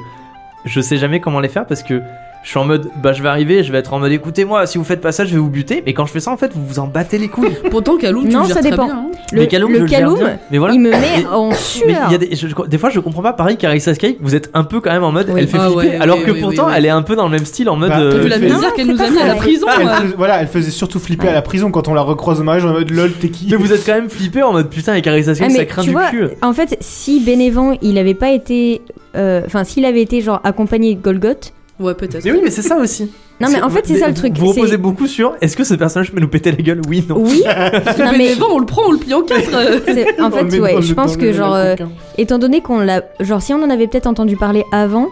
je 0.65 0.81
sais 0.81 0.97
jamais 0.97 1.19
comment 1.21 1.41
les 1.41 1.49
faire 1.49 1.67
parce 1.67 1.83
que 1.83 2.01
je 2.45 2.49
suis 2.49 2.59
en 2.59 2.65
mode 2.65 2.91
bah 3.01 3.13
je 3.13 3.23
vais 3.23 3.29
arriver, 3.29 3.63
je 3.63 3.71
vais 3.71 3.79
être 3.79 3.93
en 3.93 4.01
mode 4.01 4.11
écoutez-moi, 4.11 4.67
si 4.67 4.77
vous 4.77 4.83
faites 4.83 5.01
pas 5.01 5.13
ça, 5.13 5.25
je 5.25 5.31
vais 5.33 5.39
vous 5.39 5.49
buter. 5.49 5.81
Mais 5.87 5.93
quand 5.95 6.07
je 6.07 6.11
fais 6.13 6.19
ça, 6.19 6.33
en 6.33 6.37
fait, 6.37 6.51
vous 6.53 6.67
vous 6.67 6.79
en 6.81 6.89
battez 6.89 7.17
les 7.17 7.29
couilles. 7.29 7.55
Pourtant, 7.71 7.97
Kaloum, 7.97 8.25
tu 8.27 8.35
Non, 8.35 8.43
le 8.43 8.49
ça 8.49 8.55
très 8.61 8.71
dépend. 8.71 8.87
bien. 8.87 8.95
hein. 8.97 9.11
Le, 9.33 9.39
mais 9.43 9.47
Kaloum, 9.47 9.71
le 9.71 9.77
je 9.79 9.83
le 9.83 9.87
gère 9.87 9.99
Kaloum, 10.01 10.19
bien. 10.19 10.39
Mais 10.51 10.59
voilà. 10.59 10.75
il 10.75 10.81
me 10.81 10.91
met 10.91 10.99
Mais- 11.21 11.27
en 11.27 11.51
Mais 11.51 11.55
sueur. 11.55 12.11
y 12.11 12.15
a 12.17 12.19
des, 12.19 12.35
je- 12.35 12.67
des 12.67 12.79
fois, 12.79 12.91
je 12.91 12.99
comprends 12.99 13.23
pas. 13.23 13.33
Pareil, 13.33 13.57
Carissa 13.57 13.95
Sky, 13.95 14.17
vous 14.21 14.35
êtes 14.35 14.51
un 14.55 14.65
peu 14.65 14.81
quand 14.81 14.91
même 14.91 15.05
en 15.05 15.13
mode, 15.13 15.27
Oui. 15.29 15.39
elle 15.41 15.47
fait 15.47 15.57
Ah 15.61 15.67
flipper, 15.71 15.77
ouais, 15.91 15.97
alors 16.01 16.19
oui, 16.19 16.25
que 16.25 16.31
oui, 16.33 16.41
pourtant, 16.41 16.65
oui, 16.65 16.71
oui. 16.71 16.75
elle 16.79 16.87
est 16.87 16.91
un 16.91 17.03
peu 17.03 17.15
dans 17.15 17.27
le 17.27 17.31
même 17.31 17.45
style, 17.45 17.69
en 17.69 17.77
mode. 17.77 17.91
Bah, 17.91 18.01
euh, 18.01 18.27
la 18.29 18.39
misère 18.39 18.75
qu'elle 18.75 18.89
nous 18.89 19.01
a 19.01 19.09
mis 19.09 19.19
à 19.21 19.27
la 19.29 19.35
prison 19.37 19.67
Elle 19.81 19.87
faisait- 19.89 20.15
voilà, 20.17 20.41
elle 20.41 20.49
faisait 20.49 20.73
surtout 20.73 20.99
flipper 20.99 21.29
à 21.29 21.35
la 21.35 21.43
prison 21.43 21.71
quand 21.71 21.87
on 21.87 21.95
la 21.95 22.03
recroise 22.03 22.41
au 22.41 22.43
mariage 22.43 22.65
en 22.65 22.73
mode 22.73 22.91
lol, 22.91 23.13
t'es 23.13 23.29
qui? 23.29 23.47
Mais 23.53 23.57
vous 23.57 23.73
êtes 23.73 23.87
quand 23.87 23.95
même 23.95 24.11
flippé 24.11 24.43
en 24.43 24.51
mode 24.53 24.69
putain, 24.69 24.95
et 24.97 25.03
Carissa 25.03 25.37
Sky, 25.37 25.45
Ah, 25.47 25.51
ça 25.51 25.59
mais 25.59 25.67
craint 25.67 25.83
du 25.83 25.95
cul. 26.11 26.27
En 26.43 26.53
fait, 26.55 26.77
si 26.81 27.21
Bénévent, 27.21 27.75
il 27.83 27.99
avait 27.99 28.15
pas 28.15 28.33
été. 28.33 28.83
Euh, 29.17 29.43
Enfin, 29.47 29.65
s'il 29.65 29.85
avait 29.85 30.03
été 30.03 30.21
genre 30.21 30.41
accompagné 30.45 30.95
de 30.95 31.01
Golgoth. 31.01 31.53
Ouais, 31.81 31.95
peut-être. 31.95 32.25
Mais 32.25 32.33
oui, 32.33 32.41
mais 32.45 32.51
c'est 32.51 32.63
ça 32.63 32.77
aussi. 32.77 33.11
Non, 33.41 33.49
mais 33.51 33.61
en 33.61 33.71
fait, 33.71 33.85
c'est 33.85 33.99
ça 33.99 34.07
le 34.09 34.15
truc. 34.15 34.39
Vous 34.39 34.49
reposez 34.49 34.77
beaucoup 34.77 35.07
sur 35.09 35.35
est-ce 35.41 35.57
que 35.57 35.65
ce 35.65 35.75
personnage 35.75 36.13
peut 36.13 36.21
nous 36.21 36.29
péter 36.29 36.53
la 36.53 36.59
gueule? 36.59 36.81
Oui, 36.89 37.05
non. 37.09 37.17
Oui, 37.19 37.43
Non, 37.99 38.13
mais- 38.13 38.19
Bénévent, 38.19 38.47
on 38.53 38.59
le 38.61 38.67
prend, 38.67 38.83
on 38.87 38.93
le 38.93 38.99
plie 38.99 39.15
en 39.15 39.23
quatre. 39.23 39.51
euh. 39.55 39.81
en 40.23 40.31
fait, 40.31 40.61
ouais, 40.61 40.81
je 40.83 40.95
pense 40.95 41.17
que 41.17 41.33
genre, 41.33 41.55
euh, 41.55 41.73
coquin. 41.75 41.91
étant 42.19 42.39
donné 42.39 42.61
qu'on 42.61 42.79
l'a, 42.79 43.03
genre, 43.21 43.43
si 43.43 43.53
on 43.53 43.63
en 43.63 43.71
avait 43.71 43.89
peut-être 43.89 44.07
entendu 44.07 44.37
parler 44.37 44.63
avant, 44.71 45.09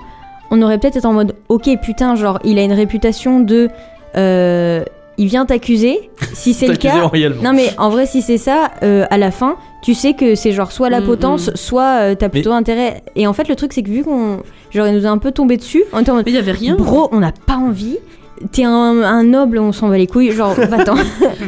on 0.52 0.62
aurait 0.62 0.78
peut-être 0.78 0.96
été 0.96 1.06
en 1.06 1.12
mode, 1.12 1.34
ok, 1.48 1.68
putain, 1.82 2.14
genre, 2.14 2.38
il 2.44 2.58
a 2.58 2.62
une 2.62 2.72
réputation 2.74 3.40
de, 3.40 3.68
euh, 4.16 4.84
il 5.20 5.26
vient 5.28 5.44
t'accuser. 5.44 6.10
Si 6.32 6.54
c'est 6.54 6.66
le 6.66 6.76
cas, 6.76 7.02
royalement. 7.02 7.42
non 7.42 7.52
mais 7.52 7.68
en 7.76 7.90
vrai, 7.90 8.06
si 8.06 8.22
c'est 8.22 8.38
ça, 8.38 8.70
euh, 8.82 9.04
à 9.10 9.18
la 9.18 9.30
fin, 9.30 9.56
tu 9.82 9.94
sais 9.94 10.14
que 10.14 10.34
c'est 10.34 10.52
genre 10.52 10.72
soit 10.72 10.88
la 10.88 11.00
Mm, 11.00 11.06
potence, 11.06 11.48
mm. 11.48 11.56
soit 11.56 12.00
euh, 12.00 12.14
t'as 12.14 12.28
plutôt 12.30 12.52
intérêt. 12.52 13.02
Et 13.16 13.26
en 13.26 13.32
fait, 13.34 13.46
le 13.48 13.54
truc, 13.56 13.72
c'est 13.74 13.82
que 13.82 13.90
vu 13.90 14.02
qu'on, 14.02 14.38
genre, 14.70 14.86
il 14.86 14.94
nous 14.94 15.06
a 15.06 15.10
un 15.10 15.18
peu 15.18 15.30
tombé 15.32 15.56
dessus, 15.58 15.84
en 15.92 15.98
mode, 15.98 16.24
Mais 16.24 16.32
il 16.32 16.34
y 16.34 16.38
avait 16.38 16.52
rien. 16.52 16.74
bro, 16.76 17.08
on 17.12 17.20
n'a 17.20 17.32
pas 17.32 17.56
envie. 17.56 17.98
T'es 18.52 18.64
un, 18.64 18.70
un 19.02 19.22
noble, 19.24 19.58
on 19.58 19.70
s'en 19.72 19.88
va 19.88 19.98
les 19.98 20.06
couilles. 20.06 20.32
Genre, 20.32 20.54
va-t'en. 20.70 20.94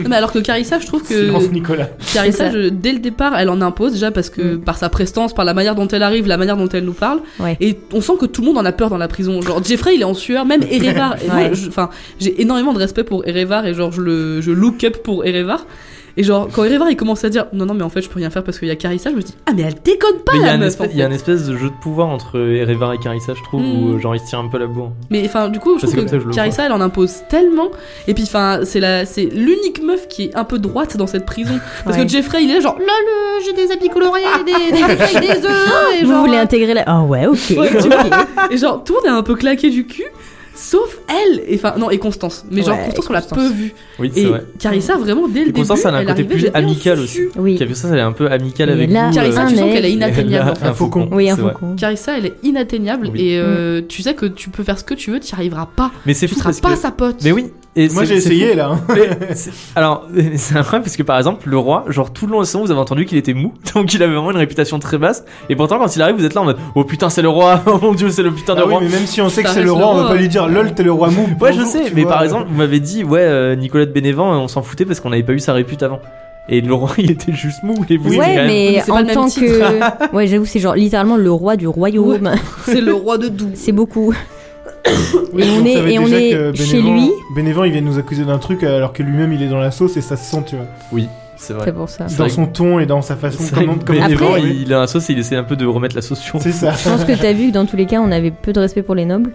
Mais 0.09 0.15
alors 0.17 0.31
que 0.33 0.39
Carissa, 0.41 0.79
je 0.79 0.87
trouve 0.87 1.03
que 1.03 1.09
Silence 1.27 1.51
Nicolas. 1.51 1.89
Carissa, 2.13 2.51
je- 2.51 2.69
dès 2.69 2.93
le 2.93 2.99
départ, 2.99 3.33
elle 3.39 3.49
en 3.49 3.61
impose 3.63 3.93
déjà 3.93 4.11
parce 4.11 4.29
que 4.29 4.43
Mm. 4.57 4.61
par 4.61 4.77
sa 4.77 4.89
prestance, 4.91 5.33
par 5.35 5.45
la 5.45 5.55
manière 5.55 5.75
dont 5.75 5.89
elle 5.89 6.03
arrive, 6.03 6.27
la 6.27 6.37
manière 6.37 6.57
dont 6.57 6.69
elle 6.69 6.85
nous 6.85 6.93
parle, 6.93 7.21
Ouais. 7.41 7.57
et 7.61 7.79
on 7.95 8.01
sent 8.03 8.13
que 8.21 8.27
tout 8.27 8.43
le 8.43 8.49
monde 8.49 8.59
en 8.59 8.65
a 8.65 8.73
peur 8.73 8.91
dans 8.91 8.99
la 8.99 9.09
prison. 9.09 9.41
Genre 9.41 9.63
Jeffrey, 9.65 9.95
il 9.95 10.03
est 10.03 10.05
en 10.05 10.15
sueur, 10.15 10.45
même 10.45 10.63
Erevar. 10.71 11.17
Ouais. 11.35 11.51
Enfin, 11.69 11.89
j'ai 12.21 12.41
énormément 12.43 12.73
de 12.75 12.79
respect 12.79 13.05
pour 13.05 13.27
Erevar 13.27 13.65
et 13.67 13.73
genre 13.75 13.91
je 13.93 14.01
le 14.03 14.41
je 14.43 14.51
look 14.53 14.85
up 14.85 14.99
pour 15.03 15.25
Erevar. 15.25 15.67
Et 16.17 16.23
genre 16.23 16.49
quand 16.53 16.65
Erevar 16.65 16.91
il 16.91 16.97
commence 16.97 17.25
à 17.25 17.29
dire 17.31 17.47
non 17.53 17.65
non 17.67 17.75
mais 17.75 17.83
en 17.83 17.89
fait 17.89 18.03
je 18.03 18.09
peux 18.09 18.19
rien 18.19 18.31
faire 18.31 18.45
parce 18.45 18.59
qu'il 18.59 18.69
y 18.69 18.71
a 18.71 18.77
Carissa, 18.77 19.11
je 19.11 19.17
me 19.17 19.23
dis 19.23 19.35
ah 19.47 19.53
mais 19.55 19.63
elle 19.63 19.75
déconne 19.83 20.19
pas 20.25 20.33
Mais 20.35 20.39
il 20.41 20.43
y, 20.45 20.49
a 20.49 20.53
la 20.53 20.59
meuf. 20.59 20.77
il 20.79 20.83
y 20.99 21.03
a 21.03 21.07
fait. 21.07 21.13
un 21.13 21.15
espèce 21.15 21.47
de 21.47 21.57
jeu 21.57 21.69
de 21.71 21.75
pouvoir 21.83 22.09
entre 22.09 22.39
Erevar 22.39 22.93
et 22.93 22.99
Carissa, 22.99 23.33
je 23.35 23.43
trouve, 23.43 23.61
où 23.63 23.65
Mm. 23.65 23.95
euh, 23.95 23.99
genre 23.99 24.15
ils 24.15 24.21
se 24.21 24.27
tirent 24.27 24.39
un 24.41 24.49
peu 24.49 24.59
la 24.59 24.67
bourre. 24.67 24.93
Mais 25.11 25.23
enfin, 25.25 25.49
du 25.49 25.59
coup, 25.59 25.79
je 25.79 25.87
Ça, 25.87 25.93
trouve 25.97 26.07
que 26.07 26.19
je 26.21 26.29
Carissa, 26.31 26.67
elle 26.67 26.73
en 26.73 26.81
impose 26.81 27.23
tellement. 27.29 27.71
Et 28.09 28.15
puis, 28.15 28.25
enfin, 28.25 28.61
c'est 28.65 28.81
la, 28.81 29.07
c'est 29.07 29.25
l'unique 29.25 29.83
meuf 29.83 30.09
qui 30.09 30.25
est 30.25 30.37
un 30.37 30.45
peu 30.45 30.59
droite 30.59 30.97
dans 30.97 31.07
cette 31.07 31.25
prison. 31.27 31.55
Parce 31.85 31.97
Ouais. 31.97 32.05
que 32.05 32.11
Jeffrey, 32.11 32.45
il 32.45 32.51
est 32.51 32.55
là, 32.55 32.61
genre, 32.61 32.79
là, 32.79 32.85
le, 33.07 33.45
j'ai 33.45 33.53
des 33.53 33.73
habits 33.73 33.89
coloriés, 33.89 34.25
des, 34.47 34.53
des, 34.73 35.21
des 35.21 35.47
œufs, 35.47 35.99
et 36.01 36.05
Vous 36.05 36.11
genre. 36.13 36.25
voulez 36.27 36.37
intégrer 36.39 36.75
la. 36.75 36.85
Ah 36.87 37.03
ouais, 37.03 37.27
ok. 37.27 37.39
Ouais, 37.57 37.71
tu 37.71 37.87
ok. 37.89 37.95
Et 38.51 38.57
genre, 38.57 38.83
tout 38.85 38.95
le 38.95 39.09
monde 39.09 39.17
est 39.17 39.19
un 39.19 39.23
peu 39.23 39.35
claqué 39.35 39.71
du 39.71 39.87
cul. 39.87 40.05
Sauf 40.55 40.99
elle, 41.09 41.43
et 41.47 41.55
enfin 41.57 41.75
non 41.79 41.91
et 41.91 41.99
Constance, 41.99 42.45
mais 42.51 42.63
genre 42.63 42.77
Ouais, 42.77 42.85
Constance 42.87 43.07
on 43.09 43.13
l'a 43.15 43.21
Constance. 43.23 43.39
peu 43.39 43.49
vue 43.55 43.75
Oui, 43.99 44.11
c'est 44.15 44.21
et 44.21 44.27
vrai. 44.27 44.45
Carissa 44.59 44.97
vraiment 44.97 45.27
dès 45.27 45.41
le 45.41 45.49
Et 45.49 45.53
début 45.53 45.61
Constance, 45.61 45.85
elle 45.87 45.95
a 45.95 45.99
un 45.99 46.05
côté 46.05 46.25
plus 46.25 46.47
amical 46.53 46.99
susu. 46.99 47.31
Oui. 47.37 47.57
Qui 47.57 47.63
a 47.63 47.67
vu 47.67 47.75
ça, 47.75 47.89
elle 47.91 47.99
est 47.99 48.03
un 48.03 48.13
peu 48.13 48.31
amicale 48.31 48.69
Et 48.69 48.73
avec 48.73 48.91
là, 48.91 49.09
vous. 49.09 49.15
Carissa 49.15 49.43
un 49.43 49.47
tu 49.47 49.57
sens 49.57 49.73
qu'elle 49.73 49.85
est 49.87 49.93
inatteignable 49.93 50.47
là, 50.47 50.53
en 50.53 50.55
fait. 50.55 50.67
Un 50.67 50.75
faucon. 50.75 51.09
Oui, 51.11 51.31
un 51.31 51.37
faucon. 51.37 51.75
Carissa 51.77 52.19
elle 52.19 52.27
est 52.27 52.35
inatteignable 52.43 53.09
Oui. 53.13 53.21
et 53.23 53.39
euh, 53.39 53.81
tu 53.89 54.03
sais 54.03 54.15
que 54.15 54.27
tu 54.27 54.51
peux 54.51 54.63
faire 54.63 54.79
ce 54.79 54.85
que 54.85 54.95
tu 54.95 55.11
veux, 55.11 55.21
tu 55.21 55.35
n'y 55.35 55.39
arriveras 55.39 55.69
pas. 55.75 55.91
Mais 56.05 56.13
c'est 56.15 56.27
Tu 56.27 56.35
fou 56.35 56.41
seras 56.41 56.53
pas 56.61 56.75
que- 56.75 56.79
sa 56.81 56.91
pote. 56.91 57.17
Mais 57.25 57.33
oui. 57.33 57.47
Et 57.75 57.89
Moi 57.89 58.05
j'ai 58.05 58.17
essayé 58.17 58.51
fou. 58.51 58.57
là. 58.59 58.79
alors, 59.75 60.07
c'est 60.37 60.57
incroyable 60.57 60.85
parce 60.85 60.97
que 60.97 61.03
par 61.03 61.17
exemple, 61.17 61.49
le 61.49 61.57
roi, 61.57 61.85
genre 61.89 62.13
tout 62.13 62.27
le 62.27 62.33
long 62.33 62.39
de 62.39 62.43
la 62.43 62.47
saison, 62.47 62.63
vous 62.65 62.71
avez 62.71 62.79
entendu 62.81 63.07
qu'il 63.07 63.17
était 63.17 63.33
mou, 63.33 63.55
donc 63.75 63.93
il 63.95 64.03
avait 64.03 64.13
vraiment 64.13 64.31
une 64.31 64.37
réputation 64.37 64.79
très 64.79 64.99
basse. 64.99 65.25
Et 65.49 65.57
pourtant, 65.57 65.79
quand 65.79 65.97
il 65.97 66.03
arrive, 66.03 66.17
vous 66.17 66.25
êtes 66.27 66.35
là 66.35 66.43
en 66.43 66.45
mode 66.45 66.59
Oh 66.75 66.85
putain, 66.85 67.09
c'est 67.09 67.23
le 67.23 67.31
roi, 67.31 67.63
oh 67.67 67.79
mon 67.81 67.95
dieu, 67.95 68.11
c'est 68.11 68.23
le 68.23 68.31
putain 68.31 68.55
de 68.55 68.61
Ah 68.61 68.65
roi. 68.65 68.81
mais 68.83 68.89
même 68.91 69.07
si 69.07 69.21
on 69.23 69.29
sait 69.31 69.43
que 69.43 69.49
c'est 69.49 69.63
le 69.63 69.73
roi, 69.73 69.89
on 69.91 70.03
va 70.03 70.09
pas 70.09 70.17
lui 70.17 70.29
dire 70.29 70.42
lol, 70.49 70.73
t'es 70.75 70.83
le 70.83 70.93
roi 70.93 71.11
mou. 71.11 71.27
Ouais, 71.41 71.53
je 71.53 71.63
sais, 71.63 71.85
mais 71.95 72.03
vois. 72.03 72.13
par 72.13 72.23
exemple, 72.23 72.47
vous 72.51 72.57
m'avez 72.57 72.81
dit 72.81 73.05
Ouais, 73.05 73.21
euh, 73.21 73.55
Nicolas 73.57 73.87
de 73.87 73.91
Bénévent, 73.93 74.33
on 74.43 74.49
s'en 74.49 74.63
foutait 74.63 74.85
parce 74.85 75.01
qu'on 75.01 75.11
n'avait 75.11 75.23
pas 75.23 75.33
eu 75.33 75.39
sa 75.41 75.53
répute 75.53 75.83
avant. 75.83 76.01
Et 76.49 76.61
le 76.61 76.75
roi, 76.75 76.91
il 76.99 77.11
était 77.11 77.33
juste 77.33 77.63
mou. 77.63 77.75
Et 77.89 77.97
vous, 77.97 78.11
Ouais, 78.11 78.47
Mais 78.47 78.83
mais 78.87 78.91
en 78.91 79.05
tant 79.07 79.29
que. 79.29 80.13
Ouais, 80.15 80.27
j'avoue, 80.27 80.45
c'est 80.45 80.59
genre 80.61 80.75
littéralement 80.75 81.17
le 81.17 81.31
roi 81.31 81.57
du 81.57 81.67
royaume. 81.69 82.31
C'est 82.65 82.81
le 82.81 82.95
roi 82.95 83.19
de 83.19 83.29
Doux. 83.29 83.51
C'est 83.55 83.73
beaucoup. 83.73 84.13
Oui, 85.33 85.43
et 85.45 85.51
on 85.51 85.65
est- 85.65 85.93
et 85.95 85.99
on 85.99 86.07
est 86.09 86.55
chez 86.57 86.83
lui. 86.83 87.11
Bénévent, 87.35 87.65
il 87.65 87.73
vient 87.73 87.81
nous 87.81 87.99
accuser 87.99 88.25
d'un 88.25 88.39
truc 88.39 88.63
alors 88.65 88.93
que 88.93 89.03
lui-même 89.03 89.33
il 89.33 89.43
est 89.43 89.49
dans 89.49 89.59
la 89.61 89.71
sauce 89.71 89.97
et 89.97 90.01
ça 90.01 90.17
se 90.17 90.25
sent, 90.31 90.43
tu 90.47 90.57
vois. 90.57 90.67
Oui, 90.93 91.09
c'est 91.37 91.53
vrai. 91.55 91.63
C'est 91.67 91.73
pour 91.73 91.89
ça. 91.89 92.07
Dans 92.19 92.29
son 92.29 92.47
ton 92.47 92.79
et 92.81 92.87
dans 92.87 93.01
sa 93.01 93.17
façon. 93.17 93.43
Comment, 93.55 93.77
comment 93.85 94.01
Bénévent, 94.03 94.35
Après- 94.35 94.43
il 94.43 94.73
a 94.75 94.81
un 94.83 94.87
sauce 94.87 95.09
et 95.09 95.15
il 95.15 95.19
essaie 95.21 95.37
un 95.37 95.45
peu 95.45 95.57
de 95.57 95.65
remettre 95.67 95.95
la 95.97 96.03
sauce 96.03 96.19
sur. 96.21 96.41
C'est 96.43 96.53
ça. 96.53 96.73
Je 96.73 96.89
pense 96.89 97.05
que 97.05 97.13
t'as 97.13 97.33
vu 97.33 97.49
que 97.49 97.53
dans 97.55 97.65
tous 97.65 97.77
les 97.77 97.87
cas, 97.87 98.01
on 98.01 98.11
avait 98.13 98.31
peu 98.33 98.53
de 98.53 98.61
respect 98.61 98.83
pour 98.83 98.95
les 98.95 99.05
nobles. 99.07 99.31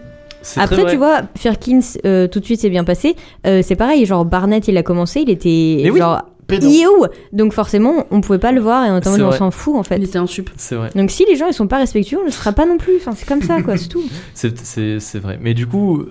Après, 0.56 0.86
tu 0.86 0.98
vois, 0.98 1.22
Firkins, 1.36 1.82
euh, 2.06 2.28
tout 2.28 2.40
de 2.40 2.46
suite, 2.46 2.62
c'est 2.62 2.70
bien 2.70 2.84
passé. 2.84 3.16
Euh, 3.46 3.62
c'est 3.64 3.76
pareil, 3.76 4.06
genre 4.06 4.26
Barnett, 4.26 4.68
il 4.68 4.78
a 4.78 4.84
commencé, 4.84 5.22
il 5.22 5.30
était 5.30 5.82
Mais 5.84 5.90
oui. 5.90 6.00
genre 6.00 6.24
Pédant. 6.48 6.70
Iou 6.70 7.06
Donc 7.34 7.52
forcément, 7.52 8.06
on 8.10 8.22
pouvait 8.22 8.40
pas 8.40 8.54
le 8.54 8.62
voir 8.62 8.86
et 8.86 8.90
mode, 8.90 9.06
on 9.06 9.32
s'en 9.34 9.52
fout 9.52 9.76
en 9.76 9.84
fait. 9.84 9.98
Il 9.98 10.06
était 10.06 10.18
un 10.18 10.28
sup. 10.28 10.50
C'est 10.56 10.76
vrai. 10.76 10.90
Donc 10.96 11.12
si 11.12 11.26
les 11.26 11.36
gens 11.36 11.48
ils 11.48 11.54
sont 11.54 11.68
pas 11.68 11.78
respectueux, 11.78 12.20
on 12.22 12.26
le 12.26 12.32
sera 12.32 12.54
pas 12.54 12.66
non 12.66 12.78
plus. 12.78 12.96
Enfin, 12.98 13.12
c'est 13.16 13.28
comme 13.28 13.42
ça 13.42 13.62
quoi, 13.62 13.76
c'est 13.78 13.90
tout. 13.90 14.04
C'est 14.34 15.20
vrai. 15.20 15.38
Mais 15.42 15.54
du 15.54 15.68
coup. 15.68 16.06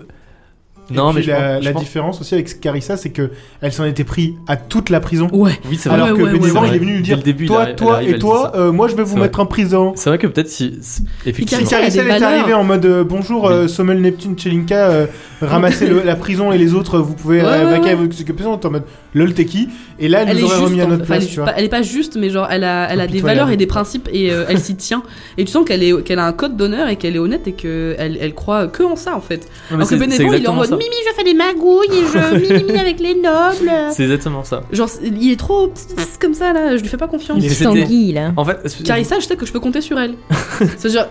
Non, 0.90 1.10
Et 1.10 1.14
mais 1.16 1.22
la, 1.60 1.72
pense- 1.72 1.82
différence 1.82 2.20
aussi 2.20 2.34
avec 2.34 2.60
Carissa, 2.60 2.96
c'est 2.96 3.10
que 3.10 3.30
elle 3.60 3.72
s'en 3.72 3.84
était 3.84 4.04
pris 4.04 4.36
à 4.46 4.56
toute 4.56 4.88
la 4.90 5.00
prison. 5.00 5.26
Ouais. 5.32 5.52
Oui, 5.68 5.76
c'est 5.80 5.88
vrai. 5.88 5.96
Alors 5.96 6.10
ouais, 6.10 6.16
que 6.18 6.22
ouais, 6.26 6.32
Bénévent, 6.38 6.60
ouais, 6.62 6.68
il 6.68 6.74
est 6.76 6.78
venu 6.78 6.92
lui 6.96 7.02
dire 7.02 7.16
le 7.16 7.22
début, 7.24 7.46
Toi, 7.46 7.62
arrive- 7.62 7.74
toi 7.74 7.94
arrive, 7.96 8.14
et 8.14 8.18
toi, 8.18 8.52
euh, 8.54 8.70
moi 8.72 8.86
je 8.88 8.94
vais 8.94 9.02
vous 9.02 9.16
mettre 9.16 9.40
en 9.40 9.46
prison. 9.46 9.92
C'est 9.96 10.10
vrai 10.10 10.18
que 10.18 10.26
peut-être 10.28 10.48
si. 10.48 10.78
Effectivement. 11.26 11.66
Carissa, 11.68 12.02
elle 12.02 12.08
est 12.10 12.22
arrivée 12.22 12.54
en 12.54 12.62
mode 12.64 12.84
euh, 12.86 13.02
Bonjour, 13.04 13.48
euh, 13.48 13.66
Sommel, 13.68 14.00
Neptune, 14.00 14.38
Chelinka, 14.38 14.90
euh, 14.90 15.06
ramassez 15.42 15.86
le- 15.88 16.02
la 16.02 16.14
prison 16.16 16.52
et 16.52 16.58
les 16.58 16.72
autres, 16.74 16.98
vous 17.00 17.14
pouvez 17.14 17.40
vaquer 17.40 17.90
à 17.90 17.96
vos 17.96 18.04
occupations. 18.04 18.60
En 18.62 18.70
mode 18.70 18.84
lol, 19.14 19.34
t'es 19.34 19.44
qui? 19.44 19.68
Et 19.98 20.08
là, 20.08 20.22
elle, 20.26 20.36
nous 20.36 20.40
est 20.42 20.44
aurait 20.44 20.56
remis 20.64 20.80
à 20.80 20.86
notre 20.86 21.04
place, 21.04 21.22
elle, 21.24 21.28
tu 21.28 21.32
est 21.32 21.36
vois. 21.36 21.44
pas, 21.46 21.54
elle 21.56 21.64
est 21.64 21.68
pas 21.68 21.82
juste, 21.82 22.16
mais 22.16 22.30
genre 22.30 22.46
elle 22.50 22.64
a, 22.64 22.88
elle 22.90 23.00
a 23.00 23.06
des 23.06 23.20
valeurs 23.20 23.50
et 23.50 23.56
des 23.56 23.66
principes 23.66 24.08
et 24.12 24.26
elle 24.26 24.58
s'y 24.60 24.76
tient. 24.76 25.02
Et 25.36 25.44
tu 25.44 25.50
sens 25.50 25.64
qu'elle 25.66 25.82
est, 25.82 26.02
qu'elle 26.04 26.18
a 26.20 26.26
un 26.26 26.32
code 26.32 26.56
d'honneur 26.56 26.88
et 26.88 26.96
qu'elle 26.96 27.16
est 27.16 27.18
honnête 27.18 27.48
et 27.48 27.52
qu'elle 27.52 28.18
elle 28.20 28.34
croit 28.34 28.68
que 28.68 28.82
en 28.84 28.94
ça 28.96 29.16
en 29.16 29.20
fait. 29.20 29.48
Alors 29.72 29.88
que 29.88 29.94
Bénévent, 29.96 30.32
il 30.32 30.44
est 30.44 30.48
en 30.48 30.54
mode. 30.54 30.75
Mimi, 30.76 30.94
je 31.08 31.14
fais 31.14 31.24
des 31.24 31.34
magouilles 31.34 31.86
et 31.92 32.04
je 32.12 32.54
mimi 32.64 32.78
avec 32.78 33.00
les 33.00 33.14
nobles. 33.14 33.70
C'est 33.92 34.04
exactement 34.04 34.44
ça. 34.44 34.62
Genre, 34.72 34.88
il 35.02 35.30
est 35.32 35.38
trop 35.38 35.68
pss, 35.68 36.18
comme 36.20 36.34
ça 36.34 36.52
là, 36.52 36.76
je 36.76 36.82
lui 36.82 36.88
fais 36.88 36.96
pas 36.96 37.08
confiance. 37.08 37.42
C'était- 37.42 37.66
anguille 37.66 38.12
là. 38.12 38.32
En 38.36 38.44
fait. 38.44 38.58
Carissa, 38.84 39.18
je 39.20 39.26
sais 39.26 39.36
que 39.36 39.46
je 39.46 39.52
peux 39.52 39.60
compter 39.60 39.80
sur 39.80 39.98
elle. 39.98 40.14
C'est-à-dire, 40.78 41.08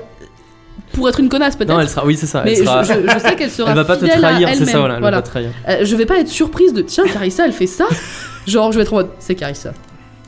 pour 0.93 1.09
être 1.09 1.19
une 1.19 1.29
connasse 1.29 1.55
peut-être. 1.55 1.69
Non, 1.73 1.79
elle 1.79 1.89
sera. 1.89 2.05
Oui, 2.05 2.15
c'est 2.15 2.25
ça. 2.25 2.41
mais 2.45 2.57
Elle, 2.57 2.65
sera... 2.65 2.83
je, 2.83 2.93
je- 2.93 3.09
je 3.13 3.19
sais 3.19 3.35
qu'elle 3.35 3.51
sera 3.51 3.69
elle 3.71 3.75
va 3.75 3.83
pas 3.85 3.97
te 3.97 4.05
fidèle 4.05 4.19
trahir, 4.19 4.47
à 4.47 4.51
c'est 4.51 4.57
elle-même. 4.59 4.69
ça, 4.73 4.79
voilà. 4.79 4.93
Elle 4.95 5.01
Voilà. 5.01 5.17
va 5.17 5.21
pas 5.21 5.27
te 5.27 5.31
trahir. 5.31 5.49
Euh, 5.67 5.77
je 5.83 5.95
vais 5.95 6.05
pas 6.05 6.19
être 6.19 6.29
surprise 6.29 6.73
de 6.73 6.81
tiens, 6.81 7.03
Carissa, 7.11 7.45
elle 7.45 7.53
fait 7.53 7.67
ça. 7.67 7.85
Genre, 8.47 8.71
je 8.71 8.77
vais 8.77 8.83
être 8.83 8.93
en 8.93 8.97
mode 8.97 9.09
c'est 9.19 9.35
Carissa. 9.35 9.73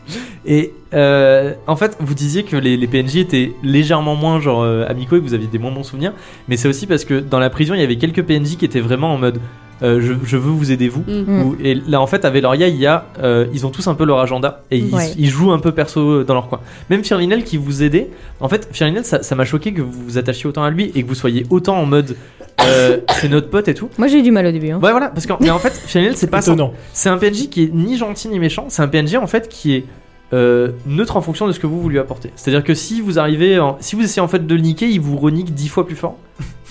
Et 0.45 0.73
euh, 0.93 1.53
en 1.67 1.75
fait, 1.75 1.97
vous 1.99 2.13
disiez 2.13 2.43
que 2.43 2.55
les, 2.55 2.77
les 2.77 2.87
PNJ 2.87 3.17
étaient 3.17 3.51
légèrement 3.63 4.15
moins 4.15 4.39
genre 4.39 4.61
euh, 4.63 4.85
amicaux 4.87 5.17
et 5.17 5.19
que 5.19 5.25
vous 5.25 5.33
aviez 5.33 5.47
des 5.47 5.59
moins 5.59 5.71
bons 5.71 5.83
souvenirs. 5.83 6.13
Mais 6.47 6.55
c'est 6.57 6.67
aussi 6.69 6.87
parce 6.87 7.03
que 7.05 7.19
dans 7.19 7.39
la 7.39 7.49
prison, 7.49 7.73
il 7.73 7.81
y 7.81 7.83
avait 7.83 7.97
quelques 7.97 8.23
PNJ 8.23 8.55
qui 8.57 8.65
étaient 8.65 8.79
vraiment 8.79 9.13
en 9.13 9.17
mode 9.17 9.39
euh, 9.83 10.01
je, 10.01 10.13
je 10.25 10.37
veux 10.37 10.49
vous 10.49 10.71
aider 10.71 10.87
vous. 10.89 11.03
Mm. 11.07 11.23
Mm. 11.27 11.41
Ou- 11.43 11.55
et 11.63 11.75
là, 11.75 12.01
en 12.01 12.07
fait, 12.07 12.25
à 12.25 12.31
Veloria, 12.31 12.67
il 12.67 12.77
y 12.77 12.87
a, 12.87 13.05
euh, 13.21 13.45
ils 13.53 13.63
ont 13.65 13.69
tous 13.69 13.87
un 13.87 13.93
peu 13.93 14.05
leur 14.05 14.19
agenda 14.19 14.63
et 14.71 14.77
ils, 14.79 14.91
Ouais. 14.95 15.11
ils 15.19 15.29
jouent 15.29 15.51
un 15.51 15.59
peu 15.59 15.71
perso 15.71 16.23
dans 16.23 16.33
leur 16.33 16.47
coin. 16.49 16.61
Même 16.89 17.03
Firlinel 17.03 17.43
qui 17.43 17.57
vous 17.57 17.83
aidait. 17.83 18.07
En 18.39 18.49
fait, 18.49 18.67
Firlinel, 18.71 19.05
ça 19.05 19.21
ça 19.21 19.35
m'a 19.35 19.45
choqué 19.45 19.73
que 19.73 19.81
vous 19.83 19.91
vous 19.91 20.17
attachiez 20.17 20.47
autant 20.47 20.63
à 20.63 20.71
lui 20.71 20.91
et 20.95 21.03
que 21.03 21.07
vous 21.07 21.13
soyez 21.13 21.45
autant 21.51 21.77
en 21.77 21.85
mode 21.85 22.15
euh, 22.61 22.97
c'est 23.19 23.29
notre 23.29 23.49
pote 23.49 23.67
et 23.67 23.73
tout. 23.73 23.89
Moi 23.97 24.07
j'ai 24.07 24.19
eu 24.19 24.23
du 24.23 24.31
mal 24.31 24.45
au 24.45 24.51
début. 24.51 24.69
Hein. 24.71 24.79
Ouais, 24.81 24.91
voilà, 24.91 25.09
parce 25.09 25.25
que 25.25 25.33
mais 25.39 25.49
en 25.49 25.59
fait, 25.59 25.73
Firlinel, 25.73 26.17
c'est 26.17 26.27
pas 26.27 26.41
ça. 26.41 26.55
C'est 26.93 27.09
un 27.09 27.17
PNJ 27.17 27.49
qui 27.49 27.63
est 27.63 27.73
ni 27.73 27.97
gentil 27.97 28.27
ni 28.29 28.39
méchant. 28.39 28.65
C'est 28.69 28.81
un 28.81 28.87
PNJ 28.87 29.15
en 29.15 29.27
fait 29.27 29.47
qui 29.49 29.75
est 29.75 29.85
euh, 30.33 30.71
neutre 30.85 31.15
en 31.15 31.21
fonction 31.21 31.47
de 31.47 31.53
ce 31.53 31.59
que 31.59 31.67
vous 31.67 31.79
vous 31.81 31.87
lui 31.89 31.99
apportez. 31.99 32.31
C'est-à-dire 32.35 32.63
que 32.63 32.73
si 32.73 32.99
vous 32.99 33.17
arrivez, 33.19 33.59
en- 33.59 33.77
si 33.79 33.95
vous 33.95 34.03
essayez 34.03 34.21
en 34.21 34.27
fait 34.27 34.45
de 34.45 34.55
le 34.55 34.61
niquer, 34.61 34.87
il 34.89 34.99
vous 34.99 35.17
renique 35.17 35.53
dix 35.53 35.69
fois 35.69 35.85
plus 35.85 35.95
fort. 35.95 36.17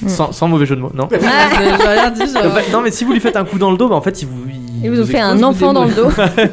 Mm. 0.02 0.08
sans, 0.08 0.30
sans 0.32 0.46
mauvais 0.46 0.66
jeu 0.66 0.76
de 0.76 0.82
mots, 0.82 0.90
non. 0.94 1.08
J'ai 1.10 1.16
rien 1.18 2.10
dit, 2.10 2.22
non, 2.70 2.82
mais 2.82 2.90
si 2.90 3.04
vous 3.04 3.12
lui 3.14 3.20
faites 3.20 3.36
un 3.36 3.46
coup 3.46 3.58
dans 3.58 3.70
le 3.70 3.78
dos, 3.78 3.88
bah, 3.88 3.94
en 3.94 4.02
fait, 4.02 4.20
il 4.20 4.28
vous. 4.28 4.42
Il 4.84 4.90
vous 4.90 5.06
fait 5.06 5.20
un 5.20 5.42
enfant 5.42 5.72
dans 5.72 5.86
le 5.86 5.94
dos. 5.94 6.08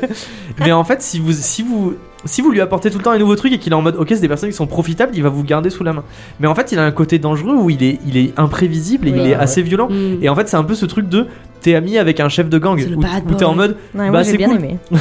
Mais 0.59 0.71
en 0.71 0.86
fait, 0.86 1.01
si 1.01 1.19
vous, 1.19 1.34
si 1.34 1.61
vous, 1.61 1.95
si 2.26 2.41
vous 2.41 2.51
lui 2.51 2.61
apportez 2.61 2.89
tout 2.89 2.97
le 2.97 3.03
temps 3.03 3.11
un 3.11 3.17
nouveau 3.17 3.36
truc 3.36 3.51
et 3.53 3.59
qu'il 3.59 3.71
est 3.74 3.76
en 3.76 3.82
mode, 3.82 3.95
ok, 3.97 4.07
c'est 4.09 4.19
des 4.21 4.28
personnes 4.28 4.49
qui 4.49 4.55
sont 4.55 4.67
profitables, 4.67 5.11
il 5.15 5.24
va 5.24 5.30
vous 5.30 5.43
garder 5.43 5.69
sous 5.69 5.84
la 5.84 5.93
main. 5.93 6.03
Mais 6.39 6.47
en 6.47 6.55
fait, 6.55 6.71
il 6.71 6.80
a 6.80 6.86
un 6.86 6.91
côté 6.91 7.19
dangereux 7.19 7.55
où 7.55 7.69
il 7.69 7.84
est, 7.84 7.99
il 8.07 8.17
est 8.17 8.34
imprévisible 8.38 9.07
et 9.07 9.11
il 9.11 9.17
est 9.19 9.21
Ouais. 9.30 9.34
assez 9.36 9.61
violent. 9.61 9.89
Mm. 9.89 10.24
Et 10.24 10.30
en 10.30 10.36
fait, 10.36 10.47
c'est 10.47 10.57
un 10.57 10.63
peu 10.63 10.76
ce 10.76 10.86
truc 10.86 11.09
de, 11.09 11.28
t'es 11.61 11.76
ami 11.76 11.97
avec 11.97 12.19
un 12.19 12.30
chef 12.30 12.49
de 12.49 12.57
gang 12.57 12.80
C'est 12.80 12.89
le 12.89 12.97
où, 12.97 13.01
t'es 13.38 13.45
en 13.45 13.55
mode, 13.55 13.71
Ouais, 13.93 14.05
Bah, 14.05 14.11
moi 14.11 14.24
c'est 14.24 14.32
j'ai 14.32 14.38
bien 14.38 14.47
cool. 14.49 14.57
aimé. 14.57 14.78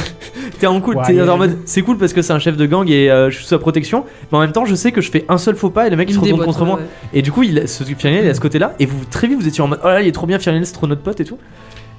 t'es 0.59 0.67
en 0.67 0.79
cool, 0.81 0.97
Ouais, 0.97 1.03
t'es 1.05 1.21
en 1.29 1.37
mode, 1.37 1.57
c'est 1.65 1.81
cool 1.81 1.97
parce 1.97 2.13
que 2.13 2.21
c'est 2.21 2.33
un 2.33 2.39
chef 2.39 2.57
de 2.57 2.65
gang 2.65 2.89
et 2.89 3.09
euh, 3.09 3.29
je 3.29 3.35
suis 3.35 3.43
sous 3.43 3.49
sa 3.49 3.59
protection. 3.59 4.05
Mais 4.31 4.37
en 4.37 4.41
même 4.41 4.51
temps, 4.51 4.65
je 4.65 4.75
sais 4.75 4.91
que 4.91 5.01
je 5.01 5.11
fais 5.11 5.25
un 5.29 5.37
seul 5.37 5.55
faux 5.55 5.69
pas 5.69 5.87
et 5.87 5.89
le 5.89 5.95
mec 5.95 6.09
il 6.09 6.13
se 6.15 6.19
retourne 6.19 6.43
contre 6.43 6.65
moi. 6.65 6.79
Et 7.13 7.21
du 7.21 7.31
coup, 7.31 7.43
il, 7.43 7.67
ce 7.67 7.83
Firnel, 7.83 8.25
il 8.25 8.29
a 8.29 8.33
ce 8.33 8.41
côté-là. 8.41 8.73
Et 8.79 8.85
vous, 8.85 9.05
très 9.09 9.27
vite, 9.27 9.39
vous 9.39 9.47
étiez 9.47 9.63
en 9.63 9.67
mode, 9.67 9.79
oh 9.83 9.87
là, 9.87 10.01
il 10.01 10.07
est 10.07 10.11
trop 10.11 10.27
bien, 10.27 10.39
Firnel, 10.39 10.65
c'est 10.65 10.73
trop 10.73 10.87
notre 10.87 11.01
pote 11.01 11.19
et 11.19 11.25
tout. 11.25 11.37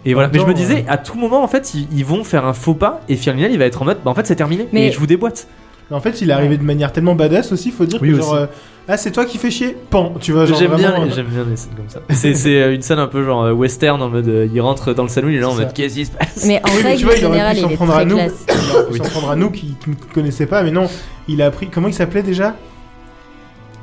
Et 0.06 0.14
voilà. 0.14 0.28
Mais 0.32 0.38
je 0.38 0.44
me 0.44 0.54
disais, 0.54 0.74
ouais. 0.74 0.84
à 0.88 0.98
tout 0.98 1.16
moment, 1.18 1.42
en 1.42 1.48
fait, 1.48 1.74
ils, 1.74 1.86
ils 1.92 2.04
vont 2.04 2.24
faire 2.24 2.44
un 2.44 2.52
faux 2.52 2.74
pas 2.74 3.00
et 3.08 3.16
Firnel, 3.16 3.52
il 3.52 3.58
va 3.58 3.64
être 3.64 3.80
en 3.82 3.84
mode, 3.84 3.98
bah 4.04 4.10
en 4.10 4.14
fait, 4.14 4.26
c'est 4.26 4.36
terminé. 4.36 4.68
Mais- 4.72 4.88
Et 4.88 4.92
je 4.92 4.98
vous 4.98 5.06
déboîte. 5.06 5.46
Mais 5.90 5.96
en 5.96 6.00
fait, 6.00 6.20
il 6.22 6.30
est 6.30 6.32
arrivé 6.32 6.56
de 6.56 6.62
manière 6.62 6.92
tellement 6.92 7.14
badass 7.14 7.52
aussi, 7.52 7.70
faut 7.70 7.84
dire 7.84 8.00
Oui, 8.00 8.08
que 8.10 8.14
aussi. 8.14 8.22
genre. 8.24 8.34
euh, 8.34 8.46
ah, 8.88 8.96
c'est 8.96 9.10
toi 9.12 9.24
qui 9.26 9.36
fais 9.38 9.50
chier 9.50 9.76
Pan 9.90 10.14
Tu 10.20 10.32
vois, 10.32 10.46
genre. 10.46 10.58
J'aime 10.58 10.74
bien, 10.76 10.90
vraiment, 10.90 11.06
euh, 11.06 11.10
j'aime 11.14 11.26
bien 11.26 11.44
les 11.48 11.56
scènes 11.56 11.72
comme 11.76 11.88
ça. 11.88 12.00
C'est, 12.10 12.34
c'est 12.34 12.62
euh, 12.62 12.74
une 12.74 12.80
scène 12.82 12.98
un 12.98 13.06
peu 13.06 13.22
genre 13.24 13.42
euh, 13.44 13.52
western 13.52 14.00
en 14.00 14.08
mode, 14.08 14.26
euh, 14.28 14.48
il 14.52 14.60
rentre 14.62 14.94
dans 14.94 15.02
le 15.02 15.08
salon, 15.10 15.28
il 15.28 15.36
est 15.36 15.40
là 15.40 15.48
en 15.48 15.52
C'est 15.52 15.58
mode, 15.58 15.66
ça. 15.68 15.72
qu'est-ce 15.74 15.94
qui 15.94 16.06
se 16.06 16.10
passe? 16.10 16.44
Mais 16.46 16.60
en 16.64 16.68
Oui, 16.68 16.72
mais 16.82 16.88
règle 16.90 16.98
tu 17.00 17.04
vois, 17.04 17.14
il 17.16 17.24
aurait 17.26 17.32
générale, 17.38 17.52
pu 17.56 17.58
il 17.58 17.62
s'en 17.64 17.70
est 17.70 17.74
prendre 17.76 17.92
à 17.92 17.96
très 17.96 18.04
nous. 18.06 18.16
classe. 18.16 18.44
Il 18.48 18.76
aurait 18.76 18.90
pu 18.92 18.98
s'en 18.98 19.04
prendre 19.04 19.30
à 19.30 19.36
nous 19.36 19.50
qui 19.50 19.74
qui 19.82 19.90
ne 19.90 19.94
connaissaient 20.14 20.46
pas, 20.46 20.62
mais 20.62 20.70
non, 20.70 20.86
il 21.28 21.42
a 21.42 21.46
appris. 21.46 21.68
Comment 21.68 21.88
il 21.88 21.94
s'appelait 21.94 22.22
déjà? 22.22 22.54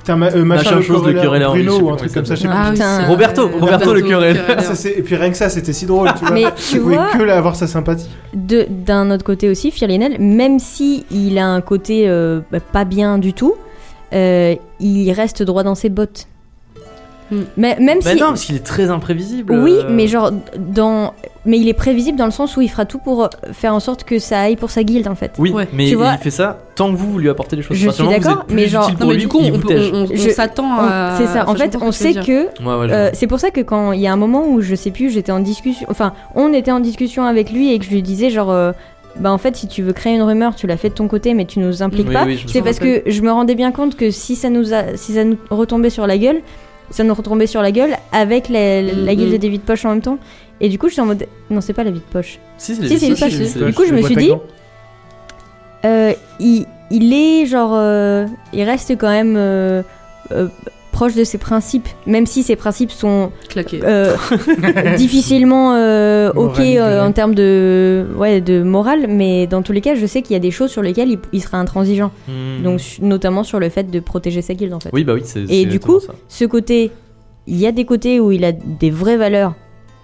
Putain, 0.02 0.16
ma- 0.18 0.32
euh, 0.32 0.44
machin, 0.44 0.64
Machin 0.78 0.82
chose, 0.82 1.04
le 1.06 1.12
je 1.14 1.18
Bruno 1.52 1.80
ou 1.86 1.92
un 1.92 1.96
truc 1.96 2.12
comme 2.12 2.26
ça, 2.26 2.34
je 2.34 2.42
sais 2.42 2.48
Ah 2.52 2.64
plus. 2.70 2.74
Putain. 2.74 3.00
c'est- 3.02 3.06
Roberto, 3.06 3.48
Roberto 3.60 3.94
le 3.94 4.02
c'est- 4.76 4.98
Et 4.98 5.02
puis 5.04 5.16
rien 5.16 5.30
que 5.30 5.38
ça, 5.38 5.48
c'était 5.48 5.74
si 5.74 5.86
drôle, 5.86 6.10
tu 6.18 6.26
vois. 6.26 6.32
Mais 6.34 6.46
Tu 6.58 6.80
pouvais 6.80 6.96
vois, 6.96 7.10
que 7.16 7.22
avoir 7.34 7.56
sa 7.56 7.68
sympathie. 7.68 8.10
de- 8.34 8.66
d'un 8.68 9.12
autre 9.12 9.24
côté 9.24 9.48
aussi, 9.48 9.70
Firlinel, 9.70 10.20
même 10.20 10.58
si 10.58 11.06
il 11.12 11.38
a 11.38 11.46
un 11.48 11.62
côté 11.62 12.06
euh, 12.10 12.40
bah, 12.52 12.60
pas 12.60 12.84
bien 12.84 13.20
du 13.20 13.34
tout, 13.34 13.54
euh, 14.14 14.56
il 14.80 15.12
reste 15.12 15.44
droit 15.44 15.62
dans 15.62 15.76
ses 15.76 15.90
bottes. 15.90 16.26
Hmm. 17.32 17.44
Mais 17.58 17.78
même 17.80 18.00
Bah 18.04 18.12
si 18.12 18.20
non, 18.20 18.28
parce 18.28 18.44
qu'il 18.44 18.56
est 18.58 18.64
très 18.66 18.90
imprévisible. 18.90 19.54
Oui, 19.54 19.74
euh, 19.78 19.84
mais 19.90 20.08
genre 20.08 20.32
dans 20.58 21.14
mais 21.46 21.58
il 21.58 21.68
est 21.70 21.74
prévisible 21.74 22.18
dans 22.18 22.26
le 22.26 22.32
sens 22.32 22.56
où 22.58 22.62
il 22.62 22.70
fera 22.70 22.86
tout 22.86 23.00
pour 23.00 23.28
faire 23.54 23.74
en 23.74 23.80
sorte 23.80 24.04
que 24.04 24.20
ça 24.20 24.42
aille 24.42 24.58
pour 24.58 24.70
sa 24.70 24.84
guilde 24.84 25.08
en 25.08 25.16
fait. 25.16 25.32
Oui, 25.40 25.52
Ouais. 25.52 25.68
mais 25.74 25.88
Tu 25.88 25.96
vois, 25.96 26.12
il 26.14 26.18
fait 26.20 26.30
ça 26.30 26.60
tant 26.76 26.92
que 26.92 26.98
vous, 26.98 27.10
vous 27.14 27.18
lui 27.20 27.30
apportez 27.30 27.56
des 27.56 27.62
choses. 27.62 27.78
je 27.78 27.90
suis 27.90 28.08
d'accord, 28.08 28.46
mais 28.50 28.68
genre- 28.68 28.92
Non, 29.00 29.08
mais 29.08 29.14
lui, 29.14 29.22
du 29.22 29.28
coup, 29.28 29.40
on, 29.40 29.46
on- 29.54 30.04
on 30.04 30.08
Je- 30.14 30.30
s'attend 30.30 30.66
On- 30.66 30.80
à. 30.82 31.16
C'est 31.18 31.26
ça. 31.28 31.50
En 31.50 31.56
fait, 31.56 31.78
on 31.82 31.92
sait 31.92 32.14
que 32.14 32.44
Ouais, 32.64 32.80
ouais, 32.82 32.88
je 32.90 32.94
Euh, 32.94 33.10
c'est 33.14 33.28
pour 33.28 33.40
ça 33.40 33.50
que 33.50 33.62
quand 33.62 33.92
il 33.94 34.02
y 34.02 34.08
a 34.08 34.14
un 34.14 34.18
moment 34.18 34.48
où 34.48 34.62
je 34.62 34.76
sais 34.76 34.92
plus, 34.92 35.10
j'étais 35.10 35.32
en 35.32 35.40
discussion, 35.40 35.88
enfin, 35.90 36.14
on 36.36 36.54
était 36.54 36.72
en 36.72 36.80
discussion 36.82 37.24
avec 37.24 37.52
lui 37.52 37.74
et 37.74 37.80
que 37.80 37.86
je 37.86 37.92
lui 37.92 38.02
disais 38.04 38.30
genre, 38.30 38.52
euh, 38.52 38.72
bah 39.20 39.32
en 39.32 39.38
fait, 39.38 39.56
si 39.56 39.68
tu 39.68 39.82
veux 39.82 39.94
créer 39.94 40.16
une 40.16 40.22
rumeur, 40.22 40.56
tu 40.56 40.68
l'as 40.68 40.78
fait 40.78 40.90
de 40.90 40.94
ton 40.96 41.08
côté, 41.08 41.34
mais 41.34 41.46
tu 41.46 41.60
nous 41.60 41.82
impliques 41.82 42.08
Oui, 42.08 42.14
pas. 42.14 42.26
oui, 42.26 42.44
c'est 42.48 42.62
parce 42.62 42.78
que 42.80 43.02
je 43.08 43.22
me 43.22 43.32
rendais 43.32 43.56
bien 43.56 43.72
compte 43.72 43.96
que 43.96 44.12
si 44.12 44.36
ça 44.36 44.50
nous 44.50 44.74
a, 44.74 44.96
si 44.96 45.14
ça 45.14 45.24
nous 45.24 45.38
retombait 45.50 45.90
sur 45.90 46.06
la 46.08 46.18
gueule, 46.18 46.42
ça 46.92 47.04
nous 47.04 47.14
retombait 47.14 47.48
sur 47.48 47.62
la 47.62 47.72
gueule 47.72 47.96
avec 48.12 48.48
la, 48.50 48.82
la 48.82 48.94
Mm, 48.94 49.16
guilde 49.16 49.34
mm. 49.36 49.38
des 49.38 49.50
vides 49.50 49.62
poches 49.62 49.86
en 49.86 49.90
même 49.90 50.02
temps. 50.02 50.20
Et 50.60 50.70
du 50.70 50.78
coup, 50.78 50.88
je 50.90 50.94
suis 50.94 51.02
en 51.02 51.08
mode, 51.08 51.26
non, 51.50 51.60
c'est 51.62 51.74
pas 51.74 51.84
la 51.84 51.90
vide 51.92 52.04
poche. 52.12 52.38
Si, 52.58 52.76
si, 52.76 53.00
c'est 53.00 53.08
une 53.08 53.16
poche. 53.16 53.32
c'est- 53.32 53.66
Du 53.66 53.74
coup, 53.74 53.86
je 53.86 53.94
me 53.94 54.02
suis 54.04 54.16
dit, 54.16 54.32
Euh, 55.84 56.14
il, 56.40 56.66
il 56.92 57.12
est 57.14 57.46
genre, 57.48 57.72
euh, 57.74 58.28
il 58.54 58.62
reste 58.64 58.92
quand 58.98 59.10
même 59.10 59.36
euh, 59.38 59.82
euh, 60.32 60.48
proche 61.02 61.16
de 61.16 61.24
ses 61.24 61.40
principes, 61.40 61.88
même 62.06 62.28
si 62.28 62.44
ses 62.44 62.56
principes 62.56 62.92
sont 62.92 63.32
euh, 63.84 64.16
difficilement 64.98 65.74
euh, 65.74 66.32
ok 66.36 66.60
euh, 66.60 67.04
en 67.04 67.12
termes 67.12 67.34
de 67.34 68.06
ouais 68.18 68.40
de 68.40 68.62
morale 68.62 69.08
mais 69.10 69.48
dans 69.48 69.64
tous 69.64 69.72
les 69.72 69.82
cas 69.82 69.96
je 69.96 70.06
sais 70.06 70.22
qu'il 70.22 70.34
y 70.34 70.36
a 70.36 70.40
des 70.40 70.52
choses 70.52 70.70
sur 70.70 70.84
lesquelles 70.84 71.10
il, 71.10 71.18
il 71.34 71.42
sera 71.42 71.58
intransigeant 71.58 72.12
Hmm. 72.28 72.62
donc 72.64 72.82
notamment 73.02 73.44
sur 73.44 73.60
le 73.60 73.70
fait 73.70 73.90
de 73.90 74.00
protéger 74.00 74.44
sa 74.44 74.54
guilde 74.54 74.74
en 74.74 74.80
fait 74.80 74.90
Oui, 74.94 75.04
bah 75.04 75.14
oui, 75.16 75.22
c'est. 75.24 75.44
Et 75.50 75.66
du 75.66 75.80
coup, 75.80 76.00
ça. 76.00 76.14
ce 76.28 76.46
côté 76.46 76.92
il 77.48 77.58
y 77.58 77.66
a 77.66 77.72
des 77.72 77.86
côtés 77.86 78.20
où 78.20 78.32
il 78.32 78.46
a 78.46 78.52
des 78.52 78.92
vraies 78.92 79.18
valeurs 79.18 79.56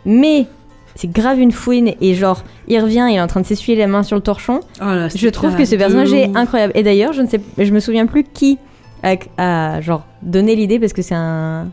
mais 0.04 0.48
c'est 0.96 1.12
grave 1.12 1.40
une 1.40 1.52
fouine 1.52 1.94
et 2.02 2.16
genre 2.16 2.44
il 2.68 2.80
revient 2.80 3.06
il 3.12 3.18
est 3.18 3.22
en 3.22 3.28
train 3.28 3.42
de 3.42 3.46
s'essuyer 3.46 3.78
la 3.78 3.86
main 3.86 4.02
sur 4.02 4.16
le 4.16 4.24
torchon 4.24 4.62
Oh 4.82 4.86
là, 4.86 5.10
je 5.14 5.28
trouve 5.30 5.56
que 5.56 5.64
ce 5.66 5.76
personnage 5.76 6.12
est 6.14 6.36
incroyable 6.36 6.74
et 6.76 6.82
d'ailleurs 6.82 7.14
je 7.14 7.22
ne 7.22 7.28
sais 7.28 7.40
je 7.60 7.72
me 7.72 7.80
souviens 7.80 8.08
plus 8.08 8.24
qui 8.24 8.58
a, 9.04 9.82
genre 9.82 10.06
donné 10.22 10.56
l'idée 10.56 10.80
parce 10.80 10.94
que 10.94 11.02
c'est 11.02 11.16
un 11.16 11.68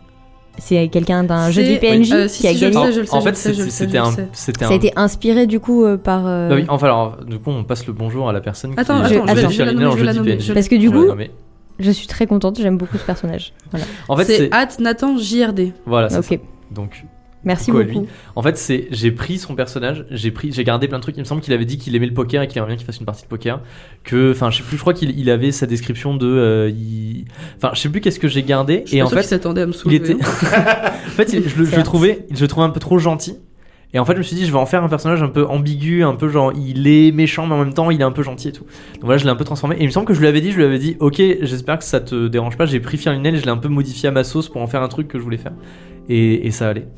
c'est 0.59 0.89
quelqu'un 0.89 1.25
d'un 1.25 1.51
jeu 1.51 1.65
du 1.65 1.79
PNJ 1.81 2.13
euh, 2.13 2.29
si, 2.29 2.43
qui 2.43 2.49
a 2.49 2.53
si, 2.53 2.61
gagné 2.61 2.93
je 2.93 3.01
le 3.01 3.07
sais, 3.07 3.15
en 3.15 3.21
fait, 3.21 3.35
c'était 3.35 3.99
un. 3.99 4.13
C'était 4.33 4.65
ça 4.65 4.71
a 4.71 4.75
été 4.75 4.93
inspiré 4.95 5.47
du 5.49 5.59
coup 5.59 5.85
euh, 5.85 5.97
par 5.97 6.27
euh, 6.27 6.49
Bah 6.49 6.55
oui, 6.55 6.65
enfin 6.69 6.87
alors, 6.87 7.25
du 7.25 7.39
coup, 7.39 7.51
on 7.51 7.65
passe 7.65 7.87
le 7.89 7.93
bonjour 7.93 8.29
à 8.29 8.33
la 8.33 8.41
personne 8.41 8.73
Attends, 8.77 9.03
qui 9.03 9.17
attends, 9.17 9.49
je 9.49 9.51
je 9.51 9.63
nommer, 9.65 9.87
en 9.87 9.97
je 9.97 10.05
jeu 10.05 10.13
du 10.13 10.37
PNJ. 10.37 10.55
parce 10.55 10.69
que 10.69 10.77
du 10.77 10.91
coup 10.91 11.07
je 11.81 11.91
suis 11.91 12.07
très 12.07 12.29
contente 12.29 12.61
j'aime 12.61 12.79
beaucoup 12.79 12.97
ce 12.99 13.03
personnage 13.05 13.53
voilà 13.73 13.85
En 14.09 14.17
fait, 14.17 14.25
c'est. 14.27 14.55
At 14.55 14.69
Nathan 14.79 15.17
JRD. 15.19 15.73
Voilà, 15.87 16.09
c'est 16.09 16.23
ça. 16.23 16.35
ok 16.35 16.41
Donc, 16.71 17.05
merci 17.45 17.71
beaucoup 17.73 17.85
lui. 18.01 18.09
En 18.37 18.43
fait, 18.43 18.57
c'est 18.57 18.89
j'ai 18.91 19.11
pris 19.11 19.39
son 19.39 19.55
personnage, 19.55 20.07
j'ai 20.11 20.31
pris, 20.31 20.53
j'ai 20.53 20.65
gardé 20.65 20.89
plein 20.89 20.99
de 20.99 21.03
trucs. 21.03 21.17
Il 21.17 21.21
me 21.21 21.25
semble 21.25 21.41
qu'il 21.41 21.53
avait 21.53 21.65
dit 21.65 21.79
qu'il 21.79 21.95
aimait 21.97 22.07
le 22.07 22.15
poker 22.15 22.43
et 22.43 22.49
qu'il 22.49 22.59
aimerait 22.59 22.71
bien 22.73 22.77
qu'il 22.77 22.87
fasse 22.87 22.99
une 22.99 23.07
partie 23.07 23.23
de 23.25 23.29
poker. 23.29 23.61
Que, 24.05 24.31
enfin, 24.33 24.51
je 24.51 24.59
sais 24.59 24.63
plus. 24.63 24.77
Je 24.77 24.81
crois 24.83 24.95
qu'il 24.95 25.19
il 25.19 25.31
avait 25.31 25.53
sa 25.53 25.67
description 25.67 26.17
de, 26.17 26.27
euh, 26.27 26.71
il- 26.71 27.25
enfin, 27.57 27.71
je 27.75 27.81
sais 27.81 27.89
plus 27.89 28.01
qu'est-ce 28.01 28.19
que 28.21 28.29
j'ai 28.29 28.43
gardé. 28.43 28.83
Je 28.87 28.97
Et 28.97 29.03
en 29.03 29.09
fait, 29.09 29.23
s'attendait 29.23 29.63
à 29.63 29.67
me 29.67 29.73
il 29.87 29.95
était. 29.95 30.15
en 30.25 31.11
fait, 31.11 31.33
il- 31.33 31.49
je, 31.49 31.49
le- 31.49 31.51
je 31.51 31.59
le 31.61 31.67
Certes. 31.67 31.85
trouvais, 31.85 32.27
je 32.31 32.41
le 32.41 32.49
trouvais 32.49 32.67
un 32.67 32.71
peu 32.71 32.81
trop 32.81 32.99
gentil. 32.99 33.37
Et 33.93 34.01
en 34.01 34.05
fait, 34.05 34.15
je 34.15 34.19
me 34.19 34.23
suis 34.25 34.35
dit, 34.35 34.45
je 34.45 34.51
vais 34.51 34.59
en 34.59 34.67
faire 34.67 34.83
un 34.83 34.89
personnage 34.89 35.23
un 35.23 35.29
peu 35.29 35.47
ambigu, 35.47 36.03
un 36.03 36.17
peu 36.17 36.29
genre, 36.29 36.53
il 36.57 36.89
est 36.89 37.13
méchant, 37.13 37.47
mais 37.47 37.55
en 37.55 37.59
même 37.63 37.75
temps, 37.75 37.93
il 37.93 38.01
est 38.01 38.05
un 38.05 38.11
peu 38.11 38.25
gentil 38.25 38.49
et 38.49 38.53
tout. 38.53 38.65
Donc 38.95 39.05
voilà, 39.05 39.19
je 39.19 39.25
l'ai 39.25 39.31
un 39.31 39.37
peu 39.37 39.45
transformé. 39.45 39.77
Et 39.77 39.83
il 39.83 39.87
me 39.87 39.93
semble 39.93 40.05
que 40.05 40.15
je 40.15 40.19
lui 40.21 40.27
avais 40.27 40.41
dit, 40.41 40.51
je 40.51 40.57
lui 40.57 40.65
avais 40.65 40.81
dit, 40.81 40.97
ok, 40.99 41.23
j'espère 41.43 41.79
que 41.79 41.85
ça 41.85 42.01
te 42.01 42.27
dérange 42.27 42.57
pas. 42.57 42.67
J'ai 42.67 42.81
pris 42.81 42.97
Firlinel 42.97 43.37
et 43.37 43.39
je 43.39 43.45
l'ai 43.45 43.51
un 43.53 43.57
peu 43.57 43.69
modifié 43.69 44.09
à 44.09 44.13
ma 44.13 44.25
sauce 44.25 44.49
pour 44.49 44.63
en 44.63 44.67
faire 44.67 44.83
un 44.83 44.89
truc 44.89 45.07
que 45.07 45.17
je 45.19 45.23
voulais 45.23 45.37
faire. 45.37 45.53
Et, 46.09 46.45
et 46.45 46.51
ça 46.51 46.69
allait. 46.71 46.89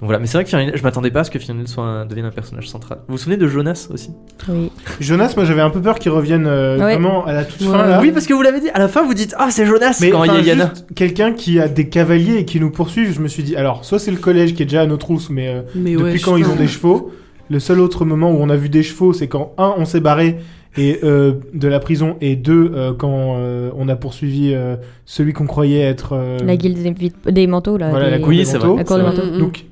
Donc 0.00 0.06
voilà, 0.06 0.18
mais 0.18 0.26
c'est 0.26 0.38
vrai 0.38 0.44
que 0.44 0.50
Firinel, 0.50 0.74
je 0.76 0.82
m'attendais 0.82 1.10
pas 1.10 1.20
à 1.20 1.24
ce 1.24 1.30
que 1.30 1.38
Firinel 1.38 1.68
soit 1.68 1.84
un- 1.84 2.06
devienne 2.06 2.24
un 2.24 2.30
personnage 2.30 2.68
central. 2.70 3.00
Vous 3.06 3.12
vous 3.12 3.18
souvenez 3.18 3.36
de 3.36 3.46
Jonas 3.46 3.88
aussi? 3.92 4.10
Oui. 4.48 4.70
Jonas, 4.98 5.34
moi 5.36 5.44
j'avais 5.44 5.60
un 5.60 5.68
peu 5.68 5.80
peur 5.82 5.98
qu'il 5.98 6.10
revienne 6.10 6.46
euh, 6.46 6.78
Ouais. 6.78 6.94
vraiment 6.94 7.26
à 7.26 7.34
la 7.34 7.44
toute 7.44 7.60
Ouais. 7.60 7.66
fin. 7.66 7.86
Là. 7.86 8.00
Oui, 8.00 8.10
parce 8.10 8.26
que 8.26 8.32
vous 8.32 8.40
l'avez 8.40 8.60
dit, 8.60 8.70
à 8.70 8.78
la 8.78 8.88
fin 8.88 9.04
vous 9.04 9.12
dites 9.12 9.34
Ah, 9.38 9.48
c'est 9.50 9.66
Jonas 9.66 9.98
Mais 10.00 10.08
quand 10.10 10.24
il 10.24 10.46
y 10.46 10.50
a 10.52 10.72
quelqu'un 10.94 11.32
qui 11.32 11.60
a 11.60 11.68
des 11.68 11.88
cavaliers 11.90 12.36
et 12.38 12.44
qui 12.46 12.60
nous 12.60 12.70
poursuivent, 12.70 13.12
je 13.14 13.20
me 13.20 13.28
suis 13.28 13.42
dit, 13.42 13.56
alors, 13.56 13.84
soit 13.84 13.98
c'est 13.98 14.10
le 14.10 14.16
collège 14.16 14.54
qui 14.54 14.62
est 14.62 14.66
déjà 14.66 14.80
à 14.82 14.86
nos 14.86 14.96
trousses, 14.96 15.28
mais 15.28 15.48
euh, 15.48 15.62
Mais 15.74 15.92
depuis 15.92 16.02
ouais, 16.04 16.18
quand 16.18 16.36
ils 16.38 16.46
ont 16.46 16.56
des 16.56 16.66
chevaux? 16.68 17.10
Le 17.50 17.58
seul 17.58 17.80
autre 17.80 18.04
moment 18.06 18.30
où 18.30 18.36
on 18.40 18.48
a 18.48 18.56
vu 18.56 18.68
des 18.70 18.82
chevaux, 18.84 19.12
c'est 19.12 19.26
quand, 19.26 19.52
un, 19.58 19.74
on 19.76 19.84
s'est 19.84 20.00
barré 20.00 20.38
et, 20.78 21.00
euh, 21.02 21.32
de 21.52 21.66
la 21.68 21.80
prison, 21.80 22.16
et 22.20 22.36
deux, 22.36 22.70
euh, 22.74 22.92
quand 22.96 23.34
euh, 23.38 23.70
on 23.76 23.88
a 23.88 23.96
poursuivi 23.96 24.52
euh, 24.54 24.76
celui 25.04 25.32
qu'on 25.32 25.46
croyait 25.46 25.80
être... 25.80 26.12
euh, 26.14 26.38
La 26.44 26.56
guilde 26.56 26.78
des, 27.26 27.46
manteaux, 27.48 27.76
là. 27.76 27.90
Voilà, 27.90 28.04
des- 28.06 28.10
la 28.12 28.18
cour 28.18 28.28
Oui, 28.28 28.36
des 28.38 28.44
c'est 28.44 28.58
manteaux. 28.58 28.68
vrai. 28.74 28.78
La 28.78 28.84
cour 28.84 28.96
des 28.98 29.02
manteaux. 29.02 29.38
Donc, 29.38 29.64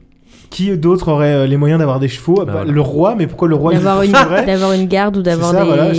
qui 0.51 0.77
d'autre 0.79 1.09
aurait 1.09 1.35
euh, 1.35 1.47
les 1.47 1.57
moyens 1.57 1.79
d'avoir 1.79 2.01
des 2.01 2.09
chevaux? 2.09 2.37
Bah, 2.37 2.45
Bah, 2.45 2.53
voilà. 2.53 2.73
Le 2.73 2.81
roi, 2.81 3.15
mais 3.17 3.27
pourquoi 3.27 3.49
le 3.49 3.55
roi 3.55 3.73
D'avoir 3.75 4.03
une, 4.03 4.13
poursuivrait 4.13 4.47
d'avoir 4.47 4.73
une 4.73 4.87
garde 4.87 5.17
ou 5.17 5.23
d'avoir 5.23 5.53
des. 5.53 5.63
voilà. 5.63 5.93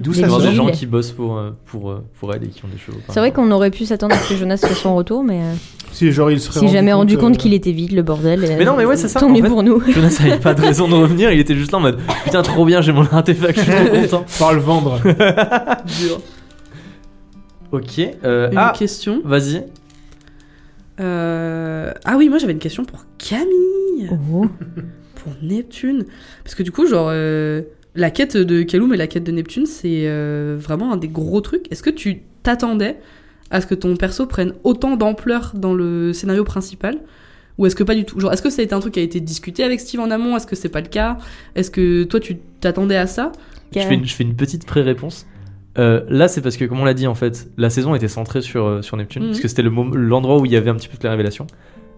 D'où 0.00 0.12
des 0.12 0.20
ça 0.20 0.50
gens 0.52 0.66
qui 0.70 0.86
bossent 0.86 1.12
pour, 1.12 1.38
euh, 1.38 1.50
pour, 1.66 1.90
euh, 1.90 2.04
pour 2.20 2.34
elle 2.34 2.44
et 2.44 2.48
qui 2.48 2.64
ont 2.64 2.68
des 2.68 2.78
chevaux. 2.78 2.98
C'est 3.08 3.20
vrai 3.20 3.32
qu'on 3.32 3.50
aurait 3.50 3.70
pu 3.70 3.84
s'attendre 3.84 4.14
à 4.14 4.18
ce 4.18 4.28
que 4.28 4.36
Jonas 4.36 4.58
fasse 4.58 4.78
son 4.78 4.94
retour, 4.94 5.24
mais 5.24 5.40
Si, 5.92 6.12
genre, 6.12 6.30
il 6.30 6.40
serait 6.40 6.60
si 6.60 6.68
jamais 6.68 6.92
rendu 6.92 7.16
compte 7.16 7.34
euh, 7.36 7.38
qu'il 7.38 7.54
était 7.54 7.72
vide, 7.72 7.92
le 7.92 8.02
bordel. 8.02 8.40
Mais 8.40 8.64
non, 8.64 8.74
mais 8.76 8.84
ouais, 8.84 8.96
c'est 8.96 9.08
ça, 9.08 9.20
Tant 9.20 9.28
mieux 9.30 9.42
pour 9.42 9.62
nous. 9.62 9.80
Jonas 9.90 10.18
avait 10.20 10.38
pas 10.38 10.54
de 10.54 10.60
raison 10.60 10.86
de 10.88 10.94
revenir, 10.94 11.32
il 11.32 11.40
était 11.40 11.54
juste 11.54 11.72
là 11.72 11.78
en 11.78 11.82
mode 11.82 11.98
Putain, 12.24 12.42
trop 12.42 12.64
bien, 12.64 12.80
j'ai 12.82 12.92
mon 12.92 13.06
artefact, 13.10 13.58
je 13.58 13.64
suis 13.64 13.72
trop 13.86 13.96
content. 14.02 14.24
Par 14.38 14.52
le 14.52 14.60
vendre. 14.60 15.00
Dur. 15.02 16.20
Ok, 17.70 18.00
euh, 18.24 18.50
Une 18.50 18.58
ah, 18.58 18.72
question. 18.76 19.20
vas-y. 19.24 19.64
Euh, 21.00 21.92
Ah 22.04 22.16
oui, 22.16 22.28
moi 22.28 22.38
j'avais 22.38 22.52
une 22.52 22.58
question 22.58 22.84
pour 22.84 23.04
Camille. 23.18 24.10
Oh. 24.32 24.46
Pour 25.16 25.32
Neptune. 25.42 26.04
Parce 26.44 26.54
que 26.54 26.62
du 26.62 26.70
coup, 26.70 26.86
genre, 26.86 27.08
euh, 27.10 27.62
la 27.96 28.10
quête 28.10 28.36
de 28.36 28.62
Kaloum 28.62 28.94
et 28.94 28.96
la 28.96 29.08
quête 29.08 29.24
de 29.24 29.32
Neptune, 29.32 29.66
c'est 29.66 30.04
euh, 30.06 30.56
vraiment 30.58 30.92
un 30.92 30.96
des 30.96 31.08
gros 31.08 31.40
trucs. 31.40 31.70
Est-ce 31.72 31.82
que 31.82 31.90
tu 31.90 32.22
t'attendais 32.44 32.98
à 33.50 33.60
ce 33.60 33.66
que 33.66 33.74
ton 33.74 33.96
perso 33.96 34.26
prenne 34.26 34.52
autant 34.62 34.96
d'ampleur 34.96 35.52
dans 35.56 35.74
le 35.74 36.12
scénario 36.12 36.44
principal? 36.44 36.98
Ou 37.58 37.66
est-ce 37.66 37.74
que 37.74 37.82
pas 37.82 37.96
du 37.96 38.04
tout? 38.04 38.20
Genre, 38.20 38.32
est-ce 38.32 38.42
que 38.42 38.50
ça 38.50 38.62
a 38.62 38.64
été 38.64 38.74
un 38.76 38.78
truc 38.80 38.94
qui 38.94 39.00
a 39.00 39.02
été 39.02 39.18
discuté 39.18 39.64
avec 39.64 39.80
Steve 39.80 39.98
en 39.98 40.12
amont? 40.12 40.36
Est-ce 40.36 40.46
que 40.46 40.54
c'est 40.54 40.68
pas 40.68 40.80
le 40.80 40.86
cas? 40.86 41.18
Est-ce 41.56 41.72
que 41.72 42.04
toi 42.04 42.20
tu 42.20 42.36
t'attendais 42.60 42.96
à 42.96 43.08
ça? 43.08 43.32
Je 43.74 43.80
fais, 43.80 43.94
une, 43.94 44.06
je 44.06 44.14
fais 44.14 44.22
une 44.22 44.36
petite 44.36 44.64
pré-réponse. 44.66 45.26
Euh, 45.78 46.02
là, 46.08 46.26
c'est 46.28 46.40
parce 46.40 46.56
que, 46.56 46.64
comme 46.64 46.80
on 46.80 46.84
l'a 46.84 46.94
dit, 46.94 47.06
en 47.06 47.14
fait, 47.14 47.48
la 47.56 47.70
saison 47.70 47.94
était 47.94 48.08
centrée 48.08 48.40
sur, 48.40 48.64
euh, 48.66 48.82
sur 48.82 48.96
Neptune, 48.96 49.22
Mhm. 49.22 49.28
parce 49.30 49.40
que 49.40 49.48
c'était 49.48 49.62
le 49.62 49.70
l'endroit 49.94 50.38
où 50.38 50.44
il 50.46 50.52
y 50.52 50.56
avait 50.56 50.70
un 50.70 50.74
petit 50.74 50.88
peu 50.88 50.94
toutes 50.94 51.04
les 51.04 51.08
révélations. 51.10 51.46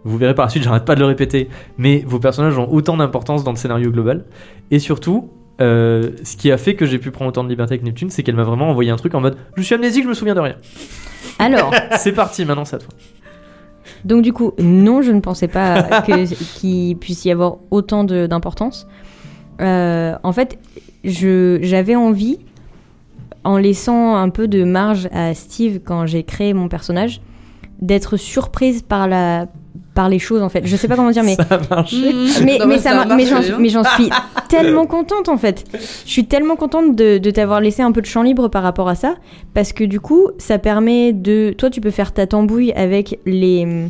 Vous 0.04 0.16
verrez 0.18 0.34
par 0.34 0.46
la 0.46 0.50
suite, 0.50 0.62
j'arrête 0.62 0.84
pas 0.84 0.94
de 0.94 1.00
le 1.00 1.06
répéter, 1.06 1.48
mais 1.78 2.02
vos 2.06 2.18
personnages 2.18 2.56
ont 2.58 2.70
autant 2.70 2.96
d'importance 2.96 3.44
dans 3.44 3.50
le 3.52 3.56
scénario 3.56 3.90
global. 3.90 4.24
Et 4.70 4.78
surtout, 4.78 5.30
euh, 5.60 6.10
ce 6.24 6.36
qui 6.36 6.50
a 6.50 6.56
fait 6.56 6.74
que 6.74 6.86
j'ai 6.86 6.98
pu 6.98 7.10
prendre 7.10 7.28
autant 7.30 7.44
de 7.44 7.48
liberté 7.50 7.74
avec 7.74 7.84
Neptune, 7.84 8.08
c'est 8.10 8.22
qu'elle 8.22 8.36
m'a 8.36 8.44
vraiment 8.44 8.70
envoyé 8.70 8.90
un 8.90 8.96
truc 8.96 9.14
en 9.14 9.20
mode 9.20 9.36
Je 9.56 9.62
suis 9.62 9.74
amnésique, 9.74 10.04
je 10.04 10.08
me 10.08 10.14
souviens 10.14 10.34
de 10.34 10.40
rien. 10.40 10.56
Alors, 11.38 11.70
c'est 11.98 12.12
parti, 12.12 12.44
maintenant 12.46 12.64
c'est 12.64 12.76
à 12.76 12.78
toi. 12.78 12.88
donc 14.06 14.22
du 14.22 14.32
coup, 14.32 14.52
non, 14.58 15.02
je 15.02 15.12
ne 15.12 15.20
pensais 15.20 15.48
pas 15.48 16.02
qu'il 16.56 16.96
puisse 16.98 17.24
y 17.26 17.30
avoir 17.30 17.56
autant 17.70 18.04
d'importance. 18.04 18.86
En 19.58 20.32
fait, 20.32 20.58
j'avais 21.04 21.94
envie, 21.94 22.38
en 23.44 23.56
laissant 23.56 24.16
un 24.16 24.28
peu 24.28 24.48
de 24.48 24.64
marge 24.64 25.08
à 25.12 25.34
Steve 25.34 25.80
quand 25.84 26.06
j'ai 26.06 26.22
créé 26.22 26.52
mon 26.52 26.68
personnage, 26.68 27.20
d'être 27.80 28.16
surprise 28.16 28.82
par 28.82 29.08
la 29.08 29.46
par 29.94 30.08
les 30.08 30.18
choses 30.18 30.42
en 30.42 30.48
fait. 30.48 30.62
Je 30.64 30.76
sais 30.76 30.88
pas 30.88 30.96
comment 30.96 31.10
dire, 31.10 31.24
mais 31.24 31.34
Ça 31.36 31.46
a 31.50 31.74
marché. 31.74 31.96
mais, 32.44 32.58
Non, 32.58 32.66
mais, 32.66 32.78
ça 32.78 32.90
ça 32.90 33.04
marche 33.04 33.52
mais 33.58 33.68
j'en 33.68 33.84
suis 33.84 34.10
tellement 34.48 34.86
contente 34.86 35.28
en 35.28 35.36
fait. 35.36 35.64
Je 36.04 36.10
suis 36.10 36.26
tellement 36.26 36.56
contente 36.56 36.94
de, 36.94 37.18
de 37.18 37.30
t'avoir 37.30 37.60
laissé 37.60 37.82
un 37.82 37.92
peu 37.92 38.00
de 38.00 38.06
champ 38.06 38.22
libre 38.22 38.48
par 38.48 38.62
rapport 38.62 38.88
à 38.88 38.94
ça, 38.94 39.16
parce 39.54 39.72
que 39.72 39.84
du 39.84 40.00
coup, 40.00 40.30
ça 40.38 40.58
permet 40.58 41.12
de... 41.12 41.54
Toi, 41.56 41.70
tu 41.70 41.80
peux 41.80 41.90
faire 41.90 42.12
ta 42.12 42.26
tambouille 42.26 42.72
avec 42.72 43.18
les... 43.26 43.86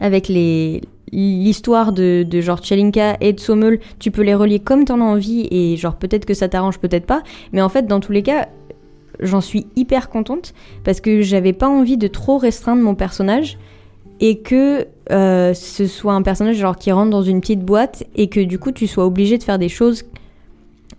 Avec 0.00 0.28
les 0.28 0.82
l'histoire 1.10 1.92
de, 1.92 2.22
de 2.22 2.40
genre 2.42 2.58
Tchelinka 2.58 3.16
et 3.22 3.32
de 3.32 3.40
Sommel, 3.40 3.80
tu 3.98 4.10
peux 4.10 4.20
les 4.20 4.34
relier 4.34 4.58
comme 4.58 4.84
t'en 4.84 5.00
as 5.00 5.04
envie 5.04 5.48
et 5.50 5.76
genre 5.78 5.96
peut-être 5.96 6.26
que 6.26 6.34
ça 6.34 6.48
t'arrange, 6.48 6.78
peut-être 6.78 7.06
pas. 7.06 7.22
Mais 7.52 7.62
en 7.62 7.70
fait, 7.70 7.86
dans 7.86 7.98
tous 7.98 8.12
les 8.12 8.22
cas, 8.22 8.48
j'en 9.20 9.40
suis 9.40 9.66
hyper 9.76 10.08
contente 10.08 10.54
parce 10.84 11.00
que 11.00 11.22
j'avais 11.22 11.52
pas 11.52 11.68
envie 11.68 11.96
de 11.96 12.06
trop 12.08 12.38
restreindre 12.38 12.82
mon 12.82 12.94
personnage 12.94 13.58
et 14.20 14.38
que 14.38 14.86
euh, 15.12 15.54
ce 15.54 15.86
soit 15.86 16.12
un 16.14 16.22
personnage 16.22 16.56
genre 16.56 16.76
qui 16.76 16.90
rentre 16.92 17.10
dans 17.10 17.22
une 17.22 17.40
petite 17.40 17.60
boîte 17.64 18.04
et 18.16 18.28
que 18.28 18.40
du 18.40 18.58
coup 18.58 18.72
tu 18.72 18.86
sois 18.86 19.06
obligé 19.06 19.38
de 19.38 19.42
faire 19.42 19.58
des 19.58 19.68
choses 19.68 20.04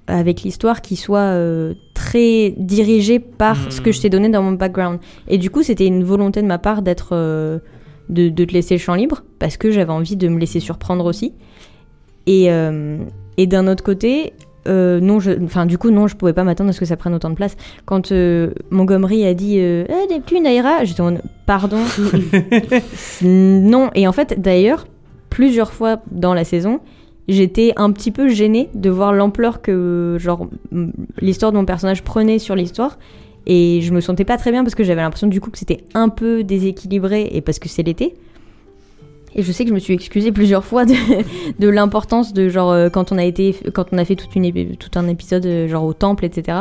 avec 0.08 0.42
l'histoire 0.42 0.82
qui 0.82 0.96
soient 0.96 1.20
euh, 1.20 1.74
très 1.94 2.56
dirigées 2.58 3.20
par 3.20 3.58
Mhm. 3.58 3.72
ce 3.72 3.82
que 3.82 3.92
je 3.92 4.02
t'ai 4.02 4.10
donné 4.10 4.30
dans 4.30 4.42
mon 4.42 4.54
background. 4.54 5.00
Et 5.28 5.38
du 5.38 5.50
coup 5.50 5.62
c'était 5.64 5.86
une 5.86 6.04
volonté 6.04 6.42
de 6.42 6.48
ma 6.48 6.58
part 6.58 6.82
d'être 6.82 7.10
euh, 7.12 7.60
de, 8.10 8.30
de 8.30 8.46
te 8.46 8.54
laisser 8.54 8.76
le 8.76 8.80
champ 8.80 8.96
libre 8.96 9.24
parce 9.38 9.58
que 9.58 9.70
j'avais 9.70 9.92
envie 9.92 10.16
de 10.16 10.28
me 10.28 10.40
laisser 10.40 10.60
surprendre 10.60 11.06
aussi. 11.06 11.34
Et, 12.26 12.48
et 13.38 13.48
d'un 13.48 13.68
autre 13.68 13.84
côté, 13.84 14.34
euh, 14.68 15.00
non, 15.00 15.20
je, 15.20 15.32
enfin 15.44 15.66
du 15.66 15.78
coup 15.78 15.90
non, 15.90 16.08
je 16.08 16.16
pouvais 16.16 16.34
pas 16.34 16.44
m'attendre 16.44 16.70
à 16.70 16.74
ce 16.74 16.80
que 16.80 16.86
ça 16.86 16.98
prenne 16.98 17.14
autant 17.14 17.30
de 17.30 17.36
place. 17.36 17.56
Quand 17.86 18.12
euh, 18.12 18.52
Montgomery 18.72 19.26
a 19.26 19.34
dit 19.34 19.56
euh, 19.60 19.86
Eh, 19.90 20.14
j'étais 20.86 21.02
en 21.02 21.14
pardon, 21.46 21.78
non. 23.22 23.90
Et 23.96 24.08
en 24.08 24.12
fait, 24.12 24.40
d'ailleurs, 24.40 24.88
plusieurs 25.30 25.72
fois 25.72 26.02
dans 26.12 26.34
la 26.34 26.44
saison, 26.44 26.80
j'étais 27.28 27.74
un 27.78 27.92
petit 27.92 28.12
peu 28.12 28.28
gênée 28.30 28.70
de 28.74 28.90
voir 28.90 29.14
l'ampleur 29.14 29.62
que 29.62 30.18
genre 30.20 30.48
m- 30.72 30.94
l'histoire 31.22 31.52
de 31.52 31.58
mon 31.58 31.66
personnage 31.66 32.04
prenait 32.04 32.40
sur 32.40 32.56
l'histoire. 32.56 32.98
Et 33.48 33.80
je 33.82 33.94
me 33.94 34.02
sentais 34.02 34.26
pas 34.26 34.38
très 34.38 34.52
bien 34.52 34.64
parce 34.64 34.76
que 34.76 34.84
j'avais 34.84 35.02
l'impression 35.02 35.28
du 35.28 35.42
coup 35.42 35.50
que 35.50 35.58
c'était 35.58 35.84
un 35.94 36.10
peu 36.10 36.44
déséquilibré 36.44 37.30
et 37.32 37.42
parce 37.42 37.58
que 37.58 37.68
c'est 37.70 37.84
l'été. 37.84 38.16
Et 39.40 39.44
je 39.44 39.52
sais 39.54 39.64
que 39.64 39.70
je 39.70 39.74
me 39.74 39.80
suis 39.80 39.94
excusée 39.94 40.34
plusieurs 40.34 40.66
fois 40.66 40.84
de, 40.86 40.94
de 41.60 41.70
l'importance 41.70 42.34
de 42.34 42.50
genre 42.50 42.72
euh, 42.72 42.90
quand 42.90 43.14
on 43.14 43.18
a 43.18 43.24
été 43.24 43.56
quand 43.74 43.86
on 43.94 43.98
a 43.98 44.04
fait 44.04 44.16
toute 44.18 44.36
une 44.36 44.44
épi- 44.44 44.76
tout 44.78 44.92
un 45.00 45.08
épisode 45.08 45.46
euh, 45.46 45.68
genre 45.70 45.86
au 45.86 45.94
temple 45.94 46.26
etc. 46.26 46.58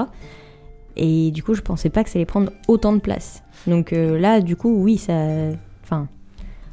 Et 0.97 1.31
du 1.33 1.43
coup 1.43 1.55
je 1.55 1.61
pensais 1.61 1.91
pas 1.91 2.05
que 2.05 2.11
ça 2.11 2.19
allait 2.19 2.27
prendre 2.27 2.53
autant 2.69 2.93
de 2.93 3.01
place. 3.01 3.43
Donc 3.67 3.93
euh, 3.93 4.19
là 4.19 4.41
du 4.41 4.55
coup 4.55 4.73
oui 4.83 4.97
ça 4.97 5.13
enfin 5.83 6.07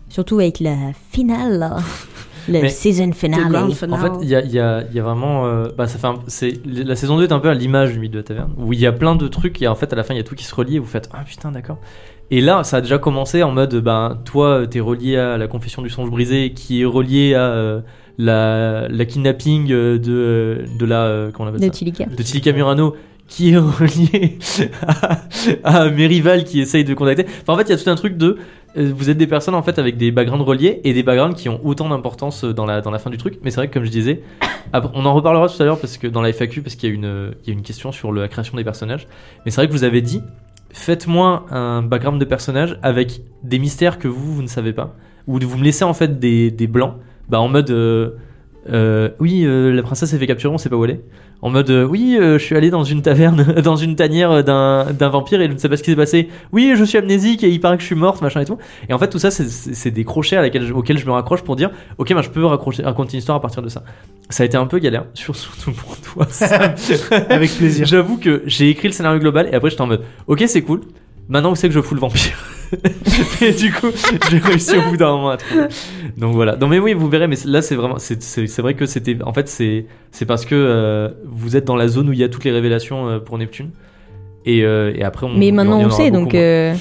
surtout 0.10 0.40
avec 0.40 0.60
la 0.60 0.76
finale 1.12 1.58
là. 1.58 1.78
le 2.48 2.62
Mais- 2.62 2.70
season 2.70 3.12
finale. 3.12 3.56
En 3.56 3.72
fait, 3.72 4.12
il 4.22 4.30
y 4.30 4.36
a, 4.36 4.42
il 4.44 4.52
y 4.52 4.54
y 4.96 5.00
a 5.00 5.02
vraiment. 5.04 5.48
euh, 5.48 5.70
bah, 5.76 5.88
ça 5.88 5.98
fait 5.98 6.06
un- 6.06 6.20
c'est, 6.28 6.54
la 6.64 6.96
saison 6.96 7.18
2 7.18 7.24
est 7.24 7.32
un 7.32 7.40
peu 7.40 7.50
à 7.50 7.56
l'image 7.56 7.94
du 7.94 8.00
mythe 8.00 8.12
de 8.12 8.20
la 8.20 8.24
taverne, 8.24 8.54
où 8.60 8.72
il 8.72 8.80
y 8.80 8.86
a 8.86 8.92
plein 8.92 9.16
de 9.16 9.28
trucs 9.28 9.60
et 9.64 9.68
en 9.68 9.74
fait, 9.74 9.92
à 9.92 9.96
la 9.96 10.04
fin, 10.04 10.14
il 10.14 10.18
y 10.18 10.20
a 10.20 10.24
tout 10.24 10.36
qui 10.36 10.44
se 10.44 10.54
relie 10.54 10.76
et 10.76 10.80
vous 10.80 10.86
faites 10.86 11.10
Ah 11.12 11.24
putain, 11.26 11.52
d'accord. 11.52 11.80
Et 12.32 12.42
là, 12.42 12.64
ça 12.64 12.78
a 12.78 12.82
déjà 12.82 12.98
commencé 12.98 13.44
en 13.44 13.52
mode 13.52 13.76
Ben, 13.76 14.18
toi, 14.26 14.66
t'es 14.70 14.80
relié 14.80 15.18
à 15.18 15.38
la 15.38 15.48
confession 15.48 15.82
du 15.82 15.90
songe 15.90 16.10
brisé, 16.10 16.54
qui 16.54 16.82
est 16.82 16.86
relié 16.86 17.36
à 17.36 17.42
euh, 17.52 17.82
la, 18.18 18.88
la 18.88 19.06
kidnapping 19.06 19.72
euh, 19.72 20.00
de, 20.00 20.66
de 20.80 20.86
la. 20.86 21.04
euh, 21.04 21.32
comment 21.32 21.50
on 21.50 21.54
appelle 21.54 21.62
de 21.62 21.66
ça 21.66 21.72
Tilika. 21.72 22.06
de 22.06 22.24
Tilika 22.24 22.52
Murano 22.52 22.96
qui 23.28 23.54
est 23.54 23.58
relié 23.58 24.38
à, 24.84 25.22
à 25.64 25.90
mes 25.90 26.06
rivales 26.08 26.44
qui 26.44 26.60
essayent 26.60 26.84
de 26.84 26.94
contacter. 26.94 27.26
Enfin, 27.42 27.54
en 27.54 27.58
fait, 27.58 27.64
il 27.64 27.70
y 27.70 27.74
a 27.74 27.78
tout 27.78 27.90
un 27.90 27.96
truc 27.96 28.18
de. 28.18 28.38
euh, 28.78 28.92
Vous 28.96 29.10
êtes 29.10 29.18
des 29.18 29.26
personnes 29.28 29.56
en 29.56 29.64
fait 29.64 29.80
avec 29.80 29.98
des 29.98 30.12
backgrounds 30.12 30.46
reliés 30.46 30.80
et 30.84 30.94
des 30.94 31.02
backgrounds 31.04 31.36
qui 31.36 31.50
ont 31.50 31.60
autant 31.64 31.90
d'importance 31.90 32.44
euh, 32.44 32.54
dans 32.54 32.66
la, 32.68 32.82
dans 32.82 32.92
la 32.92 33.00
fin 33.00 33.10
du 33.10 33.18
truc. 33.18 33.40
Mais 33.44 33.50
c'est 33.52 33.58
vrai 33.58 33.68
que, 33.68 33.74
comme 33.74 33.84
je 33.86 33.90
disais, 33.92 34.22
on 34.94 35.06
en 35.06 35.14
reparlera 35.16 35.48
tout 35.50 35.62
à 35.62 35.66
l'heure 35.66 35.80
parce 35.80 35.98
que 35.98 36.06
dans 36.08 36.22
la 36.22 36.30
FAQ, 36.34 36.62
parce 36.62 36.76
qu'il 36.76 36.90
y, 36.90 36.92
a 36.92 36.96
une, 36.96 37.06
euh, 37.06 37.32
il 37.44 37.48
y 37.48 37.52
a 37.52 37.54
une 37.54 37.64
question 37.64 37.92
sur 37.92 38.12
la 38.14 38.28
création 38.28 38.58
des 38.58 38.64
personnages. 38.64 39.08
Mais 39.46 39.52
c'est 39.52 39.58
vrai 39.62 39.68
que 39.68 39.74
vous 39.74 39.84
avez 39.84 40.02
dit 40.02 40.22
faites-moi 40.76 41.46
un 41.52 41.82
background 41.82 42.20
de 42.20 42.26
personnage 42.26 42.78
avec 42.84 43.22
des 43.44 43.60
mystères 43.60 43.98
que 43.98 44.08
vous, 44.08 44.36
vous 44.36 44.42
ne 44.42 44.48
savez 44.48 44.74
pas. 44.74 44.96
Ou 45.26 45.40
vous 45.40 45.58
me 45.58 45.64
laissez 45.64 45.86
en 45.86 45.94
fait 45.94 46.20
des, 46.20 46.68
blancs. 46.68 46.96
Bah, 47.30 47.40
en 47.40 47.48
mode. 47.48 47.72
euh, 47.72 48.12
euh, 48.70 49.10
oui, 49.20 49.44
euh, 49.46 49.72
la 49.72 49.84
princesse 49.84 50.10
s'est 50.10 50.18
fait 50.18 50.28
capturer, 50.28 50.54
on 50.54 50.58
sait 50.58 50.70
pas 50.70 50.76
où 50.76 50.86
elle 50.86 50.92
est. 50.92 51.02
En 51.46 51.52
mode, 51.52 51.70
euh, 51.70 51.84
oui, 51.86 52.18
euh, 52.20 52.40
je 52.40 52.44
suis 52.44 52.56
allé 52.56 52.72
dans 52.72 52.84
une 52.84 53.04
taverne, 53.04 53.44
dans 53.64 53.76
une 53.76 53.96
tanière 53.96 54.32
euh, 54.32 54.42
d'un 54.42 54.92
d'un 54.92 55.10
vampire 55.10 55.42
et 55.42 55.48
je 55.48 55.52
ne 55.54 55.58
sais 55.60 55.70
pas 55.70 55.78
ce 55.78 55.84
qui 55.84 55.92
s'est 55.92 55.96
passé. 55.96 56.28
Oui, 56.52 56.74
je 56.76 56.84
suis 56.84 56.98
amnésique 56.98 57.44
et 57.44 57.50
il 57.52 57.60
paraît 57.62 57.76
que 57.78 57.82
je 57.84 57.86
suis 57.86 57.94
morte, 57.96 58.24
machin 58.24 58.42
et 58.42 58.46
tout. 58.46 58.58
Et 58.90 58.94
en 58.94 58.98
fait, 58.98 59.10
tout 59.10 59.20
ça, 59.20 59.30
c'est- 59.30 59.48
c'est 59.48 59.76
c'est 59.76 59.92
des 59.92 60.04
crochets 60.06 60.38
à 60.38 60.42
laquelle 60.42 60.74
auxquels 60.74 60.98
je 60.98 61.06
me 61.06 61.12
raccroche 61.12 61.44
pour 61.44 61.56
dire, 61.56 61.70
ok, 62.00 62.12
bah, 62.16 62.24
je 62.24 62.30
peux 62.32 62.44
raccrocher, 62.44 62.82
raconter 62.82 63.14
une 63.14 63.20
histoire 63.20 63.38
à 63.38 63.42
partir 63.42 63.62
de 63.62 63.70
ça. 63.70 63.84
Ça 64.32 64.42
a 64.42 64.46
été 64.48 64.58
un 64.58 64.66
peu 64.66 64.80
galère, 64.80 65.06
sur- 65.14 65.36
surtout 65.36 65.72
pour 65.72 65.96
toi. 66.02 66.26
Avec 67.30 67.52
plaisir. 67.56 67.86
J'avoue 67.86 68.18
que 68.18 68.42
j'ai 68.48 68.70
écrit 68.72 68.88
le 68.88 68.94
scénario 68.94 69.20
global 69.20 69.48
et 69.52 69.54
après 69.56 69.70
j'étais 69.70 69.84
en 69.84 69.88
mode, 69.88 70.02
ok, 70.26 70.44
c'est 70.48 70.64
cool. 70.64 70.82
Maintenant, 71.30 71.50
vous 71.52 71.56
savez 71.56 71.70
que 71.70 71.76
je 71.76 71.82
fous 71.82 71.94
le 71.94 72.02
vampire? 72.02 72.36
et 73.42 73.52
du 73.52 73.72
coup, 73.72 73.88
j'ai 74.30 74.38
réussi 74.38 74.78
au 74.78 74.82
bout 74.90 74.98
d'un 74.98 75.12
moment 75.12 75.30
à 75.30 75.38
trouver. 75.38 75.66
Donc 76.18 76.34
voilà. 76.34 76.56
Non 76.56 76.68
mais 76.68 76.80
oui, 76.80 76.94
vous 76.94 77.10
verrez. 77.10 77.28
Mais 77.28 77.38
là, 77.46 77.62
c'est 77.62 77.76
vraiment, 77.76 77.98
c'est 78.00 78.60
vrai 78.60 78.74
que 78.74 78.86
c'était, 78.86 79.18
en 79.24 79.34
fait, 79.34 79.48
c'est 79.48 79.86
c'est 80.12 80.26
parce 80.26 80.46
que 80.46 80.56
euh, 80.56 81.10
vous 81.26 81.56
êtes 81.56 81.66
dans 81.66 81.76
la 81.76 81.88
zone 81.88 82.10
où 82.10 82.14
il 82.14 82.20
y 82.20 82.24
a 82.24 82.30
toutes 82.30 82.44
les 82.44 82.52
révélations 82.52 83.08
euh, 83.08 83.20
pour 83.20 83.38
Neptune. 83.38 83.72
Et, 84.46 84.64
euh, 84.64 84.94
et 84.96 85.04
après, 85.04 85.26
on. 85.26 85.34
Mais 85.34 85.52
maintenant 85.52 85.80
on 85.80 85.86
aura 85.86 85.98
sait 85.98 86.12
donc 86.12 86.36
euh, 86.36 86.76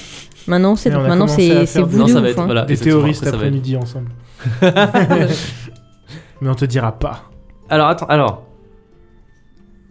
maintenant 0.46 0.72
on 0.72 0.76
sait 0.76 0.90
donc 0.90 1.00
on 1.00 1.08
maintenant 1.08 1.26
c'est 1.26 1.66
c'est 1.66 1.80
vous 1.80 1.98
Non, 1.98 2.04
de 2.04 2.10
ça 2.10 2.20
va 2.20 2.26
ouf, 2.26 2.32
être 2.32 2.38
hein. 2.40 2.44
voilà. 2.46 2.64
Des 2.64 2.76
théoristes 2.76 3.26
après-midi 3.26 3.76
ensemble. 3.76 4.10
Mais 6.40 6.50
on 6.50 6.54
te 6.54 6.64
dira 6.66 6.92
pas. 6.92 7.30
Alors 7.68 7.88
attends, 7.88 8.06
alors. 8.06 8.42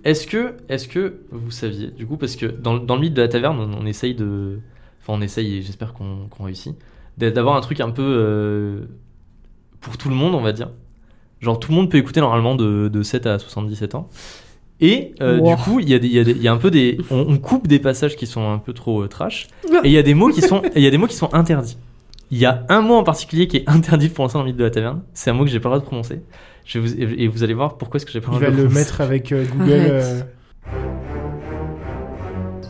Est-ce 0.06 0.28
que, 0.28 0.56
est-ce 0.68 0.90
que 0.90 1.22
vous 1.32 1.50
saviez, 1.50 1.88
du 1.88 2.06
coup, 2.06 2.18
parce 2.18 2.36
que 2.36 2.46
dans, 2.46 2.76
dans 2.78 2.96
le 2.96 3.02
mythe 3.02 3.14
de 3.14 3.22
la 3.22 3.30
taverne, 3.30 3.58
on, 3.58 3.82
on 3.82 3.86
essaye 3.86 4.14
de. 4.14 4.60
Enfin, 5.04 5.20
on 5.20 5.22
essaye 5.22 5.58
et 5.58 5.62
j'espère 5.62 5.94
qu'on 5.94 6.28
réussit. 6.40 6.76
d'a- 7.18 7.30
D'avoir 7.32 7.56
un 7.56 7.62
truc 7.62 7.80
un 7.82 7.92
peu. 7.92 8.02
euh, 8.04 8.86
pour 9.82 9.98
tout 9.98 10.10
le 10.10 10.16
monde, 10.16 10.34
on 10.34 10.42
va 10.42 10.54
dire. 10.54 10.70
Genre, 11.42 11.60
tout 11.60 11.72
le 11.72 11.76
monde 11.76 11.92
peut 11.92 11.98
écouter 11.98 12.22
normalement 12.22 12.56
de, 12.56 12.88
de 12.88 13.04
7 13.04 13.26
à 13.28 13.38
77 13.38 13.96
ans. 13.96 14.08
Et 14.80 15.14
euh, 15.22 15.40
Wow. 15.40 15.50
du 15.56 15.62
coup, 15.62 15.80
il 15.82 15.90
y, 15.90 15.94
a 15.94 15.98
y, 15.98 16.42
y 16.42 16.48
un 16.48 16.58
peu 16.58 16.72
des. 16.72 16.98
On, 17.12 17.26
on 17.28 17.38
coupe 17.38 17.68
des 17.68 17.80
passages 17.80 18.16
qui 18.16 18.26
sont 18.28 18.50
un 18.50 18.58
peu 18.60 18.72
trop 18.74 19.04
euh, 19.04 19.08
trash. 19.08 19.48
Et 19.84 19.88
il 19.90 19.92
y 19.92 19.98
a 19.98 20.04
des 20.04 20.14
mots 20.14 20.30
qui 20.30 20.42
sont, 20.42 20.62
il 20.76 20.82
y 20.82 20.88
a 20.88 20.90
des 20.90 20.98
mots 20.98 21.08
qui 21.08 21.16
sont 21.16 21.34
interdits. 21.34 21.78
Il 22.32 22.38
y 22.38 22.46
a 22.46 22.64
un 22.70 22.82
mot 22.82 22.96
en 22.96 23.04
particulier 23.04 23.48
qui 23.48 23.58
est 23.58 23.70
interdit 23.70 24.10
pour 24.10 24.24
l'instant 24.26 24.40
dans 24.40 24.46
le 24.46 24.52
mythe 24.52 24.58
de 24.58 24.64
la 24.64 24.72
taverne. 24.72 25.04
C'est 25.14 25.30
un 25.30 25.34
mot 25.34 25.44
que 25.44 25.52
j'ai 25.52 25.60
pas 25.60 25.70
le 25.70 25.76
droit 25.76 25.80
de 25.82 25.86
prononcer. 25.86 26.22
Je 26.66 26.80
vais 26.80 26.88
vous, 26.88 26.96
et 27.22 27.28
vous 27.28 27.44
allez 27.44 27.54
voir 27.54 27.78
pourquoi 27.78 27.98
est-ce 27.98 28.06
que 28.06 28.12
j'ai 28.14 28.22
pas 28.22 28.32
le 28.32 28.38
droit 28.38 28.48
de 28.50 28.56
le 28.56 28.64
prononcer. 28.64 28.80
mettre 28.80 29.02
avec 29.02 29.32
euh, 29.32 29.46
Google. 29.54 30.26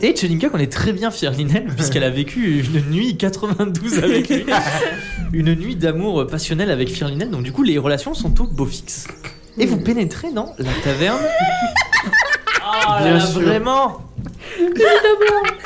Et 0.04 0.14
Chelinka 0.14 0.50
connaît 0.50 0.66
très 0.66 0.92
bien 0.92 1.10
Firlinel 1.10 1.64
puisqu'elle 1.74 2.04
a 2.04 2.10
vécu 2.10 2.62
une 2.62 2.90
nuit 2.90 3.16
92 3.16 4.04
avec 4.04 4.28
lui. 4.28 4.44
une 5.32 5.54
nuit 5.54 5.76
d'amour 5.76 6.26
passionnel 6.26 6.70
avec 6.70 6.90
Firlinel. 6.90 7.30
Donc 7.30 7.42
du 7.42 7.52
coup, 7.52 7.62
les 7.62 7.78
relations 7.78 8.12
sont 8.12 8.38
au 8.42 8.46
beau 8.46 8.66
fixe. 8.66 9.08
Et 9.56 9.64
vous 9.64 9.78
pénétrez 9.78 10.30
dans 10.30 10.54
la 10.58 10.70
taverne. 10.82 11.22
Ah 12.62 12.98
Bien 13.00 13.12
là 13.14 13.18
là, 13.18 13.26
sûr. 13.26 13.40
vraiment 13.40 14.02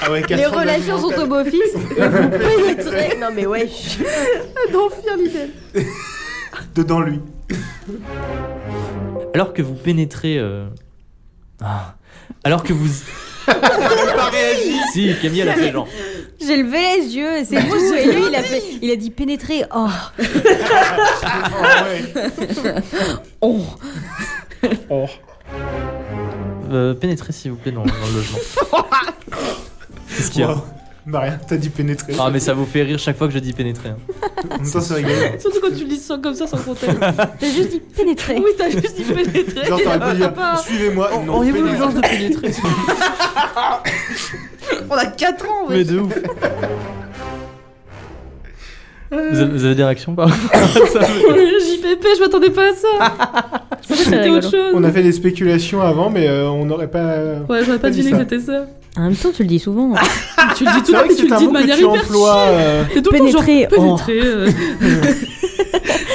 Ah 0.02 0.12
ouais, 0.12 0.20
Les 0.20 0.26
89 0.28 0.52
relations 0.52 0.98
sont 1.00 1.20
au 1.20 1.26
beau-fils 1.26 1.74
et 1.96 2.08
vous 2.08 2.28
pénétrez. 2.28 3.18
Non 3.20 3.30
mais 3.34 3.44
wesh. 3.44 3.98
Non, 4.72 4.88
Firlinel. 4.88 5.50
Dedans 6.76 7.00
lui. 7.00 7.18
Alors 9.34 9.52
que 9.52 9.62
vous 9.62 9.74
pénétrez... 9.74 10.38
euh, 10.38 10.68
ah. 11.60 11.96
Alors 12.44 12.62
que 12.62 12.72
vous... 12.72 12.88
pas 13.54 14.30
réagi. 14.30 14.76
Si, 14.92 15.14
Camille 15.20 15.40
elle 15.40 15.48
a 15.48 15.54
fait 15.54 15.72
genre... 15.72 15.88
J'ai 16.40 16.56
levé 16.62 16.78
les 16.98 17.16
yeux 17.16 17.36
et 17.36 17.44
c'est 17.44 17.56
tout. 17.56 17.94
Et 17.94 18.06
lui 18.12 18.22
il 18.28 18.34
a 18.34 18.42
fait, 18.42 18.62
il 18.80 18.90
a 18.90 18.96
dit 18.96 19.10
pénétrer. 19.10 19.64
Oh. 19.74 19.88
Oh, 20.20 20.24
ouais. 22.64 22.72
Oh. 23.40 23.60
Oh. 24.90 25.06
Euh, 26.70 26.94
pénétrez 26.94 27.32
s'il 27.32 27.52
vous 27.52 27.56
plaît 27.56 27.72
dans, 27.72 27.84
dans 27.84 27.92
le 27.92 28.14
logement. 28.14 28.38
Qu'est-ce 30.16 30.30
qu'il 30.30 30.42
y 30.42 30.44
a. 30.44 30.56
Bah 31.10 31.20
rien, 31.20 31.38
t'as 31.48 31.56
dit 31.56 31.70
pénétrer. 31.70 32.12
Ah 32.20 32.28
mais 32.30 32.38
ça 32.38 32.52
vous 32.52 32.66
fait 32.66 32.82
rire 32.82 32.98
chaque 32.98 33.16
fois 33.16 33.28
que 33.28 33.32
je 33.32 33.38
dis 33.38 33.54
pénétrer. 33.54 33.88
hein. 33.88 33.96
En 34.50 34.58
même 34.62 34.70
temps, 34.70 34.80
c'est 34.82 34.92
rigolo. 34.94 35.14
Surtout 35.38 35.60
quand 35.62 35.74
tu 35.74 35.84
lis 35.86 35.96
ça 35.96 36.18
comme 36.22 36.34
ça 36.34 36.46
sans 36.46 36.58
contexte. 36.58 36.98
T'as 37.40 37.46
juste 37.46 37.70
dit 37.70 37.80
pénétrer. 37.96 38.34
oui, 38.36 38.50
t'as 38.58 38.68
juste 38.68 38.94
dit 38.94 39.04
pénétrer. 39.04 39.64
Genre, 39.64 39.80
t'aurais 39.82 40.10
pu 40.10 40.16
dire 40.16 40.34
pas- 40.34 40.56
Suivez-moi. 40.58 41.10
Non, 41.24 41.36
Auriez-vous 41.36 41.56
pénétrer. 41.58 41.78
l'urgence 41.78 41.94
de 41.94 42.00
pénétrer 42.02 42.50
On 44.90 44.94
a 44.96 45.06
4 45.06 45.44
ans, 45.46 45.66
Mais 45.70 45.84
de 45.84 45.98
ouf. 46.00 46.12
Vous 49.10 49.16
avez, 49.40 49.44
vous 49.52 49.64
avez 49.64 49.74
des 49.74 49.84
réactions 49.84 50.14
pas 50.14 50.26
JPP, 50.26 52.04
je 52.16 52.20
m'attendais 52.20 52.50
pas 52.50 52.70
à 52.70 52.74
ça. 52.74 53.78
C'est 53.80 53.94
C'était 53.96 54.16
rigolo. 54.20 54.36
autre 54.38 54.50
chose. 54.50 54.72
On 54.74 54.84
a 54.84 54.90
fait 54.92 55.02
des 55.02 55.12
spéculations 55.12 55.80
avant, 55.80 56.10
mais 56.10 56.28
euh, 56.28 56.50
on 56.50 56.66
n'aurait 56.66 56.90
pas. 56.90 57.36
Ouais, 57.48 57.64
j'aurais 57.64 57.78
pas 57.78 57.88
dit 57.88 58.00
deviné 58.00 58.18
ça. 58.18 58.24
que 58.26 58.30
c'était 58.38 58.52
ça. 58.52 58.66
En 58.98 59.02
même 59.02 59.14
temps 59.16 59.30
tu 59.34 59.42
le 59.42 59.48
dis 59.48 59.58
souvent. 59.58 59.92
Tu 60.56 60.64
le 60.64 60.70
dis 60.72 60.78
tout 60.78 60.86
C'est 60.86 60.92
le 60.92 60.98
temps, 60.98 61.04
que 61.08 61.08
tu 61.14 61.14
c'est 61.16 61.22
le 61.28 61.36
dis 61.36 61.44
de 61.44 61.48
que 61.48 61.52
manière 61.52 61.76
tu 61.76 61.82
hyper 61.82 61.92
emploies. 62.02 62.44
euh, 62.48 62.82
T'es 62.92 63.02
tout 63.02 63.10
le 63.12 63.18
temps 63.18 63.24
Pénétrer. 63.26 63.68
Oh. 63.76 63.96
euh. 64.08 64.48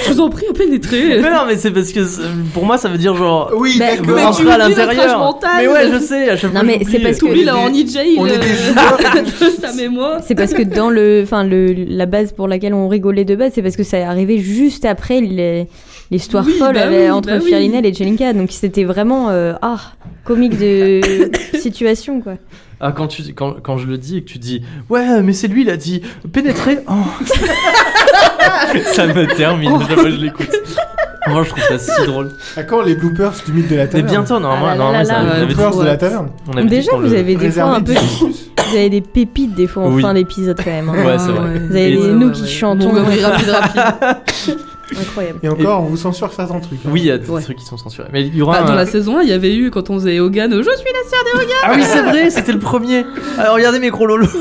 Je 0.06 0.12
vous 0.12 0.20
en 0.20 0.30
prie, 0.30 0.46
pénétrer. 0.58 1.22
Mais 1.22 1.30
non 1.32 1.46
mais 1.48 1.56
c'est 1.56 1.72
parce 1.72 1.92
que 1.94 2.04
c'est- 2.06 2.22
pour 2.54 2.66
moi 2.66 2.78
ça 2.78 2.90
veut 2.90 2.98
dire 2.98 3.16
genre 3.16 3.52
Oui, 3.56 3.76
Bah, 3.80 3.86
d'accord. 3.96 4.16
mais 4.16 4.22
tu 4.22 4.28
rentrez 4.28 4.52
à 4.52 4.58
l'intérieur. 4.58 5.40
Mais 5.58 5.68
ouais 5.68 5.90
je 5.94 6.00
sais 6.00 6.30
à 6.30 6.36
chaque 6.38 6.52
fois 6.52 6.62
Non, 6.62 6.66
mais 6.68 6.80
c'est 6.90 7.00
parce 7.00 7.16
que- 7.18 7.26
T'oublies 7.26 7.44
là 7.46 7.56
On 7.58 7.68
est 7.68 7.70
en 7.70 7.70
des- 7.72 7.84
e-jail 7.86 8.16
on 8.18 8.26
est 8.28 9.88
moi. 9.90 10.18
C'est 10.26 10.36
parce 10.36 10.54
que 10.54 10.62
dans 10.64 10.90
le, 10.90 11.22
enfin 11.24 11.44
le, 11.44 11.74
la 11.74 12.06
base 12.06 12.32
pour 12.34 12.48
laquelle 12.48 12.74
on 12.74 12.88
rigolait 12.90 13.26
de 13.26 13.36
base, 13.36 13.52
c'est 13.56 13.62
parce 13.62 13.78
que 13.78 13.84
ça 13.84 13.98
est 14.00 14.04
arrivé 14.04 14.40
juste 14.40 14.84
après 14.86 15.22
les- 15.22 15.68
l'histoire 16.12 16.46
Oui, 16.46 16.54
folle 16.60 16.74
bah 16.76 16.82
oui, 16.90 17.10
entre 17.10 17.30
bah 17.30 17.38
oui. 17.44 17.54
Et 17.54 17.94
Chelinka. 17.94 18.34
Donc 18.34 18.50
c'était 18.52 18.84
vraiment 18.84 19.30
ah 19.62 19.78
comique 20.24 20.58
de 20.58 21.02
situation 21.60 22.22
quoi. 22.22 22.34
Ah 22.80 22.92
quand 22.92 23.08
tu 23.08 23.22
quand, 23.34 23.56
quand 23.62 23.78
je 23.78 23.88
le 23.88 23.98
dis 23.98 24.18
et 24.18 24.22
que 24.24 24.30
tu 24.30 24.40
dis 24.40 24.62
ouais 24.90 25.22
mais 25.22 25.34
c'est 25.34 25.48
lui 25.48 25.62
il 25.62 25.70
a 25.70 25.78
dit 25.78 26.02
pénétrer 26.32 26.80
oh. 26.90 26.94
ça 28.94 29.08
me 29.08 29.26
termine 29.36 29.72
Oh. 29.74 29.80
je 29.90 30.08
l'écoute. 30.22 30.50
Moi 31.30 31.44
je 31.44 31.50
trouve 31.50 31.64
ça 31.64 31.80
si 31.80 32.06
drôle. 32.06 32.32
À 32.58 32.64
quand 32.64 32.82
les 32.82 32.96
bloopers 32.96 33.34
du 33.46 33.54
mythe 33.54 33.70
de 33.70 33.76
la 33.76 33.84
Mais 33.86 33.90
taverne 33.90 34.10
bientôt 34.10 34.40
normalement, 34.40 34.90
Ah 34.90 35.04
là 35.04 35.04
là 35.04 35.06
normalement 35.06 35.06
là 35.06 35.06
ça, 35.06 35.44
on 35.44 35.48
Les 35.48 35.54
bloopers 35.54 35.80
de 35.80 35.86
la 35.86 35.98
taverne. 35.98 36.30
on 36.48 36.52
avait 36.54 36.64
dit 36.64 36.70
Déjà 36.70 36.92
vous 36.98 37.14
avez 37.14 37.36
des 37.36 37.52
fois 37.52 37.64
un 37.76 37.82
peu, 37.82 37.94
10 37.94 38.00
plus. 38.00 38.50
vous 38.70 38.76
avez 38.78 38.90
des 38.90 39.02
pépites 39.02 39.54
des 39.56 39.68
fois 39.68 39.84
en 39.84 39.94
Oui. 39.94 40.02
fin 40.02 40.14
d'épisode 40.14 40.58
quand 40.62 40.72
même. 40.72 40.90
hein. 40.90 41.06
Ouais, 41.06 41.18
c'est 41.20 41.32
vrai. 41.32 41.60
Vous 41.60 41.76
avez 41.76 41.94
Et- 41.94 41.98
des 41.98 42.12
nous 42.14 42.32
qui 42.32 42.48
chantons. 42.48 42.88
Montgomery, 42.88 43.24
rapide, 43.24 43.50
rapide. 43.50 43.82
Incroyable. 45.00 45.40
Et 45.44 45.50
encore, 45.50 45.82
on 45.82 45.86
vous 45.86 45.98
censure 45.98 46.32
certains 46.34 46.60
trucs. 46.60 46.80
hein. 46.86 46.90
Oui 46.92 47.02
il 47.02 47.06
y 47.08 47.12
a 47.12 47.18
des 47.18 47.30
Ouais. 47.30 47.42
trucs 47.42 47.58
qui 47.58 47.66
sont 47.66 47.78
censurés. 47.78 48.08
Mais 48.14 48.26
il 48.26 48.36
y 48.36 48.42
aura 48.42 48.62
Bah, 48.62 48.68
dans 48.68 48.76
la 48.76 48.86
saison 48.86 49.18
1, 49.20 49.24
il 49.24 49.30
y 49.30 49.34
avait 49.34 49.56
eu 49.56 49.70
quand 49.72 49.90
on 49.90 49.96
faisait 49.96 50.20
Hogan, 50.20 50.52
je 50.52 50.62
suis 50.62 50.68
la 50.70 51.10
sœur 51.10 51.24
des 51.26 51.44
Hogan. 51.44 51.58
Ah 51.64 51.72
oui 51.76 51.84
c'est 51.84 52.02
vrai 52.04 52.30
c'était 52.30 52.54
le 52.54 52.60
premier. 52.60 53.06
Alors 53.38 53.56
regardez 53.56 53.80
mes 53.80 53.90
gros 53.90 54.06
lolos. 54.06 54.28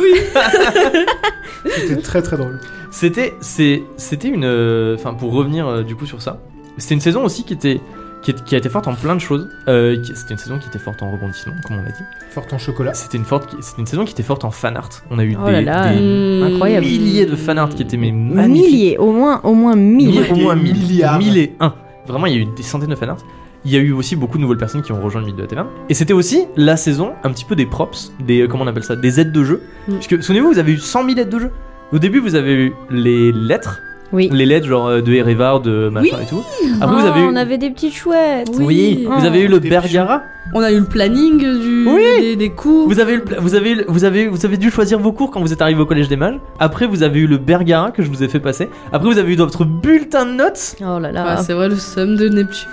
C'était 1.64 1.96
très 2.02 2.22
très 2.22 2.36
drôle. 2.36 2.60
C'était 2.90 3.34
c'est 3.40 3.82
c'était 3.96 4.28
une 4.28 4.44
euh, 4.44 4.94
enfin 4.96 5.14
pour 5.14 5.32
revenir 5.32 5.66
euh, 5.66 5.82
du 5.82 5.94
coup 5.96 6.06
sur 6.06 6.20
ça. 6.20 6.38
C'était 6.78 6.94
une 6.94 7.00
saison 7.00 7.24
aussi 7.24 7.44
qui 7.44 7.52
était 7.54 7.80
qui, 8.22 8.30
est- 8.30 8.44
qui 8.44 8.54
a 8.54 8.58
été 8.58 8.68
forte 8.68 8.88
en 8.88 8.94
plein 8.94 9.14
de 9.14 9.20
choses. 9.20 9.48
Euh, 9.68 9.96
c'était 10.14 10.32
une 10.34 10.38
saison 10.38 10.58
qui 10.58 10.68
était 10.68 10.78
forte 10.78 11.02
en 11.02 11.10
rebondissement 11.12 11.52
comme 11.66 11.76
on 11.78 11.82
l'a 11.82 11.90
dit. 11.90 12.02
Forte 12.30 12.52
en 12.52 12.58
chocolat. 12.58 12.94
C'était 12.94 13.18
une 13.18 13.24
forte 13.24 13.54
c'était 13.60 13.80
une 13.80 13.86
saison 13.86 14.04
qui 14.04 14.12
était 14.12 14.22
forte 14.22 14.44
en 14.44 14.50
fan 14.50 14.76
art. 14.76 14.88
On 15.10 15.18
a 15.18 15.24
eu 15.24 15.36
Oh 15.40 15.46
des, 15.46 15.52
là 15.52 15.60
là. 15.62 15.92
des 15.92 16.42
Incroyable. 16.42 16.86
milliers 16.86 17.26
de 17.26 17.36
fan 17.36 17.58
art 17.58 17.68
qui 17.70 17.82
étaient 17.82 17.96
mais 17.96 18.12
magnifiques. 18.12 18.70
Milliers, 18.72 18.98
au 18.98 19.12
moins, 19.12 19.40
au 19.44 19.54
moins 19.54 19.76
Milliers, 19.76 20.20
mille. 20.22 20.32
au 20.32 20.36
moins 20.36 20.54
mille, 20.54 20.78
Milliards. 20.78 21.18
mille 21.18 21.36
et 21.36 21.52
un. 21.60 21.74
Vraiment, 22.06 22.26
il 22.26 22.34
y 22.34 22.36
a 22.36 22.40
eu 22.40 22.46
des 22.56 22.62
centaines 22.62 22.90
de 22.90 22.94
fanarts. 22.96 23.18
Il 23.64 23.70
y 23.70 23.76
a 23.76 23.78
eu 23.78 23.92
aussi 23.92 24.16
beaucoup 24.16 24.38
de 24.38 24.42
nouvelles 24.42 24.58
personnes 24.58 24.82
qui 24.82 24.90
ont 24.90 25.00
rejoint 25.00 25.20
le 25.20 25.26
milieu 25.26 25.36
de 25.36 25.42
la 25.42 25.48
taverne. 25.48 25.68
Et 25.88 25.94
c'était 25.94 26.12
aussi 26.12 26.46
la 26.56 26.76
saison, 26.76 27.12
un 27.22 27.30
petit 27.30 27.44
peu 27.44 27.54
des 27.54 27.64
props, 27.66 28.12
des 28.26 28.40
euh, 28.40 28.48
comment 28.48 28.64
on 28.64 28.66
appelle 28.66 28.82
ça, 28.82 28.96
des 28.96 29.20
aides 29.20 29.30
de 29.30 29.44
jeu. 29.44 29.62
Mm. 29.86 29.92
Puisque 29.94 30.20
souvenez-vous, 30.22 30.52
vous 30.52 30.58
avez 30.58 30.72
eu 30.72 30.78
100 30.78 31.06
000 31.06 31.20
aides 31.20 31.28
de 31.28 31.38
jeu. 31.38 31.50
Au 31.92 31.98
début, 32.00 32.18
vous 32.18 32.34
avez 32.34 32.54
eu 32.54 32.72
les 32.90 33.30
lettres, 33.30 33.78
Oui. 34.12 34.28
les 34.32 34.44
lettres 34.46 34.66
genre 34.66 34.86
euh, 34.88 35.00
de 35.00 35.12
Erevar, 35.12 35.60
de 35.60 35.88
machin 35.90 36.16
et 36.22 36.26
tout. 36.28 36.42
Après, 36.80 36.94
vous 36.96 37.02
Oh, 37.04 37.10
avez 37.10 37.20
eu, 37.20 37.24
on 37.24 37.36
avait 37.36 37.58
des 37.58 37.70
petites 37.70 37.94
chouettes. 37.94 38.48
oui, 38.54 38.64
Oui. 38.66 39.08
vous 39.08 39.24
avez 39.24 39.40
eu 39.40 39.48
le 39.48 39.58
Bergara. 39.58 40.22
On 40.54 40.60
a 40.60 40.70
eu 40.70 40.80
le 40.80 40.84
planning 40.84 41.38
du, 41.38 41.86
Oui. 41.88 42.02
des, 42.20 42.36
des 42.36 42.50
cours. 42.50 42.86
Vous 42.86 43.00
avez, 43.00 43.14
eu 43.14 43.16
le 43.16 43.22
pla- 43.24 43.40
vous, 43.40 43.54
avez, 43.54 43.70
eu 43.70 43.74
le- 43.76 43.84
vous, 43.88 44.04
avez, 44.04 44.26
vous 44.28 44.44
avez 44.44 44.58
dû 44.58 44.70
choisir 44.70 44.98
vos 44.98 45.12
cours 45.12 45.30
quand 45.30 45.40
vous 45.40 45.52
êtes 45.52 45.62
arrivé 45.62 45.80
au 45.80 45.86
collège 45.86 46.08
des 46.08 46.16
mages. 46.16 46.38
Après, 46.58 46.86
vous 46.86 47.02
avez 47.02 47.20
eu 47.20 47.26
le 47.26 47.38
Bergara 47.38 47.90
que 47.90 48.02
je 48.02 48.08
vous 48.10 48.22
ai 48.22 48.28
fait 48.28 48.40
passer. 48.40 48.68
Après, 48.92 49.08
vous 49.08 49.18
avez 49.18 49.32
eu 49.32 49.36
votre 49.36 49.64
bulletin 49.64 50.26
de 50.26 50.32
notes. 50.32 50.76
Oh 50.80 50.98
là 50.98 51.08
Ouais, 51.08 51.12
là, 51.12 51.36
c'est 51.38 51.54
vrai, 51.54 51.70
le 51.70 51.76
somme 51.76 52.16
de 52.16 52.28
Neptune. 52.28 52.68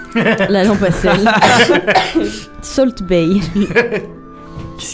la 0.49 0.65
lampe 0.65 0.83
à 0.83 0.91
sel. 0.91 1.19
Salt 2.61 3.01
Bay. 3.03 3.27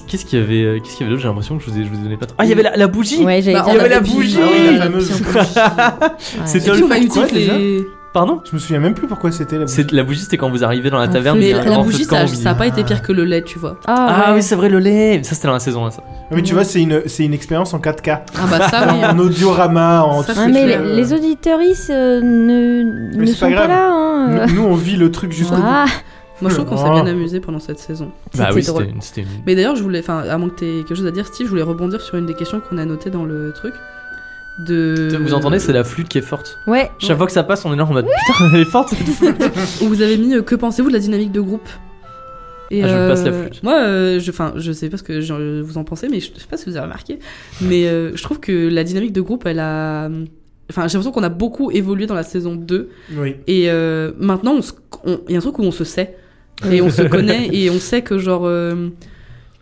Qu'est-ce 0.08 0.26
qu'il 0.26 0.40
y 0.40 0.42
avait, 0.42 0.64
euh, 0.64 0.80
qu'est-ce 0.80 0.98
qu'il 0.98 1.02
y 1.02 1.04
avait 1.04 1.12
d'autre? 1.12 1.22
J'ai 1.22 1.28
l'impression 1.28 1.58
que 1.58 1.64
je 1.64 1.70
vous, 1.70 1.80
ai, 1.80 1.84
je 1.84 1.90
vous 1.90 1.96
ai 2.00 2.04
donné 2.04 2.18
pas 2.18 2.26
trop. 2.26 2.36
Ah, 2.40 2.46
il 2.46 2.50
y 2.50 2.54
avait 2.54 2.64
la, 2.64 2.76
la 2.76 2.88
bougie? 2.88 3.24
Ouais, 3.24 3.42
Bah, 3.42 3.66
il 3.68 3.74
y 3.74 3.78
avait 3.78 3.90
la 3.90 4.00
bougie. 4.00 4.16
bougie. 4.16 4.40
Ah 4.42 4.48
oui, 4.52 4.78
la 4.78 4.84
fameuse. 4.86 5.12
C'était 6.46 6.72
quoi, 6.82 6.98
toutes 7.00 7.32
les. 7.32 7.86
Pardon? 8.14 8.40
Je 8.50 8.56
me 8.56 8.60
souviens 8.60 8.80
même 8.80 8.94
plus 8.94 9.08
pourquoi 9.08 9.30
c'était 9.34 9.58
la 9.58 9.68
C'est 9.68 9.92
la 9.92 10.04
bougie, 10.04 10.22
c'était 10.22 10.38
quand 10.38 10.50
vous 10.50 10.64
arrivez 10.64 10.90
dans 10.90 10.98
la 11.00 11.04
Un 11.04 11.08
taverne. 11.10 11.38
Mais 11.38 11.52
a 11.52 11.60
un 11.60 11.66
la 11.66 11.80
bougie, 11.80 12.06
ça, 12.06 12.26
ça 12.28 12.52
a 12.52 12.56
pas 12.56 12.66
été 12.66 12.86
pire 12.86 13.02
que 13.02 13.12
le 13.12 13.26
lait, 13.26 13.42
tu 13.42 13.60
vois. 13.60 13.78
Ah, 13.88 14.24
Ah 14.28 14.30
ouais. 14.32 14.38
oui, 14.38 14.42
c'est 14.44 14.56
vrai 14.56 14.70
le 14.70 14.80
lait. 14.80 15.22
Ça 15.24 15.36
c'était 15.36 15.48
dans 15.48 15.54
la 15.54 15.60
saison 15.60 15.86
1 15.86 15.92
ça. 15.92 16.02
Ah, 16.08 16.34
mais 16.34 16.42
tu 16.42 16.54
vois, 16.54 16.64
c'est 16.64 16.82
une, 16.82 17.02
c'est 17.08 17.26
une 17.26 17.34
expérience 17.34 17.74
en 17.74 17.80
4K. 17.80 18.20
Ah 18.38 18.48
bah 18.50 18.70
ça, 18.70 18.88
oui. 18.94 19.04
En 19.10 19.20
audiorama, 19.20 20.04
en 20.06 20.24
Ça, 20.24 20.34
tout 20.34 20.40
Ah, 20.44 20.48
ce 20.48 20.50
mais 20.54 20.66
les, 20.66 20.96
les 20.96 21.14
auditeuristes 21.14 21.90
euh, 21.90 22.22
ne, 22.22 23.18
Mais 23.20 23.26
ne 23.26 23.34
sont 23.34 23.52
pas 23.52 23.68
là. 23.68 23.90
Hein. 23.92 24.46
Nous, 24.48 24.56
nous, 24.56 24.64
on 24.64 24.76
vit 24.76 24.96
le 24.96 25.12
truc 25.12 25.34
jusqu'au 25.34 25.58
bout. 25.58 25.62
Moi, 26.42 26.50
je 26.52 26.56
trouve 26.56 26.68
qu'on 26.68 26.78
s'est 26.78 26.90
bien 26.90 27.06
amusé 27.06 27.40
pendant 27.40 27.60
cette 27.60 27.80
saison. 27.80 28.12
Bah 28.38 28.50
oui, 28.54 28.62
drôle. 28.64 28.88
c'était 29.00 29.22
une. 29.22 29.28
Mais 29.46 29.56
d'ailleurs, 29.56 29.76
je 29.76 29.84
voulais, 29.84 30.00
enfin, 30.00 30.20
à 30.20 30.38
moins 30.38 30.50
que 30.50 30.56
t'aies 30.60 30.84
quelque 30.86 30.96
chose 30.96 31.08
à 31.08 31.12
dire, 31.12 31.26
Steve, 31.26 31.46
je 31.46 31.50
voulais 31.52 31.62
rebondir 31.62 32.02
sur 32.02 32.16
une 32.16 32.26
des 32.26 32.34
questions 32.34 32.60
qu'on 32.60 32.78
a 32.78 32.86
notées 32.86 33.10
dans 33.10 33.24
le 33.24 33.52
truc. 33.54 33.74
De. 34.60 35.18
Vous 35.22 35.34
entendez, 35.34 35.60
c'est 35.60 35.74
la 35.74 35.84
flûte 35.84 36.08
qui 36.08 36.18
est 36.18 36.22
forte. 36.22 36.58
Ouais. 36.66 36.90
Chaque 37.00 37.10
Ouais. 37.12 37.18
fois 37.18 37.26
que 37.28 37.34
ça 37.34 37.44
passe, 37.44 37.66
on 37.66 37.74
est 37.74 37.76
là 37.76 37.84
en 37.86 37.92
mode 37.92 38.06
putain, 38.08 38.50
elle 38.54 38.62
est 38.62 38.66
forte 38.66 38.90
cette 38.90 39.00
flûte. 39.00 39.44
Où 39.82 39.86
vous 39.86 40.02
avez 40.02 40.18
mis 40.18 40.34
euh, 40.34 40.42
que 40.44 40.56
pensez-vous 40.56 40.88
de 40.88 40.94
la 40.94 41.00
dynamique 41.00 41.34
de 41.34 41.42
groupe? 41.42 41.68
Et 42.72 42.82
Ah, 42.84 42.88
je 42.88 42.94
euh, 42.94 43.10
passe 43.10 43.24
la 43.26 43.34
flûte. 43.34 43.64
Moi, 43.64 43.80
euh, 43.82 44.20
je, 44.20 44.32
enfin, 44.32 44.54
je 44.56 44.72
sais 44.72 44.90
pas 44.90 44.96
ce 44.98 45.04
que 45.04 45.20
je- 45.20 45.62
vous 45.62 45.78
en 45.78 45.84
pensez, 45.84 46.08
mais 46.10 46.22
je 46.22 46.28
sais 46.28 46.48
pas 46.50 46.56
si 46.58 46.66
vous 46.70 46.78
avez 46.78 46.86
remarqué, 46.86 47.20
mais 47.62 47.86
euh, 47.88 48.16
je 48.16 48.24
trouve 48.24 48.40
que 48.40 48.70
la 48.70 48.84
dynamique 48.86 49.12
de 49.14 49.20
groupe, 49.22 49.46
elle 49.46 49.60
a, 49.60 50.06
enfin, 50.72 50.88
j'ai 50.88 50.94
l'impression 50.98 51.12
qu'on 51.12 51.24
a 51.24 51.30
beaucoup 51.30 51.70
évolué 51.72 52.08
dans 52.08 52.16
la 52.16 52.24
saison 52.24 52.56
2 52.56 52.90
Oui. 53.18 53.36
et 53.48 53.70
euh, 53.70 54.14
maintenant, 54.20 54.56
on 54.56 54.62
on- 55.12 55.20
il 55.28 55.34
y 55.34 55.36
a 55.36 55.38
un 55.38 55.42
truc 55.42 55.60
où 55.60 55.64
on 55.64 55.72
se 55.72 55.84
sait 55.84 56.16
et 56.72 56.82
on 56.82 56.89
se 56.89 57.01
connaît 57.08 57.49
et 57.53 57.70
on 57.70 57.80
sait 57.80 58.01
que 58.01 58.18
genre, 58.18 58.43
euh, 58.45 58.89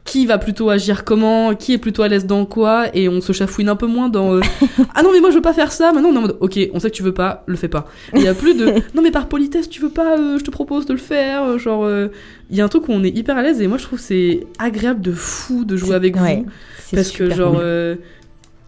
qui 0.05 0.25
va 0.25 0.37
plutôt 0.37 0.69
agir 0.69 1.05
comment, 1.05 1.55
qui 1.55 1.73
est 1.73 1.77
plutôt 1.77 2.01
à 2.03 2.07
l'aise 2.07 2.25
dans 2.25 2.45
quoi, 2.45 2.87
et 2.93 3.07
on 3.07 3.21
se 3.21 3.31
chafouine 3.31 3.69
un 3.69 3.75
peu 3.75 3.87
moins 3.87 4.09
dans 4.09 4.35
euh, 4.35 4.41
ah 4.95 5.01
non 5.01 5.11
mais 5.13 5.21
moi 5.21 5.29
je 5.29 5.35
veux 5.35 5.41
pas 5.41 5.53
faire 5.53 5.71
ça, 5.71 5.91
maintenant 5.93 6.09
on 6.09 6.15
est 6.15 6.17
en 6.17 6.21
mode 6.21 6.37
ok 6.41 6.59
on 6.73 6.79
sait 6.79 6.89
que 6.89 6.95
tu 6.95 7.03
veux 7.03 7.13
pas, 7.13 7.43
le 7.45 7.55
fais 7.55 7.69
pas. 7.69 7.87
Il 8.13 8.21
y 8.21 8.27
a 8.27 8.33
plus 8.33 8.53
de 8.53 8.65
non 8.95 9.01
mais 9.01 9.11
par 9.11 9.27
politesse 9.27 9.69
tu 9.69 9.81
veux 9.81 9.89
pas, 9.89 10.17
euh, 10.17 10.37
je 10.37 10.43
te 10.43 10.51
propose 10.51 10.85
de 10.85 10.93
le 10.93 10.99
faire, 10.99 11.43
euh, 11.43 11.57
genre 11.57 11.85
euh, 11.85 12.09
il 12.49 12.57
y 12.57 12.61
a 12.61 12.65
un 12.65 12.67
truc 12.67 12.89
où 12.89 12.91
on 12.91 13.03
est 13.03 13.15
hyper 13.15 13.37
à 13.37 13.41
l'aise 13.41 13.61
et 13.61 13.67
moi 13.67 13.77
je 13.77 13.83
trouve 13.83 13.99
c'est 13.99 14.45
agréable 14.59 15.01
de 15.01 15.13
fou 15.13 15.63
de 15.63 15.77
jouer 15.77 15.95
avec 15.95 16.15
Ouais, 16.17 16.43
vous 16.45 16.95
parce 16.95 17.11
que 17.11 17.33
genre 17.33 17.55
cool. 17.55 17.97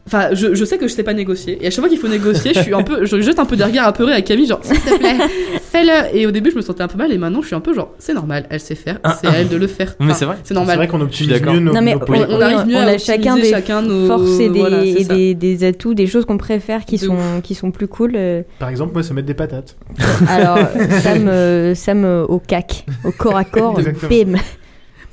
Enfin, 0.07 0.29
je, 0.33 0.53
je 0.53 0.65
sais 0.65 0.77
que 0.77 0.87
je 0.87 0.93
sais 0.93 1.01
pas 1.01 1.13
négocier. 1.15 1.57
Et 1.61 1.67
à 1.67 1.71
chaque 1.71 1.79
fois 1.79 1.89
qu'il 1.89 1.97
faut 1.97 2.07
négocier, 2.07 2.53
je 2.53 2.59
suis 2.59 2.73
un 2.75 2.83
peu, 2.83 3.05
je 3.05 3.19
jette 3.21 3.39
un 3.39 3.45
peu 3.45 3.55
des 3.55 3.63
regards 3.63 3.87
apeurés 3.87 4.13
à 4.13 4.21
Camille, 4.21 4.45
genre, 4.45 4.59
s'il 4.63 4.79
te 4.79 4.97
plaît, 4.99 5.15
fais-le. 5.71 6.15
Et 6.15 6.27
au 6.27 6.31
début, 6.31 6.51
je 6.51 6.55
me 6.57 6.61
sentais 6.61 6.83
un 6.83 6.87
peu 6.87 6.97
mal, 6.99 7.11
et 7.11 7.17
maintenant, 7.17 7.41
je 7.41 7.47
suis 7.47 7.55
un 7.55 7.59
peu 7.59 7.73
genre, 7.73 7.91
c'est 7.97 8.13
normal, 8.13 8.45
elle 8.51 8.59
sait 8.59 8.75
faire, 8.75 8.99
c'est 9.19 9.27
à 9.27 9.31
elle 9.31 9.49
de 9.49 9.57
le 9.57 9.65
faire. 9.65 9.95
Mais 9.99 10.13
c'est 10.13 10.25
vrai. 10.25 10.35
C'est 10.43 10.49
C'est 10.49 10.53
normal. 10.53 10.77
vrai 10.77 10.87
qu'on 10.87 11.01
optimise 11.01 11.41
mieux 11.41 11.59
nos, 11.59 11.73
Non 11.73 11.81
mais 11.81 11.93
nos 11.95 12.01
on, 12.01 12.05
points. 12.05 12.27
on 12.29 12.37
oui, 12.37 12.43
arrive 12.43 12.67
mieux 12.67 12.75
on 12.75 12.79
à 12.87 12.91
a 12.91 12.97
chacun 12.99 13.35
des 13.35 13.49
chacun 13.49 13.81
nos- 13.81 14.05
forces 14.05 14.39
et 14.39 14.49
des, 14.49 14.59
voilà, 14.59 14.81
c'est 14.81 14.89
et 14.89 15.03
ça. 15.05 15.15
des, 15.15 15.33
des 15.33 15.63
atouts, 15.63 15.95
des 15.95 16.05
choses 16.05 16.25
qu'on 16.25 16.37
préfère 16.37 16.85
qui 16.85 16.97
De 16.97 17.05
sont, 17.05 17.17
qui 17.41 17.55
sont 17.55 17.71
plus 17.71 17.87
cool. 17.87 18.11
euh. 18.15 18.43
Par 18.59 18.69
exemple, 18.69 18.93
moi, 18.93 19.01
c'est 19.01 19.13
mettre 19.15 19.25
des 19.27 19.33
patates. 19.33 19.75
Alors, 20.29 20.59
Sam, 21.01 21.73
Sam 21.73 22.25
au 22.29 22.37
cac, 22.37 22.85
au 23.03 23.11
corps 23.11 23.37
à 23.37 23.43
corps, 23.43 23.79
bim. 24.07 24.37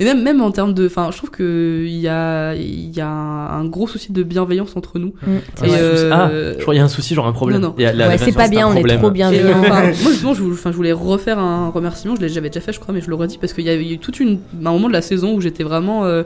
Mais 0.03 0.15
même, 0.15 0.23
même 0.23 0.41
en 0.41 0.51
termes 0.51 0.75
de. 0.75 0.87
Enfin, 0.87 1.09
je 1.13 1.17
trouve 1.17 1.31
qu'il 1.31 1.87
y 1.89 2.09
a, 2.09 2.55
il 2.55 2.91
y 2.97 3.01
a 3.01 3.09
un, 3.09 3.65
gros 3.67 3.87
souci 3.87 4.13
de 4.13 4.23
bienveillance 4.23 4.77
entre 4.77 4.99
nous. 4.99 5.15
Mm, 5.27 5.37
c'est 5.55 5.67
Et, 5.67 5.69
vrai. 5.69 5.79
euh, 5.81 6.11
Ah, 6.13 6.31
je 6.57 6.63
crois 6.63 6.75
qu'il 6.75 6.79
y 6.79 6.83
a 6.83 6.85
un 6.85 6.89
souci, 6.89 7.15
genre 7.15 7.27
un 7.27 7.33
problème. 7.33 7.61
Non, 7.61 7.69
non. 7.69 7.75
Il 7.79 7.83
y 7.83 7.87
a- 7.87 7.93
la 7.93 8.09
Ouais, 8.09 8.19
c'est 8.19 8.33
pas 8.33 8.49
bien, 8.49 8.67
on 8.69 8.75
est 8.75 8.97
trop 8.99 9.09
Et, 9.09 9.13
bienveillant. 9.13 9.47
euh, 9.49 9.61
enfin, 9.61 9.83
moi 9.83 10.11
justement, 10.11 10.35
je, 10.35 10.43
vou- 10.43 10.53
enfin, 10.53 10.71
je 10.73 10.77
voulais 10.77 10.93
refaire 10.93 11.39
un 11.39 11.69
remerciement. 11.71 12.17
Je 12.17 12.21
l'ai- 12.23 12.29
j'avais 12.29 12.49
déjà 12.51 12.61
fait, 12.61 12.73
je 12.73 12.81
crois, 12.81 12.95
mais 12.95 13.01
je 13.01 13.09
le 13.09 13.15
redis 13.15 13.39
parce 13.39 13.53
qu'il 13.53 13.65
y 13.65 13.71
a 13.71 13.75
eu 13.77 13.99
toute 13.99 14.19
une 14.21 14.39
un 14.65 14.71
moment 14.73 14.89
de 14.89 14.93
la 14.93 15.03
saison 15.03 15.35
où 15.35 15.41
j'étais 15.41 15.65
vraiment 15.65 16.05
euh, 16.05 16.23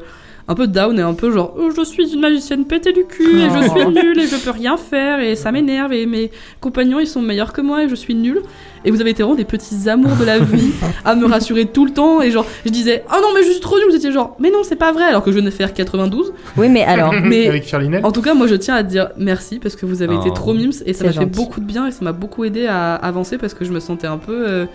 un 0.49 0.55
peu 0.55 0.67
down 0.69 0.97
et 0.99 1.03
un 1.03 1.15
peu 1.15 1.33
genre 1.33 1.55
oh, 1.59 1.71
je 1.77 1.83
suis 1.85 2.13
une 2.15 2.21
magicienne 2.21 2.65
pétée 2.67 2.93
du 2.93 3.05
cul 3.05 3.41
et 3.41 3.51
je 3.51 3.69
Oh. 3.69 3.77
suis 3.77 3.87
nulle 3.89 4.19
et 4.21 4.27
je 4.29 4.37
peux 4.37 4.51
rien 4.51 4.77
faire 4.77 5.19
et 5.21 5.35
ça 5.35 5.51
m'énerve 5.51 5.93
et 5.93 6.07
mes 6.07 6.31
compagnons 6.61 7.01
ils 7.01 7.07
sont 7.09 7.21
meilleurs 7.23 7.53
que 7.53 7.61
moi 7.61 7.83
et 7.83 7.89
je 7.89 7.95
suis 7.97 8.15
nulle. 8.15 8.43
Et 8.85 8.93
vous 8.93 9.01
avez 9.01 9.11
été 9.11 9.25
vraiment 9.25 9.35
des 9.37 9.45
petits 9.45 9.89
amours 9.89 10.15
de 10.15 10.25
la 10.25 10.39
vie 10.39 10.71
à 11.05 11.17
me 11.17 11.27
rassurer 11.27 11.65
tout 11.67 11.85
le 11.85 11.91
temps 11.91 12.23
et 12.23 12.31
genre 12.31 12.47
je 12.65 12.71
disais 12.71 13.03
oh 13.11 13.17
non 13.21 13.29
mais 13.35 13.43
je 13.43 13.51
suis 13.51 13.61
trop 13.61 13.77
nulle. 13.77 13.87
Vous 13.91 13.97
étiez 13.97 14.13
genre 14.13 14.37
mais 14.39 14.51
non 14.51 14.61
c'est 14.63 14.77
pas 14.77 14.93
vrai 14.93 15.03
alors 15.05 15.25
que 15.25 15.33
je 15.33 15.37
venais 15.37 15.51
faire 15.51 15.75
92. 15.75 16.33
Oui, 16.57 16.69
mais 16.69 16.85
alors, 16.85 17.13
Mais- 17.25 17.49
Avec. 17.49 17.75
En 18.05 18.13
tout 18.13 18.23
cas, 18.23 18.35
moi, 18.35 18.47
je 18.47 18.55
tiens 18.55 18.77
à 18.77 18.85
te 18.85 18.89
dire 18.89 19.09
merci 19.17 19.59
parce 19.59 19.75
que 19.75 19.85
vous 19.87 20.03
avez 20.03 20.15
été 20.15 20.29
Oh. 20.31 20.35
trop 20.35 20.55
mimes 20.55 20.71
et 20.85 20.93
ça 20.93 21.05
m'a 21.05 21.13
fait 21.13 21.27
beaucoup 21.27 21.59
de 21.61 21.65
bien 21.67 21.87
et 21.89 21.91
ça 21.91 22.05
m'a 22.05 22.13
beaucoup 22.13 22.45
aidé 22.45 22.67
à 22.67 22.95
avancer 22.95 23.39
parce 23.39 23.55
que 23.55 23.65
je 23.65 23.73
me 23.73 23.81
sentais 23.81 24.07
un 24.07 24.19
peu 24.19 24.47
euh, 24.49 24.67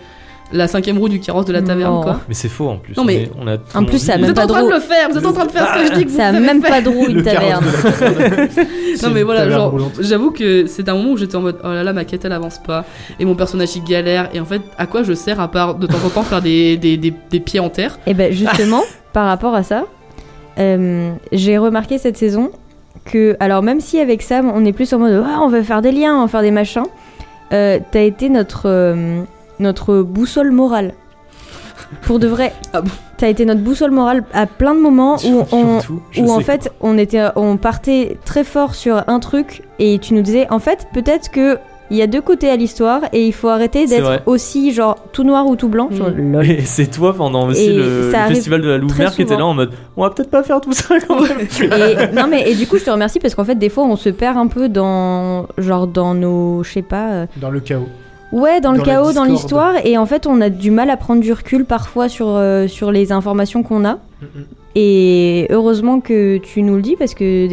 la 0.52 0.68
cinquième 0.68 0.98
roue 0.98 1.08
du 1.08 1.18
carrosse 1.20 1.46
de 1.46 1.52
la 1.52 1.62
taverne, 1.62 1.96
Oh. 1.98 2.02
quoi. 2.02 2.20
Mais 2.28 2.34
c'est 2.34 2.48
faux 2.48 2.68
en 2.68 2.76
plus. 2.76 2.96
Non, 2.96 3.02
On 3.02 3.06
mais- 3.06 3.22
est- 3.22 3.30
on 3.40 3.46
a 3.46 3.56
tout 3.58 3.76
En 3.76 3.84
plus, 3.84 3.98
ça 3.98 4.12
a. 4.12 4.16
Vous 4.16 4.22
même 4.22 4.30
êtes 4.30 4.36
pas 4.36 4.44
en 4.44 4.46
train 4.48 4.64
de 4.64 4.70
le 4.70 4.80
faire, 4.80 5.08
vous 5.10 5.18
êtes 5.18 5.26
en 5.26 5.32
train 5.32 5.46
de 5.46 5.50
faire 5.50 5.66
ce 5.74 5.80
que 5.80 5.86
je 5.88 5.92
dis 5.98 6.04
que 6.04 6.10
vous 6.10 6.16
ça 6.16 6.26
a 6.26 6.28
avez 6.28 6.40
même 6.40 6.62
fait. 6.62 6.68
pas 6.68 6.80
de 6.80 6.88
roue 6.88 7.06
une 7.08 7.16
Le 7.16 7.22
carrosse 7.22 7.40
taverne. 7.40 7.64
de 7.64 7.84
la 7.84 7.92
taverne. 8.22 8.48
C'est 8.96 9.02
Non 9.06 9.10
mais 9.14 9.22
voilà, 9.22 9.50
genre, 9.50 9.74
j'avoue 10.00 10.30
que 10.30 10.66
c'est 10.66 10.88
un 10.88 10.94
moment 10.94 11.10
où 11.12 11.16
j'étais 11.16 11.36
en 11.36 11.40
mode 11.40 11.56
oh 11.64 11.68
là 11.68 11.82
là 11.82 11.92
ma 11.92 12.04
quête 12.04 12.24
elle 12.24 12.32
avance 12.32 12.58
pas 12.58 12.84
et 13.18 13.24
mon 13.24 13.34
personnage 13.34 13.74
il 13.74 13.82
galère 13.84 14.28
et 14.34 14.40
en 14.40 14.44
fait 14.44 14.60
à 14.78 14.86
quoi 14.86 15.02
je 15.02 15.12
sers 15.14 15.40
à 15.40 15.48
part 15.50 15.74
de 15.76 15.86
temps 15.86 16.04
en 16.04 16.10
temps 16.10 16.22
faire 16.22 16.42
des, 16.42 16.76
des, 16.76 16.96
des, 16.98 17.12
des 17.30 17.40
pieds 17.40 17.58
en 17.60 17.70
terre? 17.70 17.98
Et 18.06 18.14
ben 18.14 18.32
justement, 18.32 18.82
par 19.12 19.26
rapport 19.26 19.54
à 19.54 19.62
ça, 19.62 19.84
euh, 20.58 21.12
j'ai 21.32 21.58
remarqué 21.58 21.98
cette 21.98 22.16
saison 22.16 22.50
que, 23.04 23.36
alors 23.40 23.62
même 23.62 23.80
si 23.80 23.98
avec 23.98 24.22
Sam, 24.22 24.50
on 24.54 24.64
est 24.64 24.72
plus 24.72 24.92
en 24.92 24.98
mode 24.98 25.24
Ah, 25.26 25.38
on 25.42 25.48
veut 25.48 25.62
faire 25.62 25.82
des 25.82 25.90
liens, 25.92 26.16
on 26.18 26.22
va 26.22 26.28
faire 26.28 26.42
des 26.42 26.50
machins, 26.50 26.84
euh, 27.52 27.78
t'as 27.90 28.02
été 28.02 28.28
notre, 28.28 28.62
euh, 28.66 29.22
notre 29.58 30.02
boussole 30.02 30.50
morale. 30.50 30.94
Pour 32.02 32.18
de 32.18 32.26
vrai, 32.26 32.52
Ah 32.72 32.80
bon 32.80 32.90
t'as 33.22 33.28
été 33.28 33.44
notre 33.44 33.60
boussole 33.60 33.92
morale 33.92 34.24
à 34.32 34.46
plein 34.46 34.74
de 34.74 34.80
moments 34.80 35.14
où 35.24 35.44
on, 35.52 35.80
Surtout, 35.80 36.02
où 36.18 36.32
en 36.32 36.40
fait 36.40 36.72
on 36.80 36.98
était 36.98 37.22
on 37.36 37.56
partait 37.56 38.18
très 38.24 38.42
fort 38.42 38.74
sur 38.74 39.04
un 39.06 39.20
truc 39.20 39.62
et 39.78 40.00
tu 40.00 40.14
nous 40.14 40.22
disais 40.22 40.48
en 40.50 40.58
fait 40.58 40.88
peut-être 40.92 41.30
que 41.30 41.56
il 41.92 41.98
y 41.98 42.02
a 42.02 42.08
deux 42.08 42.20
côtés 42.20 42.50
à 42.50 42.56
l'histoire 42.56 43.02
et 43.12 43.24
il 43.24 43.32
faut 43.32 43.46
arrêter 43.46 43.86
d'être 43.86 44.22
aussi 44.26 44.72
genre 44.72 44.96
tout 45.12 45.22
noir 45.22 45.46
ou 45.46 45.54
tout 45.54 45.68
blanc. 45.68 45.88
Mm. 45.90 46.42
Et 46.42 46.62
c'est 46.62 46.90
toi 46.90 47.14
pendant 47.14 47.46
aussi 47.46 47.66
Et 47.66 47.76
le, 47.76 48.10
festival 48.10 48.60
de 48.60 48.68
la 48.70 48.86
très 48.88 49.10
qui 49.12 49.22
était 49.22 49.36
là 49.36 49.46
en 49.46 49.54
mode 49.54 49.70
on 49.96 50.02
va 50.02 50.10
peut-être 50.10 50.30
pas 50.30 50.42
faire 50.42 50.60
tout 50.60 50.72
ça 50.72 50.96
quand 51.06 51.20
même. 51.20 51.38
Et, 51.60 52.12
non 52.12 52.26
mais 52.28 52.50
et 52.50 52.56
du 52.56 52.66
coup 52.66 52.78
je 52.78 52.84
te 52.84 52.90
remercie 52.90 53.20
parce 53.20 53.36
qu'en 53.36 53.44
fait 53.44 53.54
des 53.54 53.68
fois 53.68 53.84
on 53.84 53.94
se 53.94 54.08
perd 54.08 54.36
un 54.36 54.48
peu 54.48 54.68
dans 54.68 55.46
genre 55.58 55.86
dans 55.86 56.14
nos 56.14 56.64
je 56.64 56.72
sais 56.72 56.82
pas 56.82 57.10
euh, 57.12 57.26
Dans 57.36 57.50
le 57.50 57.60
chaos. 57.60 57.86
Ouais 58.32 58.60
dans 58.60 58.72
le 58.72 58.78
Dans 58.78 58.84
chaos 58.84 59.12
dans 59.12 59.24
l'histoire. 59.24 59.74
Et 59.84 59.96
en 59.98 60.06
fait 60.06 60.26
on 60.26 60.40
a 60.40 60.48
du 60.48 60.70
mal 60.70 60.90
à 60.90 60.96
prendre 60.96 61.20
du 61.20 61.32
recul 61.32 61.64
parfois 61.64 62.08
sur 62.08 62.28
euh, 62.28 62.66
sur 62.66 62.90
les 62.90 63.12
informations 63.12 63.62
qu'on 63.62 63.84
a. 63.84 63.98
Et 64.74 65.46
heureusement 65.50 66.00
que 66.00 66.38
tu 66.38 66.62
nous 66.62 66.76
le 66.76 66.82
dis 66.82 66.96
parce 66.96 67.14
que 67.14 67.48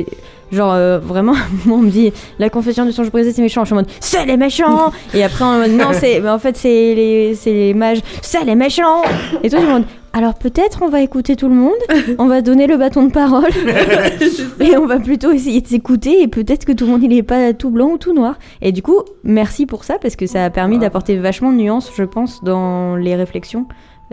genre 0.52 0.74
euh, 0.74 1.00
vraiment 1.00 1.34
moi, 1.66 1.78
on 1.78 1.82
me 1.82 1.90
dit 1.90 2.14
la 2.40 2.50
confession 2.50 2.86
du 2.86 2.92
songe 2.92 3.12
brisé 3.12 3.34
c'est 3.34 3.42
méchant. 3.42 3.62
Je 3.62 3.68
suis 3.68 3.74
en 3.74 3.78
mode 3.78 3.90
c'est 4.00 4.26
les 4.26 4.38
méchants! 4.38 4.92
Et 5.14 5.24
après 5.24 5.44
on 5.44 5.60
me 5.60 5.68
dit 5.68 5.76
non 5.76 5.90
c'est 5.94 6.22
mais 6.22 6.30
en 6.30 6.40
fait 6.40 6.56
c'est 6.56 6.96
les 6.96 7.36
c'est 7.36 7.54
les 7.54 7.74
mages. 7.74 8.00
C'est 8.22 8.46
les 8.46 8.56
méchants! 8.56 9.02
Et 9.44 9.50
toi 9.50 9.60
tu 9.60 9.66
me 9.66 9.70
demandes 9.70 9.86
alors 10.14 10.34
peut-être 10.36 10.82
on 10.82 10.90
va 10.90 11.02
écouter 11.02 11.36
tout 11.36 11.50
le 11.50 11.56
monde 11.56 11.78
on 12.18 12.28
va 12.28 12.42
donner 12.42 12.68
le 12.68 12.78
bâton 12.78 13.06
de 13.06 13.12
parole 13.12 13.52
et 14.60 14.78
on 14.78 14.86
va 14.86 15.00
plutôt 15.00 15.32
essayer 15.32 15.62
de 15.62 15.68
s'écouter 15.68 16.22
et 16.22 16.28
peut-être 16.28 16.66
que 16.66 16.72
tout 16.72 16.86
le 16.86 16.92
monde 16.92 17.04
il 17.04 17.14
est 17.14 17.24
pas 17.24 17.54
tout 17.54 17.70
blanc 17.70 17.92
ou 17.92 17.98
tout 17.98 18.14
noir 18.14 18.40
et 18.62 18.72
du 18.72 18.82
coup 18.82 19.02
merci 19.24 19.66
pour 19.66 19.84
ça 19.84 19.98
parce 20.00 20.16
que 20.16 20.26
ça 20.26 20.46
a 20.46 20.50
permis 20.50 20.80
d'apporter 20.80 21.18
vachement 21.18 21.52
de 21.52 21.58
nuances 21.58 21.92
je 21.96 22.04
pense 22.04 22.44
dans 22.44 22.96
les 22.96 23.16
réflexions 23.16 23.68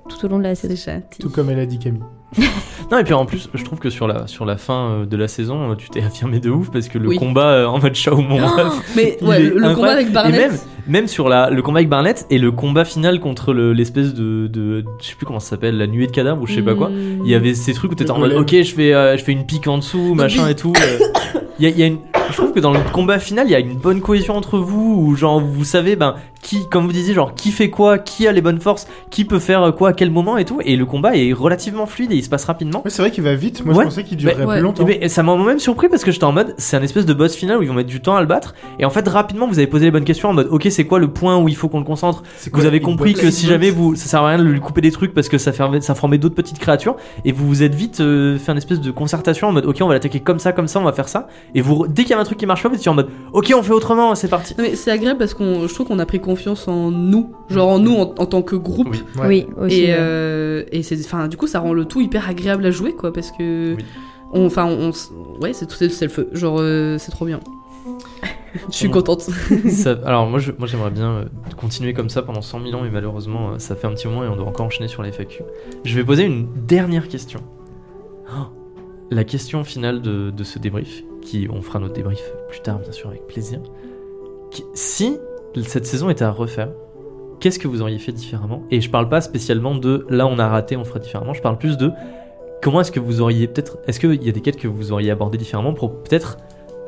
tout 0.08 0.24
au 0.24 0.28
long 0.28 0.38
de 0.38 0.44
la 0.44 0.54
saison. 0.54 1.02
Tout 1.18 1.30
comme 1.30 1.50
elle 1.50 1.60
a 1.60 1.66
dit 1.66 1.78
Camille. 1.78 2.02
Non 2.90 2.98
et 2.98 3.04
puis 3.04 3.14
en 3.14 3.26
plus 3.26 3.48
je 3.52 3.64
trouve 3.64 3.78
que 3.80 3.90
sur 3.90 4.06
la 4.06 4.26
sur 4.28 4.44
la 4.44 4.56
fin 4.56 4.90
euh, 4.90 5.06
de 5.06 5.16
la 5.16 5.26
saison 5.26 5.72
euh, 5.72 5.74
tu 5.74 5.88
t'es 5.90 6.02
affirmé 6.02 6.38
de 6.38 6.50
ouf 6.50 6.70
parce 6.70 6.86
que 6.88 6.98
le 6.98 7.08
Oui. 7.08 7.16
combat 7.16 7.46
euh, 7.48 7.66
en 7.66 7.80
mode 7.80 7.94
Shao 7.96 8.16
mon 8.18 8.36
ref, 8.46 8.74
Mais 8.96 9.18
ouais, 9.22 9.40
le, 9.40 9.74
combat 9.74 9.92
avec 9.92 10.08
et 10.08 10.10
Barnett. 10.10 10.50
même 10.50 10.58
même 10.86 11.06
sur 11.08 11.28
la 11.28 11.50
le 11.50 11.62
combat 11.62 11.78
avec 11.80 11.88
Barnett 11.88 12.26
et 12.30 12.38
le 12.38 12.52
combat 12.52 12.84
final 12.84 13.18
contre 13.18 13.52
le- 13.52 13.72
l'espèce 13.72 14.14
de, 14.14 14.46
de 14.46 14.84
je 15.00 15.06
sais 15.08 15.14
plus 15.16 15.26
comment 15.26 15.40
ça 15.40 15.50
s'appelle 15.50 15.76
la 15.78 15.88
nuée 15.88 16.06
de 16.06 16.12
cadavres 16.12 16.40
ou 16.42 16.46
je 16.46 16.54
sais 16.54 16.62
pas 16.62 16.74
quoi. 16.76 16.90
Il 16.92 17.28
y 17.28 17.34
avait 17.34 17.54
ces 17.54 17.72
trucs 17.72 17.90
où 17.90 17.94
t'étais 17.96 18.10
en 18.12 18.18
mode 18.20 18.34
ok 18.34 18.50
je 18.50 18.72
fais 18.74 18.94
euh, 18.94 19.16
je 19.16 19.24
fais 19.24 19.32
une 19.32 19.46
pique 19.46 19.66
en 19.66 19.78
dessous 19.78 20.14
machin 20.14 20.48
et 20.48 20.54
tout. 20.54 20.72
euh. 20.76 21.40
Y 21.58 21.66
a, 21.66 21.68
il 21.70 21.78
y 21.78 21.82
a 21.82 21.86
une 21.86 21.98
je 22.30 22.36
trouve 22.36 22.52
que 22.52 22.60
dans 22.60 22.72
le 22.72 22.80
combat 22.92 23.18
final 23.18 23.46
il 23.48 23.52
y 23.52 23.54
a 23.54 23.60
une 23.60 23.76
bonne 23.78 24.00
cohésion 24.00 24.36
entre 24.36 24.58
vous 24.58 24.94
où 25.00 25.16
genre 25.16 25.40
vous 25.40 25.64
savez 25.64 25.96
ben 25.96 26.14
qui 26.46 26.68
comme 26.70 26.86
vous 26.86 26.92
disiez 26.92 27.12
genre 27.12 27.34
qui 27.34 27.50
fait 27.50 27.70
quoi 27.70 27.98
qui 27.98 28.28
a 28.28 28.32
les 28.32 28.40
bonnes 28.40 28.60
forces 28.60 28.86
qui 29.10 29.24
peut 29.24 29.40
faire 29.40 29.72
quoi 29.76 29.88
à 29.88 29.92
quel 29.92 30.12
moment 30.12 30.36
et 30.38 30.44
tout 30.44 30.58
et 30.64 30.76
le 30.76 30.86
combat 30.86 31.16
est 31.16 31.32
relativement 31.32 31.86
fluide 31.86 32.12
et 32.12 32.16
il 32.16 32.22
se 32.22 32.28
passe 32.28 32.44
rapidement. 32.44 32.82
Ouais, 32.84 32.90
c'est 32.90 33.02
vrai 33.02 33.10
qu'il 33.10 33.24
va 33.24 33.34
vite. 33.34 33.64
Moi, 33.64 33.74
Ouais. 33.74 33.80
je 33.84 33.88
pensais 33.88 34.04
qu'il 34.04 34.16
durerait 34.16 34.44
Ouais. 34.44 34.54
plus 34.54 34.62
longtemps. 34.62 34.84
Mais 34.86 35.08
ça 35.08 35.24
m'a 35.24 35.36
même 35.36 35.58
surpris 35.58 35.88
parce 35.88 36.04
que 36.04 36.12
j'étais 36.12 36.24
en 36.24 36.30
mode 36.32 36.54
c'est 36.56 36.76
un 36.76 36.82
espèce 36.82 37.04
de 37.04 37.14
boss 37.14 37.34
final 37.34 37.58
où 37.58 37.62
ils 37.62 37.68
vont 37.68 37.74
mettre 37.74 37.88
du 37.88 38.00
temps 38.00 38.14
à 38.14 38.20
le 38.20 38.26
battre 38.28 38.54
et 38.78 38.84
en 38.84 38.90
fait 38.90 39.06
rapidement 39.08 39.48
vous 39.48 39.58
avez 39.58 39.66
posé 39.66 39.86
les 39.86 39.90
bonnes 39.90 40.04
questions 40.04 40.28
en 40.28 40.34
mode 40.34 40.46
ok 40.50 40.68
c'est 40.70 40.84
quoi 40.84 41.00
le 41.00 41.08
point 41.08 41.36
où 41.36 41.48
il 41.48 41.56
faut 41.56 41.68
qu'on 41.68 41.80
le 41.80 41.84
concentre? 41.84 42.22
Vous 42.52 42.64
avez 42.64 42.80
compris 42.80 43.14
que 43.14 43.30
si 43.32 43.46
jamais 43.46 43.70
vous 43.70 43.96
ça 43.96 44.06
sert 44.06 44.22
à 44.22 44.28
rien 44.28 44.38
de 44.38 44.44
lui 44.44 44.60
couper 44.60 44.80
des 44.82 44.92
trucs 44.92 45.14
parce 45.14 45.28
que 45.28 45.38
ça 45.38 45.52
fermait 45.52 45.80
ça 45.80 45.96
formait 45.96 46.18
d'autres 46.18 46.36
petites 46.36 46.60
créatures 46.60 46.96
et 47.24 47.32
vous 47.32 47.46
vous 47.48 47.62
êtes 47.64 47.74
vite 47.74 48.00
euh, 48.00 48.38
fait 48.38 48.52
une 48.52 48.58
espèce 48.58 48.80
de 48.80 48.90
concertation 48.92 49.48
en 49.48 49.52
mode 49.52 49.66
ok 49.66 49.78
on 49.80 49.88
va 49.88 49.94
l'attaquer 49.94 50.20
comme 50.20 50.38
ça 50.38 50.52
comme 50.52 50.68
ça 50.68 50.78
on 50.78 50.84
va 50.84 50.92
faire 50.92 51.08
ça 51.08 51.26
et 51.56 51.60
vous 51.60 51.86
dès 51.88 52.02
qu'il 52.02 52.12
y 52.12 52.14
a 52.14 52.20
un 52.20 52.24
truc 52.24 52.38
qui 52.38 52.46
marche 52.46 52.62
pas 52.62 52.68
vous 52.68 52.76
êtes 52.76 52.86
en 52.86 52.94
mode 52.94 53.08
ok 53.32 53.52
on 53.56 53.62
fait 53.64 53.72
autrement 53.72 54.14
c'est 54.14 54.28
parti 54.28 54.54
Non, 54.56 54.62
mais 54.64 54.76
c'est 54.76 54.92
agréable 54.92 55.18
parce 55.18 55.34
qu'on, 55.34 55.66
je 55.66 55.74
trouve 55.74 55.88
qu'on 55.88 55.98
a 55.98 56.06
pris 56.06 56.20
confiance 56.20 56.35
en 56.68 56.90
nous, 56.90 57.32
genre 57.48 57.68
en 57.68 57.78
nous 57.78 57.94
en, 57.94 58.14
en 58.18 58.26
tant 58.26 58.42
que 58.42 58.56
groupe. 58.56 58.88
Oui. 58.90 59.02
Ouais. 59.18 59.26
oui 59.26 59.46
aussi 59.58 59.80
Et, 59.82 59.86
euh, 59.90 60.64
et 60.72 60.82
c'est, 60.82 60.98
enfin, 61.04 61.28
du 61.28 61.36
coup, 61.36 61.46
ça 61.46 61.60
rend 61.60 61.72
le 61.72 61.84
tout 61.84 62.00
hyper 62.00 62.28
agréable 62.28 62.64
à 62.66 62.70
jouer, 62.70 62.92
quoi, 62.92 63.12
parce 63.12 63.30
que, 63.32 63.74
Oui. 63.76 63.84
on, 64.32 64.46
enfin, 64.46 64.64
on, 64.66 64.90
ouais, 65.42 65.52
c'est, 65.52 65.70
c'est, 65.70 65.88
c'est 65.88 66.04
le 66.06 66.10
feu. 66.10 66.28
Genre, 66.32 66.58
euh, 66.60 66.96
c'est 66.98 67.10
trop 67.10 67.24
bien. 67.26 67.40
Je 68.70 68.74
suis 68.76 68.88
On- 68.88 68.92
contente. 68.92 69.20
Ça- 69.68 69.98
alors 70.06 70.26
moi 70.26 70.38
je- 70.38 70.50
moi 70.58 70.66
j'aimerais 70.66 70.90
bien 70.90 71.10
euh, 71.10 71.24
continuer 71.58 71.92
comme 71.92 72.08
ça 72.08 72.22
pendant 72.22 72.40
100 72.40 72.62
000 72.62 72.74
ans 72.74 72.80
mais 72.82 72.90
malheureusement 72.90 73.50
euh, 73.50 73.58
ça 73.58 73.76
fait 73.76 73.86
un 73.86 73.90
petit 73.92 74.08
moment 74.08 74.24
et 74.24 74.28
on 74.28 74.36
doit 74.36 74.46
encore 74.46 74.64
enchaîner 74.64 74.88
sur 74.88 75.02
les 75.02 75.12
FAQ. 75.12 75.42
Je 75.84 75.94
vais 75.94 76.02
poser 76.04 76.24
une 76.24 76.48
dernière 76.66 77.06
question. 77.08 77.40
Oh, 78.30 78.46
la 79.10 79.24
question 79.24 79.62
finale 79.62 80.00
de, 80.00 80.30
de 80.30 80.42
ce 80.44 80.58
débrief, 80.58 81.04
qui 81.20 81.48
on 81.52 81.60
fera 81.60 81.78
notre 81.80 81.92
débrief 81.92 82.22
plus 82.48 82.60
tard 82.60 82.78
bien 82.78 82.92
sûr 82.92 83.10
avec 83.10 83.26
plaisir. 83.26 83.60
Qui- 84.50 84.64
si 84.72 85.18
cette 85.62 85.86
saison 85.86 86.10
était 86.10 86.24
à 86.24 86.30
refaire, 86.30 86.68
qu'est-ce 87.40 87.58
que 87.58 87.68
vous 87.68 87.82
auriez 87.82 87.98
fait 87.98 88.12
différemment? 88.12 88.62
Et 88.70 88.80
je 88.80 88.90
parle 88.90 89.08
pas 89.08 89.20
spécialement 89.20 89.74
de 89.74 90.06
là 90.08 90.26
on 90.26 90.38
a 90.38 90.48
raté, 90.48 90.76
on 90.76 90.84
fera 90.84 90.98
différemment. 90.98 91.34
Je 91.34 91.42
parle 91.42 91.58
plus 91.58 91.76
de 91.76 91.90
comment 92.62 92.80
est-ce 92.80 92.92
que 92.92 93.00
vous 93.00 93.20
auriez 93.20 93.46
peut-être, 93.46 93.78
est-ce 93.86 94.00
qu'il 94.00 94.22
y 94.22 94.28
a 94.28 94.32
des 94.32 94.40
quêtes 94.40 94.56
que 94.56 94.68
vous 94.68 94.92
auriez 94.92 95.10
abordées 95.10 95.38
différemment 95.38 95.72
pour 95.72 96.02
peut-être 96.02 96.38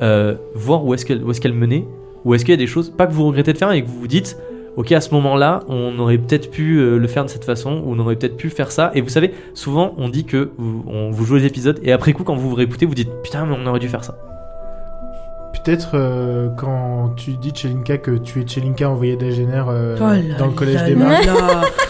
euh, 0.01 0.35
voir 0.55 0.85
où 0.85 0.93
est-ce 0.93 1.05
qu'elle 1.05 1.23
où 1.23 1.31
est-ce 1.31 1.41
qu'elle 1.41 1.53
menait 1.53 1.85
ou 2.25 2.33
est-ce 2.33 2.45
qu'il 2.45 2.51
y 2.51 2.57
a 2.57 2.57
des 2.57 2.67
choses, 2.67 2.89
pas 2.89 3.07
que 3.07 3.13
vous 3.13 3.25
regrettez 3.27 3.53
de 3.53 3.57
faire, 3.57 3.69
mais 3.69 3.81
que 3.81 3.87
vous 3.87 3.99
vous 3.99 4.07
dites, 4.07 4.37
ok, 4.75 4.91
à 4.91 5.01
ce 5.01 5.13
moment-là, 5.13 5.61
on 5.67 5.97
aurait 5.99 6.17
peut-être 6.17 6.51
pu 6.51 6.77
euh, 6.77 6.97
le 6.97 7.07
faire 7.07 7.25
de 7.25 7.29
cette 7.29 7.45
façon, 7.45 7.81
ou 7.85 7.93
on 7.93 7.99
aurait 7.99 8.15
peut-être 8.15 8.37
pu 8.37 8.49
faire 8.49 8.71
ça. 8.71 8.91
Et 8.93 9.01
vous 9.01 9.09
savez, 9.09 9.33
souvent, 9.53 9.93
on 9.97 10.09
dit 10.09 10.25
que 10.25 10.51
vous, 10.57 10.83
on, 10.87 11.11
vous 11.11 11.25
jouez 11.25 11.39
les 11.39 11.45
épisodes, 11.45 11.79
et 11.83 11.91
après 11.91 12.13
coup, 12.13 12.23
quand 12.23 12.35
vous 12.35 12.49
vous 12.49 12.55
réécoutez, 12.55 12.85
vous 12.85 12.95
dites, 12.95 13.09
putain, 13.23 13.45
mais 13.45 13.55
on 13.57 13.65
aurait 13.67 13.79
dû 13.79 13.89
faire 13.89 14.03
ça. 14.03 14.17
Peut-être 15.53 15.89
euh, 15.95 16.47
quand 16.55 17.11
tu 17.15 17.31
dis 17.31 17.51
Chelinka 17.53 17.97
que 17.97 18.11
tu 18.11 18.41
es 18.41 18.47
Chelinka 18.47 18.89
envoyé 18.89 19.15
d'Agener 19.15 19.63
euh, 19.67 19.95
Oh 19.99 20.37
dans 20.37 20.47
le 20.47 20.53
collège 20.53 20.83
des 20.83 20.95
là. 20.95 21.21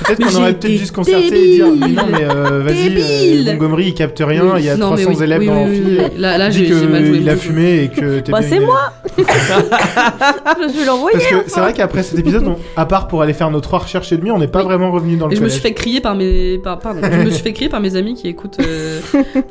Peut-être 0.05 0.19
qu'on 0.27 0.35
aurait 0.41 0.53
peut-être 0.53 0.77
dû 0.77 0.85
se 0.85 0.91
concerter 0.91 1.27
et 1.27 1.55
dire 1.55 1.67
mais 1.79 1.87
non 1.89 2.03
mais 2.11 2.23
euh, 2.23 2.61
vas-y 2.63 3.47
euh, 3.47 3.51
Montgomery 3.53 3.87
il 3.87 3.93
capte 3.93 4.21
rien, 4.25 4.57
il 4.57 4.65
y 4.65 4.69
a 4.69 4.77
Non, 4.77 4.91
mais 4.95 5.03
300 5.03 5.19
oui, 5.19 5.23
élèves 5.23 5.39
oui, 5.41 5.45
dans 5.47 5.65
oui, 5.65 5.79
l'amphi. 5.99 6.17
Là, 6.17 6.37
là 6.37 6.49
j'ai 6.49 6.69
mal 6.69 7.05
joué. 7.05 7.17
il 7.17 7.29
a 7.29 7.35
fumé 7.35 7.83
et 7.83 7.87
que 7.89 8.19
t'es 8.19 8.31
Bah, 8.31 8.41
c'est 8.41 8.59
moi 8.59 8.93
Je 9.17 10.79
vais 10.79 10.85
l'envoyer 10.85 11.17
Parce 11.17 11.29
que 11.29 11.49
c'est 11.49 11.59
vrai 11.59 11.73
qu'après 11.73 12.03
cet 12.03 12.17
épisode, 12.19 12.47
on- 12.47 12.57
à 12.75 12.85
part 12.85 13.07
pour 13.07 13.21
aller 13.21 13.33
faire 13.33 13.51
nos 13.51 13.59
trois 13.61 13.79
recherches 13.79 14.11
et 14.11 14.17
demie, 14.17 14.31
on 14.31 14.39
n'est 14.39 14.47
pas 14.47 14.59
Oui. 14.59 14.65
vraiment 14.65 14.91
revenu 14.91 15.15
dans 15.17 15.27
le 15.27 15.33
Et 15.33 15.35
je 15.35 15.41
me 15.41 15.45
collège. 15.47 15.59
suis 15.59 15.67
fait 15.69 15.73
crier 15.73 16.01
par 16.01 16.15
mes, 16.15 16.57
par, 16.59 16.79
pardon, 16.79 17.01
je 17.03 17.17
me 17.25 17.29
suis 17.29 17.43
fait 17.43 17.53
crier 17.53 17.69
par 17.69 17.81
mes 17.81 17.95
amis 17.95 18.13
qui 18.15 18.27
écoutent 18.27 18.59
euh, 18.61 18.99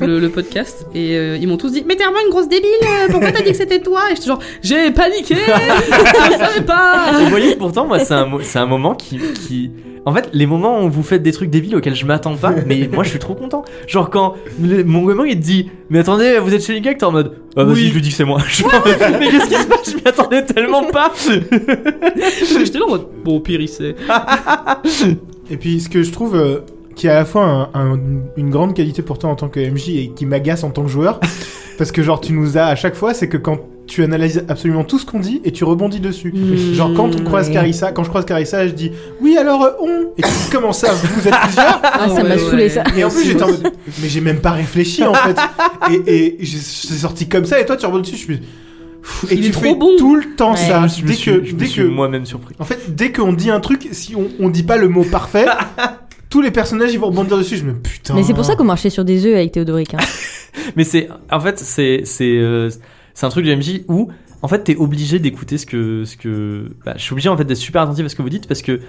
le, 0.00 0.18
le 0.18 0.28
podcast 0.28 0.86
et 0.94 1.16
euh, 1.16 1.36
ils 1.40 1.46
m'ont 1.48 1.56
tous 1.56 1.70
dit 1.72 1.84
mais 1.86 1.96
t'es 1.96 2.04
vraiment 2.04 2.18
une 2.24 2.30
grosse 2.30 2.48
débile, 2.48 2.68
pourquoi 3.10 3.32
t'as 3.32 3.42
dit 3.42 3.50
que 3.52 3.56
c'était 3.56 3.80
toi? 3.80 3.97
Et 4.10 4.14
j'étais 4.16 4.26
genre 4.28 4.38
j'ai 4.62 4.90
paniqué, 4.90 5.34
je 6.32 6.38
savais 6.38 6.64
pas. 6.64 7.12
Vous 7.20 7.30
voyez, 7.30 7.56
pourtant, 7.56 7.86
moi, 7.86 7.98
c'est 8.00 8.14
un, 8.14 8.26
mo- 8.26 8.40
c'est 8.42 8.58
un 8.58 8.66
moment 8.66 8.94
qui, 8.94 9.18
qui. 9.18 9.70
En 10.06 10.14
fait, 10.14 10.30
les 10.32 10.46
moments 10.46 10.84
où 10.84 10.88
vous 10.90 11.02
faites 11.02 11.22
des 11.22 11.32
trucs 11.32 11.50
débiles 11.50 11.76
auxquels 11.76 11.94
je 11.94 12.06
m'attends 12.06 12.34
pas, 12.36 12.54
mais 12.66 12.88
moi 12.90 13.04
je 13.04 13.10
suis 13.10 13.18
trop 13.18 13.34
content. 13.34 13.62
Genre 13.86 14.08
quand 14.08 14.34
le- 14.62 14.82
mon 14.84 15.04
gamin 15.04 15.26
il 15.26 15.38
te 15.38 15.44
dit 15.44 15.70
Mais 15.90 15.98
attendez, 15.98 16.38
vous 16.38 16.54
êtes 16.54 16.64
chez 16.64 16.72
Linka, 16.72 16.94
t'es 16.94 17.04
en 17.04 17.12
mode 17.12 17.34
Ah, 17.56 17.64
vas-y, 17.64 17.74
Oui. 17.74 17.88
je 17.88 17.94
lui 17.94 18.00
dis 18.00 18.08
que 18.10 18.14
c'est 18.14 18.24
moi. 18.24 18.38
Mais 19.20 19.28
qu'est-ce 19.28 19.48
qui 19.48 19.54
se 19.56 19.66
passe? 19.66 19.90
Je 19.90 19.96
m'y 19.96 20.02
attendais 20.06 20.44
tellement 20.46 20.84
pas 20.84 21.12
J'étais 21.18 22.78
là 22.78 22.84
en 22.86 22.90
mode 22.90 23.06
bon 23.22 23.36
au 23.36 23.40
pire 23.40 23.60
il 23.60 23.68
sait. 23.68 23.96
Et 25.50 25.56
puis 25.56 25.80
ce 25.80 25.88
que 25.88 26.02
je 26.02 26.10
trouve 26.12 26.36
euh, 26.36 26.60
qui 26.94 27.06
est 27.06 27.10
à 27.10 27.14
la 27.14 27.24
fois 27.24 27.44
un- 27.44 27.68
un- 27.94 27.98
une 28.36 28.50
grande 28.50 28.74
qualité 28.74 29.02
pour 29.02 29.18
toi 29.18 29.30
en 29.30 29.34
tant 29.36 29.48
que 29.48 29.60
MJ 29.60 29.90
et 29.90 30.12
qui 30.14 30.24
m'agace 30.26 30.64
en 30.64 30.70
tant 30.70 30.82
que 30.84 30.88
joueur, 30.90 31.20
parce 31.76 31.92
que 31.92 32.02
genre 32.02 32.20
tu 32.20 32.32
nous 32.32 32.56
as 32.58 32.64
à 32.66 32.76
chaque 32.76 32.94
fois, 32.94 33.12
c'est 33.14 33.28
que 33.28 33.36
quand 33.36 33.58
tu 33.88 34.04
analyses 34.04 34.44
absolument 34.48 34.84
tout 34.84 34.98
ce 35.00 35.06
qu'on 35.06 35.18
dit 35.18 35.40
et 35.44 35.50
tu 35.50 35.64
rebondis 35.64 35.98
dessus. 36.00 36.32
Genre 36.74 36.92
quand 36.94 37.14
on 37.18 37.24
croise 37.24 37.48
ouais. 37.48 37.54
Carissa, 37.54 37.90
quand 37.90 38.04
je 38.04 38.08
croise 38.10 38.24
Carissa, 38.24 38.66
je 38.68 38.72
dis 38.72 38.92
oui 39.20 39.36
alors 39.36 39.64
euh, 39.64 39.70
on 39.80 40.02
et 40.16 40.22
tu 40.22 40.50
commences 40.52 40.78
ça, 40.78 40.92
vous 40.92 41.26
êtes 41.26 41.34
plusieurs. 41.42 41.80
Ah, 42.00 42.08
ça 42.08 42.22
m'a 42.22 42.38
saoulé, 42.38 42.68
ça. 42.68 42.84
Et 42.96 43.02
en 43.02 43.10
plus 43.10 43.24
j'étais 43.24 43.42
en 43.42 43.48
mode 43.48 43.72
mais 44.00 44.08
j'ai 44.08 44.20
même 44.20 44.40
pas 44.40 44.52
réfléchi 44.52 45.02
en 45.04 45.14
fait. 45.14 45.36
Et, 46.06 46.36
et 46.42 46.46
c'est 46.46 46.94
sorti 46.94 47.28
comme 47.28 47.44
ça 47.44 47.60
et 47.60 47.66
toi 47.66 47.76
tu 47.76 47.86
rebondis 47.86 48.12
dessus, 48.12 48.26
je 48.28 48.34
et 49.30 49.34
Il 49.36 49.40
tu 49.40 49.46
est 49.46 49.50
trop 49.52 49.62
fais 49.62 49.74
bon. 49.74 49.96
tout 49.96 50.16
le 50.16 50.34
temps 50.36 50.50
Ouais. 50.52 50.56
ça. 50.58 50.86
Je 50.86 51.02
me 51.02 51.08
Dès 51.08 51.14
suis, 51.14 51.30
que 51.32 51.44
je 51.44 51.54
me 51.54 51.58
dès 51.58 51.66
suis 51.66 51.82
que 51.82 51.86
moi-même 51.86 52.26
surpris. 52.26 52.54
en 52.58 52.64
fait, 52.64 52.94
dès 52.94 53.10
qu'on 53.10 53.32
dit 53.32 53.48
un 53.50 53.58
truc, 53.60 53.88
si 53.92 54.14
on, 54.14 54.28
on 54.38 54.50
dit 54.50 54.64
pas 54.64 54.76
le 54.76 54.88
mot 54.88 55.02
parfait, 55.04 55.46
tous 56.28 56.42
les 56.42 56.50
personnages 56.50 56.92
ils 56.92 56.98
vont 56.98 57.06
rebondir 57.06 57.38
dessus. 57.38 57.56
Je 57.56 57.64
me 57.64 57.72
putain. 57.72 58.14
Mais 58.14 58.22
c'est 58.22 58.34
pour 58.34 58.44
ça 58.44 58.54
qu'on 58.54 58.64
marchait 58.64 58.90
sur 58.90 59.04
des 59.06 59.24
œufs 59.24 59.34
avec 59.34 59.52
Théodoric. 59.52 59.94
hein. 59.94 59.98
Mais 60.76 60.84
c'est. 60.84 61.08
En 61.32 61.40
fait, 61.40 61.58
c'est. 61.58 62.02
C'est 62.04 62.36
euh, 62.36 62.68
c'est 63.18 63.26
un 63.26 63.30
truc 63.30 63.44
du 63.44 63.56
MJ 63.56 63.80
où. 63.88 64.12
En 64.42 64.46
fait, 64.46 64.62
t'es 64.62 64.76
obligé 64.76 65.18
d'écouter 65.18 65.58
ce 65.58 65.66
que. 65.66 66.04
Ce 66.04 66.16
que 66.16 66.70
bah, 66.84 66.94
je 66.96 67.02
suis 67.02 67.14
obligé 67.14 67.28
en 67.28 67.36
fait 67.36 67.44
d'être 67.44 67.56
super 67.56 67.82
attentif 67.82 68.06
à 68.06 68.08
ce 68.08 68.14
que 68.14 68.22
vous 68.22 68.28
dites 68.28 68.46
parce 68.46 68.62
que. 68.62 68.80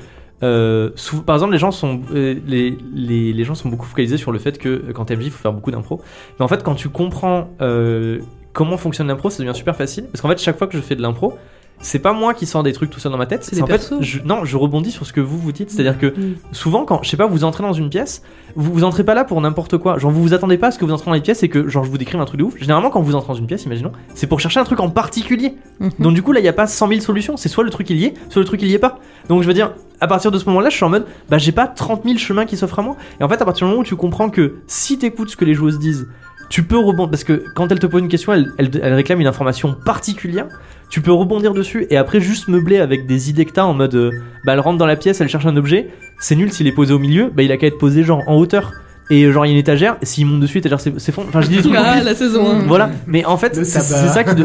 Euh, 0.44 0.92
par 1.26 1.36
exemple, 1.36 1.52
les 1.52 1.58
gens 1.58 1.72
sont 1.72 2.02
euh, 2.14 2.36
les, 2.46 2.78
les, 2.94 3.44
gens 3.44 3.56
sont 3.56 3.68
beaucoup 3.68 3.88
focalisés 3.88 4.18
sur 4.18 4.32
le 4.32 4.38
fait 4.38 4.60
que 4.60 4.92
quand 4.94 5.06
t'es 5.06 5.16
MJ, 5.16 5.26
il 5.26 5.32
faut 5.32 5.42
faire 5.42 5.52
beaucoup 5.52 5.72
d'impro. 5.72 6.00
Mais 6.38 6.46
en 6.46 6.48
fait, 6.48 6.62
quand 6.62 6.76
tu 6.76 6.90
comprends 6.90 7.50
euh, 7.62 8.20
comment 8.54 8.78
fonctionne 8.78 9.08
l'impro, 9.08 9.32
ça 9.32 9.42
devient 9.42 9.58
super 9.58 9.76
facile. 9.76 10.06
Parce 10.06 10.22
qu'en 10.22 10.30
fait, 10.30 10.38
chaque 10.38 10.60
fois 10.60 10.68
que 10.68 10.78
je 10.78 10.82
fais 10.84 10.96
de 10.96 11.02
l'impro, 11.02 11.34
c'est 11.82 12.00
pas 12.00 12.12
moi 12.14 12.34
qui 12.34 12.46
sors 12.46 12.62
des 12.64 12.74
trucs 12.74 12.90
tout 12.90 13.00
seul 13.00 13.12
dans 13.12 13.18
ma 13.18 13.26
tête. 13.26 13.44
C'est 13.44 13.62
en 13.62 13.68
fait, 13.68 13.94
je, 14.02 14.20
non, 14.26 14.44
je 14.44 14.58
rebondis 14.58 14.92
sur 14.92 15.06
ce 15.06 15.14
que 15.14 15.22
vous 15.22 15.38
vous 15.38 15.52
dites. 15.52 15.72
C'est-à-dire 15.72 15.98
que 15.98 16.08
Mm. 16.08 16.36
souvent 16.52 16.86
quand 16.86 17.02
je 17.04 17.10
sais 17.10 17.18
pas 17.18 17.28
vous 17.28 17.44
entrez 17.44 17.64
dans 17.64 17.72
une 17.74 17.90
pièce 17.90 18.22
vous 18.56 18.74
vous 18.74 18.84
entrez 18.84 19.04
pas 19.04 19.14
là 19.14 19.24
pour 19.24 19.40
n'importe 19.42 19.78
quoi. 19.78 19.98
Genre 19.98 20.12
vous 20.12 20.22
vous 20.22 20.34
attendez 20.34 20.58
pas 20.58 20.68
à 20.68 20.72
ce 20.72 20.80
que 20.80 20.86
vous 20.86 20.92
entrez 20.92 21.06
dans 21.06 21.14
les 21.14 21.22
pièces 21.22 21.44
et 21.44 21.50
que 21.50 21.68
genre 21.68 21.84
je 21.86 21.90
vous 21.90 21.98
décrive 21.98 22.20
un 22.20 22.26
truc 22.26 22.40
de 22.40 22.46
ouf. 22.46 22.58
Généralement 22.58 22.90
quand 22.90 23.02
vous 23.02 23.16
entrez 23.16 23.30
dans 23.34 23.40
une 23.40 23.48
pièce 23.48 23.64
imaginons 23.66 23.92
c'est 24.16 24.28
pour 24.28 24.40
chercher 24.40 24.60
un 24.60 24.64
truc 24.64 24.80
en 24.80 24.90
particulier. 24.90 25.56
Mhm. 25.80 25.92
donc 26.00 26.14
du 26.14 26.22
coup 26.24 26.32
là 26.32 26.40
il 26.40 26.46
y 26.46 26.50
a 26.50 26.54
pas 26.54 26.68
100 26.68 26.88
000 26.88 27.00
solutions. 27.02 27.38
C'est 27.38 27.50
soit 27.50 27.64
le 27.64 27.70
truc 27.70 27.90
il 27.90 27.98
y 27.98 28.06
est 28.06 28.14
soit 28.30 28.42
le 28.42 28.46
truc 28.46 28.62
il 28.62 28.68
y 28.70 28.74
est 28.74 28.80
pas. 28.80 29.00
Donc 29.30 29.42
je 29.44 29.48
veux 29.48 29.54
dire 29.54 29.72
à 30.02 30.08
partir 30.08 30.32
de 30.32 30.38
ce 30.40 30.46
moment 30.46 30.60
là 30.62 30.70
je 30.70 30.76
suis 30.76 30.86
en 30.86 30.90
mode 30.90 31.06
bah 31.30 31.38
j'ai 31.38 31.52
pas 31.52 31.68
30 31.68 32.04
000 32.04 32.18
chemins 32.18 32.46
qui 32.46 32.58
s'offrent 32.58 32.80
à 32.80 32.82
moi. 32.82 32.98
Et 33.20 33.24
en 33.24 33.30
fait 33.30 33.42
à 33.42 33.46
partir 33.46 33.66
du 33.68 33.70
moment 33.72 33.82
où 33.82 33.86
tu 33.86 33.96
comprends 33.96 34.30
que 34.30 34.56
si 34.68 34.98
t'écoutes 34.98 35.30
ce 35.30 35.38
que 35.38 35.46
les 35.46 35.54
joueuses 35.54 35.80
disent 35.80 36.08
tu 36.50 36.64
peux 36.64 36.80
rebondir 36.80 37.12
parce 37.12 37.24
que 37.24 37.44
quand 37.56 37.72
elle 37.72 37.78
te 37.80 37.86
pose 37.86 38.02
une 38.02 38.08
question 38.08 38.34
elle, 38.34 38.52
elle, 38.58 38.72
elle 38.82 38.94
réclame 38.96 39.22
une 39.22 39.28
information 39.28 39.76
particulière 39.86 40.48
tu 40.90 41.02
peux 41.02 41.12
rebondir 41.12 41.54
dessus 41.54 41.86
et 41.90 41.98
après 41.98 42.20
juste 42.20 42.48
meubler 42.48 42.80
avec 42.80 43.06
des 43.06 43.30
idées 43.30 43.46
que 43.46 43.52
t'as 43.52 43.64
en 43.64 43.74
mode 43.74 43.94
euh, 43.96 44.12
bah 44.44 44.54
elle 44.54 44.60
rentre 44.60 44.78
dans 44.80 44.86
la 44.88 44.96
pièce 44.96 45.22
elle 45.22 45.30
cherche 45.30 45.46
un 45.46 45.56
objet. 45.58 45.90
C'est 46.20 46.36
nul 46.36 46.52
s'il 46.52 46.68
est 46.68 46.72
posé 46.72 46.94
au 46.94 47.00
milieu 47.00 47.32
bah 47.34 47.44
il 47.44 47.52
a 47.52 47.58
qu'à 47.58 47.68
être 47.68 47.78
posé 47.78 48.04
genre 48.04 48.24
en 48.28 48.36
hauteur. 48.38 48.72
Et 49.12 49.24
euh, 49.24 49.32
genre 49.32 49.46
il 49.46 49.50
y 49.50 49.52
a 49.52 49.54
une 49.54 49.60
étagère 49.60 49.98
s'il 50.04 50.26
monte 50.26 50.40
dessus 50.40 50.58
étagère 50.60 50.80
c'est 50.80 51.00
c'est 51.00 51.12
fond 51.12 51.24
enfin 51.28 51.42
je 51.42 51.48
dis 51.48 51.56
des 51.58 51.62
trucs 51.64 51.76
Ah, 51.78 52.02
la 52.04 52.14
saison 52.16 52.52
1. 52.52 52.60
voilà. 52.68 52.90
Mais 53.08 53.24
en 53.26 53.38
fait 53.38 53.56
c'est 53.64 53.80
ça 53.82 54.24
qui 54.24 54.36
de- 54.36 54.44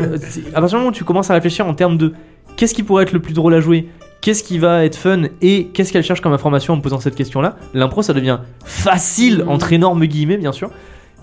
à 0.55 0.61
partir 0.61 0.68
du 0.68 0.76
moment 0.76 0.88
où 0.88 0.92
tu 0.92 1.05
commences 1.05 1.30
à 1.30 1.34
réfléchir 1.34 1.66
en 1.66 1.74
termes 1.74 1.97
de 1.99 2.12
qu'est-ce 2.57 2.74
qui 2.74 2.82
pourrait 2.82 3.03
être 3.05 3.12
le 3.12 3.20
plus 3.20 3.34
drôle 3.34 3.55
à 3.55 3.61
jouer? 3.61 3.88
Qu'est-ce 4.20 4.42
qui 4.42 4.59
va 4.59 4.84
être 4.86 4.97
fun? 4.97 5.24
Et 5.42 5.66
qu'est-ce 5.74 5.92
qu'elle 5.92 6.03
cherche 6.03 6.22
comme 6.22 6.32
information 6.32 6.72
en 6.72 6.76
me 6.78 6.82
posant 6.82 6.99
cette 7.01 7.14
question 7.14 7.40
là 7.42 7.57
l'impro 7.74 8.01
ça 8.03 8.12
devient 8.14 8.38
facile 8.64 9.45
entre 9.47 9.72
énormes 9.72 10.05
guillemets 10.07 10.36
bien 10.38 10.53
sûr 10.53 10.70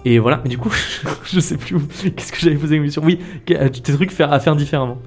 et 0.05 0.19
voilà 0.19 0.39
mais 0.43 0.49
du 0.49 0.57
coup 0.57 0.71
je 1.25 1.39
sais 1.39 1.57
plus 1.57 1.75
où- 1.75 1.81
qu'est-ce 2.15 2.31
que 2.31 2.39
j'avais 2.39 2.55
posé 2.55 2.75
comme 2.77 2.85
question 2.85 3.03
oui 3.05 3.19
euh, 3.51 3.69
tes 3.69 3.93
trucs 3.93 4.19
à 4.19 4.39
faire 4.39 4.55
différemment 4.55 4.97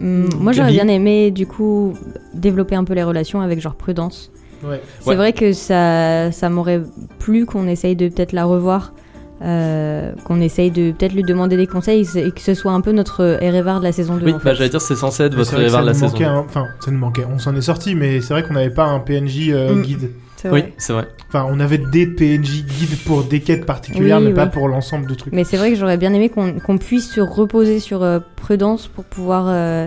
Hum, 0.00 0.26
Moi, 0.40 0.52
j'aurais 0.52 0.72
bien 0.72 0.88
aimé, 0.88 1.30
du 1.30 1.46
coup, 1.46 1.92
développer 2.32 2.74
un 2.74 2.84
peu 2.84 2.94
les 2.94 3.02
relations 3.02 3.42
avec 3.42 3.60
genre 3.60 3.74
Prudence. 3.74 4.32
Ouais. 4.64 4.80
C'est 5.00 5.10
Ouais. 5.10 5.16
vrai 5.16 5.32
que 5.34 5.52
ça, 5.52 6.32
ça 6.32 6.48
m'aurait 6.48 6.80
plu 7.18 7.44
qu'on 7.44 7.66
essaye 7.68 7.94
de 7.94 8.08
peut-être 8.08 8.32
la 8.32 8.46
revoir, 8.46 8.94
euh, 9.42 10.12
qu'on 10.24 10.40
essaye 10.40 10.70
de 10.70 10.92
peut-être 10.92 11.12
lui 11.12 11.24
demander 11.24 11.58
des 11.58 11.66
conseils 11.66 12.08
et 12.16 12.30
que 12.30 12.40
ce 12.40 12.54
soit 12.54 12.72
un 12.72 12.80
peu 12.80 12.92
notre 12.92 13.38
Erevar 13.42 13.80
de 13.80 13.84
la 13.84 13.92
saison 13.92 14.16
2. 14.16 14.24
oui 14.24 14.32
en 14.32 14.38
fait. 14.38 14.44
bah 14.46 14.54
j'allais 14.54 14.70
dire 14.70 14.80
c'est 14.80 14.96
censé 14.96 15.24
être 15.24 15.32
Mais 15.32 15.38
votre 15.38 15.56
rêve 15.56 15.66
de 15.66 15.72
la 15.72 15.72
ça 15.72 15.82
nous 15.82 15.94
saison 15.94 16.06
manquait 16.06 16.24
un- 16.24 16.38
Enfin, 16.38 16.66
ça 16.80 16.90
nous 16.90 16.98
manquait. 16.98 17.24
On 17.30 17.38
s'en 17.38 17.54
est 17.54 17.60
sorti, 17.60 17.94
mais 17.94 18.22
c'est 18.22 18.32
vrai 18.32 18.44
qu'on 18.44 18.54
n'avait 18.54 18.70
pas 18.72 18.84
un 18.86 18.98
PNJ 19.00 19.50
euh, 19.50 19.74
Mm. 19.74 19.82
guide. 19.82 20.10
Oui 20.50 20.64
c'est 20.78 20.92
vrai 20.92 21.08
Enfin, 21.28 21.46
on 21.48 21.60
avait 21.60 21.78
des 21.78 22.06
PNJ 22.06 22.64
guides 22.64 22.98
pour 23.06 23.22
des 23.24 23.40
quêtes 23.40 23.64
particulières, 23.64 24.18
Oui, 24.18 24.24
mais 24.28 24.34
pas 24.34 24.46
pour 24.46 24.68
l'ensemble 24.68 25.06
de 25.06 25.14
trucs. 25.14 25.32
Mais 25.32 25.44
c'est 25.44 25.56
vrai 25.56 25.70
que 25.70 25.76
j'aurais 25.76 25.96
bien 25.96 26.12
aimé 26.12 26.28
qu'on 26.28 26.58
qu'on 26.58 26.76
puisse 26.78 27.10
se 27.12 27.20
reposer 27.20 27.78
sur 27.80 28.02
euh, 28.02 28.18
Prudence 28.36 28.86
pour 28.88 29.04
pouvoir. 29.04 29.46
euh, 29.48 29.86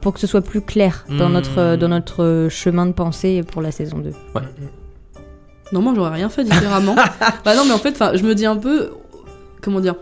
pour 0.00 0.12
que 0.12 0.18
ce 0.20 0.26
soit 0.26 0.42
plus 0.42 0.60
clair 0.60 1.04
dans, 1.08 1.28
Mm. 1.28 1.32
notre, 1.32 1.58
euh, 1.58 1.76
dans 1.76 1.88
notre 1.88 2.48
chemin 2.50 2.86
de 2.86 2.92
pensée 2.92 3.42
pour 3.44 3.62
la 3.62 3.70
saison 3.70 3.98
2. 3.98 4.10
Non, 5.72 5.80
moi 5.80 5.92
j'aurais 5.94 6.10
rien 6.14 6.28
fait 6.28 6.44
différemment. 6.44 6.94
bah 7.44 7.54
non, 7.56 7.64
mais 7.64 7.72
en 7.72 7.78
fait, 7.78 7.90
enfin, 7.90 8.12
je 8.14 8.22
me 8.24 8.34
dis 8.34 8.46
un 8.46 8.56
peu. 8.56 8.90
Comment 9.62 9.80
dire 9.80 9.94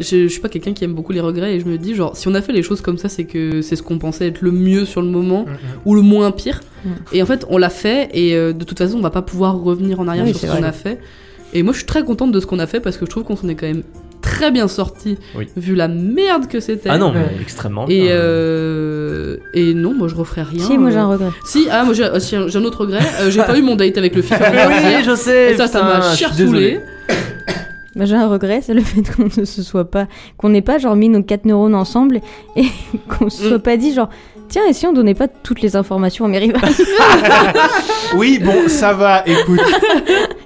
je, 0.00 0.22
je 0.24 0.28
suis 0.28 0.40
pas 0.40 0.48
quelqu'un 0.48 0.72
qui 0.72 0.84
aime 0.84 0.94
beaucoup 0.94 1.12
les 1.12 1.20
regrets 1.20 1.54
et 1.54 1.60
je 1.60 1.66
me 1.66 1.76
dis, 1.78 1.94
genre, 1.94 2.16
si 2.16 2.28
on 2.28 2.34
a 2.34 2.42
fait 2.42 2.52
les 2.52 2.62
choses 2.62 2.80
comme 2.80 2.98
ça, 2.98 3.08
c'est 3.08 3.24
que 3.24 3.62
c'est 3.62 3.76
ce 3.76 3.82
qu'on 3.82 3.98
pensait 3.98 4.26
être 4.28 4.40
le 4.42 4.50
mieux 4.52 4.84
sur 4.84 5.00
le 5.02 5.08
moment 5.08 5.44
Mm, 5.46 5.50
mm. 5.52 5.56
ou 5.86 5.94
le 5.94 6.02
moins 6.02 6.30
pire. 6.30 6.60
Mm. 6.84 6.88
Et 7.12 7.22
en 7.22 7.26
fait, 7.26 7.44
on 7.48 7.58
l'a 7.58 7.70
fait 7.70 8.08
et 8.12 8.34
euh, 8.36 8.52
de 8.52 8.64
toute 8.64 8.78
façon, 8.78 8.98
on 8.98 9.02
va 9.02 9.10
pas 9.10 9.22
pouvoir 9.22 9.58
revenir 9.60 10.00
en 10.00 10.08
arrière 10.08 10.24
Oui, 10.24 10.34
sur 10.34 10.48
ce 10.50 10.56
qu'on 10.56 10.62
a 10.62 10.72
fait. 10.72 10.98
Et 11.54 11.62
moi, 11.62 11.72
je 11.72 11.78
suis 11.78 11.86
très 11.86 12.02
contente 12.04 12.32
de 12.32 12.40
ce 12.40 12.46
qu'on 12.46 12.58
a 12.58 12.66
fait 12.66 12.80
parce 12.80 12.96
que 12.96 13.06
je 13.06 13.10
trouve 13.10 13.24
qu'on 13.24 13.36
s'en 13.36 13.48
est 13.48 13.54
quand 13.54 13.66
même 13.66 13.82
très 14.20 14.50
bien 14.50 14.68
sorti 14.68 15.16
Oui. 15.36 15.46
vu 15.56 15.74
la 15.74 15.88
merde 15.88 16.48
que 16.48 16.60
c'était. 16.60 16.90
ah 16.90 16.98
non 16.98 17.12
mais 17.12 17.20
Ouais. 17.20 17.36
extrêmement 17.40 17.86
Et, 17.88 18.02
bien. 18.02 18.10
euh, 18.10 19.36
et 19.54 19.72
non, 19.74 19.94
moi 19.94 20.08
je 20.08 20.14
referais 20.16 20.42
rien. 20.42 20.62
Si, 20.64 20.76
moi 20.76 20.90
j'ai 20.90 20.96
un 20.98 21.06
regret. 21.06 21.30
Si, 21.46 21.66
ah, 21.70 21.84
moi 21.84 21.94
j'ai 21.94 22.04
euh, 22.04 22.48
un 22.54 22.64
autre 22.64 22.80
regret. 22.82 23.00
Euh, 23.20 23.30
j'ai 23.30 23.42
pas 23.42 23.56
eu 23.56 23.62
mon 23.62 23.76
date 23.76 23.96
avec 23.96 24.14
le 24.16 24.22
partir. 24.22 24.46
oui 24.52 25.04
je 25.06 25.14
sais 25.14 25.52
Et 25.52 25.56
ça, 25.56 25.68
ça 25.68 25.82
m'a 25.82 26.14
cher 26.14 26.32
Moi, 27.98 28.06
j'ai 28.06 28.14
un 28.16 28.28
regret, 28.28 28.60
c'est 28.62 28.72
le 28.72 28.80
fait 28.80 29.02
qu'on 29.14 29.24
ne 29.24 29.44
se 29.44 29.62
soit 29.62 29.84
pas, 29.84 30.06
qu'on 30.38 30.48
n'ait 30.48 30.62
pas 30.62 30.78
genre 30.78 30.96
mis 30.96 31.10
nos 31.10 31.22
quatre 31.22 31.44
neurones 31.44 31.74
ensemble 31.74 32.20
et 32.56 32.64
qu'on 33.18 33.28
se 33.28 33.46
soit 33.48 33.58
Mm. 33.58 33.62
pas 33.62 33.76
dit 33.76 33.92
genre, 33.92 34.08
tiens, 34.48 34.62
et 34.66 34.72
si 34.72 34.86
on 34.86 34.92
donnait 34.94 35.14
pas 35.14 35.28
toutes 35.28 35.60
les 35.60 35.76
informations 35.76 36.24
à 36.24 36.28
mes 36.28 36.38
rivales? 36.38 36.62
Oui, 38.16 38.38
bon, 38.42 38.68
ça 38.68 38.92
va. 38.94 39.22
Écoute, 39.26 39.60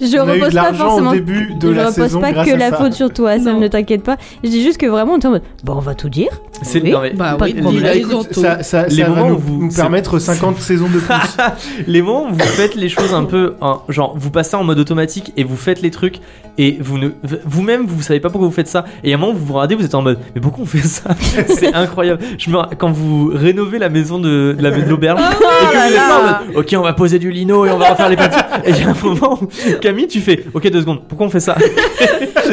Je 0.00 0.16
on 0.18 0.28
a 0.28 0.36
eu 0.36 0.40
repose 0.40 0.54
de 0.54 0.58
pas 0.58 0.72
forcément. 0.74 1.10
au 1.10 1.14
début 1.14 1.54
de 1.54 1.68
je 1.72 1.76
la 1.76 1.82
repose 1.86 1.94
saison 1.94 2.20
pas 2.20 2.32
grâce 2.32 2.48
que 2.48 2.54
la 2.56 2.70
ça. 2.70 2.76
faute 2.76 2.92
sur 2.92 3.12
toi, 3.12 3.38
ça 3.38 3.52
ne 3.54 3.68
t'inquiète 3.68 4.02
pas. 4.02 4.16
Je 4.44 4.48
dis 4.50 4.62
juste 4.62 4.78
que 4.78 4.86
vraiment, 4.86 5.14
on 5.14 5.16
était 5.18 5.26
en 5.28 5.32
mode, 5.32 5.42
bon, 5.64 5.74
on 5.76 5.80
va 5.80 5.94
tout 5.94 6.08
dire. 6.08 6.30
C'est- 6.62 6.82
Oui. 6.82 6.92
Bah 7.14 7.36
Pas 7.38 7.44
oui, 7.46 7.54
de 7.54 7.60
problème. 7.62 7.96
Écoute, 7.96 8.32
ça, 8.34 8.62
ça, 8.62 8.86
Les 8.86 8.96
ça 8.96 9.02
va 9.04 9.08
moments 9.10 9.28
nous, 9.28 9.34
où 9.34 9.38
vous- 9.38 9.62
nous 9.66 9.72
permettre 9.72 10.18
50 10.18 10.58
saisons 10.58 10.88
de 10.88 10.98
plus. 10.98 11.14
les 11.86 12.02
moments 12.02 12.24
où 12.30 12.32
vous 12.34 12.38
faites 12.40 12.74
les 12.74 12.88
choses 12.88 13.12
un 13.14 13.24
peu 13.24 13.54
en- 13.60 13.82
genre 13.88 14.14
vous 14.16 14.30
passez 14.30 14.56
en 14.56 14.64
mode 14.64 14.78
automatique 14.78 15.32
et 15.36 15.44
vous 15.44 15.56
faites 15.56 15.82
les 15.82 15.90
trucs 15.90 16.20
et 16.58 16.78
vous 16.80 16.96
ne 16.96 17.10
vous-même 17.44 17.84
vous 17.86 18.00
savez 18.00 18.18
pas 18.20 18.30
pourquoi 18.30 18.48
vous 18.48 18.54
faites 18.54 18.68
ça 18.68 18.86
et 19.04 19.12
à 19.12 19.16
un 19.16 19.20
moment 19.20 19.34
vous 19.34 19.44
vous 19.44 19.52
regardez 19.52 19.74
vous 19.74 19.84
êtes 19.84 19.94
en 19.94 20.00
mode 20.00 20.18
mais 20.34 20.40
pourquoi 20.40 20.62
on 20.62 20.66
fait 20.66 20.78
ça? 20.78 21.10
C'est 21.48 21.74
incroyable 21.74 22.20
je 22.38 22.48
me 22.48 22.56
quand 22.78 22.90
vous 22.90 23.30
rénovez 23.34 23.78
la 23.78 23.90
maison 23.90 24.18
de, 24.18 24.54
de 24.56 24.62
la 24.62 24.70
de 24.70 24.80
l'auberge 24.88 25.20
et 25.20 25.66
que 25.66 25.72
vous 25.76 25.92
êtes 25.92 25.94
là 25.96 26.18
en 26.18 26.22
mode 26.52 26.56
ok 26.56 26.74
on 26.78 26.82
va 26.82 26.94
poser 26.94 27.18
du 27.18 27.30
lino 27.30 27.66
et 27.66 27.70
on 27.70 27.76
va 27.78 27.90
refaire 27.90 28.08
les 28.08 28.16
peintures 28.16 28.40
et 28.64 28.70
il 28.70 28.78
y 28.78 28.82
a 28.84 28.88
un 28.88 28.94
moment 29.04 29.38
où 29.42 29.45
Camille 29.80 30.08
tu 30.08 30.20
fais 30.20 30.44
ok 30.54 30.68
deux 30.70 30.80
secondes 30.80 31.02
pourquoi 31.08 31.26
on 31.26 31.30
fait 31.30 31.40
ça 31.40 31.56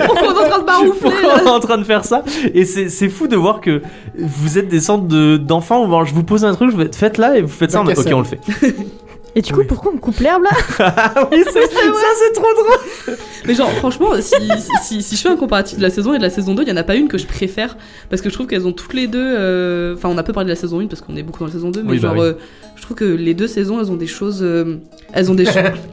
Pourquoi 0.05 0.33
on 0.33 0.33
est 0.33 0.45
en 0.45 0.49
train 0.49 0.59
de 0.59 0.65
baroufler 0.65 0.99
pourquoi 1.01 1.33
on 1.43 1.45
est 1.45 1.49
en 1.49 1.59
train 1.59 1.77
de 1.77 1.83
faire 1.83 2.03
ça 2.05 2.23
et 2.53 2.65
c'est 2.65 2.89
c'est 2.89 3.09
fou 3.09 3.27
de 3.27 3.35
voir 3.35 3.61
que 3.61 3.81
vous 4.17 4.57
êtes 4.57 4.67
des 4.67 4.79
de- 4.79 5.37
d'enfants 5.37 5.85
où 5.85 5.89
genre, 5.89 6.05
je 6.05 6.13
vous 6.13 6.23
pose 6.23 6.45
un 6.45 6.53
truc 6.53 6.71
je 6.71 6.75
vous 6.75 6.87
faites 6.91 7.17
là 7.17 7.37
et 7.37 7.41
vous 7.41 7.47
faites 7.47 7.71
ça 7.71 7.83
mode, 7.83 7.97
ok 7.97 8.07
on 8.13 8.19
le 8.19 8.23
fait 8.25 8.39
Et 9.35 9.41
du 9.41 9.51
coup, 9.51 9.59
Oui. 9.61 9.65
pourquoi 9.67 9.91
on 9.93 9.97
coupe 9.97 10.19
l'herbe 10.19 10.43
là 10.43 10.51
Ah 10.79 11.27
oui, 11.31 11.43
c'est 11.45 11.51
ça, 11.51 11.79
c'est 12.19 12.33
trop 12.33 12.47
drôle. 12.55 13.17
Mais 13.45 13.55
genre, 13.55 13.71
franchement, 13.71 14.09
si, 14.21 14.35
si, 14.83 15.01
si 15.01 15.15
je 15.15 15.21
fais 15.21 15.29
un 15.29 15.35
comparatif 15.35 15.77
de 15.77 15.83
la 15.83 15.89
saison 15.89 16.11
1 16.11 16.15
et 16.15 16.17
de 16.19 16.23
la 16.23 16.29
saison 16.29 16.53
2, 16.53 16.63
il 16.63 16.69
y 16.69 16.71
en 16.71 16.77
a 16.77 16.83
pas 16.83 16.95
une 16.95 17.07
que 17.07 17.17
je 17.17 17.25
préfère. 17.25 17.75
Parce 18.09 18.21
que 18.21 18.29
je 18.29 18.33
trouve 18.35 18.45
qu'elles 18.47 18.67
ont 18.67 18.71
toutes 18.73 18.93
les 18.93 19.07
deux. 19.07 19.19
euh, 19.37 19.95
Enfin, 19.95 20.09
on 20.09 20.17
a 20.19 20.23
peu 20.23 20.33
parlé 20.33 20.45
de 20.47 20.51
la 20.51 20.55
saison 20.55 20.79
1 20.81 20.87
parce 20.87 21.01
qu'on 21.01 21.15
est 21.15 21.23
beaucoup 21.23 21.39
dans 21.39 21.47
la 21.47 21.51
saison 21.51 21.71
2. 21.71 21.81
Mais 21.83 21.91
Oui, 21.93 21.99
bah 21.99 22.09
genre, 22.09 22.17
oui. 22.17 22.27
euh, 22.27 22.33
je 22.75 22.81
trouve 22.83 22.95
que 22.95 23.05
les 23.05 23.33
deux 23.33 23.47
saisons, 23.47 23.79
elles 23.81 23.91
ont 23.91 23.95
des 23.97 24.07
choses. 24.07 24.39
euh, 24.43 24.77
elles 25.13 25.31
ont 25.31 25.35
des 25.35 25.45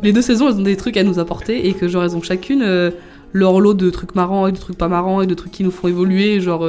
Les 0.03 0.13
deux 0.13 0.23
saisons, 0.23 0.49
elles 0.49 0.57
ont 0.57 0.63
des 0.63 0.77
trucs 0.77 0.97
à 0.99 1.03
nous 1.03 1.19
apporter. 1.19 1.67
Et 1.67 1.73
que 1.73 1.89
genre, 1.89 2.05
elles 2.05 2.17
ont 2.17 2.23
chacune 2.23 2.63
euh, 2.63 2.91
leur 3.33 3.59
lot 3.61 3.73
de 3.75 3.89
trucs 3.91 4.15
marrants 4.15 4.49
et 4.49 4.53
de 4.53 4.59
trucs 4.59 4.77
pas 4.77 4.89
marrants 4.89 5.23
et 5.23 5.27
de 5.27 5.35
trucs 5.35 5.53
qui 5.53 5.65
nous 5.65 5.71
font 5.71 5.89
évoluer. 5.89 6.41
Genre. 6.41 6.69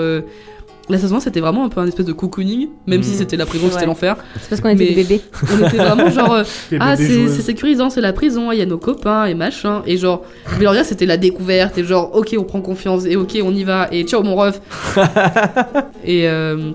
La 0.90 0.98
saison 0.98 1.18
1, 1.18 1.20
c'était 1.22 1.40
vraiment 1.40 1.64
un 1.66 1.70
peu 1.70 1.80
un 1.80 1.88
espèce 1.88 2.06
de 2.06 2.12
cocooning, 2.14 2.68
même 2.88 3.02
si 3.04 3.12
Mm. 3.12 3.18
c'était 3.18 3.38
la 3.38 3.46
prison, 3.46 3.68
c'était 3.72 3.86
l'enfer. 3.86 4.18
C'est 4.42 4.50
parce 4.50 4.62
qu'on 4.62 4.70
était 4.70 4.86
des 4.88 4.96
bébés. 4.96 5.22
On 5.54 5.66
était 5.68 5.78
vraiment 5.78 6.10
genre. 6.12 6.34
euh, 6.34 6.44
ah, 6.80 6.96
c'est 6.98 7.28
sécurisant, 7.30 7.90
c'est 7.90 8.02
la 8.02 8.14
prison, 8.14 8.52
il 8.52 8.60
y 8.60 8.62
a 8.62 8.66
nos 8.66 8.78
copains 8.78 9.26
et 9.26 9.34
machin. 9.34 9.84
Et 9.86 9.98
genre, 9.98 10.24
Veloria, 10.58 10.84
c'était 10.84 11.06
la 11.06 11.18
découverte. 11.18 11.78
Et 11.78 11.84
genre, 11.84 12.12
ok, 12.16 12.36
on 12.38 12.44
prend 12.44 12.62
confiance. 12.62 13.06
Et 13.06 13.16
ok, 13.16 13.38
on 13.44 13.52
y 13.54 13.64
va. 13.64 13.88
Et 13.92 14.04
ciao, 14.04 14.22
mon 14.24 14.36
ref. 14.36 14.60
et 16.04 16.28
euh, 16.28 16.72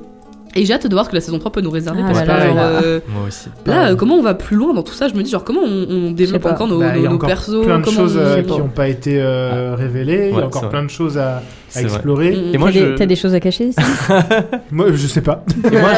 et 0.59 0.65
j'ai 0.65 0.73
hâte 0.73 0.87
de 0.87 0.93
voir 0.95 1.05
ce 1.05 1.11
que 1.11 1.15
la 1.17 1.21
saison 1.21 1.39
3 1.39 1.53
peut 1.53 1.61
nous 1.61 1.71
réserver. 1.71 2.01
Ah 2.03 2.07
parce 2.07 2.21
là 2.21 2.25
que, 2.25 2.31
là 2.31 2.47
genre, 2.47 2.57
là. 2.57 2.63
euh, 2.83 3.01
Moi 3.09 3.25
aussi. 3.29 3.49
là, 3.67 3.91
euh, 3.91 3.95
comment 3.97 4.15
on 4.15 4.23
va 4.23 4.33
plus 4.33 4.57
loin 4.57 4.73
dans 4.73 4.83
tout 4.83 4.95
ça? 4.95 5.07
Je 5.09 5.13
me 5.15 5.23
dis, 5.23 5.31
genre, 5.31 5.45
comment 5.45 5.61
on, 5.63 5.87
on 5.91 6.11
développe 6.13 6.47
encore 6.47 6.67
nos, 6.67 6.79
Bah, 6.81 6.93
il 6.97 7.01
y 7.01 7.03
nos, 7.03 7.07
a 7.09 7.11
nos 7.11 7.17
encore 7.17 7.29
persos? 7.29 7.63
plein 7.67 7.79
de 7.81 7.85
choses 7.85 8.17
on- 8.17 8.21
euh, 8.21 8.43
qui 8.43 8.59
n'ont 8.59 8.69
pas 8.69 8.89
été 8.89 9.21
euh, 9.21 9.75
révélées. 9.77 10.31
il 10.33 10.39
y 10.39 10.41
a 10.41 10.47
encore 10.47 10.71
plein 10.71 10.83
de 10.83 10.89
choses 10.89 11.19
à, 11.19 11.43
à 11.77 11.81
C'est 11.83 11.87
vrai. 11.87 11.95
explorer. 11.97 12.31
Mm. 12.37 12.55
Et 12.55 12.59
moi, 12.59 12.69
T'as 12.73 12.81
des- 12.81 12.87
je- 12.87 12.95
t'as 12.95 13.07
des 13.07 13.17
choses 13.17 13.35
à 13.35 13.41
cacher 13.41 13.67
ici 13.69 13.81
Moi, 14.73 14.93
je 14.93 15.07
sais 15.07 15.23
pas. 15.23 15.45
Et 15.65 15.71
moi, 15.79 15.91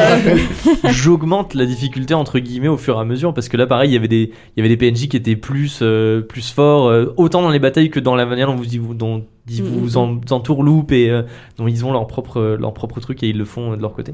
je- 0.83 0.89
j'augmente 0.91 1.53
la 1.53 1.65
difficulté 1.65 2.13
entre 2.13 2.39
guillemets 2.39 2.67
au 2.67 2.77
fur 2.77 2.97
et 2.97 2.99
à 3.01 3.05
mesure 3.05 3.33
parce 3.33 3.49
que 3.49 3.57
là, 3.57 3.67
pareil, 3.67 3.89
il 3.89 3.93
y 3.93 3.97
avait 3.97 4.07
des, 4.07 4.31
il 4.55 4.57
y 4.57 4.59
avait 4.65 4.75
des 4.75 4.77
PNJ 4.77 5.07
qui 5.07 5.17
étaient 5.17 5.35
plus, 5.35 5.79
euh, 5.81 6.21
plus 6.21 6.51
forts, 6.51 6.87
euh, 6.87 7.13
autant 7.17 7.41
dans 7.41 7.49
les 7.51 7.59
batailles 7.59 7.89
que 7.89 7.99
dans 7.99 8.15
la 8.15 8.25
manière 8.25 8.47
dont 8.47 8.55
vous, 8.55 8.65
vous- 8.81 8.93
dont 8.93 9.25
ils 9.49 9.63
Mhm. 9.63 9.69
vous 9.69 9.97
en, 9.97 10.19
entourloupent 10.29 10.91
et 10.91 11.09
euh, 11.09 11.23
dont 11.57 11.67
ils 11.67 11.85
ont 11.85 11.91
leur 11.91 12.05
propre, 12.07 12.57
leur 12.59 12.73
propre 12.73 12.99
truc 12.99 13.23
et 13.23 13.29
ils 13.29 13.37
le 13.37 13.45
font 13.45 13.75
de 13.75 13.81
leur 13.81 13.93
côté. 13.93 14.13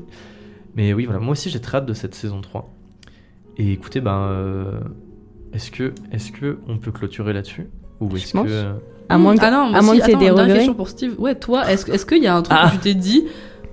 Mais 0.75 0.93
oui, 0.93 1.05
voilà, 1.05 1.19
moi 1.19 1.31
aussi 1.31 1.49
j'ai 1.49 1.59
très 1.61 1.77
hâte 1.77 1.85
de 1.85 1.93
cette 1.93 2.15
saison 2.15 2.41
3. 2.41 2.69
Et 3.57 3.71
écoutez, 3.71 4.01
ben, 4.01 4.17
euh, 4.29 4.79
est-ce 5.53 5.71
que, 5.71 5.93
est-ce 6.11 6.31
que 6.33 6.57
on 6.67 6.77
peut 6.77 6.91
clôturer 6.91 7.31
là-dessus? 7.33 7.67
Ou 8.01 8.13
est-ce 8.17 8.33
que 8.33 8.39
euh, 8.45 8.73
À 9.09 9.17
moins 9.17 9.35
que, 9.35 9.45
Ah 9.45 9.51
non, 9.51 9.69
mais 9.71 9.77
à 9.77 9.81
moins 9.81 9.97
que 9.97 10.03
attends, 10.03 10.17
des 10.19 10.29
regrets. 10.31 10.53
question 10.55 10.73
pour 10.73 10.89
Steve. 10.89 11.13
Ouais, 11.19 11.35
toi, 11.35 11.69
est-ce 11.71 11.89
est-ce 11.91 12.05
qu'il 12.05 12.23
y 12.23 12.27
a 12.27 12.35
un 12.35 12.41
truc 12.41 12.57
Ah. 12.59 12.69
que 12.69 12.75
tu 12.75 12.81
t'es 12.81 12.93
dit 12.93 13.23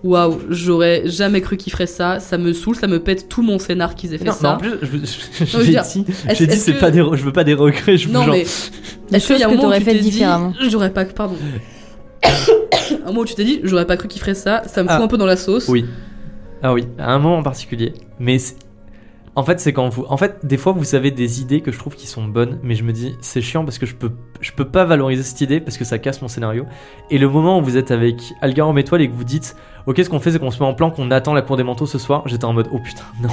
Waouh, 0.04 0.40
j'aurais 0.50 1.02
jamais 1.06 1.40
cru 1.40 1.56
qu'il 1.56 1.70
ferait 1.72 1.86
ça, 1.86 2.18
ça 2.18 2.36
me 2.36 2.52
saule, 2.52 2.74
ça 2.74 2.88
me 2.88 2.98
pète 2.98 3.28
tout 3.28 3.40
mon 3.42 3.60
scénar 3.60 3.94
qu'ils 3.94 4.12
aient 4.12 4.18
fait 4.18 4.24
non, 4.24 4.32
mais 4.42 4.48
en 4.48 4.52
ça. 4.52 4.56
plus, 4.58 4.70
je, 4.82 4.86
je, 5.44 5.44
je 5.44 5.62
dit, 5.62 6.04
j'ai 6.34 6.46
dit 6.48 6.56
c'est 6.56 6.72
que- 6.74 6.80
pas 6.80 6.90
des, 6.90 6.98
je 6.98 7.22
veux 7.24 7.32
pas 7.32 7.44
des 7.44 7.54
regrets, 7.54 7.96
je 7.96 8.08
veux 8.08 8.12
Non, 8.12 8.24
genre- 8.24 8.34
mais 8.34 8.40
est-ce 9.12 9.26
qu'il 9.28 9.38
y 9.38 9.42
a 9.44 9.46
un 9.46 9.50
moment 9.50 9.60
où 9.60 9.64
t'aurais 9.66 9.78
tu 9.78 9.84
fait 9.84 9.92
t'es 9.92 9.98
dit, 10.00 10.10
différemment. 10.10 10.52
J'aurais 10.68 10.90
pas, 10.92 11.04
pardon. 11.04 11.36
un 12.24 13.06
moment 13.06 13.20
où 13.20 13.24
tu 13.24 13.34
t'es 13.34 13.44
dit, 13.44 13.60
j'aurais 13.62 13.86
pas 13.86 13.96
cru 13.96 14.08
qu'il 14.08 14.20
ferait 14.20 14.34
ça, 14.34 14.62
ça 14.66 14.82
me 14.82 14.88
Ah. 14.90 14.96
fout 14.96 15.04
un 15.04 15.08
peu 15.08 15.18
dans 15.18 15.26
la 15.26 15.36
sauce. 15.36 15.68
Oui. 15.68 15.84
Ah 16.64 16.72
oui, 16.72 16.84
à 16.98 17.12
un 17.12 17.18
moment 17.18 17.38
en 17.38 17.42
particulier. 17.42 17.92
Mais 18.18 18.38
en 19.34 19.44
fait, 19.44 19.60
c'est 19.60 19.72
quand 19.72 19.88
vous. 19.88 20.04
En 20.08 20.16
fait, 20.18 20.44
des 20.44 20.58
fois, 20.58 20.72
vous 20.72 20.94
avez 20.94 21.10
des 21.10 21.40
idées 21.40 21.62
que 21.62 21.72
je 21.72 21.78
trouve 21.78 21.94
qui 21.96 22.06
sont 22.06 22.24
bonnes, 22.24 22.58
mais 22.62 22.74
je 22.74 22.84
me 22.84 22.92
dis, 22.92 23.16
c'est 23.22 23.40
chiant 23.40 23.64
parce 23.64 23.78
que 23.78 23.86
je 23.86 23.94
peux, 23.94 24.10
je 24.40 24.52
peux 24.52 24.66
pas 24.66 24.84
valoriser 24.84 25.22
cette 25.22 25.40
idée 25.40 25.58
parce 25.60 25.78
que 25.78 25.84
ça 25.84 25.98
casse 25.98 26.20
mon 26.20 26.28
scénario. 26.28 26.66
Et 27.10 27.16
le 27.18 27.28
moment 27.28 27.58
où 27.58 27.62
vous 27.62 27.76
êtes 27.78 27.90
avec 27.90 28.34
Algarum 28.42 28.76
Étoile 28.78 29.00
et 29.00 29.08
que 29.08 29.14
vous 29.14 29.24
dites, 29.24 29.56
ok, 29.86 29.98
ce 30.04 30.10
qu'on 30.10 30.20
fait, 30.20 30.32
c'est 30.32 30.38
qu'on 30.38 30.50
se 30.50 30.60
met 30.62 30.68
en 30.68 30.74
plan, 30.74 30.90
qu'on 30.90 31.10
attend 31.10 31.32
la 31.32 31.40
cour 31.42 31.56
des 31.56 31.62
manteaux 31.64 31.86
ce 31.86 31.98
soir, 31.98 32.22
j'étais 32.26 32.44
en 32.44 32.52
mode, 32.52 32.68
oh 32.72 32.78
putain, 32.78 33.04
non, 33.22 33.30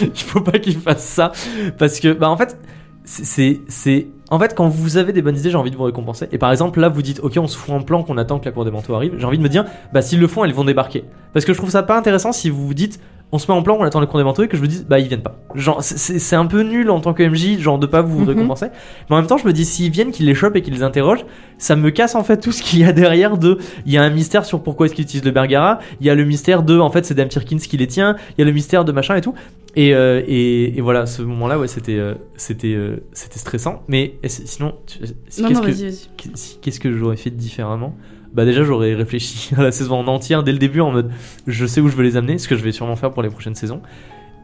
il 0.00 0.22
faut 0.22 0.40
pas 0.40 0.58
qu'il 0.60 0.78
fasse 0.78 1.04
ça. 1.04 1.32
Parce 1.78 1.98
que, 1.98 2.12
bah 2.12 2.30
en 2.30 2.36
fait, 2.36 2.56
c'est. 3.04 3.60
c'est- 3.68 4.06
En 4.30 4.38
fait, 4.38 4.54
quand 4.54 4.68
vous 4.68 4.96
avez 4.98 5.12
des 5.12 5.20
bonnes 5.20 5.36
idées, 5.36 5.50
j'ai 5.50 5.56
envie 5.56 5.70
de 5.72 5.76
vous 5.76 5.82
récompenser. 5.84 6.26
Et 6.32 6.38
par 6.38 6.50
exemple, 6.52 6.80
là, 6.80 6.88
vous 6.88 7.02
dites, 7.02 7.20
ok, 7.22 7.34
on 7.38 7.46
se 7.48 7.56
fout 7.58 7.74
en 7.74 7.82
plan, 7.82 8.02
qu'on 8.04 8.16
attend 8.18 8.38
que 8.38 8.46
la 8.46 8.52
cour 8.52 8.64
des 8.64 8.70
manteaux 8.70 8.94
arrive. 8.94 9.14
J'ai 9.18 9.24
envie 9.26 9.38
de 9.38 9.42
me 9.42 9.48
dire, 9.48 9.64
bah 9.92 10.00
s'ils 10.00 10.20
le 10.20 10.26
font, 10.28 10.44
elles 10.44 10.54
vont 10.54 10.64
débarquer. 10.64 11.04
Parce 11.32 11.44
que 11.44 11.52
je 11.52 11.58
trouve 11.58 11.70
ça 11.70 11.82
pas 11.82 11.98
intéressant 11.98 12.32
si 12.32 12.48
vous 12.50 12.66
vous 12.66 12.72
dites, 12.74 13.00
on 13.34 13.38
se 13.38 13.50
met 13.50 13.58
en 13.58 13.62
plan, 13.64 13.76
on 13.80 13.82
attend 13.82 13.98
les 14.00 14.06
cours 14.06 14.18
des 14.18 14.24
manteaux 14.24 14.44
et 14.44 14.48
que 14.48 14.56
je 14.56 14.62
vous 14.62 14.68
dise, 14.68 14.86
bah 14.88 15.00
ils 15.00 15.08
viennent 15.08 15.22
pas. 15.22 15.40
Genre, 15.56 15.82
c'est- 15.82 16.36
un 16.36 16.46
peu 16.46 16.62
nul 16.62 16.88
en 16.88 17.00
tant 17.00 17.12
que 17.14 17.22
MJ, 17.24 17.58
genre 17.58 17.80
de 17.80 17.86
pas 17.86 18.00
vous 18.00 18.20
Mhm. 18.20 18.28
récompenser. 18.28 18.66
Mais 19.10 19.16
en 19.16 19.18
même 19.18 19.26
temps, 19.26 19.38
je 19.38 19.46
me 19.46 19.52
dis, 19.52 19.64
s'ils 19.64 19.90
viennent, 19.90 20.12
qu'ils 20.12 20.26
les 20.26 20.34
chopent 20.36 20.54
et 20.54 20.62
qu'ils 20.62 20.74
les 20.74 20.84
interrogent, 20.84 21.24
ça 21.58 21.74
me 21.74 21.90
casse 21.90 22.14
en 22.14 22.22
fait 22.22 22.36
tout 22.38 22.52
ce 22.52 22.62
qu'il 22.62 22.78
y 22.78 22.84
a 22.84 22.92
derrière 22.92 23.36
de. 23.36 23.58
Il 23.86 23.92
y 23.92 23.98
a 23.98 24.02
un 24.04 24.10
mystère 24.10 24.44
sur 24.44 24.62
pourquoi 24.62 24.86
est-ce 24.86 24.94
qu'ils 24.94 25.04
utilisent 25.04 25.24
le 25.24 25.32
Bergara. 25.32 25.80
Il 26.00 26.06
y 26.06 26.10
a 26.10 26.14
le 26.14 26.24
mystère 26.24 26.62
de, 26.62 26.78
en 26.78 26.90
fait, 26.90 27.04
c'est 27.04 27.14
Dame 27.14 27.28
Tirkins 27.28 27.58
qui 27.58 27.76
les 27.76 27.88
tient. 27.88 28.14
Il 28.36 28.40
y 28.40 28.42
a 28.42 28.44
le 28.44 28.52
mystère 28.52 28.84
de 28.84 28.92
machin 28.92 29.16
et 29.16 29.20
tout. 29.20 29.34
Et, 29.76 29.92
euh, 29.94 30.22
et, 30.28 30.78
et 30.78 30.80
voilà, 30.80 31.04
ce 31.06 31.22
moment-là, 31.22 31.58
ouais, 31.58 31.66
c'était, 31.66 31.98
euh, 31.98 32.14
c'était, 32.36 32.74
euh, 32.74 33.02
c'était 33.12 33.40
stressant. 33.40 33.82
Mais 33.88 34.14
sinon, 34.28 34.74
que, 34.86 36.60
qu'est-ce 36.62 36.78
que 36.80 36.92
j'aurais 36.96 37.16
fait 37.16 37.30
différemment? 37.30 37.96
Bah 38.34 38.44
déjà, 38.44 38.64
j'aurais 38.64 38.94
réfléchi 38.94 39.54
à 39.56 39.62
la 39.62 39.72
saison 39.72 39.96
en 39.96 40.06
entière 40.08 40.42
dès 40.42 40.52
le 40.52 40.58
début 40.58 40.80
en 40.80 40.90
mode, 40.90 41.10
je 41.46 41.66
sais 41.66 41.80
où 41.80 41.88
je 41.88 41.96
veux 41.96 42.02
les 42.02 42.16
amener, 42.16 42.38
ce 42.38 42.48
que 42.48 42.56
je 42.56 42.62
vais 42.62 42.72
sûrement 42.72 42.96
faire 42.96 43.12
pour 43.12 43.22
les 43.22 43.30
prochaines 43.30 43.54
saisons. 43.54 43.80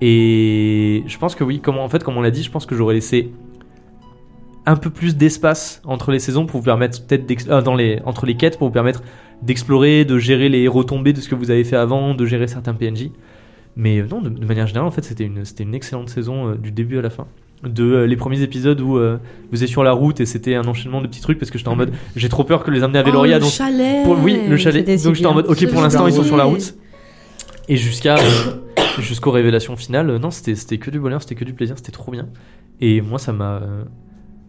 Et 0.00 1.02
je 1.06 1.18
pense 1.18 1.34
que 1.34 1.44
oui, 1.44 1.60
comme 1.60 1.78
en 1.78 1.88
fait, 1.88 2.02
comme 2.02 2.16
on 2.16 2.22
l'a 2.22 2.30
dit, 2.30 2.42
je 2.42 2.50
pense 2.50 2.64
que 2.64 2.74
j'aurais 2.74 2.94
laissé 2.94 3.30
un 4.64 4.76
peu 4.76 4.90
plus 4.90 5.16
d'espace 5.16 5.82
entre 5.84 6.12
les 6.12 6.18
saisons 6.20 6.46
pour 6.46 6.60
vous 6.60 6.64
permettre 6.64 7.04
peut-être 7.04 7.48
euh, 7.48 7.62
dans 7.62 7.74
les 7.74 8.00
entre 8.04 8.26
les 8.26 8.36
quêtes 8.36 8.58
pour 8.58 8.68
vous 8.68 8.72
permettre 8.72 9.02
d'explorer, 9.42 10.04
de 10.04 10.18
gérer 10.18 10.48
les 10.48 10.68
retombées 10.68 11.12
de 11.12 11.20
ce 11.20 11.28
que 11.28 11.34
vous 11.34 11.50
avez 11.50 11.64
fait 11.64 11.76
avant, 11.76 12.14
de 12.14 12.26
gérer 12.26 12.46
certains 12.46 12.74
PNJ. 12.74 13.10
Mais 13.76 13.98
euh, 13.98 14.06
non, 14.06 14.20
de, 14.20 14.28
manière 14.44 14.66
générale, 14.66 14.86
en 14.88 14.90
fait, 14.90 15.04
c'était 15.04 15.24
une 15.24 15.42
une 15.58 15.74
excellente 15.74 16.08
saison 16.08 16.50
euh, 16.50 16.54
du 16.56 16.70
début 16.70 16.98
à 16.98 17.02
la 17.02 17.10
fin. 17.10 17.26
De 17.62 17.85
euh, 17.85 18.07
les 18.07 18.16
premiers 18.16 18.41
épisodes 18.41 18.81
où 18.81 18.97
euh, 18.97 19.19
vous 19.53 19.62
êtes 19.62 19.69
sur 19.69 19.85
la 19.85 19.93
route 19.93 20.19
et 20.20 20.24
c'était 20.27 20.55
un 20.55 20.65
enchaînement 20.66 21.03
de 21.03 21.07
petits 21.07 21.20
trucs 21.20 21.39
parce 21.39 21.51
que 21.51 21.59
j'étais 21.59 21.69
en 21.69 21.77
mode 21.77 21.93
j'ai 22.16 22.31
trop 22.31 22.43
peur 22.45 22.65
que 22.65 22.70
les 22.70 22.82
amener 22.82 22.99
à 22.99 23.03
Veloria 23.03 23.37
Oh, 23.37 23.39
le 23.39 23.45
donc 23.45 23.53
chalet 23.53 24.03
pour- 24.05 24.19
oui, 24.19 24.41
le 24.49 24.57
chalet. 24.57 24.87
Donc 25.05 25.15
j'étais 25.15 25.27
en 25.27 25.35
mode, 25.35 25.47
ok, 25.47 25.66
pour 25.70 25.82
l'instant 25.82 26.07
ils 26.07 26.15
sont 26.15 26.24
sur 26.24 26.39
la 26.39 26.45
route. 26.45 26.74
Et 27.69 27.77
jusqu'à 27.77 28.16
euh, 28.16 28.20
jusqu'aux 29.01 29.31
révélations 29.31 29.77
finales, 29.77 30.16
non, 30.16 30.31
c'était 30.31 30.55
c'était 30.55 30.78
que 30.78 30.91
du 30.91 30.99
bonheur, 30.99 31.20
c'était 31.20 31.35
que 31.35 31.45
du 31.45 31.53
plaisir, 31.53 31.77
c'était 31.77 31.93
trop 31.93 32.11
bien. 32.12 32.28
Et 32.81 33.03
moi, 33.03 33.19
ça 33.19 33.32
m'a 33.32 33.57
euh, 33.62 33.85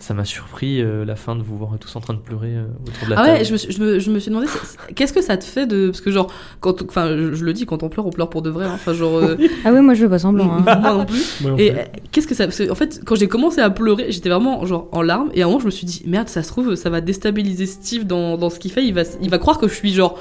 ça 0.02 0.14
m'a 0.14 0.26
surpris 0.26 0.82
euh, 0.82 1.06
la 1.06 1.15
fin 1.15 1.36
de 1.36 1.41
vous 1.44 1.56
voir 1.57 1.72
tous 1.80 1.95
en 1.95 2.02
train 2.02 2.14
de 2.14 2.19
pleurer 2.19 2.56
euh, 2.56 2.64
autour 2.88 3.06
de 3.06 3.11
la 3.14 3.19
Ah 3.19 3.26
table. 3.28 3.38
ouais, 3.38 3.45
je 3.45 3.52
me, 3.53 3.57
suis- 3.57 3.72
je 3.72 3.82
me, 3.82 3.99
je 3.99 4.11
me 4.11 4.19
suis 4.19 4.30
demandé, 4.32 4.48
qu'est-ce 4.95 5.14
que 5.14 5.22
ça 5.22 5.38
te 5.38 5.44
fait 5.44 5.68
de. 5.68 5.88
Parce 5.88 6.02
que, 6.02 6.11
genre, 6.11 6.28
quand. 6.60 6.82
Enfin, 6.82 7.07
je, 7.15 7.34
je 7.34 7.45
le 7.45 7.53
dis, 7.53 7.65
quand 7.65 7.84
on 7.84 7.90
pleure, 7.90 8.06
on 8.07 8.10
pleure 8.10 8.30
pour 8.30 8.41
de 8.41 8.49
vrai. 8.49 8.65
hein. 8.65 8.72
Enfin, 8.73 8.94
genre. 8.94 9.18
euh, 9.18 9.38
Ah 9.65 9.72
oui, 9.72 9.80
moi 9.82 9.94
je 9.94 10.03
veux 10.03 10.10
pas 10.10 10.19
semblant. 10.19 10.52
hein. 10.52 10.64
moi 10.82 10.94
non 10.94 11.06
plus. 11.06 11.23
Non 11.44 11.56
Et 11.57 11.73
qu'est-ce 12.11 12.28
que 12.28 12.36
ça. 12.36 12.45
parce 12.45 12.57
que, 12.57 12.69
en 12.72 12.76
fait, 12.76 13.02
quand 13.06 13.15
j'ai 13.15 13.28
commencé 13.28 13.61
à 13.61 13.69
pleurer, 13.69 14.07
j'étais 14.11 14.30
vraiment, 14.30 14.65
genre, 14.65 14.88
en 14.91 15.02
larmes. 15.02 15.30
Et 15.36 15.41
à 15.41 15.45
un 15.45 15.48
moment, 15.49 15.60
je 15.60 15.65
me 15.65 15.72
suis 15.72 15.86
dit, 15.86 16.03
merde, 16.07 16.28
ça 16.30 16.41
se 16.44 16.49
trouve, 16.49 16.76
ça 16.76 16.90
va 16.90 16.99
déstabiliser 17.02 17.65
Steve 17.68 18.06
dans, 18.06 18.38
dans 18.38 18.49
ce 18.49 18.60
qu'il 18.60 18.72
fait. 18.72 18.84
Il 18.84 18.94
va, 18.94 19.03
il 19.22 19.30
va 19.30 19.38
croire 19.38 19.60
que 19.60 19.68
je 19.68 19.73
suis, 19.76 19.94
genre, 19.94 20.18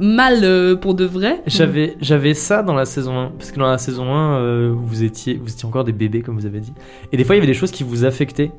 mal 0.00 0.44
euh, 0.44 0.76
pour 0.76 0.94
de 0.94 1.04
vrai. 1.04 1.42
J'avais 1.46 1.96
j'avais 2.00 2.32
ça 2.32 2.62
dans 2.62 2.74
la 2.74 2.84
saison 2.84 3.18
1 3.18 3.28
parce 3.36 3.50
que 3.50 3.58
dans 3.58 3.66
la 3.66 3.78
saison 3.78 4.14
1 4.14 4.36
euh, 4.38 4.72
vous 4.72 5.02
étiez 5.02 5.34
vous 5.42 5.50
étiez 5.50 5.66
encore 5.66 5.82
des 5.82 5.90
bébés 5.90 6.22
comme 6.22 6.38
vous 6.38 6.46
avez 6.46 6.60
dit. 6.60 6.72
Et 7.10 7.16
des 7.16 7.24
fois 7.24 7.34
il 7.34 7.38
y 7.38 7.40
avait 7.42 7.48
des 7.52 7.58
choses 7.58 7.72
qui 7.72 7.82
vous 7.82 8.04
affectaient. 8.04 8.52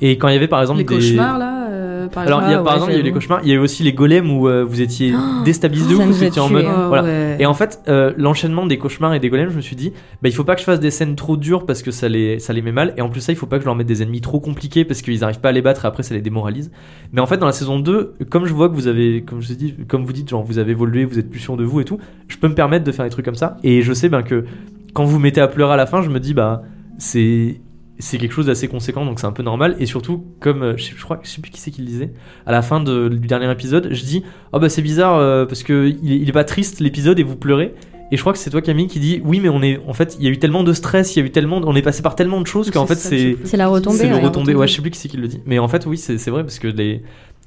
Et 0.00 0.18
quand 0.18 0.28
il 0.28 0.34
y 0.34 0.36
avait 0.36 0.48
par 0.48 0.60
exemple 0.60 0.78
Les 0.78 0.84
des 0.84 0.94
cauchemars, 0.94 1.38
là, 1.38 1.68
euh, 1.70 2.06
par 2.08 2.24
Alors, 2.24 2.42
il 2.44 2.50
y 2.50 2.54
a, 2.54 2.58
par 2.58 2.66
ouais, 2.66 2.72
exemple, 2.74 2.92
il 2.92 2.94
y 2.94 2.96
a 2.98 3.00
eu 3.00 3.04
les 3.04 3.12
cauchemars, 3.12 3.40
il 3.42 3.48
y 3.48 3.52
a 3.52 3.54
eu 3.54 3.58
aussi 3.58 3.82
les 3.82 3.92
golems 3.92 4.30
où 4.30 4.48
euh, 4.48 4.64
vous 4.64 4.80
étiez 4.80 5.14
déstabilisés 5.44 5.90
de 5.94 5.96
ça 5.96 6.02
ouf, 6.04 6.08
vous 6.08 6.24
étiez 6.24 6.42
en 6.42 6.50
mode. 6.50 6.64
hein. 6.66 6.86
Voilà. 6.88 7.04
ouais. 7.04 7.36
Et 7.38 7.46
en 7.46 7.54
fait, 7.54 7.80
euh, 7.88 8.12
l'enchaînement 8.16 8.66
des 8.66 8.76
cauchemars 8.76 9.14
et 9.14 9.20
des 9.20 9.28
golems, 9.30 9.50
je 9.50 9.56
me 9.56 9.60
suis 9.60 9.76
dit, 9.76 9.92
bah, 10.22 10.28
il 10.28 10.32
faut 10.32 10.44
pas 10.44 10.54
que 10.54 10.60
je 10.60 10.66
fasse 10.66 10.80
des 10.80 10.90
scènes 10.90 11.14
trop 11.16 11.36
dures 11.36 11.64
parce 11.64 11.82
que 11.82 11.90
ça 11.90 12.08
les, 12.08 12.38
ça 12.38 12.52
les 12.52 12.60
met 12.62 12.72
mal. 12.72 12.92
Et 12.96 13.00
en 13.02 13.08
plus, 13.08 13.20
ça, 13.20 13.32
il 13.32 13.36
faut 13.36 13.46
pas 13.46 13.56
que 13.56 13.62
je 13.62 13.66
leur 13.66 13.76
mette 13.76 13.86
des 13.86 14.02
ennemis 14.02 14.20
trop 14.20 14.40
compliqués 14.40 14.84
parce 14.84 15.00
qu'ils 15.00 15.24
arrivent 15.24 15.40
pas 15.40 15.48
à 15.48 15.52
les 15.52 15.62
battre 15.62 15.84
et 15.84 15.88
après, 15.88 16.02
ça 16.02 16.14
les 16.14 16.20
démoralise. 16.20 16.70
Mais 17.12 17.20
en 17.20 17.26
fait, 17.26 17.38
dans 17.38 17.46
la 17.46 17.52
saison 17.52 17.78
2, 17.78 18.16
comme 18.30 18.46
je 18.46 18.52
vois 18.52 18.68
que 18.68 18.74
vous 18.74 18.88
avez, 18.88 19.22
comme 19.22 19.40
je 19.40 19.52
dis, 19.54 19.74
comme 19.88 20.04
vous 20.04 20.12
dites, 20.12 20.28
genre, 20.28 20.42
vous 20.44 20.58
avez 20.58 20.72
évolué, 20.72 21.04
vous 21.04 21.18
êtes 21.18 21.30
plus 21.30 21.40
sûr 21.40 21.56
de 21.56 21.64
vous 21.64 21.80
et 21.80 21.84
tout, 21.84 21.98
je 22.28 22.36
peux 22.36 22.48
me 22.48 22.54
permettre 22.54 22.84
de 22.84 22.92
faire 22.92 23.04
des 23.06 23.10
trucs 23.10 23.24
comme 23.24 23.34
ça. 23.34 23.56
Et 23.62 23.80
je 23.82 23.92
sais, 23.92 24.08
ben, 24.08 24.22
que 24.22 24.44
quand 24.92 25.04
vous 25.04 25.18
mettez 25.18 25.40
à 25.40 25.48
pleurer 25.48 25.72
à 25.74 25.76
la 25.76 25.86
fin, 25.86 26.02
je 26.02 26.10
me 26.10 26.20
dis, 26.20 26.34
bah, 26.34 26.62
c'est, 26.98 27.60
c'est 27.98 28.18
quelque 28.18 28.32
chose 28.32 28.46
d'assez 28.46 28.66
conséquent, 28.68 29.04
donc 29.04 29.20
c'est 29.20 29.26
un 29.26 29.32
peu 29.32 29.42
normal. 29.42 29.76
Et 29.78 29.86
surtout, 29.86 30.24
comme 30.40 30.62
euh, 30.62 30.76
je, 30.76 30.84
sais- 30.84 30.94
je 30.96 31.02
crois, 31.02 31.20
je 31.22 31.28
sais 31.30 31.40
plus 31.40 31.50
qui 31.50 31.60
c'est 31.60 31.70
qui 31.70 31.80
le 31.80 31.86
disait, 31.86 32.12
à 32.46 32.52
la 32.52 32.60
fin 32.62 32.80
de- 32.80 33.08
du 33.08 33.26
dernier 33.28 33.50
épisode, 33.50 33.88
je 33.92 34.02
dis, 34.04 34.22
oh 34.52 34.58
bah 34.58 34.68
c'est 34.68 34.82
bizarre 34.82 35.16
euh, 35.18 35.46
parce 35.46 35.62
que 35.62 35.86
il 36.02 36.12
est, 36.12 36.16
il 36.16 36.28
est 36.28 36.32
pas 36.32 36.44
triste 36.44 36.80
l'épisode 36.80 37.18
et 37.18 37.22
vous 37.22 37.36
pleurez. 37.36 37.74
Et 38.12 38.16
je 38.16 38.20
crois 38.20 38.32
que 38.32 38.38
c'est 38.38 38.50
toi 38.50 38.60
Camille 38.60 38.86
qui 38.88 39.00
dit, 39.00 39.20
oui 39.24 39.40
mais 39.40 39.48
on 39.48 39.62
est, 39.62 39.80
en 39.86 39.92
fait, 39.92 40.16
il 40.18 40.24
y 40.24 40.28
a 40.28 40.30
eu 40.30 40.38
tellement 40.38 40.62
de 40.62 40.72
stress, 40.72 41.16
il 41.16 41.20
y 41.20 41.22
a 41.22 41.26
eu 41.26 41.30
tellement, 41.30 41.60
de- 41.60 41.66
on 41.66 41.74
est 41.74 41.82
passé 41.82 42.02
par 42.02 42.14
tellement 42.16 42.40
de 42.40 42.46
choses 42.46 42.70
qu'en 42.70 42.86
fait 42.86 42.96
c'est, 42.96 43.36
C'est 43.44 43.56
la 43.56 43.68
retombée, 43.68 43.96
c'est 43.98 44.08
le 44.08 44.16
ouais. 44.16 44.20
retombé. 44.20 44.54
Ouais, 44.54 44.66
je 44.68 44.74
sais 44.74 44.82
plus 44.82 44.90
qui 44.90 44.98
c'est 44.98 45.08
qui 45.08 45.16
le 45.16 45.26
dit. 45.28 45.40
Mais 45.46 45.58
en 45.58 45.68
fait, 45.68 45.86
oui, 45.86 45.96
c'est 45.96 46.18
c'est 46.18 46.30
vrai 46.30 46.42
parce 46.42 46.58
que 46.58 46.68
les, 46.68 47.02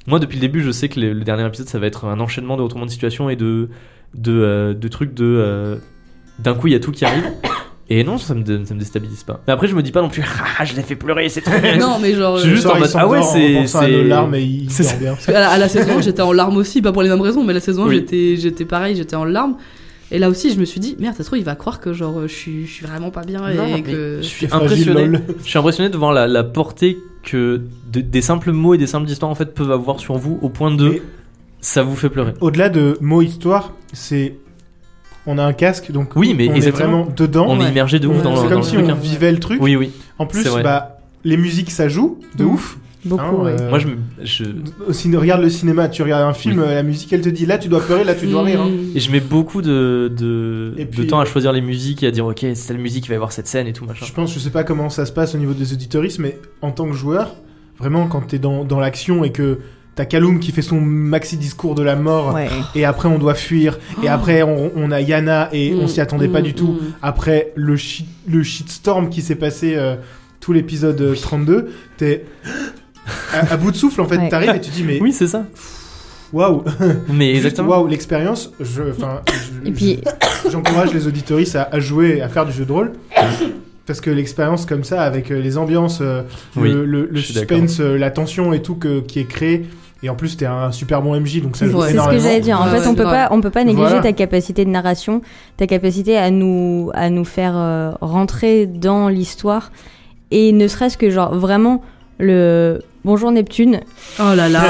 moi 0.07 0.19
depuis 0.19 0.35
le 0.35 0.41
début, 0.41 0.61
je 0.63 0.71
sais 0.71 0.87
que 0.89 0.99
le, 0.99 1.13
le 1.13 1.23
dernier 1.25 1.45
épisode, 1.45 1.67
ça 1.67 1.77
va 1.79 1.87
être 1.87 2.05
un 2.05 2.19
enchaînement 2.21 2.55
de 2.57 2.61
retournements 2.63 2.85
de 2.87 2.91
situation 2.91 3.29
et 3.29 3.35
de, 3.35 3.69
de, 4.15 4.31
euh, 4.31 4.73
de 4.73 4.87
trucs 4.87 5.13
de, 5.13 5.25
euh, 5.25 5.75
d'un 6.39 6.53
coup 6.55 6.67
il 6.67 6.73
y 6.73 6.75
a 6.75 6.79
tout 6.79 6.91
qui 6.91 7.05
arrive. 7.05 7.23
Et 7.89 8.03
non, 8.03 8.17
ça 8.17 8.33
me, 8.33 8.43
dé- 8.43 8.65
ça 8.65 8.73
me 8.73 8.79
déstabilise 8.79 9.23
pas. 9.23 9.41
Mais 9.47 9.53
après, 9.53 9.67
je 9.67 9.75
me 9.75 9.81
dis 9.81 9.91
pas 9.93 10.01
non 10.01 10.09
plus, 10.09 10.21
ah, 10.59 10.65
je 10.65 10.75
l'ai 10.75 10.81
fait 10.81 10.95
pleurer, 10.97 11.29
c'est 11.29 11.39
trop 11.41 11.57
bien. 11.59 11.77
Non, 11.77 11.99
mais 12.01 12.13
genre. 12.15 12.35
Je 12.37 12.41
suis 12.43 12.51
euh, 12.51 12.55
juste 12.55 12.67
en 12.67 12.77
mode, 12.77 12.91
ah 12.95 13.07
ouais, 13.07 13.21
c'est- 13.23 13.57
à 13.57 13.65
c'est- 13.67 13.91
nos 13.91 14.03
larmes 14.03 14.35
et 14.35 14.43
il 14.43 14.69
c'est 14.71 14.83
dort 14.83 14.97
bien. 14.99 15.13
Parce 15.13 15.27
la, 15.27 15.49
à 15.49 15.57
la 15.57 15.69
saison 15.69 15.97
1, 15.97 16.01
j'étais 16.01 16.21
en 16.21 16.33
larmes 16.33 16.57
aussi, 16.57 16.81
pas 16.81 16.91
pour 16.91 17.01
les 17.01 17.09
mêmes 17.09 17.21
raisons, 17.21 17.43
mais 17.45 17.53
la 17.53 17.59
saison 17.61 17.85
1, 17.85 17.87
Oui. 17.87 17.95
j'étais, 17.95 18.35
j'étais 18.37 18.65
pareil, 18.65 18.95
j'étais 18.95 19.15
en 19.15 19.23
larmes. 19.25 19.55
Et 20.11 20.19
là 20.19 20.29
aussi, 20.29 20.53
je 20.53 20.59
me 20.59 20.63
suis 20.65 20.79
dit, 20.79 20.95
merde, 20.99 21.15
ça 21.15 21.23
se 21.23 21.27
trouve, 21.29 21.39
il 21.39 21.45
va 21.45 21.55
croire 21.55 21.79
que 21.79 21.91
genre, 21.93 22.21
je 22.23 22.27
suis, 22.33 22.65
je 22.65 22.71
suis 22.71 22.85
vraiment 22.85 23.09
pas 23.11 23.23
bien 23.23 23.39
Non, 23.53 23.65
et 23.67 23.73
mais 23.73 23.81
que. 23.83 24.19
je 24.21 24.27
suis 24.27 24.47
Fragile, 24.47 24.65
impressionné. 24.91 25.05
lol. 25.05 25.21
Je 25.43 25.49
suis 25.49 25.59
impressionné 25.59 25.89
de 25.89 25.97
voir 25.97 26.13
la, 26.13 26.27
la 26.27 26.43
portée 26.45 26.97
que 27.23 27.61
de- 27.91 27.99
des 28.01 28.21
simples 28.21 28.51
mots 28.53 28.73
et 28.73 28.77
des 28.77 28.87
simples 28.87 29.09
histoires 29.09 29.31
en 29.31 29.35
fait 29.35 29.53
peuvent 29.53 29.71
avoir 29.71 29.99
sur 29.99 30.15
vous 30.17 30.39
au 30.41 30.47
point 30.49 30.73
de 30.73 30.87
Et 30.93 31.01
ça 31.61 31.83
vous 31.83 31.95
fait 31.97 32.09
pleurer. 32.09 32.33
Au-delà 32.41 32.69
de 32.69 32.97
mots 33.01 33.21
histoire, 33.21 33.73
c'est. 33.93 34.35
On 35.27 35.37
a 35.37 35.43
un 35.43 35.53
casque, 35.53 35.91
donc 35.91 36.15
Oui, 36.15 36.33
mais 36.35 36.49
on 36.49 36.53
est 36.53 36.55
exactement. 36.57 36.89
vraiment 37.03 37.13
dedans. 37.15 37.45
On 37.49 37.59
est 37.61 37.69
immergé 37.69 37.99
de 37.99 38.07
ouf 38.07 38.17
Ouais. 38.17 38.23
dans, 38.23 38.35
c'est 38.37 38.43
dans 38.43 38.49
comme 38.49 38.57
le 38.59 38.63
si 38.63 38.73
truc. 38.75 38.85
on 38.87 38.91
hein. 38.91 38.97
vivait 38.99 39.31
le 39.31 39.39
truc. 39.39 39.61
Oui, 39.61 39.75
oui. 39.75 39.91
En 40.17 40.25
plus, 40.25 40.43
C'est 40.43 40.63
bah, 40.63 40.99
les 41.23 41.37
musiques, 41.37 41.69
ça 41.69 41.87
joue 41.89 42.19
de 42.37 42.43
Mm. 42.45 42.47
ouf. 42.49 42.77
Beaucoup, 43.05 43.21
Hein, 43.23 43.43
ouais. 43.43 43.61
euh, 43.61 43.69
Moi, 43.69 43.79
je, 43.79 43.87
je, 44.23 44.43
Au 44.87 44.91
ciné- 44.91 45.15
regarde 45.17 45.41
le 45.41 45.49
cinéma, 45.49 45.87
tu 45.87 46.01
regardes 46.01 46.23
un 46.27 46.33
film, 46.33 46.59
Oui. 46.59 46.65
euh, 46.67 46.73
la 46.73 46.83
musique, 46.83 47.13
elle 47.13 47.21
te 47.21 47.29
dit 47.29 47.45
là, 47.45 47.57
tu 47.57 47.69
dois 47.69 47.79
pleurer, 47.79 48.03
là, 48.03 48.15
tu 48.15 48.25
dois 48.27 48.41
rire. 48.43 48.61
hein. 48.61 48.69
Mm. 48.69 48.97
et 48.97 48.99
je 48.99 49.11
mets 49.11 49.19
beaucoup 49.21 49.61
de, 49.61 50.11
de, 50.17 50.73
Et 50.77 50.85
de 50.85 51.03
temps 51.03 51.19
à 51.19 51.25
choisir 51.25 51.53
les 51.53 51.61
musiques 51.61 52.03
et 52.03 52.07
à 52.07 52.11
dire 52.11 52.25
ok, 52.25 52.39
c'est 52.53 52.67
telle 52.67 52.79
musique 52.79 53.03
qui 53.03 53.09
va 53.09 53.13
y 53.13 53.15
avoir 53.15 53.31
cette 53.31 53.47
scène 53.47 53.67
et 53.67 53.73
tout 53.73 53.85
machin. 53.85 54.05
Je 54.05 54.11
pense, 54.13 54.33
je 54.33 54.39
sais 54.39 54.49
pas 54.49 54.63
comment 54.63 54.89
ça 54.89 55.05
se 55.05 55.11
passe 55.11 55.35
au 55.35 55.37
niveau 55.37 55.53
des 55.53 55.71
auditoristes, 55.73 56.19
mais 56.19 56.37
en 56.61 56.71
tant 56.71 56.85
que 56.87 56.95
joueur, 56.95 57.35
vraiment, 57.79 58.07
quand 58.07 58.21
t'es 58.27 58.39
dans, 58.39 58.63
dans 58.65 58.79
l'action 58.79 59.23
et 59.23 59.31
que 59.31 59.59
t'as 59.97 60.05
Kaloum 60.05 60.39
qui 60.39 60.51
fait 60.53 60.61
son 60.61 60.79
maxi 60.79 61.35
discours 61.35 61.75
de 61.75 61.83
la 61.83 61.97
mort, 61.97 62.33
Ouais. 62.33 62.47
et 62.75 62.85
après 62.85 63.09
on 63.09 63.17
doit 63.17 63.33
fuir, 63.35 63.77
et 64.01 64.07
après 64.07 64.43
on, 64.43 64.71
on 64.77 64.91
a 64.91 65.01
Yana 65.01 65.49
et 65.51 65.73
on 65.75 65.83
Mm, 65.83 65.87
s'y 65.89 65.99
attendait 65.99 66.29
pas 66.29 66.39
mm, 66.39 66.43
du 66.43 66.53
tout. 66.53 66.67
mm. 66.79 66.93
Après 67.01 67.51
le, 67.55 67.75
shit, 67.75 68.07
le 68.29 68.41
shitstorm 68.43 69.09
qui 69.09 69.21
s'est 69.21 69.35
passé 69.35 69.73
euh, 69.75 69.95
tout 70.39 70.53
l'épisode 70.53 71.01
euh, 71.01 71.15
32, 71.15 71.69
t'es 71.97 72.23
à, 73.33 73.53
à 73.53 73.57
bout 73.57 73.71
de 73.71 73.75
souffle 73.75 73.99
en 74.01 74.05
fait. 74.07 74.17
Ouais. 74.17 74.29
T'arrives 74.29 74.55
et 74.55 74.61
tu 74.61 74.69
dis, 74.71 74.83
mais 74.83 74.99
Oui, 75.01 75.11
c'est 75.11 75.27
ça. 75.27 75.45
waouh! 76.31 76.63
Mais 77.11 77.35
exactement. 77.35 77.69
Waouh, 77.69 77.87
l'expérience. 77.87 78.51
Je, 78.59 78.65
je- 78.93 79.67
Et 79.67 79.71
puis, 79.71 79.99
j'encourage 80.51 80.93
les 80.93 81.07
auditoristes 81.07 81.55
à, 81.55 81.69
à 81.71 81.79
jouer, 81.79 82.21
à 82.21 82.29
faire 82.29 82.45
du 82.45 82.51
jeu 82.51 82.65
de 82.65 82.71
rôle. 82.71 82.93
Parce 83.85 84.01
que 84.01 84.09
l'expérience 84.09 84.65
comme 84.65 84.83
ça, 84.83 85.01
avec 85.03 85.31
euh, 85.31 85.39
les 85.39 85.57
ambiances, 85.57 85.99
euh, 86.01 86.23
Oui, 86.57 86.69
le, 86.71 86.85
le- 87.09 87.21
suspense, 87.21 87.79
euh, 87.79 87.97
la 87.97 88.11
tension 88.11 88.51
et 88.51 88.61
tout 88.61 88.75
que, 88.75 88.99
qui 88.99 89.19
est 89.21 89.25
créé, 89.29 89.65
et 90.03 90.09
en 90.09 90.15
plus 90.15 90.37
t'es 90.37 90.45
un 90.45 90.71
super 90.71 91.01
bon 91.01 91.19
MJ, 91.19 91.41
donc 91.41 91.57
ça 91.57 91.65
joue 91.67 91.77
Ouais. 91.79 91.91
c'est 91.91 91.97
ce 91.97 92.09
que 92.09 92.19
j'allais 92.19 92.39
dire. 92.39 92.59
En 92.61 92.65
Ouais, 92.65 92.71
fait, 92.71 92.79
ouais, 92.81 92.87
on 92.87 92.95
peut 92.95 93.03
pas, 93.03 93.27
on 93.31 93.41
peut 93.41 93.49
pas 93.49 93.63
négliger 93.63 93.87
Voilà. 93.87 94.01
ta 94.01 94.13
capacité 94.13 94.63
de 94.65 94.69
narration, 94.69 95.21
ta 95.57 95.67
capacité 95.67 96.17
à 96.17 96.29
nous, 96.31 96.91
à 96.93 97.09
nous 97.09 97.25
faire 97.25 97.53
euh, 97.55 97.91
rentrer 98.01 98.65
dans 98.67 99.07
l'histoire, 99.09 99.71
et 100.31 100.51
ne 100.51 100.67
serait-ce 100.67 100.97
que 100.97 101.09
genre 101.09 101.33
vraiment 101.35 101.81
le 102.19 102.79
Bonjour 103.05 103.31
Neptune. 103.31 103.79
Oh 104.19 104.33
là 104.35 104.49
là. 104.49 104.61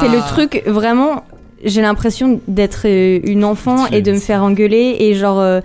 C'est 0.00 0.08
le 0.08 0.18
truc 0.28 0.62
vraiment. 0.66 1.24
J'ai 1.64 1.80
l'impression 1.80 2.40
d'être 2.46 2.82
euh, 2.84 3.20
une 3.24 3.42
enfant 3.44 3.86
et 3.86 4.02
de 4.02 4.12
me 4.12 4.18
faire 4.18 4.42
engueuler 4.42 4.96
et 5.00 5.14
genre. 5.14 5.40
euh, 5.40 5.60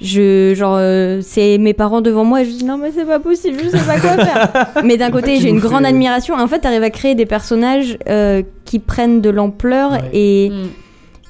je 0.00 0.52
genre 0.54 0.76
euh, 0.78 1.20
c'est 1.22 1.56
mes 1.58 1.72
parents 1.74 2.00
devant 2.02 2.24
moi 2.24 2.42
et 2.42 2.44
je 2.44 2.50
dis 2.50 2.64
non 2.64 2.76
mais 2.76 2.90
c'est 2.94 3.06
pas 3.06 3.18
possible 3.20 3.58
je 3.64 3.70
sais 3.70 3.84
pas 3.84 3.98
quoi 3.98 4.24
faire 4.24 4.68
mais 4.84 4.96
d'un 4.98 5.10
côté 5.10 5.38
j'ai 5.40 5.48
une 5.48 5.58
grande 5.58 5.82
fais- 5.82 5.88
admiration 5.88 6.34
en 6.34 6.46
fait 6.46 6.58
t'arrives 6.58 6.82
à 6.82 6.90
créer 6.90 7.14
des 7.14 7.24
personnages 7.26 7.98
euh, 8.08 8.42
qui 8.64 8.78
prennent 8.78 9.20
de 9.20 9.30
l'ampleur 9.30 9.92
Ouais. 9.92 10.00
et 10.12 10.50
Mm. 10.50 10.66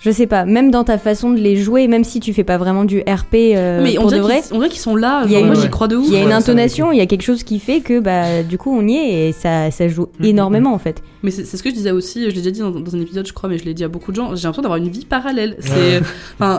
je 0.01 0.11
sais 0.11 0.27
pas 0.27 0.45
même 0.45 0.71
dans 0.73 0.83
ta 0.85 0.99
façon 0.99 1.31
de 1.31 1.39
les 1.39 1.57
jouer 1.57 1.87
même 1.89 2.03
si 2.05 2.19
tu 2.21 2.33
fais 2.33 2.43
pas 2.45 2.59
vraiment 2.59 2.85
du 2.85 3.01
RP 3.01 3.35
euh, 3.35 3.81
Mais 3.85 3.99
on 3.99 4.03
pour 4.03 4.11
de 4.11 4.17
dirait 4.17 4.27
vrai 4.27 4.43
qu'ils 4.43 4.55
on 4.55 4.59
dirait 4.59 4.69
qu'ils 4.71 4.81
sont 4.81 4.97
là. 4.97 5.25
Y 5.29 5.37
a 5.37 5.41
moi, 5.43 5.55
j'y 5.55 5.69
crois 5.71 5.87
de 5.89 5.97
ouf. 5.97 6.07
il 6.09 6.13
y 6.15 6.17
a 6.17 6.21
une 6.23 6.27
Ouais, 6.29 6.33
intonation 6.33 6.91
il 6.93 6.99
y 6.99 7.01
a 7.01 7.07
quelque 7.07 7.23
chose 7.23 7.45
qui 7.45 7.61
fait 7.61 7.81
que 7.81 8.01
bah 8.01 8.43
du 8.43 8.59
coup 8.59 8.77
on 8.77 8.87
y 8.89 8.97
est 8.97 9.29
et 9.29 9.33
ça 9.33 9.71
ça 9.71 9.87
joue 9.89 10.07
Mm, 10.19 10.25
énormément 10.25 10.73
en 10.75 10.79
fait 10.79 11.03
Mais 11.23 11.31
c'est 11.31 11.45
ce 11.45 11.63
que 11.63 11.71
je 11.71 11.75
disais 11.75 11.93
aussi, 11.93 12.23
je 12.23 12.27
l'ai 12.35 12.43
déjà 12.43 12.51
dit 12.51 12.61
dans, 12.61 12.71
dans 12.71 12.95
un 12.97 13.01
épisode, 13.01 13.27
je 13.27 13.33
crois, 13.33 13.49
mais 13.49 13.59
je 13.59 13.65
l'ai 13.65 13.75
dit 13.75 13.85
à 13.85 13.89
beaucoup 13.89 14.11
de 14.13 14.17
gens. 14.17 14.35
J'ai 14.35 14.43
l'impression 14.45 14.63
d'avoir 14.63 14.79
une 14.79 14.89
vie 14.89 15.05
parallèle. 15.05 15.57
C'est, 15.61 15.71
Ouais. 15.99 16.01
enfin, 16.39 16.59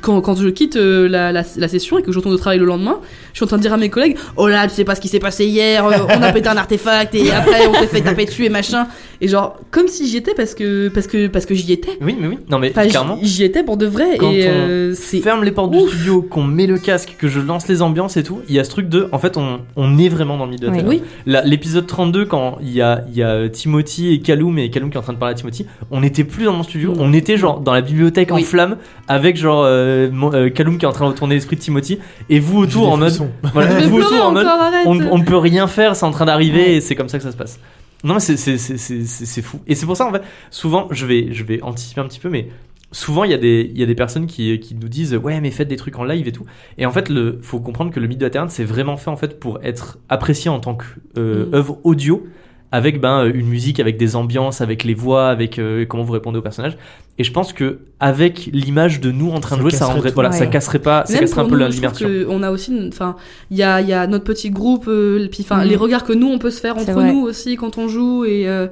quand, 0.00 0.20
quand 0.20 0.34
je 0.36 0.48
quitte 0.48 0.76
euh, 0.76 1.08
la, 1.08 1.32
la, 1.32 1.42
la 1.56 1.68
session 1.68 1.98
et 1.98 2.02
que 2.02 2.12
je 2.12 2.18
retourne 2.18 2.34
au 2.34 2.38
travail 2.38 2.58
le 2.58 2.64
lendemain, 2.64 3.00
je 3.36 3.40
suis 3.40 3.44
en 3.44 3.48
train 3.48 3.58
de 3.58 3.62
dire 3.62 3.74
à 3.74 3.76
mes 3.76 3.90
collègues 3.90 4.16
Oh 4.38 4.48
là, 4.48 4.66
tu 4.66 4.72
sais 4.74 4.84
pas 4.84 4.94
ce 4.94 5.00
qui 5.02 5.08
s'est 5.08 5.18
passé 5.18 5.44
hier, 5.44 5.84
euh, 5.84 5.92
on 6.08 6.22
a 6.22 6.32
pété 6.32 6.48
un 6.48 6.56
artefact 6.56 7.14
et 7.14 7.30
après 7.32 7.66
on 7.66 7.74
s'est 7.74 7.86
fait 7.86 8.00
taper 8.00 8.24
dessus 8.24 8.46
et 8.46 8.48
machin. 8.48 8.86
Et 9.20 9.28
genre, 9.28 9.58
comme 9.70 9.88
si 9.88 10.08
j'y 10.08 10.16
étais 10.16 10.32
parce 10.34 10.54
que, 10.54 10.88
parce 10.88 11.06
que, 11.06 11.26
parce 11.26 11.44
que 11.44 11.54
j'y 11.54 11.70
étais. 11.72 11.98
Oui, 12.00 12.16
mais 12.18 12.28
oui. 12.28 12.38
Non, 12.50 12.58
mais 12.58 12.70
Enfin, 12.70 12.86
clairement. 12.88 13.18
j'y 13.20 13.44
étais 13.44 13.62
pour 13.62 13.76
de 13.76 13.84
vrai 13.86 14.16
Quand 14.18 14.30
et 14.30 14.46
on 14.48 14.52
euh, 14.52 14.94
ferme 15.22 15.44
les 15.44 15.52
portes 15.52 15.70
du 15.70 15.78
studio, 15.80 16.22
qu'on 16.22 16.44
met 16.44 16.66
le 16.66 16.78
casque, 16.78 17.14
que 17.18 17.28
je 17.28 17.40
lance 17.40 17.68
les 17.68 17.82
ambiances 17.82 18.16
et 18.16 18.22
tout, 18.22 18.40
il 18.48 18.54
y 18.54 18.58
a 18.58 18.64
ce 18.64 18.70
truc 18.70 18.88
de. 18.88 19.08
En 19.12 19.18
fait, 19.18 19.36
on, 19.36 19.60
on 19.76 19.98
est 19.98 20.08
vraiment 20.08 20.38
dans 20.38 20.44
le 20.46 20.52
milieu 20.52 20.68
de 20.70 20.74
la 20.76 20.82
Oui. 20.82 21.02
L'épisode 21.26 21.86
32, 21.86 22.24
quand 22.24 22.56
il 22.62 22.72
y 22.72 22.80
a, 22.82 23.04
il 23.10 23.16
y 23.16 23.22
a 23.22 23.48
Timothy 23.50 24.12
et 24.12 24.20
Kaloum, 24.20 24.58
et 24.58 24.70
Kaloum 24.70 24.90
qui 24.90 24.96
est 24.96 25.00
en 25.00 25.02
train 25.02 25.12
de 25.12 25.18
parler 25.18 25.32
à 25.34 25.36
Timothy, 25.36 25.66
on 25.90 26.00
n'était 26.00 26.24
plus 26.24 26.44
dans 26.44 26.52
mon 26.52 26.62
studio, 26.62 26.92
on 26.98 27.12
était 27.12 27.36
genre 27.36 27.60
dans 27.60 27.72
la 27.74 27.80
bibliothèque 27.82 28.32
en 28.32 28.38
flamme, 28.38 28.76
avec 29.08 29.36
genre 29.36 29.62
euh, 29.64 30.08
mon- 30.12 30.32
euh, 30.34 30.48
Kaloum 30.50 30.78
qui 30.78 30.84
est 30.84 30.88
en 30.88 30.92
train 30.92 31.04
de 31.06 31.10
retourner 31.10 31.34
l'esprit 31.34 31.56
de 31.56 31.60
Timothy, 31.62 31.98
et 32.30 32.38
vous 32.38 32.58
autour 32.58 32.90
en 32.92 32.96
mode. 32.96 33.12
Frissons. 33.26 33.32
Voilà, 33.54 33.70
je 33.70 33.76
vais 33.76 33.86
vous 33.90 33.96
pleurer 33.96 34.14
autour 34.14 34.26
en 34.26 34.30
encore, 34.30 34.34
mode. 34.34 34.46
arrête. 34.46 34.86
On, 34.86 35.00
on 35.12 35.18
ne 35.18 35.24
peut 35.24 35.36
rien 35.36 35.66
faire, 35.66 35.96
c'est 35.96 36.04
en 36.06 36.10
train 36.10 36.24
d'arriver, 36.26 36.58
Ouais. 36.64 36.74
et 36.76 36.80
c'est 36.80 36.94
comme 36.94 37.08
ça 37.08 37.18
que 37.18 37.24
ça 37.24 37.32
se 37.32 37.36
passe. 37.36 37.58
Non, 38.04 38.14
mais 38.14 38.20
c'est- 38.20 38.36
c'est 38.36 38.58
c'est- 38.58 38.76
c'est- 38.76 39.04
c'est- 39.04 39.26
c'est 39.26 39.42
fou. 39.42 39.60
Et 39.66 39.74
c'est 39.74 39.86
pour 39.86 39.96
ça, 39.96 40.06
en 40.06 40.12
fait, 40.12 40.22
souvent, 40.50 40.88
je 40.90 41.06
vais, 41.06 41.28
je 41.32 41.42
vais 41.44 41.62
anticiper 41.62 42.00
un 42.00 42.04
petit 42.06 42.20
peu, 42.20 42.28
mais 42.28 42.48
souvent, 42.92 43.24
il 43.24 43.30
y, 43.30 43.34
a 43.34 43.38
des- 43.38 43.70
il 43.74 43.78
y 43.80 43.82
a 43.82 43.86
des 43.86 43.94
personnes 43.94 44.26
qui, 44.26 44.58
qui 44.60 44.74
nous 44.74 44.88
disent 44.88 45.14
Ouais, 45.16 45.40
mais 45.40 45.50
faites 45.50 45.68
des 45.68 45.76
trucs 45.76 45.98
en 45.98 46.04
live 46.04 46.28
et 46.28 46.32
tout. 46.32 46.44
Et 46.78 46.86
en 46.86 46.92
fait, 46.92 47.06
il 47.10 47.38
faut 47.42 47.58
comprendre 47.60 47.90
que 47.90 47.98
le 48.00 48.06
mythe 48.06 48.18
de 48.18 48.24
la 48.26 48.30
Terre, 48.30 48.46
c'est 48.48 48.64
vraiment 48.64 48.96
fait 48.96 49.10
en 49.10 49.16
fait 49.16 49.40
pour 49.40 49.58
être 49.62 49.98
apprécié 50.08 50.50
en 50.50 50.60
tant 50.60 50.74
qu'œuvre 50.76 51.46
Mm. 51.50 51.54
œuvre 51.54 51.78
audio, 51.84 52.26
avec 52.72 53.00
ben, 53.00 53.24
euh, 53.24 53.32
une 53.34 53.46
musique, 53.46 53.80
avec 53.80 53.96
des 53.96 54.16
ambiances, 54.16 54.60
avec 54.60 54.84
les 54.84 54.94
voix, 54.94 55.28
avec 55.28 55.58
euh, 55.58 55.86
comment 55.86 56.02
vous 56.02 56.12
répondez 56.12 56.38
aux 56.38 56.42
personnages. 56.42 56.76
Et 57.18 57.24
je 57.24 57.32
pense 57.32 57.52
que 57.52 57.78
avec 58.00 58.50
l'image 58.52 59.00
de 59.00 59.10
nous 59.10 59.30
en 59.30 59.40
train 59.40 59.50
Ça 59.50 59.56
de 59.56 59.60
jouer, 59.62 59.70
ça 59.70 59.86
casserait 59.86 60.10
rendrait, 60.10 60.38
ça 60.38 60.46
casserait 60.46 60.78
pas, 60.80 61.04
ça 61.06 61.18
casserait 61.18 61.42
un 61.42 61.48
peu 61.48 61.56
l'immersion. 61.66 62.08
on 62.28 62.42
a 62.42 62.50
aussi, 62.50 62.72
enfin, 62.88 63.16
il 63.50 63.56
y 63.56 63.62
a, 63.62 63.80
y 63.80 63.92
a 63.92 64.06
notre 64.06 64.24
petit 64.24 64.50
groupe, 64.50 64.86
euh, 64.88 65.26
puis 65.30 65.42
enfin 65.42 65.62
Mhm. 65.62 65.68
les 65.70 65.76
regards 65.76 66.04
que 66.04 66.12
nous 66.12 66.28
on 66.28 66.38
peut 66.38 66.50
se 66.50 66.60
faire 66.60 66.76
entre 66.76 67.02
nous 67.02 67.22
aussi 67.22 67.56
quand 67.56 67.78
on 67.78 67.88
joue 67.88 68.24
et 68.24 68.46
euh, 68.48 68.66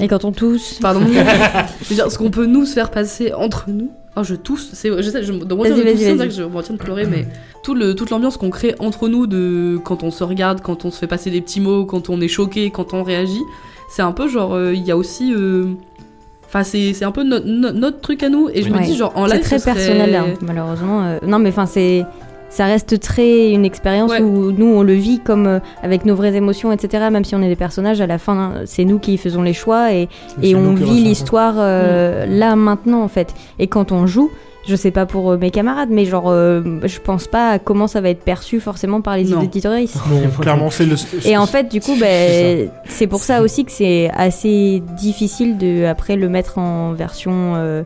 et 0.00 0.08
quand 0.08 0.24
on 0.24 0.32
tousse 0.32 0.78
pardon, 0.82 1.00
je 1.82 1.88
veux 1.88 1.94
dire 1.94 2.10
ce 2.10 2.18
qu'on 2.18 2.30
peut 2.30 2.46
nous 2.46 2.66
se 2.66 2.74
faire 2.74 2.90
passer 2.90 3.32
entre 3.32 3.66
nous. 3.68 3.90
Oh, 4.16 4.22
je 4.22 4.34
tousse, 4.36 4.70
c'est, 4.74 4.90
je 5.02 5.10
sais, 5.10 5.22
je, 5.24 5.32
dans 5.32 5.56
mon 5.56 5.62
de 5.64 5.82
tousser, 5.92 6.04
c'est 6.04 6.14
vrai 6.14 6.28
que 6.28 6.34
je 6.34 6.42
me 6.44 6.56
retiens 6.56 6.74
de 6.76 6.80
pleurer, 6.80 7.04
mais 7.06 7.26
tout 7.64 7.74
le, 7.74 7.94
toute 7.94 8.10
l'ambiance 8.10 8.36
qu'on 8.36 8.50
crée 8.50 8.74
entre 8.78 9.08
nous 9.08 9.26
de 9.26 9.78
quand 9.84 10.04
on 10.04 10.10
se 10.12 10.22
regarde, 10.22 10.60
quand 10.60 10.84
on 10.84 10.90
se 10.92 10.98
fait 10.98 11.06
passer 11.08 11.30
des 11.30 11.40
petits 11.40 11.60
mots, 11.60 11.84
quand 11.84 12.08
on 12.10 12.20
est 12.20 12.28
choqué, 12.28 12.70
quand 12.70 12.94
on 12.94 13.02
réagit, 13.02 13.40
c'est 13.90 14.02
un 14.02 14.12
peu 14.12 14.28
genre, 14.28 14.54
euh, 14.54 14.72
il 14.72 14.82
y 14.84 14.92
a 14.92 14.96
aussi, 14.96 15.32
euh, 15.34 15.64
enfin 16.46 16.62
c'est, 16.62 16.92
c'est 16.92 17.04
un 17.04 17.10
peu 17.10 17.24
no- 17.24 17.40
no- 17.44 17.72
notre 17.72 18.00
truc 18.00 18.22
à 18.22 18.28
nous. 18.28 18.48
Et 18.54 18.62
je 18.62 18.68
me 18.70 18.78
dis 18.86 18.94
genre 18.96 19.12
en 19.16 19.26
c'est 19.26 19.34
live 19.34 19.42
très 19.44 19.58
ce 19.58 19.64
serait- 19.64 19.74
personnel 19.74 20.14
hein, 20.14 20.26
malheureusement 20.42 21.04
euh, 21.04 21.18
non 21.26 21.40
mais 21.40 21.48
enfin 21.48 21.66
c'est 21.66 22.04
ça 22.54 22.66
reste 22.66 23.00
très 23.00 23.50
une 23.50 23.64
expérience 23.64 24.12
Ouais. 24.12 24.20
où 24.20 24.52
nous 24.52 24.66
on 24.66 24.82
le 24.82 24.92
vit 24.92 25.18
comme 25.18 25.46
euh, 25.46 25.58
avec 25.82 26.04
nos 26.04 26.14
vraies 26.14 26.36
émotions 26.36 26.70
etc 26.70 27.08
même 27.10 27.24
si 27.24 27.34
on 27.34 27.42
est 27.42 27.48
des 27.48 27.56
personnages 27.56 28.00
à 28.00 28.06
la 28.06 28.18
fin 28.18 28.38
hein, 28.38 28.52
c'est 28.64 28.84
nous 28.84 28.98
qui 28.98 29.16
faisons 29.16 29.42
les 29.42 29.52
choix 29.52 29.92
et, 29.92 30.08
on 30.54 30.74
vit 30.74 31.02
l'histoire 31.02 31.54
euh, 31.58 32.26
là 32.26 32.54
maintenant 32.54 33.02
en 33.02 33.08
fait. 33.08 33.34
Et 33.58 33.66
quand 33.66 33.92
on 33.92 34.06
joue 34.06 34.30
je 34.66 34.76
sais 34.76 34.90
pas 34.90 35.06
pour 35.06 35.32
euh, 35.32 35.36
mes 35.36 35.50
camarades 35.50 35.90
mais 35.90 36.04
genre 36.04 36.28
euh, 36.28 36.62
je 36.84 36.98
pense 36.98 37.26
pas 37.26 37.50
à 37.50 37.58
comment 37.58 37.86
ça 37.86 38.00
va 38.00 38.10
être 38.10 38.24
perçu 38.24 38.60
forcément 38.60 39.00
par 39.00 39.16
les 39.16 39.24
Non, 39.24 39.46
clairement, 40.40 40.70
c'est 40.70 40.86
le. 40.86 40.96
et 41.26 41.36
en 41.36 41.46
fait, 41.46 41.70
du 41.70 41.80
coup, 41.80 41.94
c'est 41.98 42.66
ben, 42.66 42.70
c'est 42.88 43.06
pour 43.06 43.20
ça 43.20 43.42
aussi 43.42 43.64
que 43.64 43.72
c'est 43.72 44.10
assez 44.14 44.82
difficile 44.96 45.58
de 45.58 45.84
après 45.84 46.16
le 46.16 46.28
mettre 46.28 46.58
en 46.58 46.92
version 46.92 47.54
euh, 47.56 47.82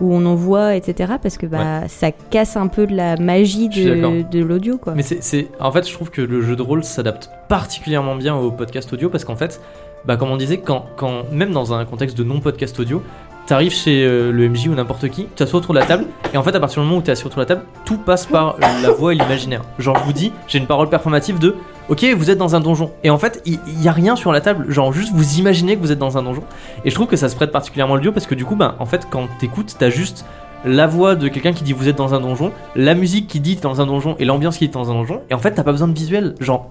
où 0.00 0.12
on 0.12 0.24
en 0.26 0.34
voit, 0.34 0.74
etc. 0.76 1.14
Parce 1.22 1.36
que 1.38 1.46
bah, 1.46 1.88
ça 1.88 2.12
casse 2.12 2.56
un 2.56 2.68
peu 2.68 2.86
de 2.86 2.94
la 2.94 3.16
magie 3.16 3.68
de, 3.68 4.22
de 4.22 4.44
l'audio, 4.44 4.78
quoi. 4.78 4.94
Mais 4.94 5.02
c'est, 5.02 5.22
c'est- 5.22 5.48
en 5.60 5.70
fait, 5.72 5.88
je 5.88 5.92
trouve 5.92 6.10
que 6.10 6.22
le 6.22 6.42
jeu 6.42 6.56
de 6.56 6.62
rôle 6.62 6.84
s'adapte 6.84 7.30
particulièrement 7.48 8.16
bien 8.16 8.36
au 8.36 8.50
podcast 8.50 8.92
audio 8.92 9.08
parce 9.08 9.24
qu'en 9.24 9.36
fait, 9.36 9.60
bah, 10.04 10.16
comme 10.16 10.30
on 10.30 10.36
disait, 10.36 10.58
quand, 10.58 10.86
quand, 10.96 11.24
même 11.32 11.52
dans 11.52 11.72
un 11.74 11.84
contexte 11.84 12.16
de 12.16 12.24
non-podcast 12.24 12.78
audio, 12.80 13.02
t'arrives 13.48 13.72
chez 13.72 14.04
euh, 14.04 14.30
le 14.30 14.48
MJ 14.48 14.68
ou 14.68 14.74
n'importe 14.74 15.08
qui, 15.08 15.24
tu 15.24 15.30
t'assois 15.34 15.58
autour 15.58 15.74
de 15.74 15.80
la 15.80 15.86
table, 15.86 16.04
et 16.32 16.36
en 16.36 16.42
fait, 16.42 16.54
à 16.54 16.60
partir 16.60 16.82
du 16.82 16.86
moment 16.86 17.00
où 17.00 17.02
t'es 17.02 17.12
assis 17.12 17.24
autour 17.24 17.36
de 17.36 17.42
la 17.42 17.46
table, 17.46 17.62
tout 17.84 17.98
passe 17.98 18.26
par 18.26 18.56
la 18.60 18.90
voix 18.90 19.12
et 19.12 19.16
l'imaginaire. 19.16 19.62
Genre, 19.78 19.96
je 19.98 20.04
vous 20.04 20.12
dis, 20.12 20.32
j'ai 20.46 20.58
une 20.58 20.66
parole 20.66 20.88
performative 20.88 21.38
de 21.38 21.56
Ok, 21.88 22.04
vous 22.14 22.30
êtes 22.30 22.36
dans 22.36 22.54
un 22.54 22.60
donjon. 22.60 22.90
Et 23.02 23.08
en 23.08 23.16
fait, 23.16 23.40
il 23.46 23.58
il 23.66 23.82
y, 23.82 23.88
a 23.88 23.92
rien 23.92 24.14
sur 24.14 24.30
la 24.30 24.42
table. 24.42 24.70
Genre, 24.70 24.92
juste 24.92 25.10
vous 25.14 25.38
imaginez 25.38 25.74
que 25.74 25.80
vous 25.80 25.90
êtes 25.90 25.98
dans 25.98 26.18
un 26.18 26.22
donjon. 26.22 26.42
Et 26.84 26.90
je 26.90 26.94
trouve 26.94 27.06
que 27.06 27.16
ça 27.16 27.30
se 27.30 27.34
prête 27.36 27.50
particulièrement 27.50 27.94
au 27.94 27.96
audio 27.96 28.12
parce 28.12 28.26
que 28.26 28.34
du 28.34 28.44
coup, 28.44 28.56
bah, 28.56 28.76
en 28.78 28.84
fait, 28.84 29.06
quand 29.10 29.26
t'écoutes, 29.38 29.74
t'as 29.78 29.88
juste 29.88 30.26
la 30.66 30.86
voix 30.86 31.14
de 31.14 31.28
quelqu'un 31.28 31.54
qui 31.54 31.64
dit 31.64 31.72
vous 31.72 31.88
êtes 31.88 31.96
dans 31.96 32.12
un 32.12 32.20
donjon, 32.20 32.52
la 32.76 32.94
musique 32.94 33.26
qui 33.26 33.40
dit 33.40 33.56
t'es 33.56 33.62
dans 33.62 33.80
un 33.80 33.86
donjon 33.86 34.16
et 34.18 34.26
l'ambiance 34.26 34.58
qui 34.58 34.66
dit 34.66 34.70
t'es 34.70 34.78
dans 34.78 34.90
un 34.90 34.94
donjon. 34.94 35.22
Et 35.30 35.34
en 35.34 35.38
fait, 35.38 35.52
t'as 35.52 35.62
pas 35.62 35.72
besoin 35.72 35.88
de 35.88 35.94
visuel. 35.94 36.34
Genre, 36.40 36.70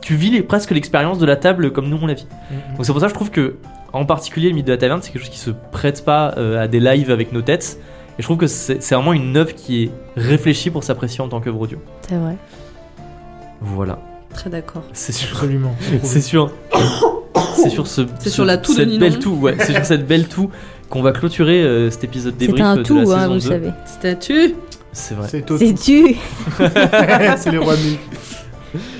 tu 0.00 0.16
vis 0.16 0.30
les- 0.30 0.42
presque 0.42 0.72
l'expérience 0.72 1.18
de 1.20 1.26
la 1.26 1.36
table 1.36 1.70
comme 1.70 1.88
nous 1.88 1.98
on 2.02 2.06
la 2.06 2.14
vit. 2.14 2.26
Donc 2.76 2.84
c'est 2.84 2.90
pour 2.92 3.00
ça 3.00 3.06
que 3.06 3.10
je 3.10 3.14
trouve 3.14 3.30
que, 3.30 3.56
en 3.96 4.04
particulier, 4.06 4.48
le 4.50 4.54
mythe 4.54 4.66
de 4.66 4.72
la 4.72 4.78
taverne, 4.78 5.00
c'est 5.02 5.10
quelque 5.10 5.22
chose 5.22 5.30
qui 5.30 5.38
se 5.38 5.50
prête 5.72 6.04
pas 6.04 6.34
euh, 6.38 6.62
à 6.62 6.68
des 6.68 6.80
lives 6.80 7.10
avec 7.10 7.32
nos 7.32 7.42
têtes. 7.42 7.78
Et 8.18 8.22
je 8.22 8.26
trouve 8.26 8.38
que 8.38 8.46
c'est 8.46 8.82
c'est 8.82 8.94
vraiment 8.94 9.12
une 9.12 9.36
œuvre 9.36 9.54
qui 9.54 9.84
est 9.84 9.90
réfléchie 10.16 10.70
pour 10.70 10.82
s'apprécier 10.84 11.20
en 11.22 11.28
tant 11.28 11.40
qu'œuvre 11.40 11.60
audio. 11.60 11.78
C'est 12.08 12.16
vrai. 12.16 12.36
Voilà. 13.60 13.98
Très 14.34 14.50
d'accord. 14.50 14.82
C'est 14.92 15.12
sûr. 15.12 15.28
Absolument. 15.36 15.74
C'est 16.02 16.20
sûr. 16.20 16.50
C'est 17.56 17.70
sur 17.70 17.86
ce, 17.86 18.02
C'est 18.18 18.28
ce- 18.28 18.34
sur 18.34 18.44
la 18.44 18.58
toux 18.58 18.72
de 18.72 18.76
cette 18.78 18.88
Ninon. 18.88 19.00
belle 19.00 19.18
toux, 19.18 19.34
ouais. 19.34 19.56
C'est 19.58 19.72
sur 19.74 19.84
cette 19.84 20.06
belle 20.06 20.28
toux 20.28 20.50
qu'on 20.88 21.02
va 21.02 21.12
clôturer 21.12 21.62
euh, 21.62 21.90
cet 21.90 22.04
épisode 22.04 22.36
débrief 22.36 22.58
C'est 22.58 22.62
un 22.70 22.76
de 22.76 22.82
tout, 22.82 22.94
la 22.96 23.00
hein, 23.02 23.04
saison 23.06 23.28
vous 23.28 23.34
2. 23.34 23.40
savez. 23.40 23.70
Statue 23.86 24.54
C'est 24.92 25.14
vrai. 25.14 25.28
C'est 25.28 25.42
Toto. 25.42 25.64
C'est 25.64 25.74
tu. 25.74 26.16
C'est 27.38 27.50
les 27.50 27.58
rois 27.58 27.74
Mille. 27.76 27.96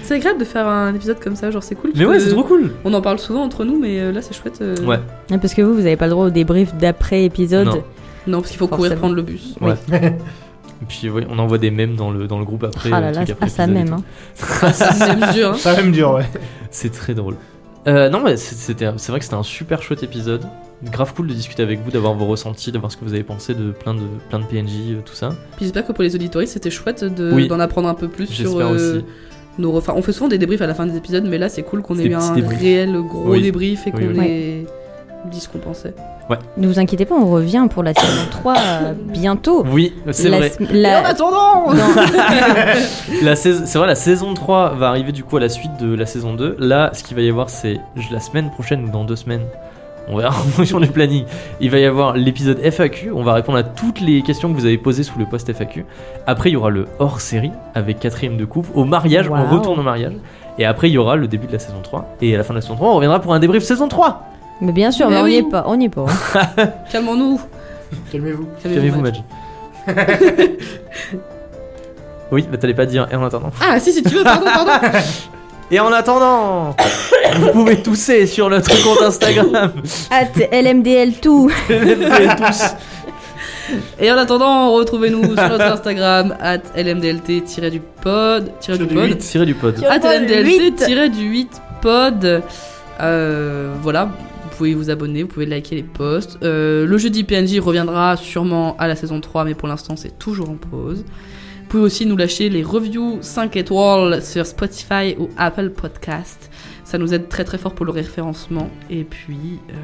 C'est 0.07 0.15
agréable 0.15 0.39
de 0.41 0.45
faire 0.45 0.67
un 0.67 0.95
épisode 0.95 1.19
comme 1.21 1.37
ça, 1.37 1.51
genre 1.51 1.63
c'est 1.63 1.75
cool. 1.75 1.91
Mais 1.95 2.05
ouais, 2.07 2.21
c'est 2.21 2.31
trop 2.31 2.45
cool. 2.45 2.73
On 2.85 2.95
en 2.95 3.01
parle 3.01 3.19
souvent 3.19 3.43
entre 3.43 3.65
nous, 3.65 3.79
mais 3.79 4.01
euh, 4.01 4.13
là 4.13 4.23
c'est 4.23 4.35
chouette. 4.35 4.59
euh, 4.63 4.77
Ouais. 4.87 4.99
Ah, 5.33 5.39
Parce 5.39 5.53
que 5.55 5.63
vous, 5.63 5.75
vous 5.75 5.81
avez 5.87 5.97
pas 5.97 6.07
le 6.07 6.13
droit 6.13 6.27
au 6.27 6.31
débrief 6.31 6.75
d'après 6.77 7.25
épisode. 7.25 7.67
Non. 7.67 7.83
Non, 8.27 8.39
parce 8.39 8.51
qu'il 8.51 8.59
faut 8.59 8.67
courir 8.69 8.93
Forcément. 8.93 9.01
prendre 9.01 9.15
le 9.17 9.23
bus. 9.23 9.55
Ouais. 9.61 9.75
Et 10.83 10.85
puis 10.89 11.09
oui, 11.09 11.23
on 11.31 11.39
envoie 11.39 11.59
des 11.59 11.71
mèmes 11.71 11.97
dans 11.97 12.11
le, 12.11 12.27
dans 12.27 12.39
le 12.39 12.45
groupe 12.45 12.65
après. 12.65 12.91
Ah 12.93 12.97
euh, 12.99 13.01
là 13.01 13.07
là, 13.13 13.17
truc 13.25 13.31
après 13.31 13.47
ah, 13.47 13.49
ça 13.49 13.65
épisode 13.65 13.87
et 13.87 13.91
même. 13.91 13.97
tout. 14.37 14.45
hein. 14.67 14.73
C'est 14.73 15.17
même 15.17 15.33
dur. 15.33 15.51
Hein. 15.51 15.55
Ça 15.59 15.73
va 15.73 15.83
me 15.83 15.91
dur, 15.93 16.13
ouais. 16.13 16.27
C'est 16.71 16.93
très 16.93 17.15
drôle. 17.15 17.37
Euh, 17.89 18.09
non, 18.11 18.21
mais 18.23 18.37
c'est- 18.37 18.57
c'était, 18.57 18.91
c'est 18.97 19.11
vrai 19.13 19.21
que 19.21 19.25
c'était 19.25 19.37
un 19.37 19.43
super 19.43 19.81
chouette 19.83 20.03
épisode. 20.03 20.43
Grave 20.85 21.15
cool 21.15 21.29
de 21.29 21.33
discuter 21.35 21.63
avec 21.63 21.81
vous, 21.83 21.91
d'avoir 21.91 22.13
vos 22.15 22.27
ressentis, 22.27 22.73
d'avoir 22.73 22.93
ce 22.93 22.97
que 22.99 23.05
vous 23.05 23.15
avez 23.15 23.23
pensé 23.23 23.55
de 23.55 23.71
plein 23.71 23.95
de, 23.95 24.03
plein 24.29 24.39
de 24.41 24.45
PNJ, 24.45 24.91
euh, 24.91 25.01
tout 25.05 25.15
ça. 25.15 25.31
Puis 25.57 25.65
j'espère 25.65 25.87
que 25.87 25.93
pour 25.93 26.03
les 26.05 26.15
auditoristes 26.15 26.53
c'était 26.53 26.71
chouette 26.71 27.03
de- 27.05 27.33
Oui. 27.33 27.49
d'en 27.49 27.61
apprendre 27.61 27.89
un 27.89 27.95
peu 27.95 28.09
plus 28.09 28.27
sur 28.27 28.45
J'espère 28.51 28.67
euh, 28.67 28.97
aussi. 28.99 29.05
Nos. 29.59 29.73
re- 29.73 29.79
Enfin, 29.79 29.95
on 29.97 30.03
fait 30.03 30.13
souvent 30.13 30.29
des 30.29 30.39
débriefs 30.39 30.63
à 30.63 30.67
la 30.67 30.75
fin 30.75 30.87
des 30.87 30.97
épisodes, 30.97 31.25
mais 31.29 31.39
là 31.39 31.49
c'est 31.49 31.63
cool 31.63 31.83
qu'on 31.83 31.99
ait 31.99 32.05
eu 32.05 32.15
un 32.15 32.33
débriefs. 32.35 32.61
réel 32.61 32.93
gros 33.03 33.31
Oui. 33.31 33.43
débrief 33.43 33.87
et 33.87 33.93
Oui, 33.95 34.07
qu'on 34.07 34.21
oui. 34.21 34.27
ait 34.27 34.67
dit 35.31 35.41
ce 35.41 35.49
qu'on 35.49 35.59
pensait. 35.59 35.93
Ne 36.57 36.67
vous 36.67 36.79
inquiétez 36.81 37.05
pas, 37.05 37.15
on 37.15 37.27
revient 37.31 37.67
pour 37.71 37.83
la 37.85 37.95
saison 37.95 38.23
3 38.31 38.55
euh, 38.57 38.93
bientôt. 39.13 39.65
Oui, 39.71 39.93
c'est 40.11 40.29
La 40.29 40.39
vrai. 40.39 40.53
la- 40.73 41.07
attendant 41.09 41.67
La 43.23 43.37
sais- 43.37 43.65
c'est 43.67 43.79
vrai, 43.79 43.87
la 43.87 43.95
saison 43.95 44.35
3 44.35 44.75
va 44.75 44.89
arriver 44.89 45.13
du 45.13 45.23
coup 45.25 45.37
à 45.37 45.41
la 45.41 45.49
suite 45.49 45.71
de 45.81 45.95
la 45.95 46.07
saison 46.07 46.35
2. 46.35 46.57
Là, 46.59 46.91
ce 46.95 47.03
qu'il 47.05 47.17
va 47.17 47.23
y 47.23 47.29
avoir, 47.29 47.51
c'est 47.51 47.79
la 48.11 48.21
semaine 48.21 48.51
prochaine 48.51 48.85
ou 48.85 48.91
dans 48.91 49.05
deux 49.05 49.17
semaines. 49.17 49.43
On 50.09 50.17
verra 50.17 50.31
en 50.39 50.43
fonction 50.45 50.79
du 50.81 50.87
planning. 50.89 51.25
Il 51.61 51.71
va 51.71 51.79
y 51.79 51.85
avoir 51.85 52.15
l'épisode 52.17 52.59
FAQ. 52.63 53.11
On 53.15 53.23
va 53.23 53.35
répondre 53.35 53.59
à 53.59 53.63
toutes 53.65 54.01
les 54.01 54.23
questions 54.23 54.53
que 54.53 54.59
vous 54.59 54.65
avez 54.67 54.79
posées 54.79 55.03
sous 55.03 55.19
le 55.19 55.25
post 55.27 55.53
FAQ. 55.53 55.85
Après, 56.27 56.51
il 56.51 56.53
y 56.53 56.57
aura 56.57 56.71
le 56.71 56.87
hors 56.99 57.21
série 57.21 57.51
avec 57.75 57.99
quatrième 57.99 58.37
de 58.37 58.45
couve. 58.45 58.69
Au 58.75 58.85
mariage, 58.85 59.29
on 59.31 59.45
retourne 59.57 59.81
au 59.81 59.83
mariage. 59.83 60.13
Et 60.59 60.65
après, 60.65 60.89
il 60.89 60.93
y 60.93 60.99
aura 60.99 61.17
le 61.17 61.29
début 61.29 61.47
de 61.49 61.53
la 61.53 61.59
saison 61.59 61.81
3. 61.83 62.17
Et 62.23 62.35
à 62.35 62.39
la 62.39 62.45
fin 62.45 62.55
de 62.55 62.59
la 62.59 62.63
saison 62.63 62.77
3, 62.77 62.89
on 62.89 62.95
reviendra 62.95 63.21
pour 63.21 63.35
un 63.35 63.39
débrief 63.41 63.63
saison 63.63 63.89
3. 63.89 64.23
Mais 64.63 64.73
bien 64.73 64.91
sûr, 64.91 65.11
mais, 65.11 65.17
Mais 65.17 65.21
on 65.23 65.27
n'y 65.27 65.37
est 65.37 65.51
pas. 65.51 65.65
On 65.67 65.77
n'y 65.77 65.85
est 65.87 65.89
pas. 65.91 66.07
hein. 66.35 66.67
Calmons-nous. 66.91 67.41
Calmez-vous. 68.11 68.47
Calmez-vous, 68.63 69.01
Madge. 69.01 69.23
Oui, 72.33 72.45
bah 72.51 72.57
t'allais 72.59 72.75
pas 72.75 72.87
dire. 72.87 73.07
Et 73.13 73.15
en 73.15 73.25
attendant. 73.25 73.51
Ah 73.61 73.79
si 73.79 73.93
si 73.93 74.03
tu 74.03 74.15
veux, 74.17 74.25
pardon, 74.25 74.47
pardon. 74.47 74.73
Et 75.71 75.81
en 75.81 75.93
attendant, 75.93 76.77
vous 77.41 77.49
pouvez 77.53 77.83
tousser 77.83 78.27
sur 78.27 78.49
notre 78.49 78.71
compte 78.85 79.03
Instagram. 79.03 79.73
At 80.11 80.29
LMDL 80.53 81.15
tout. 81.21 81.51
tous. 81.69 82.63
Et 83.99 84.13
en 84.13 84.17
attendant, 84.17 84.73
retrouvez-nous 84.73 85.25
sur 85.25 85.49
notre 85.49 85.65
Instagram 85.65 86.37
at 86.41 86.61
lmdlt-du-pod. 86.77 88.53
Du 88.65 88.79
du 88.79 88.87
pod. 88.87 89.19
du 89.47 89.55
pod. 89.55 89.85
At 89.85 89.99
Pod 90.01 90.11
lmdlt-du-8 90.11 91.49
pod. 91.83 92.43
Euh, 93.01 93.75
voilà, 93.83 94.05
vous 94.05 94.57
pouvez 94.57 94.75
vous 94.75 94.91
abonner, 94.91 95.23
vous 95.23 95.29
pouvez 95.29 95.47
liker 95.47 95.75
les 95.77 95.83
posts. 95.83 96.39
Euh, 96.43 96.87
le 96.87 96.99
jeudi 96.99 97.25
PNJ 97.25 97.59
reviendra 97.59 98.17
sûrement 98.17 98.77
à 98.79 98.87
la 98.89 98.95
saison 98.97 99.21
3, 99.21 99.45
mais 99.45 99.55
pour 99.55 99.69
l'instant 99.69 99.97
c'est 99.97 100.19
toujours 100.19 100.49
en 100.49 100.55
pause. 100.57 101.05
Vous 101.67 101.71
pouvez 101.71 101.83
aussi 101.83 102.07
nous 102.07 102.17
lâcher 102.17 102.49
les 102.49 102.63
reviews 102.63 103.19
5 103.23 103.57
étoiles 103.57 104.23
sur 104.23 104.47
Spotify 104.47 105.17
ou 105.19 105.31
Apple 105.37 105.71
Podcast. 105.71 106.49
Ça 106.85 106.97
nous 106.97 107.13
aide 107.13 107.29
très 107.29 107.43
très 107.43 107.59
fort 107.59 107.75
pour 107.75 107.85
le 107.85 107.91
référencement. 107.91 108.71
Et 108.89 109.03
puis, 109.03 109.59
euh, 109.71 109.75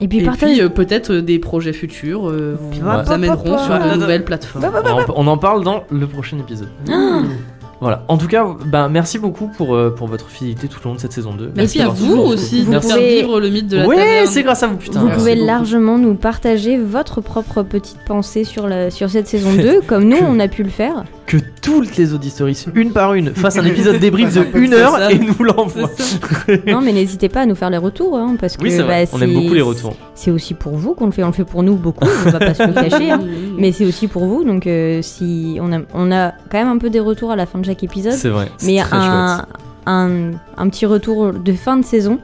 Et 0.00 0.08
puis 0.08 0.20
et 0.20 0.24
partage. 0.24 0.48
puis 0.48 0.62
euh, 0.62 0.70
peut-être 0.70 1.12
euh, 1.12 1.20
des 1.20 1.38
projets 1.38 1.74
futurs 1.74 2.30
euh, 2.30 2.56
vous, 2.58 2.88
amèneront 2.88 3.58
sur 3.58 3.78
de 3.78 4.00
nouvelles 4.00 4.24
plateformes. 4.24 4.64
On 4.64 4.88
en, 4.88 5.04
on 5.14 5.26
en 5.26 5.36
parle 5.36 5.62
dans 5.62 5.84
le 5.90 6.06
prochain 6.06 6.38
épisode. 6.38 6.70
Voilà. 7.84 8.02
En 8.08 8.16
tout 8.16 8.26
cas, 8.28 8.46
bah, 8.66 8.88
merci 8.90 9.18
beaucoup 9.18 9.48
pour, 9.48 9.74
euh, 9.74 9.90
pour 9.94 10.08
votre 10.08 10.28
fidélité 10.28 10.68
tout 10.68 10.78
au 10.84 10.88
long 10.88 10.94
de 10.94 11.00
cette 11.00 11.12
saison 11.12 11.34
2. 11.34 11.52
Merci 11.54 11.80
à 11.80 11.86
d'avoir 11.86 11.96
vous 11.96 12.16
aussi 12.32 12.60
de 12.62 12.64
Vous 12.66 12.72
faire 12.72 12.80
pouvez- 12.96 13.16
vivre 13.20 13.40
le 13.40 13.50
mythe 13.50 13.68
de 13.68 13.76
la 13.76 13.86
Ouais, 13.86 13.96
taverne. 13.96 14.26
c'est 14.26 14.42
grâce 14.42 14.62
à 14.62 14.66
vous, 14.68 14.76
putain. 14.76 15.00
Vous 15.00 15.06
Merci 15.06 15.18
pouvez 15.20 15.34
beaucoup. 15.34 15.46
largement 15.46 15.98
nous 15.98 16.14
partager 16.14 16.78
votre 16.78 17.20
propre 17.20 17.62
petite 17.62 17.98
pensée 18.06 18.44
sur, 18.44 18.66
la, 18.68 18.90
sur 18.90 19.10
cette 19.10 19.28
saison 19.28 19.52
2, 19.56 19.82
comme 19.86 20.04
nous, 20.04 20.16
Que- 20.16 20.24
on 20.24 20.40
a 20.40 20.48
pu 20.48 20.62
le 20.62 20.70
faire. 20.70 21.04
Que 21.26 21.38
toutes 21.62 21.96
les 21.96 22.12
auditories, 22.12 22.62
une 22.74 22.92
par 22.92 23.14
une, 23.14 23.34
fassent 23.34 23.56
un 23.56 23.64
épisode 23.64 23.98
débrief 23.98 24.34
de 24.34 24.44
une 24.58 24.74
heure 24.74 24.96
ça. 24.98 25.10
et 25.10 25.18
nous 25.18 25.42
l'envoient. 25.44 25.90
Non, 26.66 26.80
mais 26.82 26.92
n'hésitez 26.92 27.28
pas 27.30 27.40
à 27.42 27.46
nous 27.46 27.54
faire 27.54 27.70
les 27.70 27.78
retours, 27.78 28.16
hein, 28.18 28.36
parce 28.38 28.56
que 28.58 28.62
Oui, 28.62 28.76
bah, 28.78 29.04
On 29.12 29.20
aime 29.22 29.32
beaucoup 29.32 29.54
les 29.54 29.62
retours. 29.62 29.96
C'est 30.14 30.30
aussi 30.30 30.52
pour 30.54 30.74
vous 30.76 30.94
qu'on 30.94 31.06
le 31.06 31.12
fait. 31.12 31.22
On 31.24 31.28
le 31.28 31.32
fait 31.32 31.44
pour 31.44 31.62
nous 31.62 31.76
beaucoup, 31.76 32.06
on 32.26 32.30
va 32.30 32.38
pas 32.38 32.52
se 32.54 32.62
le 32.64 32.72
cacher. 32.74 33.10
hein. 33.10 33.20
Mais 33.58 33.72
c'est 33.72 33.86
aussi 33.86 34.06
pour 34.06 34.26
vous, 34.26 34.44
donc 34.44 34.66
euh, 34.66 35.00
si 35.02 35.58
on 35.62 35.72
a, 35.72 35.78
on 35.94 36.12
a 36.12 36.32
quand 36.50 36.58
même 36.58 36.68
un 36.68 36.76
peu 36.78 36.90
des 36.90 37.00
retours 37.00 37.30
à 37.30 37.36
la 37.36 37.46
fin 37.46 37.58
de 37.58 37.64
chaque 37.64 37.73
épisode, 37.82 38.12
C'est 38.12 38.28
vrai. 38.28 38.50
mais 38.64 38.78
très 38.80 38.96
un, 38.96 39.46
un, 39.86 40.30
un 40.56 40.68
petit 40.68 40.86
retour 40.86 41.32
de 41.32 41.52
fin 41.52 41.76
de 41.76 41.84
saison. 41.84 42.18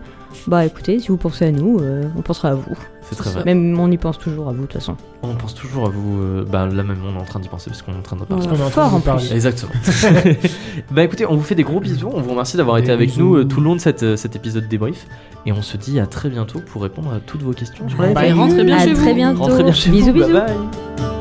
Bah 0.46 0.64
écoutez, 0.64 1.00
si 1.00 1.08
vous 1.08 1.16
pensez 1.16 1.46
à 1.46 1.50
nous, 1.50 1.80
euh, 1.80 2.04
on 2.16 2.22
pensera 2.22 2.50
à 2.50 2.54
vous. 2.54 2.76
C'est 3.02 3.16
très 3.16 3.30
vrai. 3.30 3.42
Même 3.44 3.76
on 3.78 3.90
y 3.90 3.96
pense 3.98 4.16
toujours 4.16 4.48
à 4.48 4.52
vous 4.52 4.58
de 4.62 4.66
toute 4.66 4.74
façon. 4.74 4.94
On 5.24 5.34
pense 5.34 5.54
toujours 5.56 5.86
à 5.86 5.88
vous. 5.90 6.20
euh, 6.22 6.44
bah 6.48 6.66
là 6.66 6.84
même, 6.84 6.98
on 7.04 7.18
est 7.18 7.20
en 7.20 7.24
train 7.24 7.40
d'y 7.40 7.48
penser 7.48 7.68
parce 7.68 7.82
qu'on 7.82 7.92
est 7.92 7.96
en 7.98 8.02
train 8.02 8.14
de 8.14 8.20
repartir. 8.20 8.48
On 8.52 8.54
est 8.54 8.62
en 8.62 8.70
train 8.70 8.70
Fort 8.70 8.84
de 8.84 8.90
vous 8.90 8.96
en 8.96 9.00
parler. 9.00 9.26
plus. 9.26 9.34
Exactement. 9.34 9.72
bah 10.92 11.02
écoutez, 11.02 11.26
on 11.26 11.34
vous 11.34 11.42
fait 11.42 11.56
des 11.56 11.64
gros 11.64 11.80
bisous. 11.80 12.08
On 12.14 12.20
vous 12.20 12.30
remercie 12.30 12.56
d'avoir 12.56 12.76
Des 12.76 12.82
été 12.84 12.92
avec 12.92 13.10
bisous. 13.10 13.20
nous 13.20 13.34
euh, 13.38 13.44
tout 13.44 13.58
le 13.58 13.64
long 13.66 13.74
de 13.74 13.80
cette, 13.80 14.04
euh, 14.04 14.16
cet 14.16 14.36
épisode 14.36 14.68
débrief. 14.68 15.06
Et 15.46 15.52
on 15.52 15.62
se 15.62 15.76
dit 15.76 15.98
à 15.98 16.06
très 16.06 16.28
bientôt 16.28 16.60
pour 16.60 16.82
répondre 16.82 17.12
à 17.12 17.18
toutes 17.18 17.42
vos 17.42 17.52
questions 17.52 17.88
sur 17.88 18.00
la 18.00 18.12
Bah, 18.12 18.24
et 18.26 18.32
rentrez 18.32 18.62
bien 18.62 18.76
à 18.76 18.84
chez 18.84 18.92
très 18.94 19.10
vous. 19.10 19.16
bientôt. 19.16 19.42
Rentrez 19.42 19.64
bien 19.64 19.72
chez 19.72 19.90
bisous 19.90 20.06
vous. 20.06 20.12
bisous. 20.12 20.32
Bye 20.32 20.46
bye. 20.96 21.19